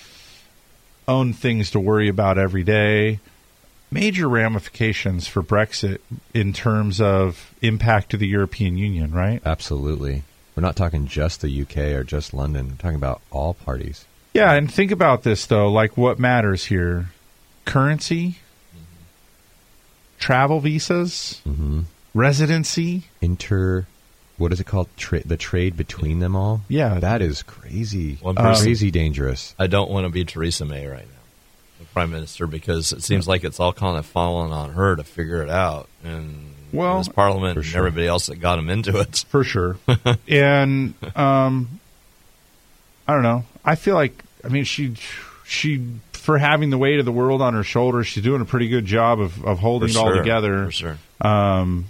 own 1.08 1.32
things 1.32 1.70
to 1.72 1.80
worry 1.80 2.08
about 2.08 2.38
every 2.38 2.62
day. 2.62 3.20
Major 3.90 4.28
ramifications 4.28 5.28
for 5.28 5.42
Brexit 5.42 5.98
in 6.32 6.52
terms 6.52 7.00
of 7.00 7.54
impact 7.62 8.10
to 8.10 8.16
the 8.16 8.26
European 8.26 8.76
Union, 8.76 9.12
right? 9.12 9.40
Absolutely. 9.44 10.24
We're 10.56 10.62
not 10.62 10.76
talking 10.76 11.06
just 11.06 11.40
the 11.40 11.62
UK 11.62 11.76
or 11.76 12.04
just 12.04 12.32
London. 12.32 12.68
We're 12.70 12.76
talking 12.76 12.96
about 12.96 13.20
all 13.30 13.54
parties. 13.54 14.04
Yeah, 14.32 14.52
and 14.52 14.72
think 14.72 14.90
about 14.90 15.22
this 15.22 15.46
though, 15.46 15.70
like 15.70 15.96
what 15.96 16.18
matters 16.18 16.64
here: 16.64 17.10
currency, 17.64 18.36
travel 20.18 20.60
visas, 20.60 21.40
Mm-hmm. 21.46 21.80
residency. 22.14 23.04
Inter, 23.20 23.86
what 24.38 24.52
is 24.52 24.60
it 24.60 24.64
called? 24.66 24.88
Tra- 24.96 25.26
the 25.26 25.36
trade 25.36 25.76
between 25.76 26.18
them 26.20 26.34
all. 26.36 26.62
Yeah, 26.68 26.98
that 27.00 27.22
is 27.22 27.42
crazy. 27.42 28.16
One 28.20 28.34
person- 28.36 28.64
crazy 28.64 28.90
dangerous. 28.90 29.54
I 29.58 29.66
don't 29.66 29.90
want 29.90 30.04
to 30.06 30.10
be 30.10 30.24
Theresa 30.24 30.64
May 30.64 30.86
right 30.86 31.06
now, 31.06 31.20
the 31.80 31.84
prime 31.86 32.10
minister, 32.10 32.46
because 32.46 32.92
it 32.92 33.02
seems 33.02 33.26
like 33.28 33.44
it's 33.44 33.60
all 33.60 33.72
kind 33.72 33.96
of 33.96 34.06
falling 34.06 34.52
on 34.52 34.72
her 34.72 34.96
to 34.96 35.04
figure 35.04 35.42
it 35.42 35.50
out, 35.50 35.88
and 36.02 36.54
Well, 36.72 36.98
this 36.98 37.08
parliament 37.08 37.54
for 37.54 37.60
and 37.60 37.68
sure. 37.68 37.78
everybody 37.78 38.06
else 38.06 38.26
that 38.26 38.36
got 38.36 38.58
him 38.58 38.68
into 38.70 38.98
it. 38.98 39.24
for 39.28 39.44
sure. 39.44 39.76
and 40.28 40.94
um, 41.16 41.80
I 43.06 43.12
don't 43.14 43.22
know. 43.22 43.44
I 43.64 43.74
feel 43.76 43.94
like 43.94 44.24
I 44.44 44.48
mean 44.48 44.64
she 44.64 44.94
she 45.46 45.86
for 46.24 46.38
having 46.38 46.70
the 46.70 46.78
weight 46.78 46.98
of 46.98 47.04
the 47.04 47.12
world 47.12 47.42
on 47.42 47.54
her 47.54 47.62
shoulders, 47.62 48.06
she's 48.06 48.22
doing 48.22 48.40
a 48.40 48.44
pretty 48.46 48.68
good 48.68 48.86
job 48.86 49.20
of 49.20 49.44
of 49.44 49.58
holding 49.58 49.90
For 49.90 49.98
it 49.98 50.00
all 50.00 50.06
sure, 50.08 50.16
together. 50.18 50.64
for 50.66 50.72
sure. 50.72 50.98
Um, 51.20 51.86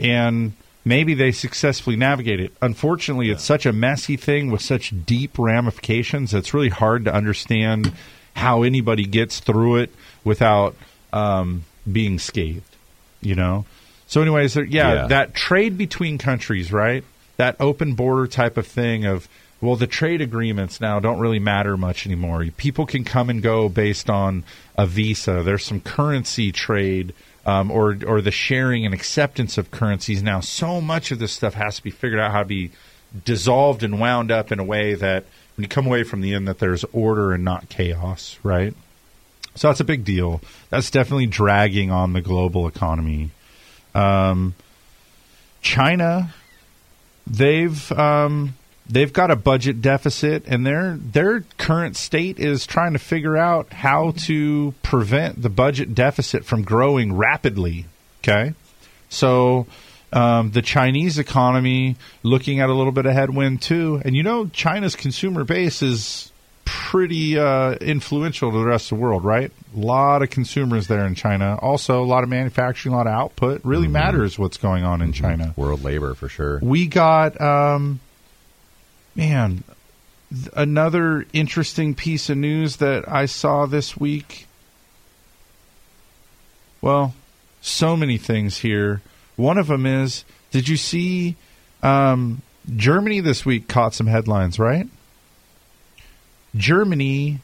and 0.00 0.52
maybe 0.84 1.14
they 1.14 1.30
successfully 1.32 1.96
navigate 1.96 2.40
it. 2.40 2.52
Unfortunately, 2.62 3.30
it's 3.30 3.44
such 3.44 3.66
a 3.66 3.72
messy 3.72 4.16
thing 4.16 4.50
with 4.50 4.62
such 4.62 4.92
deep 5.06 5.38
ramifications. 5.38 6.34
It's 6.34 6.52
really 6.54 6.68
hard 6.70 7.04
to 7.04 7.14
understand 7.14 7.92
how 8.34 8.62
anybody 8.62 9.04
gets 9.04 9.38
through 9.40 9.76
it 9.76 9.94
without 10.24 10.74
um, 11.12 11.64
being 11.90 12.18
scathed. 12.18 12.62
You 13.20 13.34
know. 13.34 13.64
So, 14.06 14.20
anyways, 14.20 14.54
there, 14.54 14.64
yeah, 14.64 14.92
Yeah. 14.94 15.06
that 15.08 15.34
trade 15.34 15.78
between 15.78 16.18
countries, 16.18 16.72
right? 16.72 17.04
That 17.36 17.56
open 17.60 17.94
border 17.94 18.26
type 18.26 18.56
of 18.56 18.66
thing 18.66 19.04
of 19.06 19.28
well, 19.64 19.76
the 19.76 19.86
trade 19.86 20.20
agreements 20.20 20.80
now 20.80 21.00
don't 21.00 21.18
really 21.18 21.38
matter 21.38 21.76
much 21.76 22.06
anymore. 22.06 22.44
People 22.56 22.86
can 22.86 23.02
come 23.04 23.30
and 23.30 23.42
go 23.42 23.68
based 23.68 24.10
on 24.10 24.44
a 24.76 24.86
visa. 24.86 25.42
There's 25.42 25.64
some 25.64 25.80
currency 25.80 26.52
trade 26.52 27.14
um, 27.46 27.70
or 27.70 27.98
or 28.06 28.20
the 28.20 28.30
sharing 28.30 28.84
and 28.84 28.94
acceptance 28.94 29.58
of 29.58 29.70
currencies 29.70 30.22
now. 30.22 30.40
So 30.40 30.80
much 30.80 31.10
of 31.10 31.18
this 31.18 31.32
stuff 31.32 31.54
has 31.54 31.76
to 31.76 31.82
be 31.82 31.90
figured 31.90 32.20
out 32.20 32.32
how 32.32 32.40
to 32.40 32.48
be 32.48 32.70
dissolved 33.24 33.82
and 33.82 34.00
wound 34.00 34.30
up 34.30 34.52
in 34.52 34.58
a 34.58 34.64
way 34.64 34.94
that 34.94 35.24
when 35.56 35.62
you 35.62 35.68
come 35.68 35.86
away 35.86 36.02
from 36.02 36.20
the 36.20 36.34
end 36.34 36.48
that 36.48 36.58
there's 36.58 36.84
order 36.92 37.32
and 37.32 37.44
not 37.44 37.68
chaos, 37.68 38.38
right? 38.42 38.74
So 39.54 39.68
that's 39.68 39.80
a 39.80 39.84
big 39.84 40.04
deal. 40.04 40.40
That's 40.70 40.90
definitely 40.90 41.26
dragging 41.26 41.90
on 41.90 42.12
the 42.12 42.20
global 42.20 42.66
economy. 42.66 43.30
Um, 43.94 44.54
China, 45.60 46.34
they've 47.26 47.92
um, 47.92 48.54
they've 48.88 49.12
got 49.12 49.30
a 49.30 49.36
budget 49.36 49.80
deficit, 49.82 50.44
and 50.46 50.66
their 50.66 50.96
their 50.96 51.44
current 51.58 51.96
state 51.96 52.38
is 52.38 52.66
trying 52.66 52.92
to 52.92 52.98
figure 52.98 53.36
out 53.36 53.72
how 53.72 54.12
to 54.26 54.74
prevent 54.82 55.42
the 55.42 55.50
budget 55.50 55.94
deficit 55.94 56.44
from 56.44 56.62
growing 56.62 57.14
rapidly. 57.14 57.86
Okay, 58.22 58.54
so. 59.08 59.66
Um, 60.12 60.52
the 60.52 60.62
Chinese 60.62 61.18
economy 61.18 61.96
looking 62.22 62.60
at 62.60 62.68
a 62.68 62.72
little 62.72 62.92
bit 62.92 63.04
of 63.04 63.14
headwind 63.14 63.60
too, 63.60 64.00
and 64.04 64.14
you 64.14 64.22
know 64.22 64.46
China's 64.46 64.94
consumer 64.94 65.42
base 65.42 65.82
is 65.82 66.30
pretty 66.64 67.38
uh, 67.38 67.72
influential 67.74 68.50
to 68.50 68.58
the 68.58 68.64
rest 68.64 68.92
of 68.92 68.98
the 68.98 69.02
world, 69.02 69.24
right? 69.24 69.50
A 69.76 69.78
lot 69.78 70.22
of 70.22 70.30
consumers 70.30 70.86
there 70.86 71.04
in 71.06 71.14
China. 71.14 71.58
Also, 71.60 72.02
a 72.02 72.06
lot 72.06 72.22
of 72.22 72.28
manufacturing, 72.28 72.94
a 72.94 72.96
lot 72.96 73.06
of 73.06 73.12
output. 73.12 73.64
Really 73.64 73.88
matters 73.88 74.38
what's 74.38 74.56
going 74.56 74.84
on 74.84 75.02
in 75.02 75.12
China. 75.12 75.54
World 75.56 75.82
labor 75.82 76.14
for 76.14 76.28
sure. 76.28 76.58
We 76.62 76.86
got, 76.86 77.40
um, 77.40 78.00
man, 79.14 79.64
th- 80.30 80.48
another 80.54 81.26
interesting 81.32 81.94
piece 81.94 82.28
of 82.30 82.36
news 82.36 82.76
that 82.76 83.08
I 83.08 83.26
saw 83.26 83.66
this 83.66 83.96
week. 83.96 84.46
Well, 86.80 87.14
so 87.60 87.96
many 87.96 88.18
things 88.18 88.58
here. 88.58 89.00
One 89.36 89.58
of 89.58 89.68
them 89.68 89.86
is 89.86 90.24
did 90.50 90.68
you 90.68 90.76
see 90.76 91.36
um, 91.82 92.42
Germany 92.76 93.20
this 93.20 93.44
week 93.44 93.68
caught 93.68 93.94
some 93.94 94.06
headlines, 94.06 94.58
right? 94.58 94.86
Germany 96.54 97.40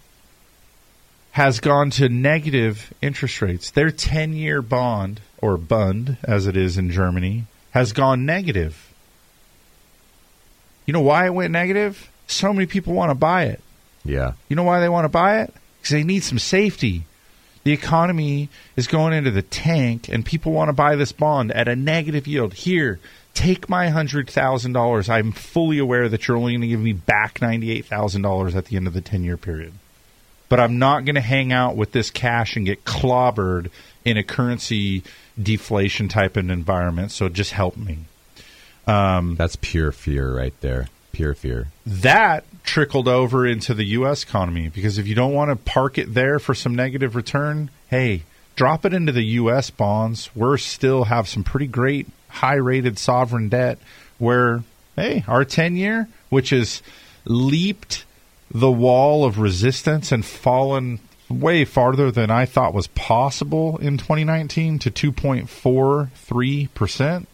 has 1.32 1.60
gone 1.60 1.90
to 1.90 2.08
negative 2.08 2.92
interest 3.02 3.40
rates. 3.42 3.70
Their 3.70 3.90
10 3.90 4.34
year 4.34 4.62
bond, 4.62 5.20
or 5.38 5.56
Bund 5.56 6.16
as 6.22 6.46
it 6.46 6.56
is 6.56 6.78
in 6.78 6.90
Germany, 6.90 7.46
has 7.72 7.92
gone 7.92 8.24
negative. 8.24 8.89
You 10.90 10.94
know 10.94 11.02
why 11.02 11.26
it 11.26 11.34
went 11.34 11.52
negative? 11.52 12.10
So 12.26 12.52
many 12.52 12.66
people 12.66 12.94
want 12.94 13.10
to 13.10 13.14
buy 13.14 13.44
it. 13.44 13.60
Yeah. 14.04 14.32
You 14.48 14.56
know 14.56 14.64
why 14.64 14.80
they 14.80 14.88
want 14.88 15.04
to 15.04 15.08
buy 15.08 15.42
it? 15.42 15.54
Because 15.78 15.92
they 15.92 16.02
need 16.02 16.24
some 16.24 16.40
safety. 16.40 17.04
The 17.62 17.70
economy 17.70 18.48
is 18.74 18.88
going 18.88 19.12
into 19.12 19.30
the 19.30 19.42
tank, 19.42 20.08
and 20.08 20.26
people 20.26 20.50
want 20.50 20.68
to 20.68 20.72
buy 20.72 20.96
this 20.96 21.12
bond 21.12 21.52
at 21.52 21.68
a 21.68 21.76
negative 21.76 22.26
yield. 22.26 22.54
Here, 22.54 22.98
take 23.34 23.68
my 23.68 23.86
$100,000. 23.86 25.08
I'm 25.08 25.30
fully 25.30 25.78
aware 25.78 26.08
that 26.08 26.26
you're 26.26 26.36
only 26.36 26.54
going 26.54 26.62
to 26.62 26.66
give 26.66 26.80
me 26.80 26.92
back 26.92 27.38
$98,000 27.38 28.56
at 28.56 28.64
the 28.64 28.76
end 28.76 28.88
of 28.88 28.92
the 28.92 29.00
10 29.00 29.22
year 29.22 29.36
period. 29.36 29.74
But 30.48 30.58
I'm 30.58 30.80
not 30.80 31.04
going 31.04 31.14
to 31.14 31.20
hang 31.20 31.52
out 31.52 31.76
with 31.76 31.92
this 31.92 32.10
cash 32.10 32.56
and 32.56 32.66
get 32.66 32.84
clobbered 32.84 33.70
in 34.04 34.16
a 34.16 34.24
currency 34.24 35.04
deflation 35.40 36.08
type 36.08 36.36
of 36.36 36.50
environment. 36.50 37.12
So 37.12 37.28
just 37.28 37.52
help 37.52 37.76
me. 37.76 38.06
Um, 38.90 39.36
That's 39.36 39.56
pure 39.56 39.92
fear 39.92 40.34
right 40.34 40.54
there. 40.60 40.88
Pure 41.12 41.34
fear. 41.34 41.68
that 41.86 42.44
trickled 42.62 43.08
over 43.08 43.46
into 43.46 43.74
the 43.74 43.84
U.S. 43.84 44.22
economy 44.22 44.68
because 44.68 44.98
if 44.98 45.08
you 45.08 45.14
don't 45.14 45.32
want 45.32 45.50
to 45.50 45.56
park 45.56 45.98
it 45.98 46.14
there 46.14 46.38
for 46.38 46.54
some 46.54 46.74
negative 46.74 47.16
return, 47.16 47.70
hey, 47.88 48.22
drop 48.54 48.84
it 48.84 48.92
into 48.94 49.12
the 49.12 49.24
U.S. 49.24 49.70
bonds. 49.70 50.30
We're 50.34 50.56
still 50.56 51.04
have 51.04 51.28
some 51.28 51.42
pretty 51.42 51.66
great 51.66 52.06
high 52.28 52.56
rated 52.56 52.98
sovereign 52.98 53.48
debt 53.48 53.78
where, 54.18 54.62
hey, 54.94 55.24
our 55.26 55.44
10 55.44 55.76
year, 55.76 56.08
which 56.28 56.50
has 56.50 56.82
leaped 57.24 58.04
the 58.52 58.70
wall 58.70 59.24
of 59.24 59.38
resistance 59.38 60.12
and 60.12 60.24
fallen 60.24 61.00
way 61.28 61.64
farther 61.64 62.10
than 62.10 62.30
I 62.30 62.44
thought 62.46 62.74
was 62.74 62.88
possible 62.88 63.78
in 63.78 63.98
2019 63.98 64.78
to 64.80 64.90
2.43%. 64.90 67.26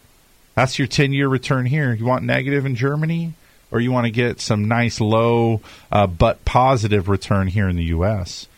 That's 0.56 0.78
your 0.78 0.88
10 0.88 1.12
year 1.12 1.28
return 1.28 1.66
here. 1.66 1.92
You 1.92 2.06
want 2.06 2.24
negative 2.24 2.64
in 2.66 2.74
Germany, 2.74 3.34
or 3.70 3.78
you 3.78 3.92
want 3.92 4.06
to 4.06 4.10
get 4.10 4.40
some 4.40 4.66
nice 4.68 5.00
low 5.00 5.60
uh, 5.92 6.06
but 6.06 6.44
positive 6.44 7.08
return 7.08 7.46
here 7.46 7.68
in 7.68 7.76
the 7.76 7.84
U.S. 7.84 8.48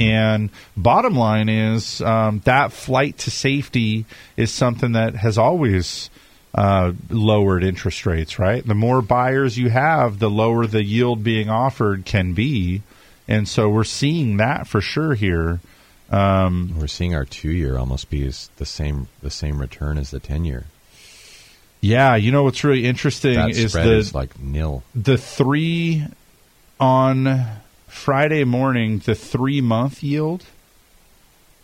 And 0.00 0.50
bottom 0.76 1.16
line 1.16 1.48
is 1.48 2.00
um, 2.02 2.40
that 2.44 2.72
flight 2.72 3.18
to 3.18 3.30
safety 3.30 4.04
is 4.36 4.52
something 4.52 4.92
that 4.92 5.16
has 5.16 5.38
always 5.38 6.08
uh, 6.54 6.92
lowered 7.10 7.64
interest 7.64 8.06
rates, 8.06 8.38
right? 8.38 8.66
The 8.66 8.74
more 8.74 9.02
buyers 9.02 9.58
you 9.58 9.68
have, 9.70 10.18
the 10.18 10.30
lower 10.30 10.66
the 10.66 10.82
yield 10.82 11.22
being 11.24 11.50
offered 11.50 12.04
can 12.04 12.32
be. 12.32 12.82
And 13.28 13.48
so 13.48 13.68
we're 13.68 13.84
seeing 13.84 14.38
that 14.38 14.66
for 14.66 14.80
sure 14.80 15.14
here. 15.14 15.60
Um, 16.10 16.74
We're 16.78 16.86
seeing 16.86 17.14
our 17.14 17.24
two 17.24 17.50
year 17.50 17.76
almost 17.76 18.08
be 18.08 18.24
as 18.26 18.48
the 18.56 18.64
same 18.64 19.08
the 19.22 19.30
same 19.30 19.58
return 19.58 19.98
as 19.98 20.12
the 20.12 20.20
ten 20.20 20.44
year. 20.44 20.64
Yeah, 21.86 22.16
you 22.16 22.32
know 22.32 22.42
what's 22.42 22.64
really 22.64 22.84
interesting 22.84 23.34
That 23.34 23.50
is 23.50 23.72
the 23.72 23.92
is 23.92 24.14
like 24.14 24.38
nil. 24.38 24.82
the 24.94 25.16
three 25.16 26.04
on 26.80 27.46
Friday 27.86 28.44
morning, 28.44 28.98
the 28.98 29.14
three 29.14 29.60
month 29.60 30.02
yield 30.02 30.44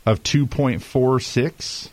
of 0.07 0.23
2.46 0.23 1.89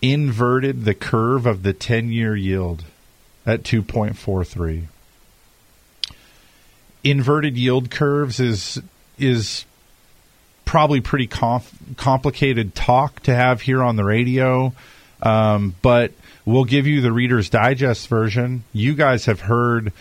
inverted 0.00 0.84
the 0.84 0.94
curve 0.94 1.46
of 1.46 1.62
the 1.62 1.72
10 1.72 2.10
year 2.10 2.36
yield 2.36 2.84
at 3.46 3.62
2.43. 3.62 4.84
Inverted 7.02 7.56
yield 7.56 7.90
curves 7.90 8.40
is 8.40 8.80
is 9.18 9.64
probably 10.64 11.00
pretty 11.00 11.26
complicated 11.26 12.74
talk 12.74 13.20
to 13.20 13.34
have 13.34 13.60
here 13.60 13.82
on 13.82 13.96
the 13.96 14.04
radio, 14.04 14.72
um, 15.22 15.74
but 15.82 16.12
we'll 16.44 16.64
give 16.64 16.86
you 16.86 17.00
the 17.00 17.12
Reader's 17.12 17.48
Digest 17.50 18.08
version. 18.08 18.64
You 18.72 18.94
guys 18.94 19.26
have 19.26 19.40
heard 19.40 19.92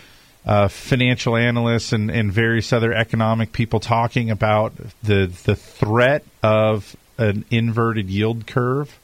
uh, 0.45 0.67
financial 0.67 1.35
analysts 1.35 1.93
and, 1.93 2.11
and 2.11 2.31
various 2.31 2.73
other 2.73 2.93
economic 2.93 3.51
people 3.53 3.79
talking 3.79 4.29
about 4.29 4.73
the 5.01 5.31
the 5.45 5.55
threat 5.55 6.23
of 6.41 6.95
an 7.17 7.45
inverted 7.49 8.09
yield 8.09 8.47
curve. 8.47 8.99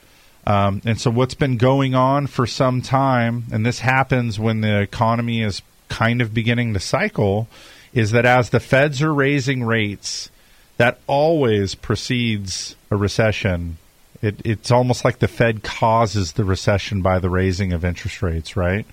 Um, 0.45 0.81
and 0.85 0.99
so, 0.99 1.11
what's 1.11 1.35
been 1.35 1.57
going 1.57 1.95
on 1.95 2.27
for 2.27 2.47
some 2.47 2.81
time, 2.81 3.45
and 3.51 3.65
this 3.65 3.79
happens 3.79 4.39
when 4.39 4.61
the 4.61 4.81
economy 4.81 5.41
is 5.43 5.61
kind 5.89 6.21
of 6.21 6.33
beginning 6.33 6.73
to 6.73 6.79
cycle, 6.79 7.47
is 7.93 8.11
that 8.11 8.25
as 8.25 8.49
the 8.49 8.59
feds 8.59 9.01
are 9.01 9.13
raising 9.13 9.63
rates, 9.63 10.29
that 10.77 10.99
always 11.07 11.75
precedes 11.75 12.75
a 12.89 12.95
recession. 12.95 13.77
It, 14.21 14.41
it's 14.43 14.69
almost 14.71 15.05
like 15.05 15.19
the 15.19 15.27
Fed 15.27 15.63
causes 15.63 16.33
the 16.33 16.43
recession 16.43 17.01
by 17.01 17.19
the 17.19 17.29
raising 17.29 17.71
of 17.71 17.85
interest 17.85 18.21
rates, 18.21 18.57
right? 18.57 18.85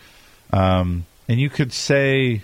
Um, 0.53 1.07
and 1.28 1.40
you 1.40 1.51
could 1.51 1.73
say 1.73 2.43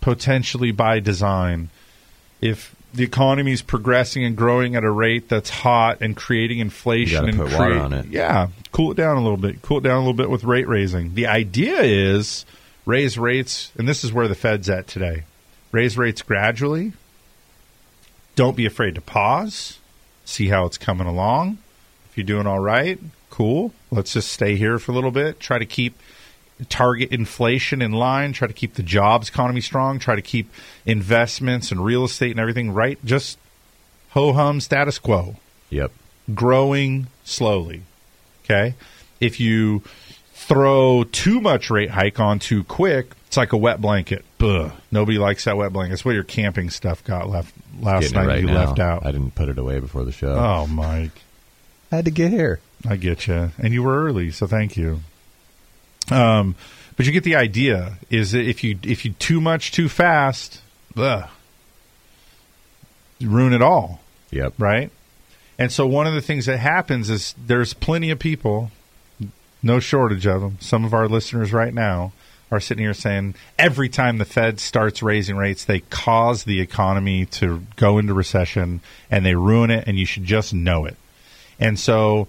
potentially 0.00 0.72
by 0.72 1.00
design, 1.00 1.68
if 2.40 2.74
the 2.94 3.02
economy 3.04 3.52
is 3.52 3.60
progressing 3.60 4.24
and 4.24 4.36
growing 4.36 4.76
at 4.76 4.84
a 4.84 4.90
rate 4.90 5.28
that's 5.28 5.50
hot 5.50 5.98
and 6.00 6.16
creating 6.16 6.60
inflation 6.60 7.28
and 7.28 7.36
put 7.38 7.52
water 7.52 7.56
create- 7.56 7.80
on 7.80 7.92
it. 7.92 8.06
yeah, 8.06 8.48
cool 8.70 8.92
it 8.92 8.96
down 8.96 9.16
a 9.16 9.22
little 9.22 9.36
bit. 9.36 9.60
Cool 9.62 9.78
it 9.78 9.82
down 9.82 9.96
a 9.96 10.00
little 10.00 10.14
bit 10.14 10.30
with 10.30 10.44
rate 10.44 10.68
raising. 10.68 11.14
The 11.14 11.26
idea 11.26 11.80
is 11.82 12.46
raise 12.86 13.18
rates, 13.18 13.72
and 13.76 13.88
this 13.88 14.04
is 14.04 14.12
where 14.12 14.28
the 14.28 14.34
Fed's 14.34 14.70
at 14.70 14.86
today. 14.86 15.24
Raise 15.72 15.98
rates 15.98 16.22
gradually. 16.22 16.92
Don't 18.36 18.56
be 18.56 18.64
afraid 18.66 18.94
to 18.94 19.00
pause. 19.00 19.78
See 20.24 20.48
how 20.48 20.64
it's 20.64 20.78
coming 20.78 21.06
along. 21.06 21.58
If 22.14 22.18
you're 22.18 22.24
doing 22.26 22.46
all 22.46 22.60
right, 22.60 22.96
cool. 23.28 23.72
Let's 23.90 24.12
just 24.12 24.32
stay 24.32 24.54
here 24.54 24.78
for 24.78 24.92
a 24.92 24.94
little 24.94 25.10
bit. 25.10 25.40
Try 25.40 25.58
to 25.58 25.66
keep 25.66 25.98
target 26.68 27.10
inflation 27.10 27.82
in 27.82 27.90
line. 27.90 28.32
Try 28.32 28.46
to 28.46 28.54
keep 28.54 28.74
the 28.74 28.84
jobs 28.84 29.28
economy 29.28 29.60
strong. 29.60 29.98
Try 29.98 30.14
to 30.14 30.22
keep 30.22 30.48
investments 30.86 31.72
and 31.72 31.84
real 31.84 32.04
estate 32.04 32.30
and 32.30 32.38
everything 32.38 32.70
right. 32.72 33.04
Just 33.04 33.36
ho 34.10 34.32
hum 34.32 34.60
status 34.60 35.00
quo 35.00 35.34
Yep. 35.70 35.90
growing 36.32 37.08
slowly. 37.24 37.82
Okay? 38.44 38.76
If 39.18 39.40
you 39.40 39.82
throw 40.34 41.02
too 41.02 41.40
much 41.40 41.70
rate 41.70 41.90
hike 41.90 42.20
on 42.20 42.38
too 42.38 42.62
quick, 42.62 43.10
it's 43.26 43.36
like 43.36 43.52
a 43.52 43.56
wet 43.56 43.80
blanket. 43.80 44.24
Ugh. 44.40 44.70
Nobody 44.92 45.18
likes 45.18 45.44
that 45.46 45.56
wet 45.56 45.72
blanket. 45.72 45.94
It's 45.94 46.04
what 46.04 46.12
your 46.14 46.22
camping 46.22 46.70
stuff 46.70 47.02
got 47.02 47.28
left 47.28 47.52
last 47.80 48.02
Getting 48.02 48.18
night 48.18 48.26
right 48.28 48.40
you 48.40 48.46
now. 48.46 48.66
left 48.66 48.78
out. 48.78 49.04
I 49.04 49.10
didn't 49.10 49.34
put 49.34 49.48
it 49.48 49.58
away 49.58 49.80
before 49.80 50.04
the 50.04 50.12
show. 50.12 50.34
Oh, 50.34 50.68
Mike. 50.68 51.10
I 51.94 51.98
had 51.98 52.04
to 52.06 52.10
get 52.10 52.32
here. 52.32 52.58
I 52.88 52.96
get 52.96 53.28
you. 53.28 53.52
And 53.56 53.72
you 53.72 53.84
were 53.84 54.04
early, 54.04 54.32
so 54.32 54.48
thank 54.48 54.76
you. 54.76 55.00
Um, 56.10 56.56
but 56.96 57.06
you 57.06 57.12
get 57.12 57.22
the 57.22 57.36
idea 57.36 57.98
is 58.10 58.32
that 58.32 58.44
if 58.44 58.64
you 58.64 58.78
if 58.82 59.04
you 59.04 59.12
too 59.12 59.40
much 59.40 59.70
too 59.70 59.88
fast, 59.88 60.60
ugh, 60.96 61.28
you 63.20 63.30
ruin 63.30 63.52
it 63.52 63.62
all. 63.62 64.00
Yep. 64.32 64.54
Right? 64.58 64.90
And 65.56 65.70
so 65.70 65.86
one 65.86 66.08
of 66.08 66.14
the 66.14 66.20
things 66.20 66.46
that 66.46 66.58
happens 66.58 67.10
is 67.10 67.34
there's 67.38 67.74
plenty 67.74 68.10
of 68.10 68.18
people, 68.18 68.72
no 69.62 69.78
shortage 69.78 70.26
of 70.26 70.40
them. 70.40 70.58
Some 70.60 70.84
of 70.84 70.92
our 70.92 71.08
listeners 71.08 71.52
right 71.52 71.72
now 71.72 72.12
are 72.50 72.58
sitting 72.58 72.82
here 72.82 72.92
saying 72.92 73.36
every 73.56 73.88
time 73.88 74.18
the 74.18 74.24
Fed 74.24 74.58
starts 74.58 75.00
raising 75.00 75.36
rates, 75.36 75.64
they 75.64 75.78
cause 75.78 76.42
the 76.42 76.60
economy 76.60 77.24
to 77.26 77.62
go 77.76 77.98
into 77.98 78.14
recession 78.14 78.80
and 79.12 79.24
they 79.24 79.36
ruin 79.36 79.70
it, 79.70 79.86
and 79.86 79.96
you 79.96 80.06
should 80.06 80.24
just 80.24 80.52
know 80.52 80.86
it. 80.86 80.96
And 81.58 81.78
so 81.78 82.28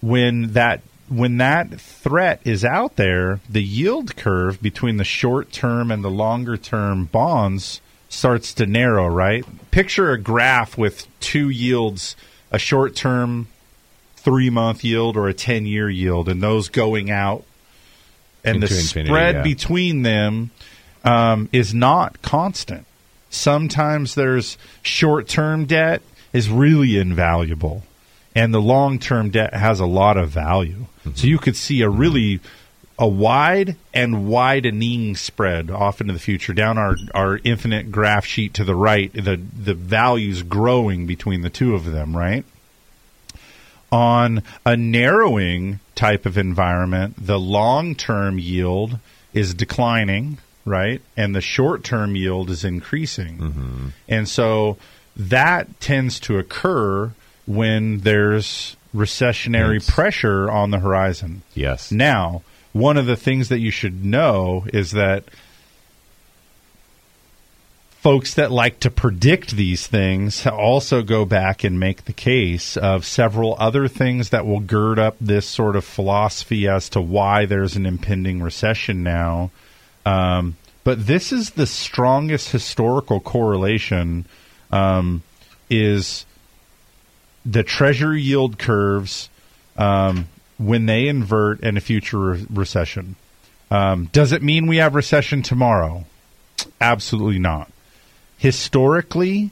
when 0.00 0.52
that 0.52 0.80
when 1.08 1.36
that 1.38 1.80
threat 1.80 2.40
is 2.44 2.64
out 2.64 2.96
there, 2.96 3.40
the 3.48 3.62
yield 3.62 4.16
curve 4.16 4.60
between 4.60 4.96
the 4.96 5.04
short 5.04 5.52
term 5.52 5.90
and 5.90 6.02
the 6.02 6.10
longer 6.10 6.56
term 6.56 7.04
bonds 7.04 7.80
starts 8.08 8.54
to 8.54 8.66
narrow, 8.66 9.06
right? 9.06 9.44
Picture 9.70 10.10
a 10.10 10.18
graph 10.18 10.76
with 10.76 11.06
two 11.20 11.48
yields, 11.48 12.16
a 12.50 12.58
short 12.58 12.96
term 12.96 13.48
3 14.16 14.50
month 14.50 14.82
yield 14.82 15.16
or 15.16 15.28
a 15.28 15.34
10 15.34 15.66
year 15.66 15.88
yield 15.88 16.28
and 16.28 16.42
those 16.42 16.68
going 16.68 17.10
out 17.10 17.44
and 18.42 18.56
Into 18.56 18.68
the 18.68 18.80
infinity, 18.80 19.08
spread 19.08 19.34
yeah. 19.36 19.42
between 19.42 20.02
them 20.02 20.50
um, 21.04 21.48
is 21.52 21.74
not 21.74 22.22
constant. 22.22 22.86
Sometimes 23.30 24.14
there's 24.14 24.56
short 24.82 25.28
term 25.28 25.64
debt 25.66 26.02
is 26.32 26.48
really 26.48 26.96
invaluable, 26.96 27.82
and 28.36 28.52
the 28.52 28.60
long 28.60 28.98
term 28.98 29.30
debt 29.30 29.54
has 29.54 29.80
a 29.80 29.86
lot 29.86 30.16
of 30.16 30.28
value. 30.28 30.86
So 31.14 31.26
you 31.26 31.38
could 31.38 31.56
see 31.56 31.82
a 31.82 31.88
really 31.88 32.40
a 32.98 33.08
wide 33.08 33.76
and 33.92 34.26
widening 34.28 35.16
spread 35.16 35.70
off 35.70 36.00
into 36.00 36.12
the 36.12 36.18
future. 36.18 36.52
Down 36.52 36.78
our, 36.78 36.96
our 37.14 37.40
infinite 37.44 37.90
graph 37.90 38.26
sheet 38.26 38.54
to 38.54 38.64
the 38.64 38.74
right, 38.74 39.12
the 39.12 39.36
the 39.36 39.74
values 39.74 40.42
growing 40.42 41.06
between 41.06 41.40
the 41.40 41.50
two 41.50 41.74
of 41.74 41.86
them, 41.86 42.16
right? 42.16 42.44
On 43.90 44.42
a 44.64 44.76
narrowing 44.76 45.80
type 45.94 46.26
of 46.26 46.36
environment, 46.36 47.14
the 47.18 47.38
long 47.38 47.94
term 47.94 48.38
yield 48.38 48.98
is 49.32 49.54
declining, 49.54 50.38
right? 50.64 51.00
And 51.16 51.34
the 51.34 51.40
short 51.40 51.84
term 51.84 52.16
yield 52.16 52.50
is 52.50 52.64
increasing. 52.64 53.38
Mm-hmm. 53.38 53.88
And 54.08 54.28
so 54.28 54.76
that 55.16 55.80
tends 55.80 56.20
to 56.20 56.38
occur 56.38 57.12
when 57.46 57.98
there's 58.00 58.76
recessionary 58.94 59.86
pressure 59.86 60.50
on 60.50 60.70
the 60.70 60.78
horizon. 60.78 61.42
Yes. 61.54 61.92
Now, 61.92 62.42
one 62.72 62.96
of 62.96 63.06
the 63.06 63.16
things 63.16 63.48
that 63.48 63.60
you 63.60 63.70
should 63.70 64.04
know 64.04 64.66
is 64.72 64.92
that 64.92 65.24
folks 68.06 68.34
that 68.34 68.52
like 68.52 68.78
to 68.78 68.90
predict 68.90 69.56
these 69.56 69.86
things 69.86 70.46
also 70.46 71.02
go 71.02 71.24
back 71.24 71.64
and 71.64 71.80
make 71.80 72.04
the 72.04 72.12
case 72.12 72.76
of 72.76 73.04
several 73.04 73.56
other 73.58 73.88
things 73.88 74.30
that 74.30 74.46
will 74.46 74.60
gird 74.60 74.98
up 74.98 75.16
this 75.20 75.44
sort 75.44 75.74
of 75.74 75.84
philosophy 75.84 76.68
as 76.68 76.88
to 76.88 77.00
why 77.00 77.44
there's 77.46 77.74
an 77.74 77.84
impending 77.84 78.40
recession 78.40 79.02
now. 79.02 79.50
Um, 80.04 80.56
but 80.84 81.04
this 81.04 81.32
is 81.32 81.50
the 81.50 81.66
strongest 81.66 82.52
historical 82.52 83.18
correlation 83.18 84.24
um, 84.70 85.24
is 85.68 86.26
the 87.48 87.62
treasury 87.62 88.20
yield 88.20 88.58
curves 88.58 89.28
um, 89.76 90.28
when 90.58 90.86
they 90.86 91.06
invert 91.06 91.60
in 91.60 91.76
a 91.76 91.80
future 91.80 92.18
re- 92.18 92.46
recession. 92.50 93.16
Um, 93.70 94.06
does 94.12 94.32
it 94.32 94.42
mean 94.42 94.66
we 94.66 94.78
have 94.78 94.94
recession 94.94 95.42
tomorrow? 95.42 96.04
Absolutely 96.80 97.38
not. 97.38 97.70
Historically, 98.38 99.50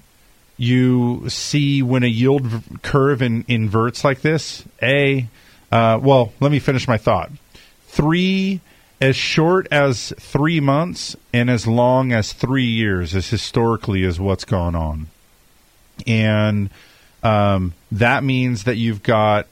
you 0.57 1.29
see 1.29 1.83
when 1.83 2.03
a 2.03 2.09
yield 2.09 2.47
v- 2.47 2.79
curve 2.83 3.23
in, 3.23 3.45
inverts 3.49 4.05
like 4.05 4.21
this. 4.21 4.65
A, 4.83 5.27
uh, 5.73 5.99
well, 6.03 6.33
let 6.41 6.53
me 6.53 6.59
finish 6.59 6.87
my 6.87 6.97
thought. 6.97 7.31
Three, 7.87 8.61
as 9.01 9.17
short 9.17 9.67
as 9.71 10.13
three 10.19 10.61
months 10.61 11.17
and 11.33 11.51
as 11.51 11.67
long 11.67 12.13
as 12.13 12.33
three 12.33 12.67
years 12.67 13.15
is 13.15 13.31
historically 13.31 14.03
is 14.03 14.21
what's 14.21 14.45
gone 14.45 14.75
on, 14.75 15.09
and 16.07 16.71
um, 17.23 17.73
that 17.95 18.25
means 18.25 18.65
that 18.65 18.77
you've 18.77 19.03
got 19.03 19.47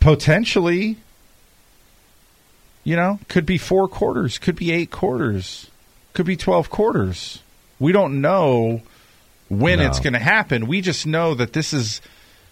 potentially, 0.00 0.96
you 2.84 2.96
know, 2.96 3.18
could 3.28 3.46
be 3.46 3.58
four 3.58 3.88
quarters, 3.88 4.38
could 4.38 4.56
be 4.56 4.70
eight 4.72 4.90
quarters, 4.90 5.70
could 6.12 6.26
be 6.26 6.36
12 6.36 6.70
quarters. 6.70 7.40
We 7.78 7.92
don't 7.92 8.20
know 8.20 8.82
when 9.48 9.78
No. 9.78 9.86
it's 9.86 10.00
going 10.00 10.12
to 10.12 10.18
happen. 10.18 10.66
We 10.66 10.80
just 10.80 11.06
know 11.06 11.34
that 11.34 11.52
this 11.52 11.72
is 11.72 12.00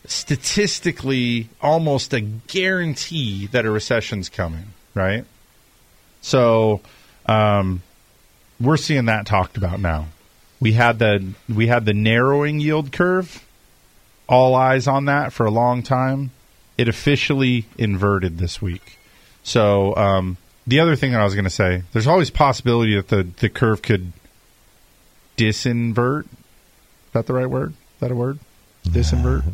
statistically 0.06 1.48
almost 1.60 2.12
a 2.12 2.20
guarantee 2.20 3.46
that 3.48 3.64
a 3.64 3.70
recession's 3.70 4.28
coming, 4.28 4.66
right? 4.94 5.24
So, 6.20 6.80
um, 7.26 7.82
we're 8.60 8.76
seeing 8.76 9.06
that 9.06 9.26
talked 9.26 9.56
about 9.56 9.80
now. 9.80 10.06
We 10.60 10.72
had 10.72 10.98
the 10.98 11.32
we 11.52 11.66
had 11.66 11.84
the 11.84 11.92
narrowing 11.92 12.60
yield 12.60 12.92
curve 12.92 13.43
all 14.28 14.54
eyes 14.54 14.86
on 14.86 15.06
that 15.06 15.32
for 15.32 15.46
a 15.46 15.50
long 15.50 15.82
time. 15.82 16.30
It 16.76 16.88
officially 16.88 17.66
inverted 17.78 18.38
this 18.38 18.60
week. 18.60 18.98
So 19.44 19.94
um, 19.96 20.36
the 20.66 20.80
other 20.80 20.96
thing 20.96 21.12
that 21.12 21.20
I 21.20 21.24
was 21.24 21.34
going 21.34 21.44
to 21.44 21.50
say, 21.50 21.82
there's 21.92 22.06
always 22.06 22.30
possibility 22.30 22.96
that 22.96 23.08
the 23.08 23.22
the 23.22 23.48
curve 23.48 23.82
could 23.82 24.12
disinvert. 25.36 26.24
Is 26.24 27.12
that 27.12 27.26
the 27.26 27.34
right 27.34 27.48
word? 27.48 27.70
Is 27.70 28.00
that 28.00 28.10
a 28.10 28.14
word? 28.16 28.38
Disinvert. 28.84 29.44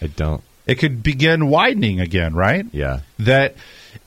I 0.00 0.06
don't. 0.06 0.42
It 0.66 0.76
could 0.76 1.02
begin 1.02 1.48
widening 1.48 2.00
again, 2.00 2.34
right? 2.34 2.64
Yeah. 2.72 3.00
That 3.18 3.54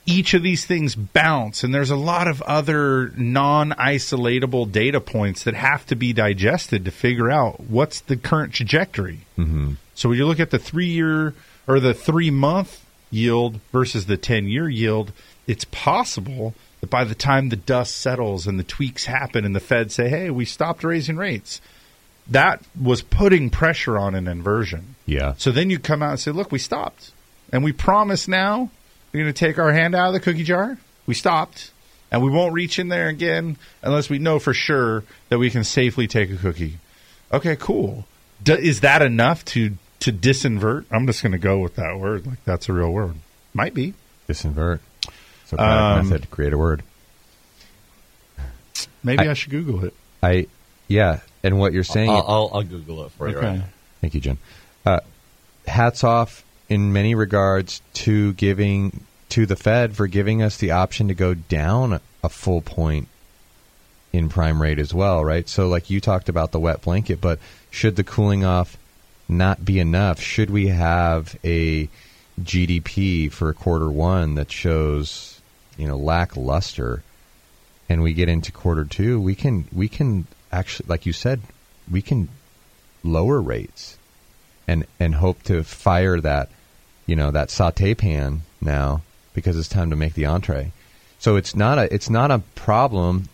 each 0.06 0.34
of 0.34 0.42
these 0.42 0.64
things 0.64 0.94
bounce, 0.96 1.62
and 1.62 1.72
there's 1.72 1.90
a 1.90 1.96
lot 1.96 2.26
of 2.26 2.42
other 2.42 3.12
non 3.16 3.70
isolatable 3.70 4.72
data 4.72 5.00
points 5.00 5.44
that 5.44 5.54
have 5.54 5.86
to 5.86 5.96
be 5.96 6.12
digested 6.12 6.84
to 6.84 6.90
figure 6.90 7.30
out 7.30 7.60
what's 7.60 8.00
the 8.00 8.16
current 8.16 8.52
trajectory. 8.52 9.20
Mm-hmm. 9.38 9.74
So 9.98 10.08
when 10.08 10.18
you 10.18 10.26
look 10.26 10.38
at 10.38 10.50
the 10.50 10.60
three 10.60 10.86
year 10.86 11.34
or 11.66 11.80
the 11.80 11.92
three 11.92 12.30
month 12.30 12.86
yield 13.10 13.58
versus 13.72 14.06
the 14.06 14.16
10 14.16 14.46
year 14.46 14.68
yield, 14.68 15.10
it's 15.48 15.64
possible 15.64 16.54
that 16.80 16.88
by 16.88 17.02
the 17.02 17.16
time 17.16 17.48
the 17.48 17.56
dust 17.56 17.96
settles 17.96 18.46
and 18.46 18.60
the 18.60 18.64
tweaks 18.64 19.06
happen 19.06 19.44
and 19.44 19.56
the 19.56 19.60
Fed 19.60 19.90
say, 19.90 20.08
hey, 20.08 20.30
we 20.30 20.44
stopped 20.44 20.84
raising 20.84 21.16
rates, 21.16 21.60
that 22.28 22.62
was 22.80 23.02
putting 23.02 23.50
pressure 23.50 23.98
on 23.98 24.14
an 24.14 24.28
inversion. 24.28 24.94
Yeah. 25.04 25.34
So 25.36 25.50
then 25.50 25.68
you 25.68 25.80
come 25.80 26.00
out 26.00 26.10
and 26.10 26.20
say, 26.20 26.30
look, 26.30 26.52
we 26.52 26.60
stopped. 26.60 27.10
And 27.52 27.64
we 27.64 27.72
promise 27.72 28.28
now 28.28 28.70
we're 29.12 29.22
going 29.22 29.34
to 29.34 29.36
take 29.36 29.58
our 29.58 29.72
hand 29.72 29.96
out 29.96 30.06
of 30.06 30.12
the 30.12 30.20
cookie 30.20 30.44
jar. 30.44 30.78
We 31.06 31.14
stopped. 31.14 31.72
And 32.12 32.22
we 32.22 32.30
won't 32.30 32.54
reach 32.54 32.78
in 32.78 32.86
there 32.86 33.08
again 33.08 33.56
unless 33.82 34.08
we 34.08 34.20
know 34.20 34.38
for 34.38 34.54
sure 34.54 35.02
that 35.28 35.40
we 35.40 35.50
can 35.50 35.64
safely 35.64 36.06
take 36.06 36.30
a 36.30 36.36
cookie. 36.36 36.78
Okay, 37.32 37.56
cool. 37.56 38.06
D- 38.42 38.52
is 38.52 38.80
that 38.80 39.02
enough 39.02 39.44
to, 39.46 39.76
to 40.00 40.12
disinvert? 40.12 40.84
I'm 40.90 41.06
just 41.06 41.22
going 41.22 41.32
to 41.32 41.38
go 41.38 41.58
with 41.58 41.76
that 41.76 41.98
word. 41.98 42.26
Like 42.26 42.44
that's 42.44 42.68
a 42.68 42.72
real 42.72 42.90
word. 42.92 43.14
Might 43.54 43.74
be. 43.74 43.94
Disinvert. 44.28 44.80
So 45.46 45.58
Um, 45.58 46.08
method 46.08 46.22
to 46.22 46.28
create 46.28 46.52
a 46.52 46.58
word. 46.58 46.82
Maybe 49.02 49.28
I, 49.28 49.32
should 49.34 49.50
Google 49.50 49.84
it. 49.84 49.94
I 50.22 50.46
yeah, 50.88 51.20
and 51.42 51.58
what 51.58 51.72
you're 51.72 51.84
saying. 51.84 52.10
I'll, 52.10 52.24
I'll, 52.26 52.50
I'll 52.54 52.62
Google 52.62 53.04
it 53.04 53.12
for 53.12 53.28
you 53.28 53.38
right. 53.38 53.62
Thank 54.00 54.14
you, 54.14 54.20
Jim. 54.20 54.38
Uh, 54.84 55.00
hats 55.66 56.04
off 56.04 56.44
in 56.68 56.92
many 56.92 57.14
regards 57.14 57.82
to 57.94 58.32
giving 58.34 59.04
to 59.30 59.46
the 59.46 59.56
Fed 59.56 59.96
for 59.96 60.06
giving 60.06 60.42
us 60.42 60.56
the 60.56 60.70
option 60.70 61.08
to 61.08 61.14
go 61.14 61.34
down 61.34 62.00
a 62.22 62.28
full 62.28 62.60
point 62.60 63.08
in 64.12 64.28
prime 64.28 64.60
rate 64.60 64.78
as 64.78 64.94
well, 64.94 65.24
right? 65.24 65.48
So, 65.48 65.68
like 65.68 65.90
you 65.90 66.00
talked 66.00 66.28
about 66.28 66.52
the 66.52 66.60
wet 66.60 66.82
blanket, 66.82 67.20
but 67.20 67.38
should 67.70 67.96
the 67.96 68.04
cooling 68.04 68.44
off 68.44 68.77
not 69.28 69.64
be 69.64 69.78
enough? 69.78 70.20
Should 70.20 70.50
we 70.50 70.68
have 70.68 71.38
a 71.44 71.88
GDP 72.40 73.30
for 73.30 73.52
quarter 73.52 73.90
one 73.90 74.34
that 74.36 74.50
shows, 74.50 75.40
you 75.76 75.86
know, 75.86 75.96
lackluster, 75.96 77.02
and 77.88 78.02
we 78.02 78.14
get 78.14 78.28
into 78.28 78.52
quarter 78.52 78.84
two, 78.84 79.20
we 79.20 79.34
can 79.34 79.66
we 79.72 79.88
can 79.88 80.26
actually, 80.52 80.86
like 80.88 81.06
you 81.06 81.12
said, 81.12 81.40
we 81.90 82.02
can 82.02 82.28
lower 83.02 83.40
rates 83.40 83.96
and 84.66 84.86
and 85.00 85.14
hope 85.14 85.42
to 85.44 85.64
fire 85.64 86.20
that 86.20 86.50
you 87.06 87.16
know 87.16 87.30
that 87.30 87.50
saute 87.50 87.94
pan 87.94 88.42
now 88.60 89.02
because 89.32 89.56
it's 89.56 89.68
time 89.68 89.90
to 89.90 89.96
make 89.96 90.14
the 90.14 90.26
entree. 90.26 90.72
So 91.18 91.36
it's 91.36 91.56
not 91.56 91.78
a 91.78 91.92
it's 91.92 92.10
not 92.10 92.30
a 92.30 92.40
problem 92.54 93.28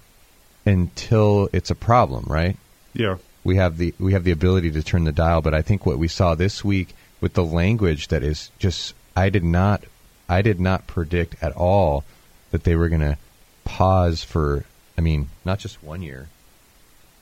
until 0.65 1.49
it's 1.53 1.71
a 1.71 1.75
problem, 1.75 2.25
right? 2.27 2.57
Yeah. 2.95 3.17
We 3.45 3.57
have 3.57 3.77
the 3.77 3.95
we 3.99 4.15
have 4.15 4.25
the 4.25 4.31
ability 4.31 4.71
to 4.73 4.83
turn 4.83 5.05
the 5.05 5.13
dial, 5.13 5.43
but 5.43 5.55
I 5.55 5.63
think 5.63 5.85
what 5.87 5.99
we 5.99 6.09
saw 6.09 6.35
this 6.35 6.65
week 6.65 6.95
with 7.21 7.35
the 7.35 7.45
language 7.45 8.09
that 8.09 8.23
is 8.23 8.51
just 8.59 8.95
I 9.15 9.29
did 9.29 9.45
not 9.45 9.85
I 10.29 10.43
did 10.43 10.61
not 10.61 10.87
predict 10.87 11.43
at 11.43 11.53
all 11.53 12.05
that 12.51 12.65
they 12.65 12.75
were 12.75 12.89
going 12.89 13.03
to 13.03 13.19
pause 13.65 14.25
for 14.25 14.65
I 14.97 15.01
mean, 15.01 15.29
not 15.45 15.59
just 15.59 15.83
one 15.83 16.03
year. 16.03 16.29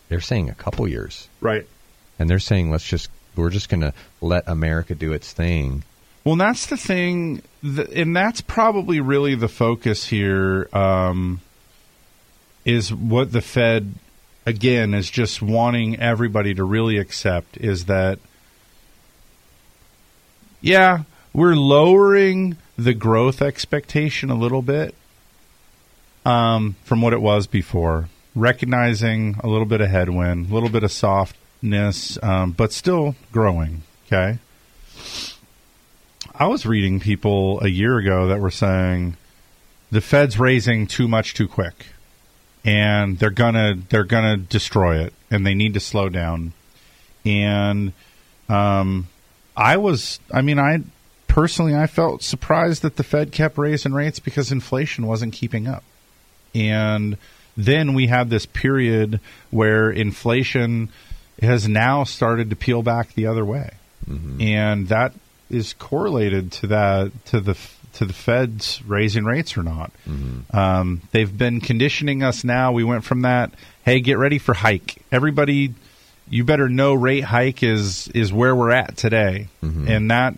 They're 0.09 0.20
saying 0.20 0.51
a 0.51 0.55
couple 0.55 0.86
years. 0.86 1.28
Right. 1.40 1.66
And 2.19 2.28
they're 2.28 2.39
saying 2.39 2.70
let's 2.70 2.86
just 2.86 3.11
we're 3.35 3.51
just 3.51 3.69
going 3.69 3.81
to 3.81 3.94
let 4.20 4.49
America 4.49 4.94
do 4.94 5.12
its 5.12 5.32
thing. 5.32 5.85
Well, 6.24 6.36
that's 6.36 6.66
the 6.66 6.77
thing, 6.77 7.43
and 7.65 8.15
that's 8.15 8.43
probably 8.43 9.01
really 9.01 9.35
the 9.35 9.49
focus 9.49 10.07
here. 10.07 10.69
Um, 10.73 11.40
is 12.65 12.94
what 12.94 13.32
the 13.32 13.40
Fed 13.40 13.94
again 14.47 14.94
is 14.94 15.10
just 15.10 15.43
wanting 15.43 15.98
everybody 15.98 16.55
to 16.55 16.64
really 16.64 16.98
accept 16.98 17.56
is 17.56 17.86
that, 17.86 18.19
yeah, 20.60 21.02
we're 21.32 21.55
lowering 21.55 22.56
the 22.77 22.94
growth 22.94 23.40
expectation 23.40 24.31
a 24.31 24.35
little 24.35 24.62
bit 24.62 24.94
um, 26.24 26.77
from 26.85 27.02
what 27.02 27.12
it 27.12 27.20
was 27.20 27.47
before, 27.47 28.09
recognizing 28.35 29.36
a 29.43 29.48
little 29.48 29.66
bit 29.66 29.81
of 29.81 29.89
headwind, 29.89 30.51
a 30.51 30.55
little 30.55 30.69
bit 30.69 30.82
of 30.82 30.93
softness, 30.93 32.19
um, 32.23 32.52
but 32.52 32.73
still 32.73 33.14
growing. 33.32 33.82
Okay. 34.06 34.39
I 36.35 36.47
was 36.47 36.66
reading 36.66 37.01
people 37.01 37.60
a 37.60 37.69
year 37.69 37.98
ago 37.98 38.28
that 38.28 38.40
were 38.40 38.51
saying 38.51 39.16
the 39.90 40.01
Fed's 40.01 40.39
raising 40.39 40.86
too 40.86 41.06
much 41.06 41.35
too 41.35 41.47
quick, 41.47 41.86
and 42.64 43.18
they're 43.18 43.30
gonna 43.30 43.76
they're 43.89 44.05
gonna 44.05 44.36
destroy 44.36 44.98
it, 45.05 45.12
and 45.30 45.47
they 45.47 45.55
need 45.55 45.74
to 45.74 45.80
slow 45.80 46.09
down. 46.09 46.52
And 47.24 47.93
um, 48.48 49.09
I 49.56 49.76
was, 49.76 50.20
I 50.32 50.43
mean, 50.43 50.59
I 50.59 50.82
personally 51.28 51.74
I 51.74 51.86
felt 51.86 52.22
surprised 52.22 52.82
that 52.82 52.97
the 52.97 53.05
Fed 53.05 53.32
kept 53.32 53.59
raising 53.59 53.93
rates 53.93 54.18
because 54.18 54.52
inflation 54.52 55.06
wasn't 55.06 55.32
keeping 55.32 55.66
up, 55.66 55.84
and 56.55 57.16
then 57.56 57.94
we 57.94 58.06
had 58.06 58.30
this 58.30 58.47
period 58.47 59.20
where 59.51 59.90
inflation 59.90 60.89
has 61.40 61.68
now 61.68 62.05
started 62.05 62.51
to 62.51 62.56
peel 62.56 62.82
back 62.82 63.14
the 63.14 63.26
other 63.26 63.44
way, 63.44 63.70
and 64.40 64.89
that 64.89 65.12
is 65.51 65.74
correlated 65.74 66.51
to 66.51 66.66
that 66.68 67.12
to 67.26 67.40
the 67.40 67.56
to 67.94 68.05
the 68.05 68.12
Fed's 68.12 68.82
raising 68.86 69.24
rates 69.24 69.56
or 69.56 69.62
not. 69.62 69.93
Um, 70.51 71.02
they've 71.12 71.36
been 71.36 71.60
conditioning 71.60 72.23
us 72.23 72.43
now. 72.44 72.73
We 72.73 72.85
went 72.85 73.05
from 73.05 73.23
that, 73.23 73.52
hey, 73.85 74.01
get 74.01 74.19
ready 74.19 74.39
for 74.39 74.55
hike. 74.55 75.02
Everybody, 75.12 75.74
you 76.28 76.44
better 76.44 76.69
know 76.69 76.94
rate 76.94 77.24
hike 77.24 77.62
is 77.62 78.09
is 78.09 78.32
where 78.32 78.55
we're 78.56 78.70
at 78.73 78.97
today, 78.97 79.48
and 79.89 80.10
that 80.10 80.35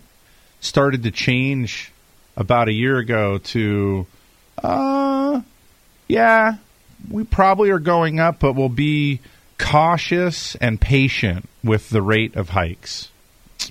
started 0.59 1.03
to 1.03 1.11
change 1.11 1.91
about 2.37 2.67
a 2.67 2.73
year 2.73 2.97
ago 2.97 3.37
to, 3.37 4.05
uh, 4.61 5.39
yeah, 6.07 6.55
we 7.09 7.23
probably 7.23 7.69
are 7.69 7.79
going 7.79 8.19
up, 8.19 8.39
but 8.39 8.53
we'll 8.53 8.67
be 8.67 9.19
cautious 9.57 10.55
and 10.55 10.81
patient 10.81 11.47
with 11.63 11.89
the 11.89 12.01
rate 12.01 12.35
of 12.35 12.49
hikes. 12.49 13.09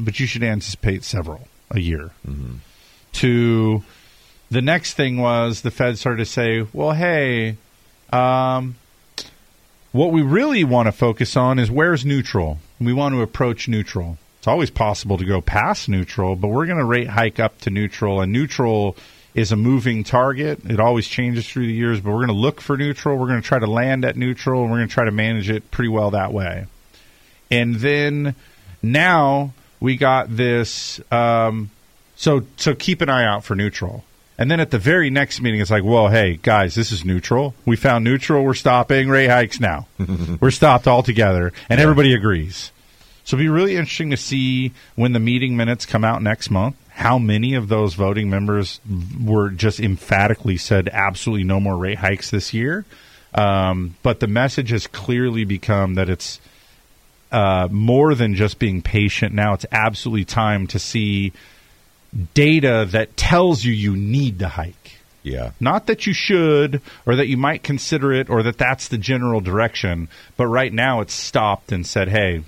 But 0.00 0.18
you 0.18 0.26
should 0.26 0.42
anticipate 0.42 1.04
several 1.04 1.46
a 1.70 1.80
year. 1.80 2.10
To 3.14 3.82
the 4.50 4.62
next 4.62 4.94
thing 4.94 5.18
was 5.18 5.62
the 5.62 5.70
Fed 5.70 5.98
started 5.98 6.18
to 6.18 6.26
say, 6.26 6.66
well, 6.72 6.92
hey, 6.92 7.56
um, 8.12 8.76
what 9.92 10.12
we 10.12 10.22
really 10.22 10.64
want 10.64 10.86
to 10.86 10.92
focus 10.92 11.36
on 11.36 11.58
is 11.58 11.70
where's 11.70 12.04
neutral. 12.04 12.58
We 12.80 12.92
want 12.92 13.14
to 13.14 13.22
approach 13.22 13.68
neutral. 13.68 14.18
It's 14.38 14.48
always 14.48 14.70
possible 14.70 15.16
to 15.18 15.24
go 15.24 15.40
past 15.40 15.88
neutral, 15.88 16.36
but 16.36 16.48
we're 16.48 16.66
going 16.66 16.78
to 16.78 16.84
rate 16.84 17.08
hike 17.08 17.40
up 17.40 17.60
to 17.60 17.70
neutral, 17.70 18.20
and 18.20 18.32
neutral 18.32 18.96
is 19.34 19.52
a 19.52 19.56
moving 19.56 20.04
target. 20.04 20.60
It 20.68 20.80
always 20.80 21.08
changes 21.08 21.48
through 21.48 21.66
the 21.66 21.72
years, 21.72 22.00
but 22.00 22.10
we're 22.10 22.26
going 22.26 22.28
to 22.28 22.34
look 22.34 22.60
for 22.60 22.76
neutral. 22.76 23.16
We're 23.16 23.28
going 23.28 23.40
to 23.40 23.46
try 23.46 23.58
to 23.58 23.66
land 23.66 24.04
at 24.04 24.16
neutral, 24.16 24.62
and 24.62 24.70
we're 24.70 24.78
going 24.78 24.88
to 24.88 24.94
try 24.94 25.04
to 25.06 25.10
manage 25.10 25.48
it 25.48 25.70
pretty 25.70 25.88
well 25.88 26.10
that 26.10 26.32
way. 26.32 26.66
And 27.50 27.76
then 27.76 28.34
now 28.82 29.54
we 29.80 29.96
got 29.96 30.36
this. 30.36 31.00
Um, 31.10 31.70
so 32.24 32.42
so 32.56 32.74
keep 32.74 33.02
an 33.02 33.10
eye 33.10 33.24
out 33.24 33.44
for 33.44 33.54
neutral. 33.54 34.02
And 34.36 34.50
then 34.50 34.58
at 34.58 34.72
the 34.72 34.78
very 34.78 35.10
next 35.10 35.40
meeting, 35.40 35.60
it's 35.60 35.70
like, 35.70 35.84
well, 35.84 36.08
hey 36.08 36.40
guys, 36.42 36.74
this 36.74 36.90
is 36.90 37.04
neutral. 37.04 37.54
We 37.66 37.76
found 37.76 38.02
neutral. 38.02 38.42
We're 38.42 38.54
stopping 38.54 39.08
rate 39.08 39.28
hikes 39.28 39.60
now. 39.60 39.86
We're 40.40 40.50
stopped 40.50 40.88
altogether, 40.88 41.52
and 41.68 41.80
everybody 41.80 42.14
agrees. 42.14 42.72
So 43.24 43.36
it'll 43.36 43.44
be 43.44 43.48
really 43.48 43.76
interesting 43.76 44.10
to 44.10 44.16
see 44.16 44.72
when 44.96 45.12
the 45.12 45.20
meeting 45.20 45.56
minutes 45.56 45.86
come 45.86 46.02
out 46.02 46.22
next 46.22 46.50
month. 46.50 46.76
How 46.88 47.18
many 47.18 47.54
of 47.54 47.68
those 47.68 47.94
voting 47.94 48.30
members 48.30 48.80
were 49.22 49.50
just 49.50 49.78
emphatically 49.78 50.56
said 50.56 50.88
absolutely 50.92 51.44
no 51.44 51.60
more 51.60 51.76
rate 51.76 51.98
hikes 51.98 52.30
this 52.30 52.54
year? 52.54 52.84
Um, 53.34 53.96
but 54.02 54.20
the 54.20 54.28
message 54.28 54.70
has 54.70 54.86
clearly 54.86 55.44
become 55.44 55.94
that 55.94 56.08
it's 56.08 56.40
uh, 57.30 57.68
more 57.70 58.14
than 58.14 58.34
just 58.34 58.58
being 58.58 58.80
patient. 58.80 59.34
Now 59.34 59.52
it's 59.52 59.66
absolutely 59.70 60.24
time 60.24 60.66
to 60.68 60.78
see 60.78 61.32
data 62.34 62.86
that 62.90 63.16
tells 63.16 63.64
you 63.64 63.72
you 63.72 63.96
need 63.96 64.38
to 64.40 64.48
hike. 64.48 64.98
Yeah. 65.22 65.52
Not 65.58 65.86
that 65.86 66.06
you 66.06 66.12
should 66.12 66.82
or 67.06 67.16
that 67.16 67.28
you 67.28 67.36
might 67.36 67.62
consider 67.62 68.12
it 68.12 68.28
or 68.28 68.42
that 68.42 68.58
that's 68.58 68.88
the 68.88 68.98
general 68.98 69.40
direction, 69.40 70.08
but 70.36 70.46
right 70.46 70.72
now 70.72 71.00
it's 71.00 71.14
stopped 71.14 71.72
and 71.72 71.86
said, 71.86 72.08
"Hey, 72.08 72.42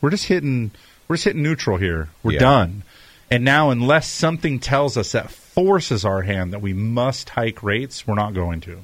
we're 0.00 0.10
just 0.10 0.26
hitting 0.26 0.70
we're 1.08 1.16
just 1.16 1.24
hitting 1.24 1.42
neutral 1.42 1.76
here. 1.76 2.08
We're 2.22 2.32
Yeah. 2.32 2.38
done. 2.40 2.82
And 3.30 3.44
now, 3.44 3.70
unless 3.70 4.08
something 4.08 4.58
tells 4.60 4.96
us 4.96 5.12
that 5.12 5.30
forces 5.30 6.04
our 6.04 6.22
hand 6.22 6.52
that 6.52 6.60
we 6.62 6.72
must 6.72 7.30
hike 7.30 7.62
rates, 7.62 8.06
we're 8.06 8.14
not 8.14 8.34
going 8.34 8.60
to. 8.62 8.78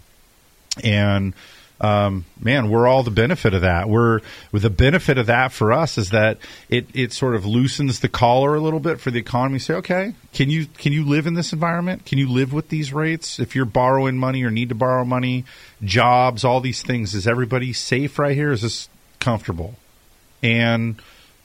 And 0.85 1.35
um, 1.81 2.25
man, 2.41 2.71
we're 2.71 2.89
all 2.89 3.05
the 3.05 3.11
benefit 3.11 3.55
of 3.55 3.61
that. 3.61 3.89
We're 3.89 4.21
the 4.53 4.71
benefit 4.71 5.17
of 5.17 5.27
that 5.27 5.53
for 5.53 5.73
us 5.73 5.97
is 5.97 6.11
that 6.11 6.39
it 6.69 6.89
it 6.93 7.13
sort 7.13 7.37
of 7.37 7.47
loosens 7.47 8.01
the 8.01 8.09
collar 8.09 8.57
a 8.57 8.61
little 8.61 8.81
bit 8.81 9.01
for 9.01 9.11
the 9.11 9.21
economy. 9.21 9.61
Say, 9.61 9.75
okay, 9.75 10.15
can 10.33 10.51
you 10.51 10.67
can 10.67 10.93
you 10.93 11.05
live 11.05 11.27
in 11.27 11.35
this 11.35 11.53
environment? 11.53 12.05
Can 12.05 12.19
you 12.19 12.29
live 12.29 12.53
with 12.53 12.69
these 12.69 12.93
rates? 12.93 13.39
If 13.39 13.55
you're 13.55 13.65
borrowing 13.65 14.19
money 14.19 14.43
or 14.43 14.51
need 14.51 14.71
to 14.71 14.75
borrow 14.75 15.05
money, 15.05 15.45
jobs, 15.83 16.45
all 16.45 16.61
these 16.61 16.83
things, 16.83 17.15
is 17.15 17.29
everybody 17.29 17.73
safe 17.73 18.19
right 18.19 18.35
here? 18.35 18.51
Is 18.51 18.63
this 18.63 18.89
comfortable? 19.21 19.75
And 20.43 21.01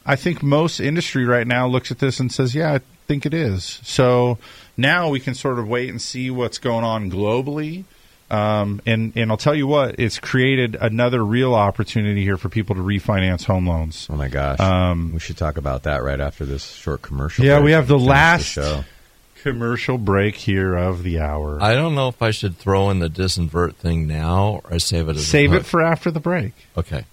I 0.06 0.16
think 0.16 0.44
most 0.44 0.80
industry 0.80 1.26
right 1.26 1.48
now 1.48 1.68
looks 1.68 1.92
at 1.92 2.00
this 2.00 2.20
and 2.20 2.32
says, 2.32 2.54
yeah, 2.54 2.74
I 2.74 2.80
think 3.08 3.26
it 3.26 3.34
is. 3.34 3.80
So 3.84 4.38
now 4.78 5.10
we 5.10 5.20
can 5.20 5.34
sort 5.34 5.60
of 5.60 5.68
wait 5.68 5.90
and 5.90 6.02
see 6.02 6.30
what's 6.30 6.58
going 6.58 6.84
on 6.84 7.10
globally. 7.10 7.86
Um, 8.32 8.82
and, 8.88 9.14
and 9.16 9.30
I'll 9.30 9.38
tell 9.38 9.54
you 9.54 9.68
what, 9.68 10.00
it's 10.00 10.18
created 10.20 10.76
another 10.80 11.24
real 11.24 11.54
opportunity 11.54 12.24
here 12.24 12.38
for 12.38 12.50
people 12.50 12.76
to 12.76 12.82
refinance 12.82 13.44
home 13.46 13.68
loans. 13.68 14.08
Oh 14.10 14.16
my 14.16 14.28
gosh. 14.28 14.60
Um, 14.60 15.12
we 15.14 15.20
should 15.20 15.38
talk 15.38 15.58
about 15.58 15.84
that 15.84 16.02
right 16.04 16.20
after 16.20 16.44
this 16.46 16.66
short 16.74 17.02
commercial. 17.04 17.46
Yeah, 17.46 17.58
break 17.58 17.66
we 17.66 17.72
have 17.74 17.88
the 17.88 17.94
to 17.96 18.00
finish 18.00 18.10
last 18.10 18.46
show. 18.46 18.84
commercial 19.44 19.98
break 20.00 20.36
here 20.36 20.74
of 20.74 21.04
the 21.04 21.20
hour. 21.20 21.62
I 21.62 21.74
don't 21.76 21.94
know 21.94 22.08
if 22.08 22.22
I 22.24 22.32
should 22.32 22.58
throw 22.58 22.90
in 22.90 23.00
the 23.00 23.10
disinvert 23.10 23.76
thing 23.76 24.08
now 24.08 24.62
or 24.72 24.80
save 24.80 25.10
it 25.10 25.18
as 25.18 25.28
Save 25.28 25.52
hook. 25.52 25.60
it 25.62 25.66
for 25.66 25.82
after 25.84 26.10
the 26.10 26.20
break. 26.22 26.54
Okay. 26.76 27.06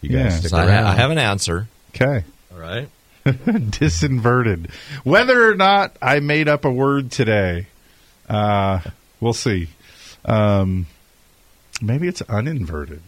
You 0.00 0.10
guys 0.10 0.18
Yeah. 0.18 0.30
stick 0.38 0.50
So 0.50 0.58
I, 0.58 0.70
ha- 0.70 0.90
I 0.90 0.94
have 0.94 1.10
an 1.10 1.18
answer. 1.18 1.66
Okay. 1.94 2.24
All 2.52 2.60
right. 2.60 2.88
Disinverted. 3.24 4.70
Whether 5.04 5.50
or 5.50 5.54
not 5.54 5.96
I 6.02 6.20
made 6.20 6.48
up 6.48 6.64
a 6.64 6.70
word 6.70 7.10
today, 7.10 7.66
uh, 8.28 8.80
we'll 9.20 9.32
see. 9.32 9.68
Um, 10.24 10.86
maybe 11.80 12.08
it's 12.08 12.22
uninverted. 12.22 13.00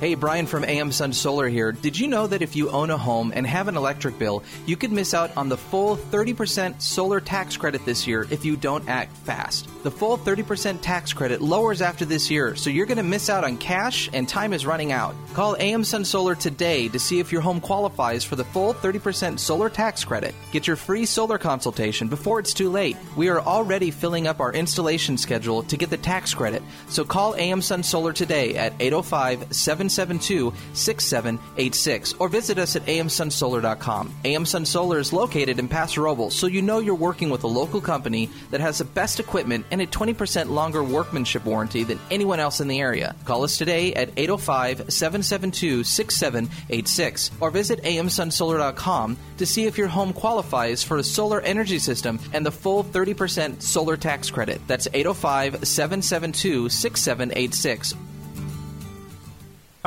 Hey, 0.00 0.14
Brian 0.14 0.46
from 0.46 0.64
AM 0.64 0.92
Sun 0.92 1.12
Solar 1.12 1.48
here. 1.48 1.72
Did 1.72 1.98
you 1.98 2.06
know 2.06 2.28
that 2.28 2.40
if 2.40 2.54
you 2.54 2.70
own 2.70 2.90
a 2.90 2.96
home 2.96 3.32
and 3.34 3.44
have 3.44 3.66
an 3.66 3.76
electric 3.76 4.16
bill, 4.16 4.44
you 4.64 4.76
could 4.76 4.92
miss 4.92 5.12
out 5.12 5.36
on 5.36 5.48
the 5.48 5.56
full 5.56 5.96
30% 5.96 6.80
solar 6.80 7.18
tax 7.18 7.56
credit 7.56 7.84
this 7.84 8.06
year 8.06 8.24
if 8.30 8.44
you 8.44 8.56
don't 8.56 8.88
act 8.88 9.16
fast? 9.16 9.68
The 9.82 9.90
full 9.90 10.16
30% 10.16 10.80
tax 10.82 11.12
credit 11.12 11.40
lowers 11.40 11.82
after 11.82 12.04
this 12.04 12.30
year, 12.30 12.54
so 12.54 12.70
you're 12.70 12.86
going 12.86 12.98
to 12.98 13.02
miss 13.02 13.28
out 13.28 13.42
on 13.42 13.58
cash 13.58 14.08
and 14.12 14.28
time 14.28 14.52
is 14.52 14.64
running 14.64 14.92
out. 14.92 15.16
Call 15.34 15.56
AM 15.58 15.82
Sun 15.82 16.04
Solar 16.04 16.36
today 16.36 16.86
to 16.90 16.98
see 17.00 17.18
if 17.18 17.32
your 17.32 17.40
home 17.40 17.60
qualifies 17.60 18.22
for 18.22 18.36
the 18.36 18.44
full 18.44 18.74
30% 18.74 19.36
solar 19.40 19.68
tax 19.68 20.04
credit. 20.04 20.32
Get 20.52 20.68
your 20.68 20.76
free 20.76 21.06
solar 21.06 21.38
consultation 21.38 22.06
before 22.06 22.38
it's 22.38 22.54
too 22.54 22.70
late. 22.70 22.96
We 23.16 23.30
are 23.30 23.40
already 23.40 23.90
filling 23.90 24.28
up 24.28 24.38
our 24.38 24.52
installation 24.52 25.18
schedule 25.18 25.64
to 25.64 25.76
get 25.76 25.90
the 25.90 25.96
tax 25.96 26.34
credit, 26.34 26.62
so 26.88 27.04
call 27.04 27.34
AM 27.34 27.60
Sun 27.60 27.82
Solar 27.82 28.12
today 28.12 28.54
at 28.54 28.74
805 28.78 29.52
772 29.88 30.52
6786 30.74 32.14
or 32.18 32.28
visit 32.28 32.58
us 32.58 32.76
at 32.76 32.84
amsunsolar.com. 32.86 34.14
AM 34.24 34.46
Sun 34.46 34.64
Solar 34.66 34.98
is 34.98 35.12
located 35.12 35.58
in 35.58 35.68
Paso 35.68 36.02
Robles, 36.02 36.34
so 36.34 36.46
you 36.46 36.62
know 36.62 36.78
you're 36.78 36.94
working 36.94 37.30
with 37.30 37.44
a 37.44 37.48
local 37.48 37.80
company 37.80 38.30
that 38.50 38.60
has 38.60 38.78
the 38.78 38.84
best 38.84 39.20
equipment 39.20 39.66
and 39.70 39.80
a 39.80 39.86
20% 39.86 40.50
longer 40.50 40.82
workmanship 40.82 41.44
warranty 41.44 41.84
than 41.84 41.98
anyone 42.10 42.40
else 42.40 42.60
in 42.60 42.68
the 42.68 42.80
area. 42.80 43.14
Call 43.24 43.44
us 43.44 43.56
today 43.56 43.94
at 43.94 44.10
805 44.16 44.92
772 44.92 45.84
6786 45.84 47.30
or 47.40 47.50
visit 47.50 47.82
amsunsolar.com 47.82 49.16
to 49.38 49.46
see 49.46 49.64
if 49.64 49.78
your 49.78 49.88
home 49.88 50.12
qualifies 50.12 50.82
for 50.82 50.98
a 50.98 51.04
solar 51.04 51.40
energy 51.40 51.78
system 51.78 52.18
and 52.32 52.44
the 52.44 52.50
full 52.50 52.84
30% 52.84 53.62
solar 53.62 53.96
tax 53.96 54.30
credit. 54.30 54.60
That's 54.66 54.88
805 54.92 55.66
772 55.66 56.68
6786 56.68 57.94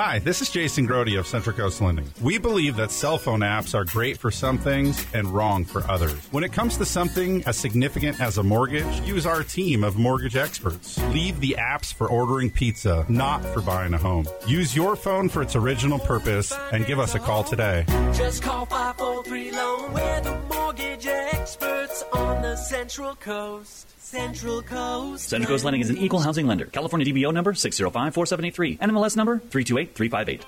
Hi, 0.04 0.18
this 0.18 0.42
is 0.42 0.50
Jason 0.50 0.88
Grody 0.88 1.20
of 1.20 1.28
Central 1.28 1.56
Coast 1.56 1.80
Lending. 1.80 2.12
We 2.24 2.40
believe 2.40 2.76
that 2.78 2.90
cell 2.90 3.20
phone 3.20 3.42
apps 3.42 3.76
are 3.76 3.86
great 3.86 4.18
for 4.18 4.32
some 4.32 4.58
things 4.58 5.06
and 5.14 5.28
wrong 5.28 5.64
for 5.64 5.88
others. 5.88 6.18
When 6.32 6.44
it 6.44 6.52
comes 6.52 6.76
to 6.78 6.86
something 6.86 7.44
as 7.44 7.56
significant 7.56 8.20
as 8.20 8.40
a 8.40 8.44
mortgage, 8.44 9.00
use 9.02 9.28
our 9.28 9.44
team 9.44 9.84
of 9.84 9.98
mortgage 9.98 10.36
experts. 10.36 10.98
Leave 11.10 11.40
the 11.40 11.56
apps 11.60 11.94
for 11.94 12.10
ordering 12.10 12.50
pizza, 12.50 13.06
not 13.10 13.46
for 13.54 13.62
buying 13.62 13.94
a 13.94 14.00
home. 14.00 14.26
Use 14.48 14.76
your 14.76 14.96
phone 14.96 15.30
for 15.30 15.44
its 15.44 15.56
original 15.56 16.00
purpose 16.00 16.52
and 16.72 16.88
give 16.88 16.98
us 16.98 17.14
a 17.14 17.20
call 17.20 17.44
today. 17.44 17.86
Just 18.12 18.42
call 18.42 18.66
543 18.66 19.52
Loan. 19.52 19.94
We're 19.94 20.22
the 20.22 20.40
mortgage 20.50 21.06
experts 21.06 22.04
on 22.12 22.42
the 22.42 22.56
Central 22.56 23.14
Coast. 23.18 23.91
Central 24.12 24.62
Coast. 24.62 25.30
Central 25.30 25.54
Coast 25.54 25.64
Lending 25.64 25.80
is 25.80 25.90
an 25.90 25.98
equal 25.98 26.20
housing 26.20 26.46
lender. 26.46 26.66
California 26.66 27.08
DBO 27.08 27.34
number 27.34 27.54
6054783. 27.54 28.78
NMLS 28.80 29.16
number 29.16 29.40
328358. 29.40 30.42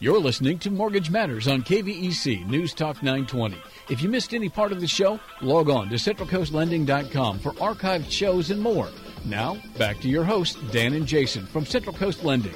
You're 0.00 0.20
listening 0.20 0.58
to 0.58 0.70
Mortgage 0.70 1.10
Matters 1.10 1.48
on 1.48 1.62
KVEC 1.62 2.46
News 2.46 2.74
Talk 2.74 3.02
920. 3.02 3.56
If 3.88 4.02
you 4.02 4.10
missed 4.10 4.34
any 4.34 4.50
part 4.50 4.70
of 4.70 4.82
the 4.82 4.86
show, 4.86 5.18
log 5.40 5.70
on 5.70 5.88
to 5.88 5.94
centralcoastlending.com 5.94 7.38
for 7.38 7.52
archived 7.52 8.10
shows 8.10 8.50
and 8.50 8.60
more. 8.60 8.90
Now, 9.24 9.56
back 9.78 10.00
to 10.00 10.08
your 10.10 10.24
hosts, 10.24 10.58
Dan 10.72 10.92
and 10.92 11.06
Jason 11.06 11.46
from 11.46 11.64
Central 11.64 11.94
Coast 11.94 12.22
Lending. 12.22 12.52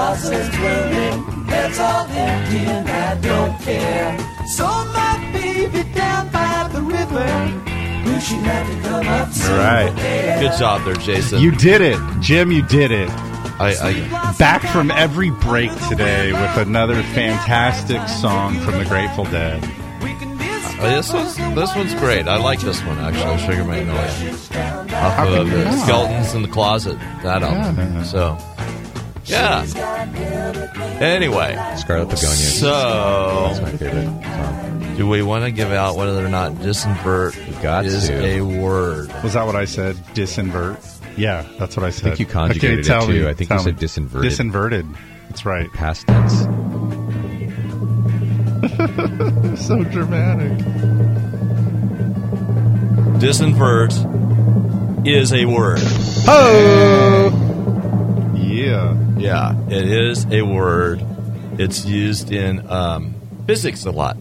Magnolia, 0.00 0.50
blossoms 0.50 0.56
blooming, 0.56 1.44
heads 1.46 1.78
all 1.78 2.06
empty 2.08 2.58
and 2.58 2.88
I 2.88 3.14
don't 3.20 3.60
care. 3.60 4.18
So 4.46 4.66
my 4.66 5.30
baby 5.32 5.82
down 5.92 6.28
by 6.30 6.68
the 6.72 6.82
river, 6.82 8.12
wishing 8.12 8.40
I 8.40 8.64
could 8.68 8.82
come 8.82 9.06
up 9.08 9.26
All 9.28 9.32
soon. 9.32 9.56
right. 9.58 10.40
Good 10.40 10.58
job 10.58 10.84
there, 10.84 10.94
Jason. 10.94 11.40
You 11.40 11.50
did 11.52 11.80
it, 11.80 11.98
Jim. 12.20 12.50
You 12.50 12.62
did 12.62 12.90
it. 12.90 13.10
I, 13.60 13.74
I 13.82 14.32
Back 14.38 14.62
from 14.72 14.90
every 14.90 15.28
break 15.30 15.70
today 15.90 16.32
with 16.32 16.66
another 16.66 17.02
fantastic 17.02 18.08
song 18.08 18.58
from 18.60 18.78
the 18.78 18.86
Grateful 18.86 19.24
Dead. 19.24 19.62
uh, 20.02 20.96
this 20.96 21.12
one's 21.12 21.36
this 21.36 21.76
one's 21.76 21.94
great. 21.96 22.26
I 22.26 22.38
like 22.38 22.60
this 22.60 22.82
one 22.84 22.96
actually. 22.98 23.36
Sugar 23.46 23.64
Magnolia. 23.64 24.32
Off 24.94 25.14
How 25.14 25.28
of 25.28 25.50
the? 25.50 25.70
Skeletons 25.72 26.34
in 26.34 26.40
the 26.40 26.48
Closet. 26.48 26.98
That 27.22 27.42
album. 27.42 27.76
Yeah. 27.76 28.02
So 28.02 28.38
Yeah. 29.30 29.64
Anyway, 31.00 31.52
Scarlet 31.78 32.06
Begonia. 32.06 32.36
So, 32.36 33.48
That's 33.54 33.60
my 33.62 33.70
favorite 33.76 34.04
song. 34.84 34.96
do 34.96 35.08
we 35.08 35.22
want 35.22 35.44
to 35.44 35.50
give 35.50 35.72
out 35.72 35.96
whether 35.96 36.24
or 36.24 36.28
not 36.28 36.52
disinvert 36.54 37.62
got 37.62 37.86
is 37.86 38.08
to. 38.08 38.24
a 38.24 38.40
word? 38.42 39.10
Was 39.22 39.32
that 39.34 39.46
what 39.46 39.56
I 39.56 39.64
said? 39.64 39.96
Disinvert. 40.14 40.78
Yeah, 41.16 41.44
that's 41.58 41.76
what 41.76 41.84
I 41.86 41.90
said. 41.90 42.02
think 42.04 42.20
you 42.20 42.26
conjugated 42.26 42.80
it, 42.80 42.84
tell 42.86 43.06
too. 43.06 43.22
me, 43.24 43.28
I 43.28 43.34
think 43.34 43.50
you 43.50 43.58
said 43.60 43.76
me. 43.76 43.80
disinverted. 43.86 44.22
Disinverted. 44.22 44.96
That's 45.28 45.46
right. 45.46 45.72
Past 45.72 46.06
tense. 46.06 46.32
so 49.66 49.82
dramatic. 49.84 50.52
Disinvert 53.20 55.06
is 55.06 55.32
a 55.32 55.44
word. 55.46 55.78
Oh, 56.26 57.30
yeah. 58.64 58.96
Yeah, 59.18 59.68
it 59.68 59.84
is 59.90 60.24
a 60.30 60.42
word. 60.42 61.04
It's 61.58 61.84
used 61.84 62.32
in 62.32 62.68
um, 62.70 63.14
physics 63.46 63.84
a 63.86 63.90
lot. 63.90 64.16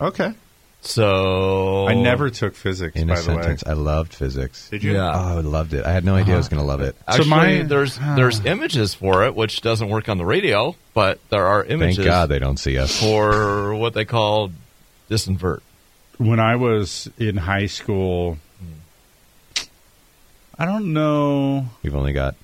Okay. 0.00 0.32
So 0.82 1.88
I 1.88 1.94
never 1.94 2.30
took 2.30 2.54
physics, 2.54 2.94
In 2.94 3.08
by 3.08 3.14
a 3.14 3.16
the 3.16 3.22
sentence. 3.24 3.64
way. 3.64 3.70
I 3.72 3.74
loved 3.74 4.14
physics. 4.14 4.70
Did 4.70 4.84
you? 4.84 4.92
Yeah. 4.92 5.10
Oh, 5.12 5.38
I 5.38 5.40
loved 5.40 5.74
it. 5.74 5.84
I 5.84 5.90
had 5.90 6.04
no 6.04 6.14
idea 6.14 6.34
I 6.34 6.36
was 6.36 6.48
going 6.48 6.60
to 6.62 6.66
love 6.66 6.80
it. 6.80 6.94
Actually, 7.08 7.24
So 7.24 7.30
my- 7.30 7.62
there's 7.62 7.98
there's 7.98 8.44
images 8.44 8.94
for 8.94 9.24
it, 9.24 9.34
which 9.34 9.62
doesn't 9.62 9.88
work 9.88 10.08
on 10.08 10.16
the 10.18 10.24
radio, 10.24 10.76
but 10.94 11.18
there 11.30 11.44
are 11.46 11.64
images 11.64 11.96
Thank 11.96 12.06
God 12.06 12.28
they 12.28 12.38
don't 12.38 12.58
see 12.58 12.78
us. 12.78 13.00
for 13.00 13.74
what 13.74 13.94
they 13.94 14.04
call 14.04 14.52
disinvert. 15.10 15.60
When 16.18 16.38
I 16.38 16.54
was 16.56 17.10
in 17.18 17.36
high 17.36 17.66
school, 17.66 18.38
I 20.58 20.64
don't 20.64 20.92
know. 20.92 21.66
We've 21.82 21.94
only 21.96 22.12
got 22.12 22.36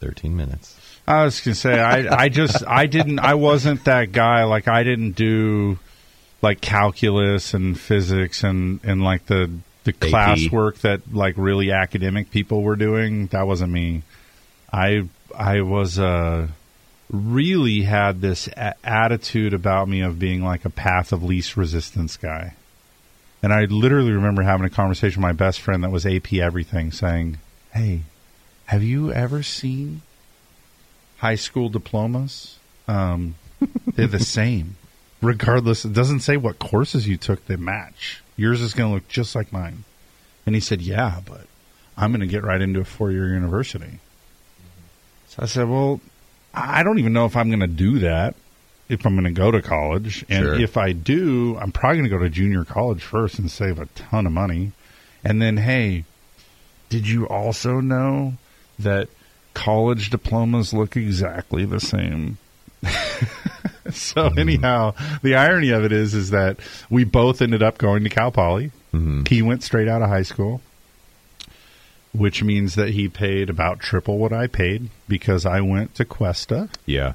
13 0.00 0.36
minutes. 0.36 0.76
I 1.06 1.24
was 1.24 1.40
gonna 1.40 1.54
say 1.54 1.80
I 1.80 2.24
I 2.24 2.28
just 2.28 2.62
I 2.66 2.86
didn't 2.86 3.18
I 3.18 3.34
wasn't 3.34 3.84
that 3.84 4.12
guy 4.12 4.44
like 4.44 4.68
I 4.68 4.82
didn't 4.82 5.12
do 5.12 5.78
like 6.42 6.60
calculus 6.60 7.54
and 7.54 7.78
physics 7.78 8.44
and 8.44 8.80
and 8.84 9.02
like 9.02 9.26
the 9.26 9.50
the 9.84 9.92
AP. 9.92 10.10
classwork 10.10 10.80
that 10.82 11.14
like 11.14 11.34
really 11.38 11.72
academic 11.72 12.30
people 12.30 12.62
were 12.62 12.76
doing 12.76 13.28
that 13.28 13.46
wasn't 13.46 13.72
me. 13.72 14.02
I 14.70 15.08
I 15.36 15.62
was 15.62 15.98
uh 15.98 16.48
really 17.10 17.82
had 17.82 18.20
this 18.20 18.48
a- 18.48 18.74
attitude 18.84 19.54
about 19.54 19.88
me 19.88 20.02
of 20.02 20.18
being 20.18 20.44
like 20.44 20.66
a 20.66 20.70
path 20.70 21.10
of 21.12 21.22
least 21.22 21.56
resistance 21.56 22.18
guy. 22.18 22.54
And 23.42 23.50
I 23.52 23.64
literally 23.64 24.12
remember 24.12 24.42
having 24.42 24.66
a 24.66 24.70
conversation 24.70 25.22
with 25.22 25.28
my 25.28 25.32
best 25.32 25.60
friend 25.60 25.82
that 25.84 25.90
was 25.90 26.04
AP 26.04 26.34
everything 26.34 26.92
saying, 26.92 27.38
"Hey, 27.72 28.02
have 28.68 28.82
you 28.82 29.10
ever 29.10 29.42
seen 29.42 30.02
high 31.16 31.36
school 31.36 31.70
diplomas, 31.70 32.58
um, 32.86 33.34
they're 33.94 34.06
the 34.06 34.20
same. 34.38 34.76
Regardless, 35.22 35.86
it 35.86 35.94
doesn't 35.94 36.20
say 36.20 36.36
what 36.36 36.58
courses 36.58 37.08
you 37.08 37.16
took, 37.16 37.46
they 37.46 37.56
match. 37.56 38.22
Yours 38.36 38.60
is 38.60 38.74
going 38.74 38.90
to 38.90 38.94
look 38.94 39.08
just 39.08 39.34
like 39.34 39.52
mine. 39.52 39.84
And 40.44 40.54
he 40.54 40.60
said, 40.60 40.82
Yeah, 40.82 41.20
but 41.24 41.46
I'm 41.96 42.10
going 42.10 42.20
to 42.20 42.26
get 42.26 42.44
right 42.44 42.60
into 42.60 42.80
a 42.80 42.84
four 42.84 43.10
year 43.10 43.28
university. 43.28 44.00
So 45.28 45.42
I 45.42 45.46
said, 45.46 45.66
Well, 45.66 46.02
I 46.52 46.82
don't 46.82 46.98
even 46.98 47.14
know 47.14 47.24
if 47.24 47.36
I'm 47.36 47.48
going 47.48 47.60
to 47.60 47.66
do 47.66 48.00
that 48.00 48.34
if 48.90 49.06
I'm 49.06 49.14
going 49.14 49.24
to 49.24 49.30
go 49.30 49.50
to 49.50 49.62
college. 49.62 50.26
And 50.28 50.44
Sure. 50.44 50.60
if 50.60 50.76
I 50.76 50.92
do, 50.92 51.56
I'm 51.58 51.72
probably 51.72 52.00
going 52.00 52.10
to 52.10 52.16
go 52.18 52.22
to 52.22 52.28
junior 52.28 52.66
college 52.66 53.02
first 53.02 53.38
and 53.38 53.50
save 53.50 53.78
a 53.78 53.86
ton 53.86 54.26
of 54.26 54.32
money. 54.32 54.72
And 55.24 55.40
then, 55.40 55.56
hey, 55.56 56.04
did 56.90 57.08
you 57.08 57.26
also 57.26 57.80
know 57.80 58.34
that 58.78 59.08
college 59.54 60.10
diplomas 60.10 60.72
look 60.72 60.96
exactly 60.96 61.64
the 61.64 61.80
same? 61.80 62.38
so 63.90 64.22
mm-hmm. 64.22 64.38
anyhow, 64.38 64.94
the 65.22 65.34
irony 65.34 65.70
of 65.70 65.84
it 65.84 65.92
is, 65.92 66.14
is 66.14 66.30
that 66.30 66.58
we 66.88 67.04
both 67.04 67.42
ended 67.42 67.62
up 67.62 67.78
going 67.78 68.04
to 68.04 68.10
Cal 68.10 68.30
Poly. 68.30 68.70
Mm-hmm. 68.92 69.24
He 69.28 69.42
went 69.42 69.62
straight 69.62 69.88
out 69.88 70.02
of 70.02 70.08
high 70.08 70.22
school, 70.22 70.60
which 72.12 72.42
means 72.42 72.74
that 72.76 72.90
he 72.90 73.08
paid 73.08 73.50
about 73.50 73.80
triple 73.80 74.18
what 74.18 74.32
I 74.32 74.46
paid 74.46 74.90
because 75.08 75.44
I 75.44 75.60
went 75.60 75.94
to 75.96 76.04
Cuesta, 76.04 76.68
Yeah. 76.86 77.14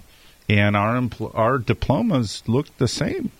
and 0.49 0.76
our 0.76 0.95
empl- 0.99 1.31
our 1.34 1.57
diplomas 1.57 2.44
looked 2.48 2.77
the 2.77 2.88
same. 2.88 3.31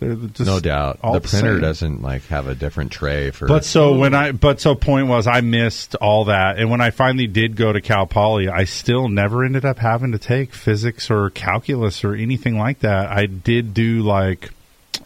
No 0.00 0.60
doubt. 0.60 0.98
all 1.02 1.14
The 1.14 1.20
printer 1.20 1.54
same. 1.54 1.60
doesn't 1.60 2.02
like 2.02 2.26
have 2.26 2.48
a 2.48 2.54
different 2.54 2.92
tray 2.92 3.30
for 3.30 3.46
But 3.48 3.64
so 3.64 3.96
when 3.96 4.14
I, 4.14 4.32
but 4.32 4.60
so 4.60 4.74
point 4.74 5.08
was, 5.08 5.26
I 5.26 5.40
missed 5.40 5.94
all 5.94 6.26
that, 6.26 6.58
and 6.58 6.70
when 6.70 6.80
I 6.82 6.90
finally 6.90 7.26
did 7.26 7.56
go 7.56 7.72
to 7.72 7.80
Cal 7.80 8.06
Poly, 8.06 8.48
I 8.48 8.64
still 8.64 9.08
never 9.08 9.42
ended 9.42 9.64
up 9.64 9.78
having 9.78 10.12
to 10.12 10.18
take 10.18 10.52
physics 10.52 11.10
or 11.10 11.30
calculus 11.30 12.04
or 12.04 12.14
anything 12.14 12.58
like 12.58 12.80
that. 12.80 13.08
I 13.10 13.26
did 13.26 13.72
do 13.72 14.02
like 14.02 14.50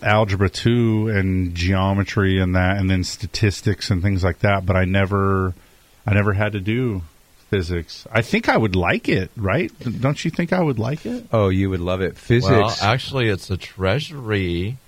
algebra 0.02 0.48
two 0.48 1.08
and 1.08 1.54
geometry 1.54 2.40
and 2.40 2.56
that, 2.56 2.76
and 2.78 2.90
then 2.90 3.04
statistics 3.04 3.90
and 3.90 4.02
things 4.02 4.24
like 4.24 4.40
that. 4.40 4.66
But 4.66 4.74
I 4.76 4.86
never, 4.86 5.54
I 6.04 6.14
never 6.14 6.32
had 6.32 6.52
to 6.52 6.60
do 6.60 7.02
physics. 7.50 8.06
I 8.10 8.22
think 8.22 8.48
I 8.48 8.56
would 8.56 8.76
like 8.76 9.08
it, 9.08 9.30
right? 9.36 9.70
Don't 10.00 10.24
you 10.24 10.30
think 10.30 10.52
I 10.52 10.60
would 10.60 10.78
like 10.78 11.04
it? 11.04 11.26
Oh, 11.32 11.48
you 11.48 11.68
would 11.70 11.80
love 11.80 12.00
it. 12.00 12.16
Physics. 12.16 12.50
Well, 12.50 12.74
actually, 12.80 13.28
it's 13.28 13.50
a 13.50 13.56
treasury. 13.56 14.78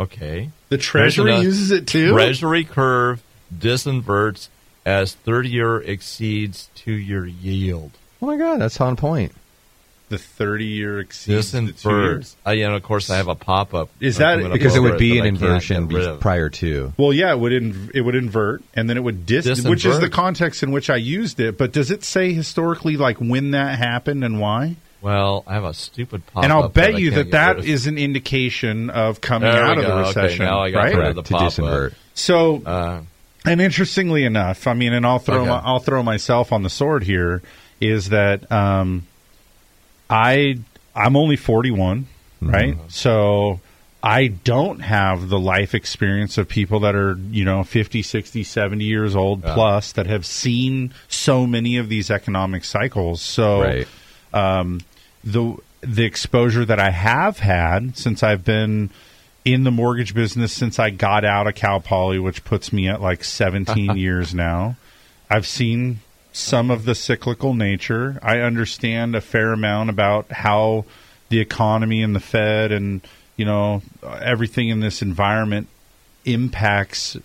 Okay. 0.00 0.50
The 0.70 0.78
Treasury 0.78 1.36
uses 1.36 1.70
it 1.70 1.86
too? 1.86 2.12
Treasury 2.12 2.64
curve 2.64 3.22
disinverts 3.56 4.48
as 4.84 5.14
30 5.14 5.48
year 5.48 5.78
exceeds 5.78 6.68
two 6.74 6.92
year 6.94 7.24
yield. 7.26 7.92
oh 8.20 8.26
my 8.26 8.36
God, 8.36 8.60
that's 8.60 8.80
on 8.80 8.96
point. 8.96 9.32
The 10.10 10.18
thirty 10.18 10.66
year 10.66 11.00
exceeds 11.00 11.50
the 11.52 11.60
two 11.60 11.72
Disinverts. 11.72 11.84
years. 12.04 12.36
Uh, 12.46 12.50
you 12.50 12.68
know, 12.68 12.76
of 12.76 12.82
course, 12.82 13.08
I 13.08 13.16
have 13.16 13.28
a 13.28 13.34
pop 13.34 13.72
up. 13.72 13.88
Is 14.00 14.18
that- 14.18 14.52
Because 14.52 14.76
it 14.76 14.80
would 14.80 14.98
be 14.98 15.18
an 15.18 15.24
inversion 15.26 15.88
prior 16.20 16.50
to. 16.50 16.92
Well, 16.98 17.12
yeah, 17.12 17.32
it 17.32 17.38
would 17.38 17.52
inv- 17.52 17.90
it 17.94 18.02
would 18.02 18.14
invert, 18.14 18.62
and 18.74 18.88
then 18.88 18.96
it 18.98 19.00
would 19.02 19.24
dis, 19.24 19.46
Disinvert. 19.46 19.70
which 19.70 19.86
is 19.86 19.98
the 20.00 20.10
context 20.10 20.62
in 20.62 20.72
which 20.72 20.90
I 20.90 20.96
used 20.96 21.40
it. 21.40 21.56
But 21.56 21.72
does 21.72 21.90
it 21.90 22.04
say 22.04 22.32
historically 22.34 22.96
like 22.98 23.16
when 23.16 23.52
that 23.52 23.78
happened 23.78 24.22
and 24.24 24.38
why? 24.40 24.76
Well, 25.00 25.42
I 25.46 25.54
have 25.54 25.64
a 25.64 25.74
stupid 25.74 26.26
pop 26.26 26.36
up. 26.38 26.44
and 26.44 26.52
I'll 26.52 26.68
bet 26.68 26.98
you 26.98 27.10
that 27.12 27.30
that 27.32 27.64
is 27.64 27.86
an 27.86 27.96
indication 27.98 28.90
of 28.90 29.20
coming 29.22 29.50
There 29.50 29.62
out 29.64 29.76
we 29.78 29.82
of 29.84 29.88
the 29.88 29.94
go. 29.94 29.98
Okay, 30.10 30.20
recession, 30.22 30.44
now 30.46 30.60
I 30.60 30.70
got 30.70 30.84
right? 30.84 30.96
rid 30.96 31.16
the 31.16 31.22
to 31.22 31.32
pop-up. 31.32 31.52
disinvert. 31.52 31.94
So, 32.14 32.62
Uh, 32.64 33.00
and 33.46 33.60
interestingly 33.60 34.24
enough, 34.24 34.66
I 34.66 34.74
mean, 34.74 34.92
and 34.92 35.04
I'll 35.06 35.18
throw 35.18 35.40
Okay. 35.40 35.48
my, 35.50 35.58
I'll 35.64 35.80
throw 35.80 36.02
myself 36.02 36.52
on 36.52 36.62
the 36.62 36.70
sword 36.70 37.02
here 37.04 37.42
is 37.80 38.10
that 38.10 38.50
um, 38.52 39.06
I 40.14 40.58
I'm 40.94 41.16
only 41.16 41.36
41, 41.36 42.06
right? 42.40 42.76
So 42.88 43.60
I 44.02 44.28
don't 44.28 44.80
have 44.80 45.28
the 45.28 45.38
life 45.40 45.74
experience 45.74 46.38
of 46.38 46.48
people 46.48 46.80
that 46.80 46.94
are, 46.94 47.18
you 47.30 47.44
know, 47.44 47.64
50, 47.64 48.02
60, 48.02 48.44
70 48.44 48.84
years 48.84 49.16
old 49.16 49.42
Yeah. 49.42 49.54
plus 49.54 49.92
that 49.92 50.06
have 50.06 50.24
seen 50.24 50.92
so 51.08 51.46
many 51.46 51.78
of 51.78 51.88
these 51.88 52.10
economic 52.10 52.64
cycles. 52.64 53.20
So 53.22 53.62
Right. 53.62 53.88
um, 54.32 54.80
the 55.24 55.56
the 55.80 56.04
exposure 56.04 56.64
that 56.64 56.78
I 56.80 56.90
have 56.90 57.40
had 57.40 57.96
since 57.98 58.22
I've 58.22 58.44
been 58.44 58.88
in 59.44 59.64
the 59.64 59.70
mortgage 59.70 60.14
business 60.14 60.50
since 60.52 60.78
I 60.78 60.88
got 60.90 61.24
out 61.24 61.46
of 61.46 61.54
Cal 61.54 61.80
Poly, 61.80 62.18
which 62.18 62.44
puts 62.44 62.72
me 62.72 62.88
at 62.88 63.02
like 63.02 63.22
17 63.24 63.96
years 63.96 64.32
now. 64.34 64.76
I've 65.28 65.46
seen 65.46 66.00
some 66.34 66.70
of 66.70 66.84
the 66.84 66.94
cyclical 66.94 67.54
nature. 67.54 68.18
I 68.22 68.40
understand 68.40 69.14
a 69.14 69.20
fair 69.20 69.52
amount 69.52 69.88
about 69.88 70.30
how 70.32 70.84
the 71.28 71.38
economy 71.40 72.02
and 72.02 72.14
the 72.14 72.20
Fed 72.20 72.72
and 72.72 73.00
you 73.36 73.44
know 73.44 73.82
everything 74.20 74.68
in 74.68 74.80
this 74.80 75.00
environment 75.00 75.68
impacts 76.24 77.16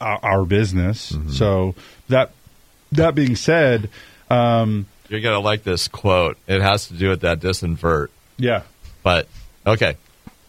our, 0.00 0.18
our 0.22 0.44
business. 0.44 1.14
So 1.30 1.74
that 2.08 2.30
that 2.92 3.14
being 3.14 3.36
said, 3.36 3.90
um, 4.30 4.86
You're 5.08 5.20
to 5.20 5.38
like 5.38 5.64
this 5.64 5.88
quote. 5.88 6.38
It 6.46 6.62
has 6.62 6.86
to 6.88 6.94
do 6.94 7.08
with 7.08 7.20
that 7.22 7.40
disinvert. 7.40 8.08
yeah, 8.36 8.62
But, 9.02 9.28
okay. 9.66 9.96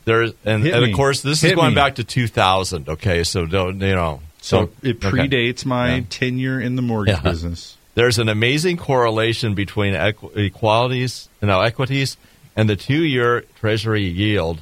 There's 0.06 0.34
and, 0.45 0.66
and 0.66 0.86
of 0.86 0.94
course 0.95 1.22
this 1.22 1.41
Hit 1.41 1.52
is 1.52 1.56
going 1.56 1.70
me. 1.70 1.76
back 1.76 1.95
to 1.95 2.03
2000 2.03 2.90
okay 2.90 3.24
so 3.24 3.45
don't 3.45 3.80
you 3.80 3.94
know 3.94 4.20
so 4.41 4.69
it 4.84 4.97
okay. 5.03 5.09
predates 5.18 5.65
my 5.65 5.95
Yeah. 5.95 6.03
tenure 6.09 6.59
in 6.59 6.76
the 6.76 6.81
mortgage 6.81 7.15
Yeah. 7.15 7.22
business. 7.31 7.77
There's 7.95 8.19
an 8.19 8.27
amazing 8.30 8.77
correlation 8.77 9.53
between 9.53 9.93
equ- 9.93 10.35
equalities, 10.38 11.30
no, 11.41 11.61
equities 11.61 12.18
and 12.55 12.69
the 12.69 12.76
two-year 12.76 13.41
Treasury 13.59 14.03
yield. 14.05 14.61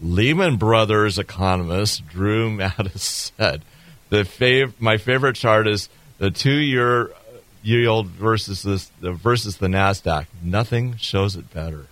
Lehman 0.00 0.56
Brothers 0.56 1.18
economist 1.18 2.06
Drew 2.08 2.50
Matus 2.56 3.32
said, 3.36 3.62
"The 4.10 4.22
fav- 4.22 4.72
my 4.78 4.96
favorite 4.96 5.34
chart 5.36 5.66
is 5.66 5.88
the 6.18 6.30
two-year 6.30 7.06
uh, 7.08 7.14
yield 7.62 8.06
versus 8.06 8.62
this 8.62 8.90
the, 9.00 9.12
versus 9.12 9.56
the 9.56 9.66
Nasdaq. 9.66 10.26
Nothing 10.42 10.96
shows 10.98 11.34
it 11.36 11.52
better, 11.52 11.86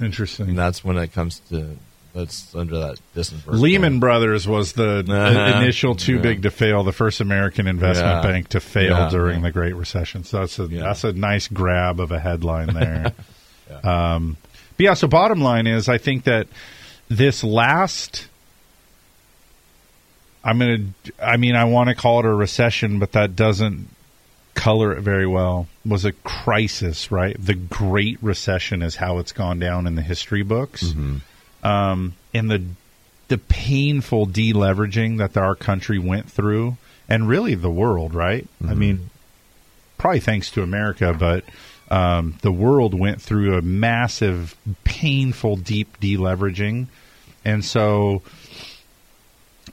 Interesting. 0.00 0.50
and 0.50 0.58
that's 0.58 0.84
when 0.84 0.98
it 0.98 1.12
comes 1.12 1.40
to 1.48 1.76
that's 2.16 2.54
under 2.54 2.78
that 2.78 2.98
distance. 3.14 3.46
Lehman 3.46 4.00
Brothers 4.00 4.48
was 4.48 4.72
the 4.72 5.04
Uh-huh. 5.08 5.58
initial 5.60 5.94
too 5.94 6.16
Yeah. 6.16 6.22
big 6.22 6.42
to 6.42 6.50
fail, 6.50 6.82
the 6.82 6.92
first 6.92 7.20
American 7.20 7.66
investment 7.68 8.24
Yeah. 8.24 8.30
bank 8.32 8.48
to 8.48 8.60
fail 8.60 8.96
Yeah. 8.96 9.08
during 9.10 9.42
the 9.42 9.52
Great 9.52 9.74
Recession. 9.76 10.24
So 10.24 10.40
that's 10.40 10.58
a 10.58 10.66
that's 10.66 11.04
a 11.04 11.12
nice 11.12 11.46
grab 11.48 12.00
of 12.00 12.10
a 12.12 12.18
headline 12.18 12.72
there. 12.74 13.12
um, 13.84 14.36
but 14.76 14.84
yeah, 14.84 14.94
so 14.94 15.06
bottom 15.06 15.40
line 15.40 15.66
is, 15.66 15.88
I 15.88 15.98
think 15.98 16.24
that 16.24 16.48
this 17.08 17.44
last. 17.44 18.26
I'm 20.44 20.58
gonna. 20.58 20.78
I 21.22 21.36
mean, 21.36 21.56
I 21.56 21.64
want 21.64 21.88
to 21.88 21.94
call 21.94 22.20
it 22.20 22.24
a 22.26 22.32
recession, 22.32 22.98
but 23.00 23.12
that 23.12 23.34
doesn't 23.34 23.88
color 24.54 24.92
it 24.92 25.00
very 25.00 25.26
well. 25.26 25.66
Was 25.84 26.04
a 26.04 26.12
crisis, 26.12 27.10
right? 27.10 27.36
The 27.38 27.54
Great 27.54 28.18
Recession 28.22 28.80
is 28.82 28.96
how 28.96 29.18
it's 29.18 29.32
gone 29.32 29.58
down 29.58 29.86
in 29.86 29.96
the 29.96 30.02
history 30.02 30.42
books 30.42 30.94
um, 31.66 32.14
and 32.32 32.50
the 32.50 32.64
the 33.28 33.38
painful 33.38 34.28
deleveraging 34.28 35.18
that 35.18 35.36
our 35.36 35.56
country 35.56 35.98
went 35.98 36.30
through, 36.30 36.76
and 37.08 37.28
really 37.28 37.56
the 37.56 37.70
world, 37.70 38.14
right? 38.14 38.46
I 38.64 38.74
mean, 38.74 39.10
probably 39.98 40.20
thanks 40.20 40.52
to 40.52 40.62
America, 40.62 41.12
but 41.12 41.44
um, 41.90 42.36
the 42.42 42.52
world 42.52 42.94
went 42.94 43.20
through 43.20 43.58
a 43.58 43.62
massive, 43.62 44.56
painful, 44.84 45.56
deep 45.56 45.98
deleveraging, 46.00 46.86
and 47.44 47.64
so 47.64 48.22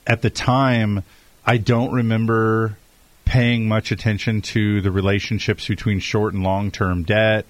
at 0.04 0.22
the 0.22 0.30
time, 0.30 1.04
I 1.46 1.58
don't 1.58 1.92
remember 1.92 2.76
paying 3.24 3.68
much 3.68 3.92
attention 3.92 4.42
to 4.42 4.80
the 4.80 4.90
relationships 4.90 5.68
between 5.68 6.00
short 6.00 6.34
and 6.34 6.42
long 6.42 6.72
term 6.72 7.04
debt, 7.04 7.46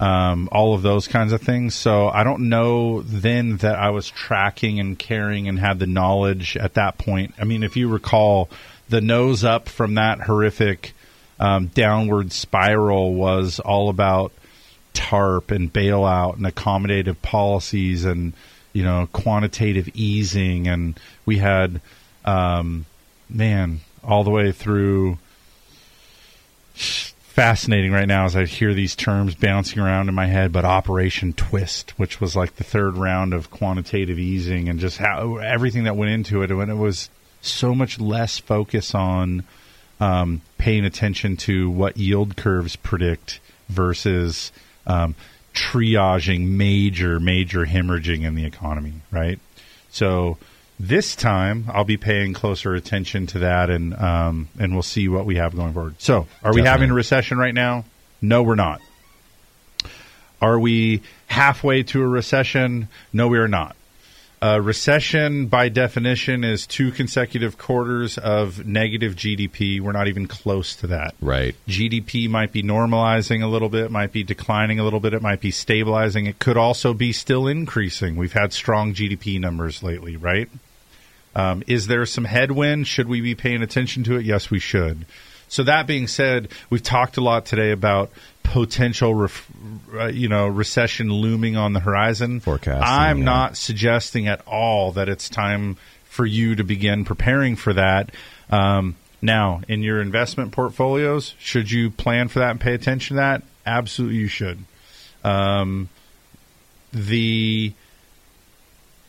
um, 0.00 0.48
all 0.50 0.74
of 0.74 0.80
those 0.80 1.06
kinds 1.06 1.32
of 1.32 1.42
things. 1.42 1.74
So 1.74 2.08
I 2.08 2.24
don't 2.24 2.48
know 2.48 3.02
then 3.02 3.58
that 3.58 3.76
I 3.76 3.90
was 3.90 4.08
tracking 4.08 4.80
and 4.80 4.98
caring 4.98 5.46
and 5.46 5.58
had 5.58 5.78
the 5.78 5.86
knowledge 5.86 6.56
at 6.56 6.74
that 6.74 6.96
point. 6.96 7.34
I 7.38 7.44
mean, 7.44 7.62
if 7.62 7.76
you 7.76 7.88
recall, 7.88 8.48
the 8.88 9.02
nose 9.02 9.44
up 9.44 9.68
from 9.68 9.94
that 9.94 10.20
horrific 10.20 10.94
um, 11.38 11.66
downward 11.68 12.32
spiral 12.32 13.14
was 13.14 13.60
all 13.60 13.90
about 13.90 14.32
TARP 14.94 15.50
and 15.50 15.72
bailout 15.72 16.36
and 16.36 16.46
accommodative 16.46 17.20
policies 17.22 18.04
and 18.04 18.32
you 18.72 18.82
know 18.82 19.08
quantitative 19.12 19.88
easing 19.94 20.66
and 20.66 20.98
we 21.24 21.38
had 21.38 21.80
um, 22.24 22.84
man 23.28 23.80
all 24.02 24.24
the 24.24 24.30
way 24.30 24.52
through 24.52 25.18
fascinating 27.40 27.90
right 27.90 28.06
now 28.06 28.26
as 28.26 28.36
I 28.36 28.44
hear 28.44 28.74
these 28.74 28.94
terms 28.94 29.34
bouncing 29.34 29.78
around 29.78 30.10
in 30.10 30.14
my 30.14 30.26
head, 30.26 30.52
but 30.52 30.66
Operation 30.66 31.32
Twist, 31.32 31.98
which 31.98 32.20
was 32.20 32.36
like 32.36 32.56
the 32.56 32.64
third 32.64 32.98
round 32.98 33.32
of 33.32 33.50
quantitative 33.50 34.18
easing 34.18 34.68
and 34.68 34.78
just 34.78 34.98
how 34.98 35.38
everything 35.38 35.84
that 35.84 35.96
went 35.96 36.10
into 36.10 36.42
it, 36.42 36.52
when 36.52 36.68
it 36.68 36.76
was 36.76 37.08
so 37.40 37.74
much 37.74 37.98
less 37.98 38.36
focus 38.36 38.94
on 38.94 39.44
um, 40.00 40.42
paying 40.58 40.84
attention 40.84 41.38
to 41.38 41.70
what 41.70 41.96
yield 41.96 42.36
curves 42.36 42.76
predict 42.76 43.40
versus 43.70 44.52
um, 44.86 45.14
triaging 45.54 46.46
major, 46.46 47.18
major 47.18 47.64
hemorrhaging 47.64 48.22
in 48.22 48.34
the 48.34 48.44
economy, 48.44 48.92
right? 49.10 49.38
So 49.88 50.36
this 50.80 51.14
time 51.14 51.66
I'll 51.70 51.84
be 51.84 51.98
paying 51.98 52.32
closer 52.32 52.74
attention 52.74 53.26
to 53.28 53.40
that, 53.40 53.68
and 53.68 53.94
um, 53.94 54.48
and 54.58 54.72
we'll 54.72 54.82
see 54.82 55.08
what 55.08 55.26
we 55.26 55.36
have 55.36 55.54
going 55.54 55.74
forward. 55.74 55.96
So, 55.98 56.14
are 56.16 56.22
we 56.22 56.62
Definitely. 56.62 56.62
having 56.64 56.90
a 56.90 56.94
recession 56.94 57.38
right 57.38 57.54
now? 57.54 57.84
No, 58.22 58.42
we're 58.42 58.54
not. 58.54 58.80
Are 60.40 60.58
we 60.58 61.02
halfway 61.26 61.82
to 61.82 62.02
a 62.02 62.08
recession? 62.08 62.88
No, 63.12 63.28
we 63.28 63.38
are 63.38 63.48
not. 63.48 63.76
A 64.42 64.60
recession, 64.60 65.48
by 65.48 65.68
definition, 65.68 66.44
is 66.44 66.66
two 66.66 66.92
consecutive 66.92 67.58
quarters 67.58 68.16
of 68.16 68.66
negative 68.66 69.14
GDP. 69.14 69.82
We're 69.82 69.92
not 69.92 70.08
even 70.08 70.26
close 70.26 70.74
to 70.76 70.86
that. 70.86 71.14
Right. 71.20 71.54
GDP 71.68 72.26
might 72.26 72.52
be 72.52 72.62
normalizing 72.62 73.42
a 73.42 73.46
little 73.46 73.68
bit, 73.68 73.90
might 73.90 74.12
be 74.12 74.24
declining 74.24 74.78
a 74.78 74.84
little 74.84 75.00
bit, 75.00 75.12
it 75.12 75.20
might 75.20 75.42
be 75.42 75.50
stabilizing. 75.50 76.24
It 76.24 76.38
could 76.38 76.56
also 76.56 76.94
be 76.94 77.12
still 77.12 77.46
increasing. 77.46 78.16
We've 78.16 78.32
had 78.32 78.54
strong 78.54 78.94
GDP 78.94 79.38
numbers 79.38 79.82
lately, 79.82 80.16
right? 80.16 80.48
Um, 81.34 81.62
is 81.66 81.86
there 81.86 82.04
some 82.06 82.24
headwind? 82.24 82.86
Should 82.86 83.08
we 83.08 83.20
be 83.20 83.34
paying 83.34 83.62
attention 83.62 84.02
to 84.04 84.16
it? 84.16 84.24
Yes, 84.24 84.50
we 84.50 84.58
should. 84.58 85.06
So 85.48 85.64
that 85.64 85.86
being 85.86 86.06
said, 86.06 86.48
we've 86.70 86.82
talked 86.82 87.16
a 87.16 87.20
lot 87.20 87.44
today 87.44 87.72
about 87.72 88.10
potential, 88.44 89.14
ref, 89.14 89.48
uh, 89.94 90.06
you 90.06 90.28
know, 90.28 90.46
recession 90.46 91.12
looming 91.12 91.56
on 91.56 91.72
the 91.72 91.80
horizon. 91.80 92.40
Forecasting, 92.40 92.82
I'm 92.82 93.18
yeah. 93.18 93.24
not 93.24 93.56
suggesting 93.56 94.28
at 94.28 94.42
all 94.46 94.92
that 94.92 95.08
it's 95.08 95.28
time 95.28 95.76
for 96.04 96.24
you 96.24 96.54
to 96.54 96.64
begin 96.64 97.04
preparing 97.04 97.56
for 97.56 97.72
that. 97.72 98.12
Um, 98.48 98.96
now, 99.22 99.60
in 99.68 99.82
your 99.82 100.00
investment 100.00 100.52
portfolios, 100.52 101.34
should 101.38 101.70
you 101.70 101.90
plan 101.90 102.28
for 102.28 102.38
that 102.38 102.50
and 102.52 102.60
pay 102.60 102.74
attention 102.74 103.16
to 103.16 103.20
that? 103.20 103.42
Absolutely, 103.66 104.18
you 104.18 104.28
should. 104.28 104.64
Um, 105.22 105.88
the 106.92 107.72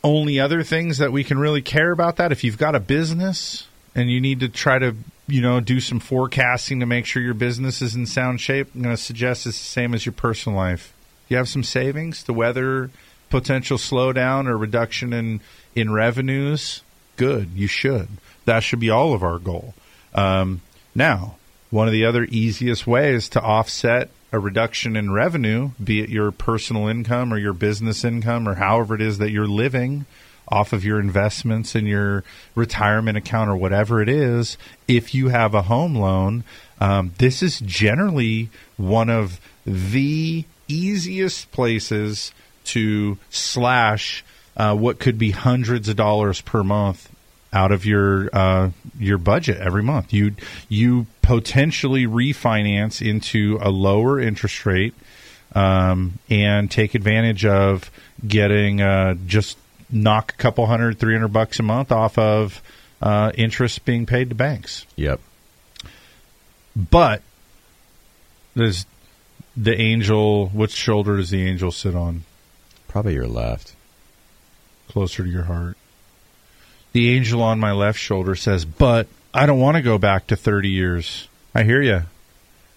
only 0.04 0.40
other 0.40 0.62
things 0.62 0.98
that 0.98 1.12
we 1.12 1.24
can 1.24 1.38
really 1.38 1.62
care 1.62 1.92
about 1.92 2.16
that? 2.16 2.32
If 2.32 2.44
you've 2.44 2.58
got 2.58 2.74
a 2.74 2.80
business 2.80 3.66
and 3.94 4.10
you 4.10 4.20
need 4.20 4.40
to 4.40 4.48
try 4.48 4.78
to 4.78 4.96
you 5.28 5.40
know 5.40 5.60
do 5.60 5.80
some 5.80 6.00
forecasting 6.00 6.80
to 6.80 6.86
make 6.86 7.06
sure 7.06 7.22
your 7.22 7.34
business 7.34 7.80
is 7.80 7.94
in 7.94 8.06
sound 8.06 8.40
shape 8.40 8.68
i'm 8.74 8.82
going 8.82 8.94
to 8.94 9.00
suggest 9.00 9.46
it's 9.46 9.58
the 9.58 9.64
same 9.64 9.94
as 9.94 10.04
your 10.04 10.12
personal 10.12 10.56
life. 10.56 10.92
You 11.28 11.36
have 11.36 11.48
some 11.48 11.64
savings? 11.64 12.22
To 12.24 12.32
weather 12.32 12.90
potential 13.30 13.78
slowdown 13.78 14.46
or 14.46 14.56
reduction 14.56 15.12
in 15.12 15.40
in 15.74 15.92
revenues? 15.92 16.82
Good 17.16 17.50
you 17.54 17.66
should. 17.66 18.08
That 18.44 18.62
should 18.62 18.80
be 18.80 18.90
all 18.90 19.14
of 19.14 19.22
our 19.22 19.38
goal. 19.38 19.74
Um, 20.14 20.60
now 20.94 21.36
one 21.70 21.86
of 21.86 21.92
the 21.92 22.04
other 22.04 22.24
easiest 22.24 22.86
ways 22.86 23.30
to 23.30 23.40
offset 23.40 24.10
a 24.32 24.38
reduction 24.38 24.96
in 24.96 25.12
revenue, 25.12 25.70
be 25.82 26.00
it 26.00 26.08
your 26.08 26.32
personal 26.32 26.88
income 26.88 27.32
or 27.32 27.38
your 27.38 27.52
business 27.52 28.04
income 28.04 28.48
or 28.48 28.54
however 28.54 28.94
it 28.94 29.02
is 29.02 29.18
that 29.18 29.30
you're 29.30 29.46
living 29.46 30.06
off 30.48 30.72
of 30.72 30.84
your 30.84 30.98
investments 30.98 31.74
in 31.74 31.86
your 31.86 32.24
retirement 32.54 33.16
account 33.16 33.48
or 33.48 33.56
whatever 33.56 34.02
it 34.02 34.08
is, 34.08 34.58
if 34.88 35.14
you 35.14 35.28
have 35.28 35.54
a 35.54 35.62
home 35.62 35.94
loan, 35.94 36.44
um, 36.80 37.12
this 37.18 37.42
is 37.42 37.60
generally 37.60 38.50
one 38.76 39.08
of 39.08 39.40
the 39.64 40.44
easiest 40.68 41.50
places 41.52 42.32
to 42.64 43.18
slash 43.30 44.24
uh, 44.56 44.74
what 44.74 44.98
could 44.98 45.18
be 45.18 45.30
hundreds 45.30 45.88
of 45.88 45.96
dollars 45.96 46.40
per 46.40 46.62
month 46.62 47.08
out 47.52 47.72
of 47.72 47.84
your 47.84 48.28
uh, 48.32 48.70
your 48.98 49.18
budget 49.18 49.58
every 49.58 49.82
month. 49.82 50.12
You 50.12 50.34
you 50.68 51.06
potentially 51.22 52.06
refinance 52.06 53.00
into 53.06 53.58
a 53.62 53.70
lower 53.70 54.20
interest 54.20 54.66
rate 54.66 54.94
um, 55.54 56.18
and 56.28 56.70
take 56.70 56.94
advantage 56.94 57.46
of 57.46 57.90
getting 58.26 58.80
uh, 58.82 59.14
just 59.26 59.56
knock 59.90 60.32
a 60.32 60.36
couple 60.36 60.66
hundred, 60.66 60.98
three 60.98 61.14
hundred 61.14 61.32
bucks 61.32 61.58
a 61.58 61.62
month 61.62 61.92
off 61.92 62.18
of 62.18 62.62
uh, 63.00 63.32
interest 63.34 63.84
being 63.84 64.06
paid 64.06 64.28
to 64.30 64.34
banks. 64.34 64.86
Yep. 64.96 65.20
But 66.74 67.22
there's 68.54 68.86
the 69.56 69.78
angel. 69.78 70.48
Which 70.48 70.72
shoulder 70.72 71.18
does 71.18 71.30
the 71.30 71.46
angel 71.46 71.70
sit 71.70 71.94
on? 71.94 72.24
Probably 72.88 73.14
your 73.14 73.28
left. 73.28 73.74
Closer 74.88 75.24
to 75.24 75.30
your 75.30 75.44
heart. 75.44 75.76
The 76.92 77.14
angel 77.14 77.42
on 77.42 77.58
my 77.58 77.72
left 77.72 77.98
shoulder 77.98 78.34
says, 78.34 78.64
"But 78.64 79.06
I 79.34 79.46
don't 79.46 79.60
want 79.60 79.76
to 79.76 79.82
go 79.82 79.98
back 79.98 80.26
to 80.28 80.36
30 80.36 80.68
years." 80.68 81.28
I 81.54 81.64
hear 81.64 81.82
you, 81.82 82.02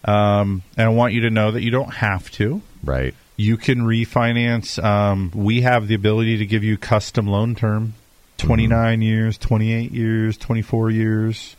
um, 0.04 0.62
and 0.78 0.86
I 0.86 0.90
want 0.90 1.14
you 1.14 1.22
to 1.22 1.30
know 1.30 1.52
that 1.52 1.62
you 1.62 1.72
don't 1.72 1.94
have 1.94 2.30
to. 2.32 2.62
Right. 2.84 3.14
You 3.38 3.58
can 3.58 3.80
refinance. 3.82 4.82
Um, 4.84 5.32
we 5.34 5.62
have 5.62 5.88
the 5.88 5.96
ability 5.96 6.38
to 6.38 6.46
give 6.46 6.64
you 6.64 6.78
custom 6.78 7.28
loan 7.28 7.56
term, 7.56 7.94
29 8.38 9.02
years, 9.02 9.38
28 9.38 9.92
years, 9.92 10.38
24 10.38 10.92
years. 10.92 11.56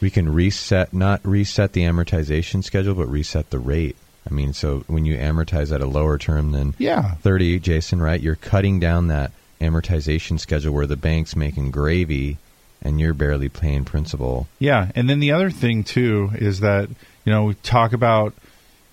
We 0.00 0.10
can 0.10 0.32
reset, 0.32 0.92
not 0.92 1.20
reset 1.26 1.72
the 1.72 1.82
amortization 1.82 2.62
schedule, 2.62 2.94
but 2.94 3.08
reset 3.08 3.48
the 3.50 3.58
rate. 3.58 3.96
I 4.30 4.34
mean, 4.34 4.52
so 4.52 4.84
when 4.88 5.04
you 5.06 5.16
amortize 5.16 5.72
at 5.74 5.80
a 5.80 5.86
lower 5.86 6.18
term 6.18 6.52
than 6.52 6.74
Yeah. 6.78 7.12
30, 7.22 7.58
Jason, 7.60 8.00
right? 8.02 8.20
You're 8.20 8.36
cutting 8.36 8.78
down 8.80 9.08
that 9.08 9.32
amortization 9.60 10.38
schedule 10.38 10.74
where 10.74 10.86
the 10.86 10.96
bank's 10.96 11.34
making 11.34 11.70
gravy 11.70 12.36
and 12.86 13.00
you're 13.00 13.14
barely 13.14 13.48
paying 13.48 13.84
principal. 13.84 14.46
Yeah, 14.58 14.90
and 14.94 15.08
then 15.10 15.20
the 15.20 15.32
other 15.32 15.50
thing 15.50 15.84
too 15.84 16.30
is 16.34 16.60
that 16.60 16.88
you 17.24 17.32
know 17.32 17.44
we 17.44 17.54
talk 17.54 17.92
about 17.92 18.34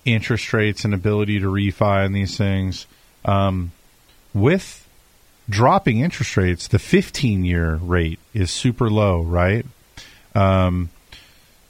interest 0.04 0.52
rates 0.52 0.84
and 0.84 0.92
ability 0.92 1.40
to 1.40 1.46
refi 1.46 2.04
and 2.04 2.14
these 2.14 2.36
things. 2.36 2.86
Um, 3.24 3.72
with 4.34 4.86
dropping 5.48 6.00
interest 6.00 6.36
rates, 6.36 6.68
the 6.68 6.78
15 6.78 7.44
year 7.44 7.76
rate 7.76 8.18
is 8.34 8.50
super 8.50 8.90
low, 8.90 9.22
right? 9.22 9.64
Um, 10.34 10.90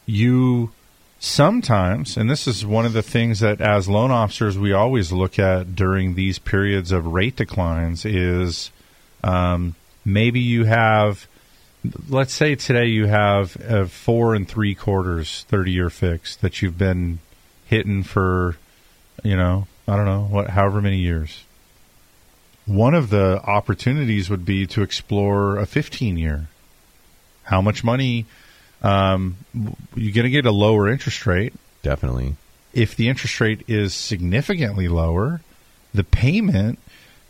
you 0.06 0.72
sometimes, 1.18 2.16
and 2.16 2.30
this 2.30 2.46
is 2.46 2.66
one 2.66 2.86
of 2.86 2.92
the 2.92 3.02
things 3.02 3.40
that 3.40 3.60
as 3.60 3.88
loan 3.88 4.10
officers 4.10 4.59
we 4.59 4.72
always 4.72 5.12
look 5.12 5.38
at 5.38 5.74
during 5.74 6.14
these 6.14 6.38
periods 6.38 6.92
of 6.92 7.06
rate 7.06 7.36
declines 7.36 8.05
is 8.05 8.70
Um, 9.22 9.74
maybe 10.05 10.38
you 10.38 10.64
have, 10.64 11.26
let's 12.09 12.32
say 12.32 12.55
today 12.55 12.86
you 12.86 13.06
have 13.06 13.56
a 13.61 13.86
four 13.86 14.35
and 14.35 14.48
three 14.48 14.74
quarters 14.74 15.44
30 15.48 15.73
year 15.73 15.90
fix 15.90 16.36
that 16.36 16.62
you've 16.62 16.78
been 16.78 17.19
hitting 17.66 18.02
for, 18.02 18.56
you 19.23 19.36
know, 19.36 19.66
I 19.86 19.97
don't 19.97 20.06
know, 20.06 20.23
what, 20.23 20.51
however 20.51 20.81
many 20.81 20.98
years. 20.98 21.44
One 22.66 22.94
of 22.94 23.11
the 23.11 23.43
opportunities 23.44 24.31
would 24.31 24.44
be 24.44 24.66
to 24.69 24.82
explore 24.82 25.59
a 25.59 25.66
15 25.66 26.16
year. 26.16 26.48
How 27.44 27.61
much 27.61 27.85
money, 27.85 28.24
um, 28.82 29.36
you're 29.94 30.15
going 30.15 30.24
to 30.24 30.31
get 30.31 30.47
a 30.47 30.51
lower 30.51 30.89
interest 30.89 31.27
rate. 31.27 31.52
Definitely. 31.82 32.36
If 32.73 32.97
the 32.97 33.09
interest 33.09 33.39
rate 33.40 33.62
is 33.69 33.94
significantly 33.94 34.89
lower, 34.89 35.43
the 35.93 36.05
payment 36.05 36.78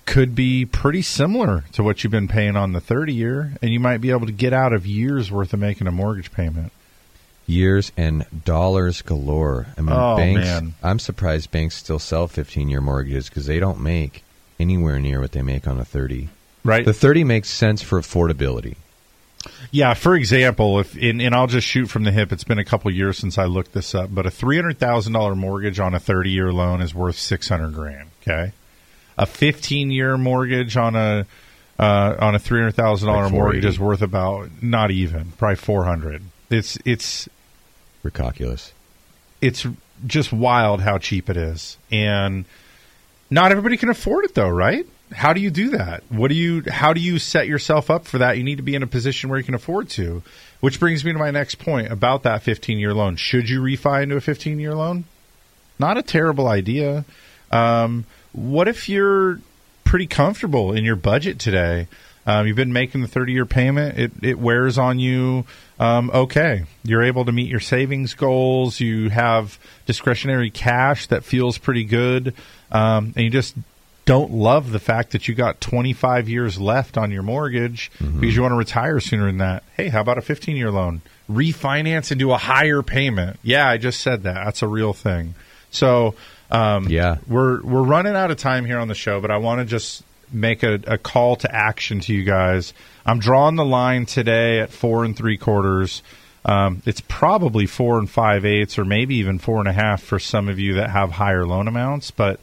could 0.06 0.34
be 0.34 0.64
pretty 0.66 1.02
similar 1.02 1.64
to 1.72 1.82
what 1.82 2.02
you've 2.04 2.10
been 2.10 2.28
paying 2.28 2.56
on 2.56 2.72
the 2.72 2.80
30 2.80 3.12
year, 3.14 3.54
and 3.62 3.72
you 3.72 3.80
might 3.80 3.98
be 3.98 4.10
able 4.10 4.26
to 4.26 4.32
get 4.32 4.52
out 4.52 4.72
of 4.72 4.86
years 4.86 5.30
worth 5.30 5.52
of 5.52 5.60
making 5.60 5.86
a 5.86 5.90
mortgage 5.92 6.30
payment. 6.32 6.72
Years 7.46 7.92
and 7.96 8.24
dollars 8.44 9.02
galore. 9.02 9.66
I 9.76 9.80
mean, 9.82 9.92
Oh, 9.94 10.16
banks. 10.16 10.40
man. 10.40 10.74
I'm 10.82 10.98
surprised 10.98 11.50
banks 11.50 11.74
still 11.76 11.98
sell 11.98 12.26
15 12.26 12.68
year 12.68 12.80
mortgages 12.80 13.28
because 13.28 13.46
they 13.46 13.58
don't 13.60 13.80
make 13.80 14.24
anywhere 14.58 14.98
near 14.98 15.20
what 15.20 15.32
they 15.32 15.42
make 15.42 15.66
on 15.68 15.78
a 15.78 15.84
30. 15.84 16.28
Right. 16.64 16.84
The 16.86 16.94
30 16.94 17.24
makes 17.24 17.50
sense 17.50 17.82
for 17.82 18.00
affordability. 18.00 18.76
Yeah, 19.70 19.92
for 19.92 20.14
example, 20.16 20.78
if 20.80 20.94
and, 20.94 21.20
and 21.20 21.34
I'll 21.34 21.46
just 21.46 21.66
shoot 21.66 21.86
from 21.88 22.04
the 22.04 22.12
hip. 22.12 22.32
It's 22.32 22.44
been 22.44 22.58
a 22.58 22.64
couple 22.64 22.90
years 22.90 23.18
since 23.18 23.36
I 23.36 23.44
looked 23.44 23.74
this 23.74 23.94
up, 23.94 24.08
but 24.14 24.24
a 24.24 24.30
three 24.30 24.56
hundred 24.56 24.78
thousand 24.78 25.12
dollar 25.12 25.34
mortgage 25.36 25.78
on 25.78 25.92
a 25.92 26.00
thirty 26.00 26.30
year 26.30 26.50
loan 26.50 26.80
is 26.80 26.94
worth 26.94 27.18
six 27.18 27.50
hundred 27.50 27.74
grand. 27.74 28.08
Okay, 28.22 28.52
a 29.16 29.26
fifteen 29.26 29.90
year 29.90 30.16
mortgage 30.16 30.76
on 30.76 30.96
a 30.96 31.26
uh, 31.78 32.16
on 32.18 32.34
a 32.34 32.38
three 32.38 32.60
hundred 32.60 32.74
thousand 32.76 33.08
dollar 33.08 33.28
mortgage 33.30 33.64
is 33.64 33.78
worth 33.78 34.02
about 34.02 34.48
not 34.62 34.90
even 34.90 35.32
probably 35.38 35.56
four 35.56 35.84
hundred. 35.84 36.22
It's 36.50 36.78
it's 36.84 37.28
Recalculus. 38.04 38.72
it's 39.40 39.66
just 40.06 40.32
wild 40.32 40.80
how 40.80 40.98
cheap 40.98 41.30
it 41.30 41.36
is, 41.36 41.78
and 41.90 42.44
not 43.30 43.50
everybody 43.50 43.76
can 43.76 43.88
afford 43.88 44.24
it 44.24 44.34
though, 44.34 44.48
right? 44.50 44.86
How 45.12 45.32
do 45.32 45.40
you 45.40 45.50
do 45.50 45.70
that? 45.70 46.02
What 46.08 46.28
do 46.28 46.34
you? 46.34 46.62
How 46.68 46.92
do 46.92 47.00
you 47.00 47.18
set 47.18 47.46
yourself 47.46 47.90
up 47.90 48.06
for 48.06 48.18
that? 48.18 48.36
You 48.36 48.44
need 48.44 48.56
to 48.56 48.62
be 48.62 48.74
in 48.74 48.82
a 48.82 48.86
position 48.86 49.30
where 49.30 49.38
you 49.38 49.44
can 49.44 49.54
afford 49.54 49.88
to. 49.90 50.22
Which 50.60 50.80
brings 50.80 51.04
me 51.04 51.12
to 51.12 51.18
my 51.18 51.30
next 51.30 51.56
point 51.56 51.92
about 51.92 52.22
that 52.22 52.42
15 52.42 52.78
year 52.78 52.94
loan. 52.94 53.16
Should 53.16 53.50
you 53.50 53.60
refi 53.60 54.02
into 54.02 54.16
a 54.16 54.20
15 54.20 54.58
year 54.58 54.74
loan? 54.74 55.04
Not 55.78 55.98
a 55.98 56.02
terrible 56.02 56.48
idea. 56.48 57.04
Um, 57.50 58.06
what 58.34 58.68
if 58.68 58.88
you're 58.88 59.40
pretty 59.84 60.06
comfortable 60.06 60.72
in 60.72 60.84
your 60.84 60.96
budget 60.96 61.38
today? 61.38 61.88
Um, 62.26 62.46
you've 62.46 62.56
been 62.56 62.72
making 62.72 63.02
the 63.02 63.08
30 63.08 63.32
year 63.32 63.46
payment. 63.46 63.98
It, 63.98 64.12
it 64.22 64.38
wears 64.38 64.78
on 64.78 64.98
you. 64.98 65.44
Um, 65.78 66.10
okay. 66.12 66.64
You're 66.82 67.02
able 67.02 67.24
to 67.26 67.32
meet 67.32 67.48
your 67.48 67.60
savings 67.60 68.14
goals. 68.14 68.80
You 68.80 69.10
have 69.10 69.58
discretionary 69.86 70.50
cash 70.50 71.06
that 71.08 71.24
feels 71.24 71.58
pretty 71.58 71.84
good. 71.84 72.34
Um, 72.72 73.12
and 73.14 73.24
you 73.24 73.30
just 73.30 73.54
don't 74.04 74.32
love 74.32 74.70
the 74.70 74.78
fact 74.78 75.12
that 75.12 75.28
you 75.28 75.34
got 75.34 75.60
25 75.60 76.28
years 76.28 76.58
left 76.60 76.98
on 76.98 77.10
your 77.10 77.22
mortgage 77.22 77.90
because 77.98 78.34
you 78.36 78.42
want 78.42 78.52
to 78.52 78.56
retire 78.56 79.00
sooner 79.00 79.26
than 79.26 79.38
that. 79.38 79.62
Hey, 79.76 79.88
how 79.88 80.00
about 80.00 80.18
a 80.18 80.22
15 80.22 80.56
year 80.56 80.70
loan? 80.70 81.02
Refinance 81.30 82.10
and 82.10 82.18
do 82.18 82.30
a 82.30 82.36
higher 82.36 82.82
payment. 82.82 83.38
Yeah, 83.42 83.68
I 83.68 83.78
just 83.78 84.00
said 84.00 84.24
that. 84.24 84.44
That's 84.44 84.62
a 84.62 84.68
real 84.68 84.92
thing. 84.92 85.34
So, 85.70 86.14
um, 86.54 86.88
yeah, 86.88 87.18
we're 87.26 87.60
we're 87.62 87.82
running 87.82 88.14
out 88.14 88.30
of 88.30 88.36
time 88.36 88.64
here 88.64 88.78
on 88.78 88.86
the 88.86 88.94
show, 88.94 89.20
but 89.20 89.30
I 89.30 89.38
want 89.38 89.58
to 89.58 89.64
just 89.64 90.04
make 90.32 90.62
a, 90.62 90.74
a 90.86 90.98
call 90.98 91.36
to 91.36 91.52
action 91.52 92.00
to 92.00 92.14
you 92.14 92.22
guys. 92.22 92.72
I'm 93.04 93.18
drawing 93.18 93.56
the 93.56 93.64
line 93.64 94.06
today 94.06 94.60
at 94.60 94.70
four 94.70 95.04
and 95.04 95.16
three 95.16 95.36
quarters. 95.36 96.02
Um, 96.44 96.82
it's 96.86 97.00
probably 97.08 97.66
four 97.66 97.98
and 97.98 98.08
five 98.08 98.44
eighths, 98.44 98.78
or 98.78 98.84
maybe 98.84 99.16
even 99.16 99.38
four 99.38 99.58
and 99.58 99.68
a 99.68 99.72
half 99.72 100.02
for 100.02 100.20
some 100.20 100.48
of 100.48 100.60
you 100.60 100.74
that 100.74 100.90
have 100.90 101.10
higher 101.10 101.44
loan 101.44 101.66
amounts. 101.66 102.12
But 102.12 102.38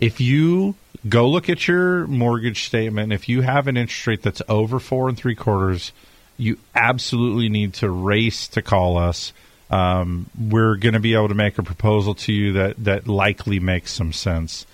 if 0.00 0.20
you 0.20 0.74
go 1.08 1.28
look 1.28 1.48
at 1.48 1.68
your 1.68 2.06
mortgage 2.08 2.64
statement, 2.64 3.12
if 3.12 3.28
you 3.28 3.42
have 3.42 3.68
an 3.68 3.76
interest 3.76 4.06
rate 4.08 4.22
that's 4.22 4.42
over 4.48 4.80
four 4.80 5.08
and 5.08 5.16
three 5.16 5.36
quarters, 5.36 5.92
you 6.36 6.58
absolutely 6.74 7.48
need 7.48 7.74
to 7.74 7.90
race 7.90 8.48
to 8.48 8.62
call 8.62 8.98
us. 8.98 9.32
Um, 9.72 10.26
we're 10.38 10.76
going 10.76 10.92
to 10.92 11.00
be 11.00 11.14
able 11.14 11.28
to 11.28 11.34
make 11.34 11.56
a 11.56 11.62
proposal 11.62 12.14
to 12.14 12.32
you 12.32 12.52
that 12.52 12.84
that 12.84 13.08
likely 13.08 13.58
makes 13.58 13.90
some 13.90 14.12
sense. 14.12 14.66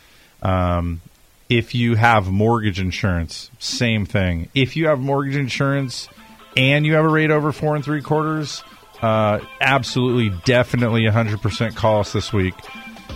Um, 0.43 1.01
if 1.49 1.75
you 1.75 1.95
have 1.95 2.29
mortgage 2.31 2.81
insurance, 2.81 3.51
same 3.59 4.05
thing. 4.05 4.49
If 4.55 4.77
you 4.77 4.89
have 4.89 4.99
mortgage 4.99 5.37
insurance 5.37 6.09
and 6.57 6.85
you 6.85 6.95
have 6.95 7.05
a 7.05 7.09
rate 7.09 7.31
over 7.31 7.53
four 7.53 7.77
and 7.77 7.85
three 7.85 8.03
quarters, 8.03 8.65
uh, 9.01 9.39
absolutely, 9.61 10.37
definitely 10.45 11.03
100% 11.03 11.77
call 11.77 12.01
us 12.01 12.13
this 12.13 12.33
week. 12.33 12.55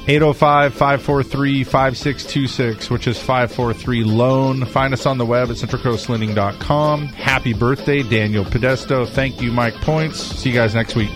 805 0.09 0.75
543 0.75 1.65
5626, 1.65 2.91
which 2.91 3.07
is 3.07 3.19
543 3.19 4.05
loan. 4.05 4.65
Find 4.65 4.93
us 4.95 5.07
on 5.07 5.19
the 5.19 5.27
web 5.27 5.51
at 5.51 5.57
centralcoastlending.com. 5.57 7.07
Happy 7.09 7.53
birthday, 7.53 8.03
Daniel 8.03 8.45
Podesto. 8.45 9.07
Thank 9.07 9.41
you, 9.41 9.53
Mike 9.53 9.75
Points. 9.75 10.19
See 10.19 10.51
you 10.51 10.55
guys 10.55 10.75
next 10.75 10.97
week. 10.97 11.11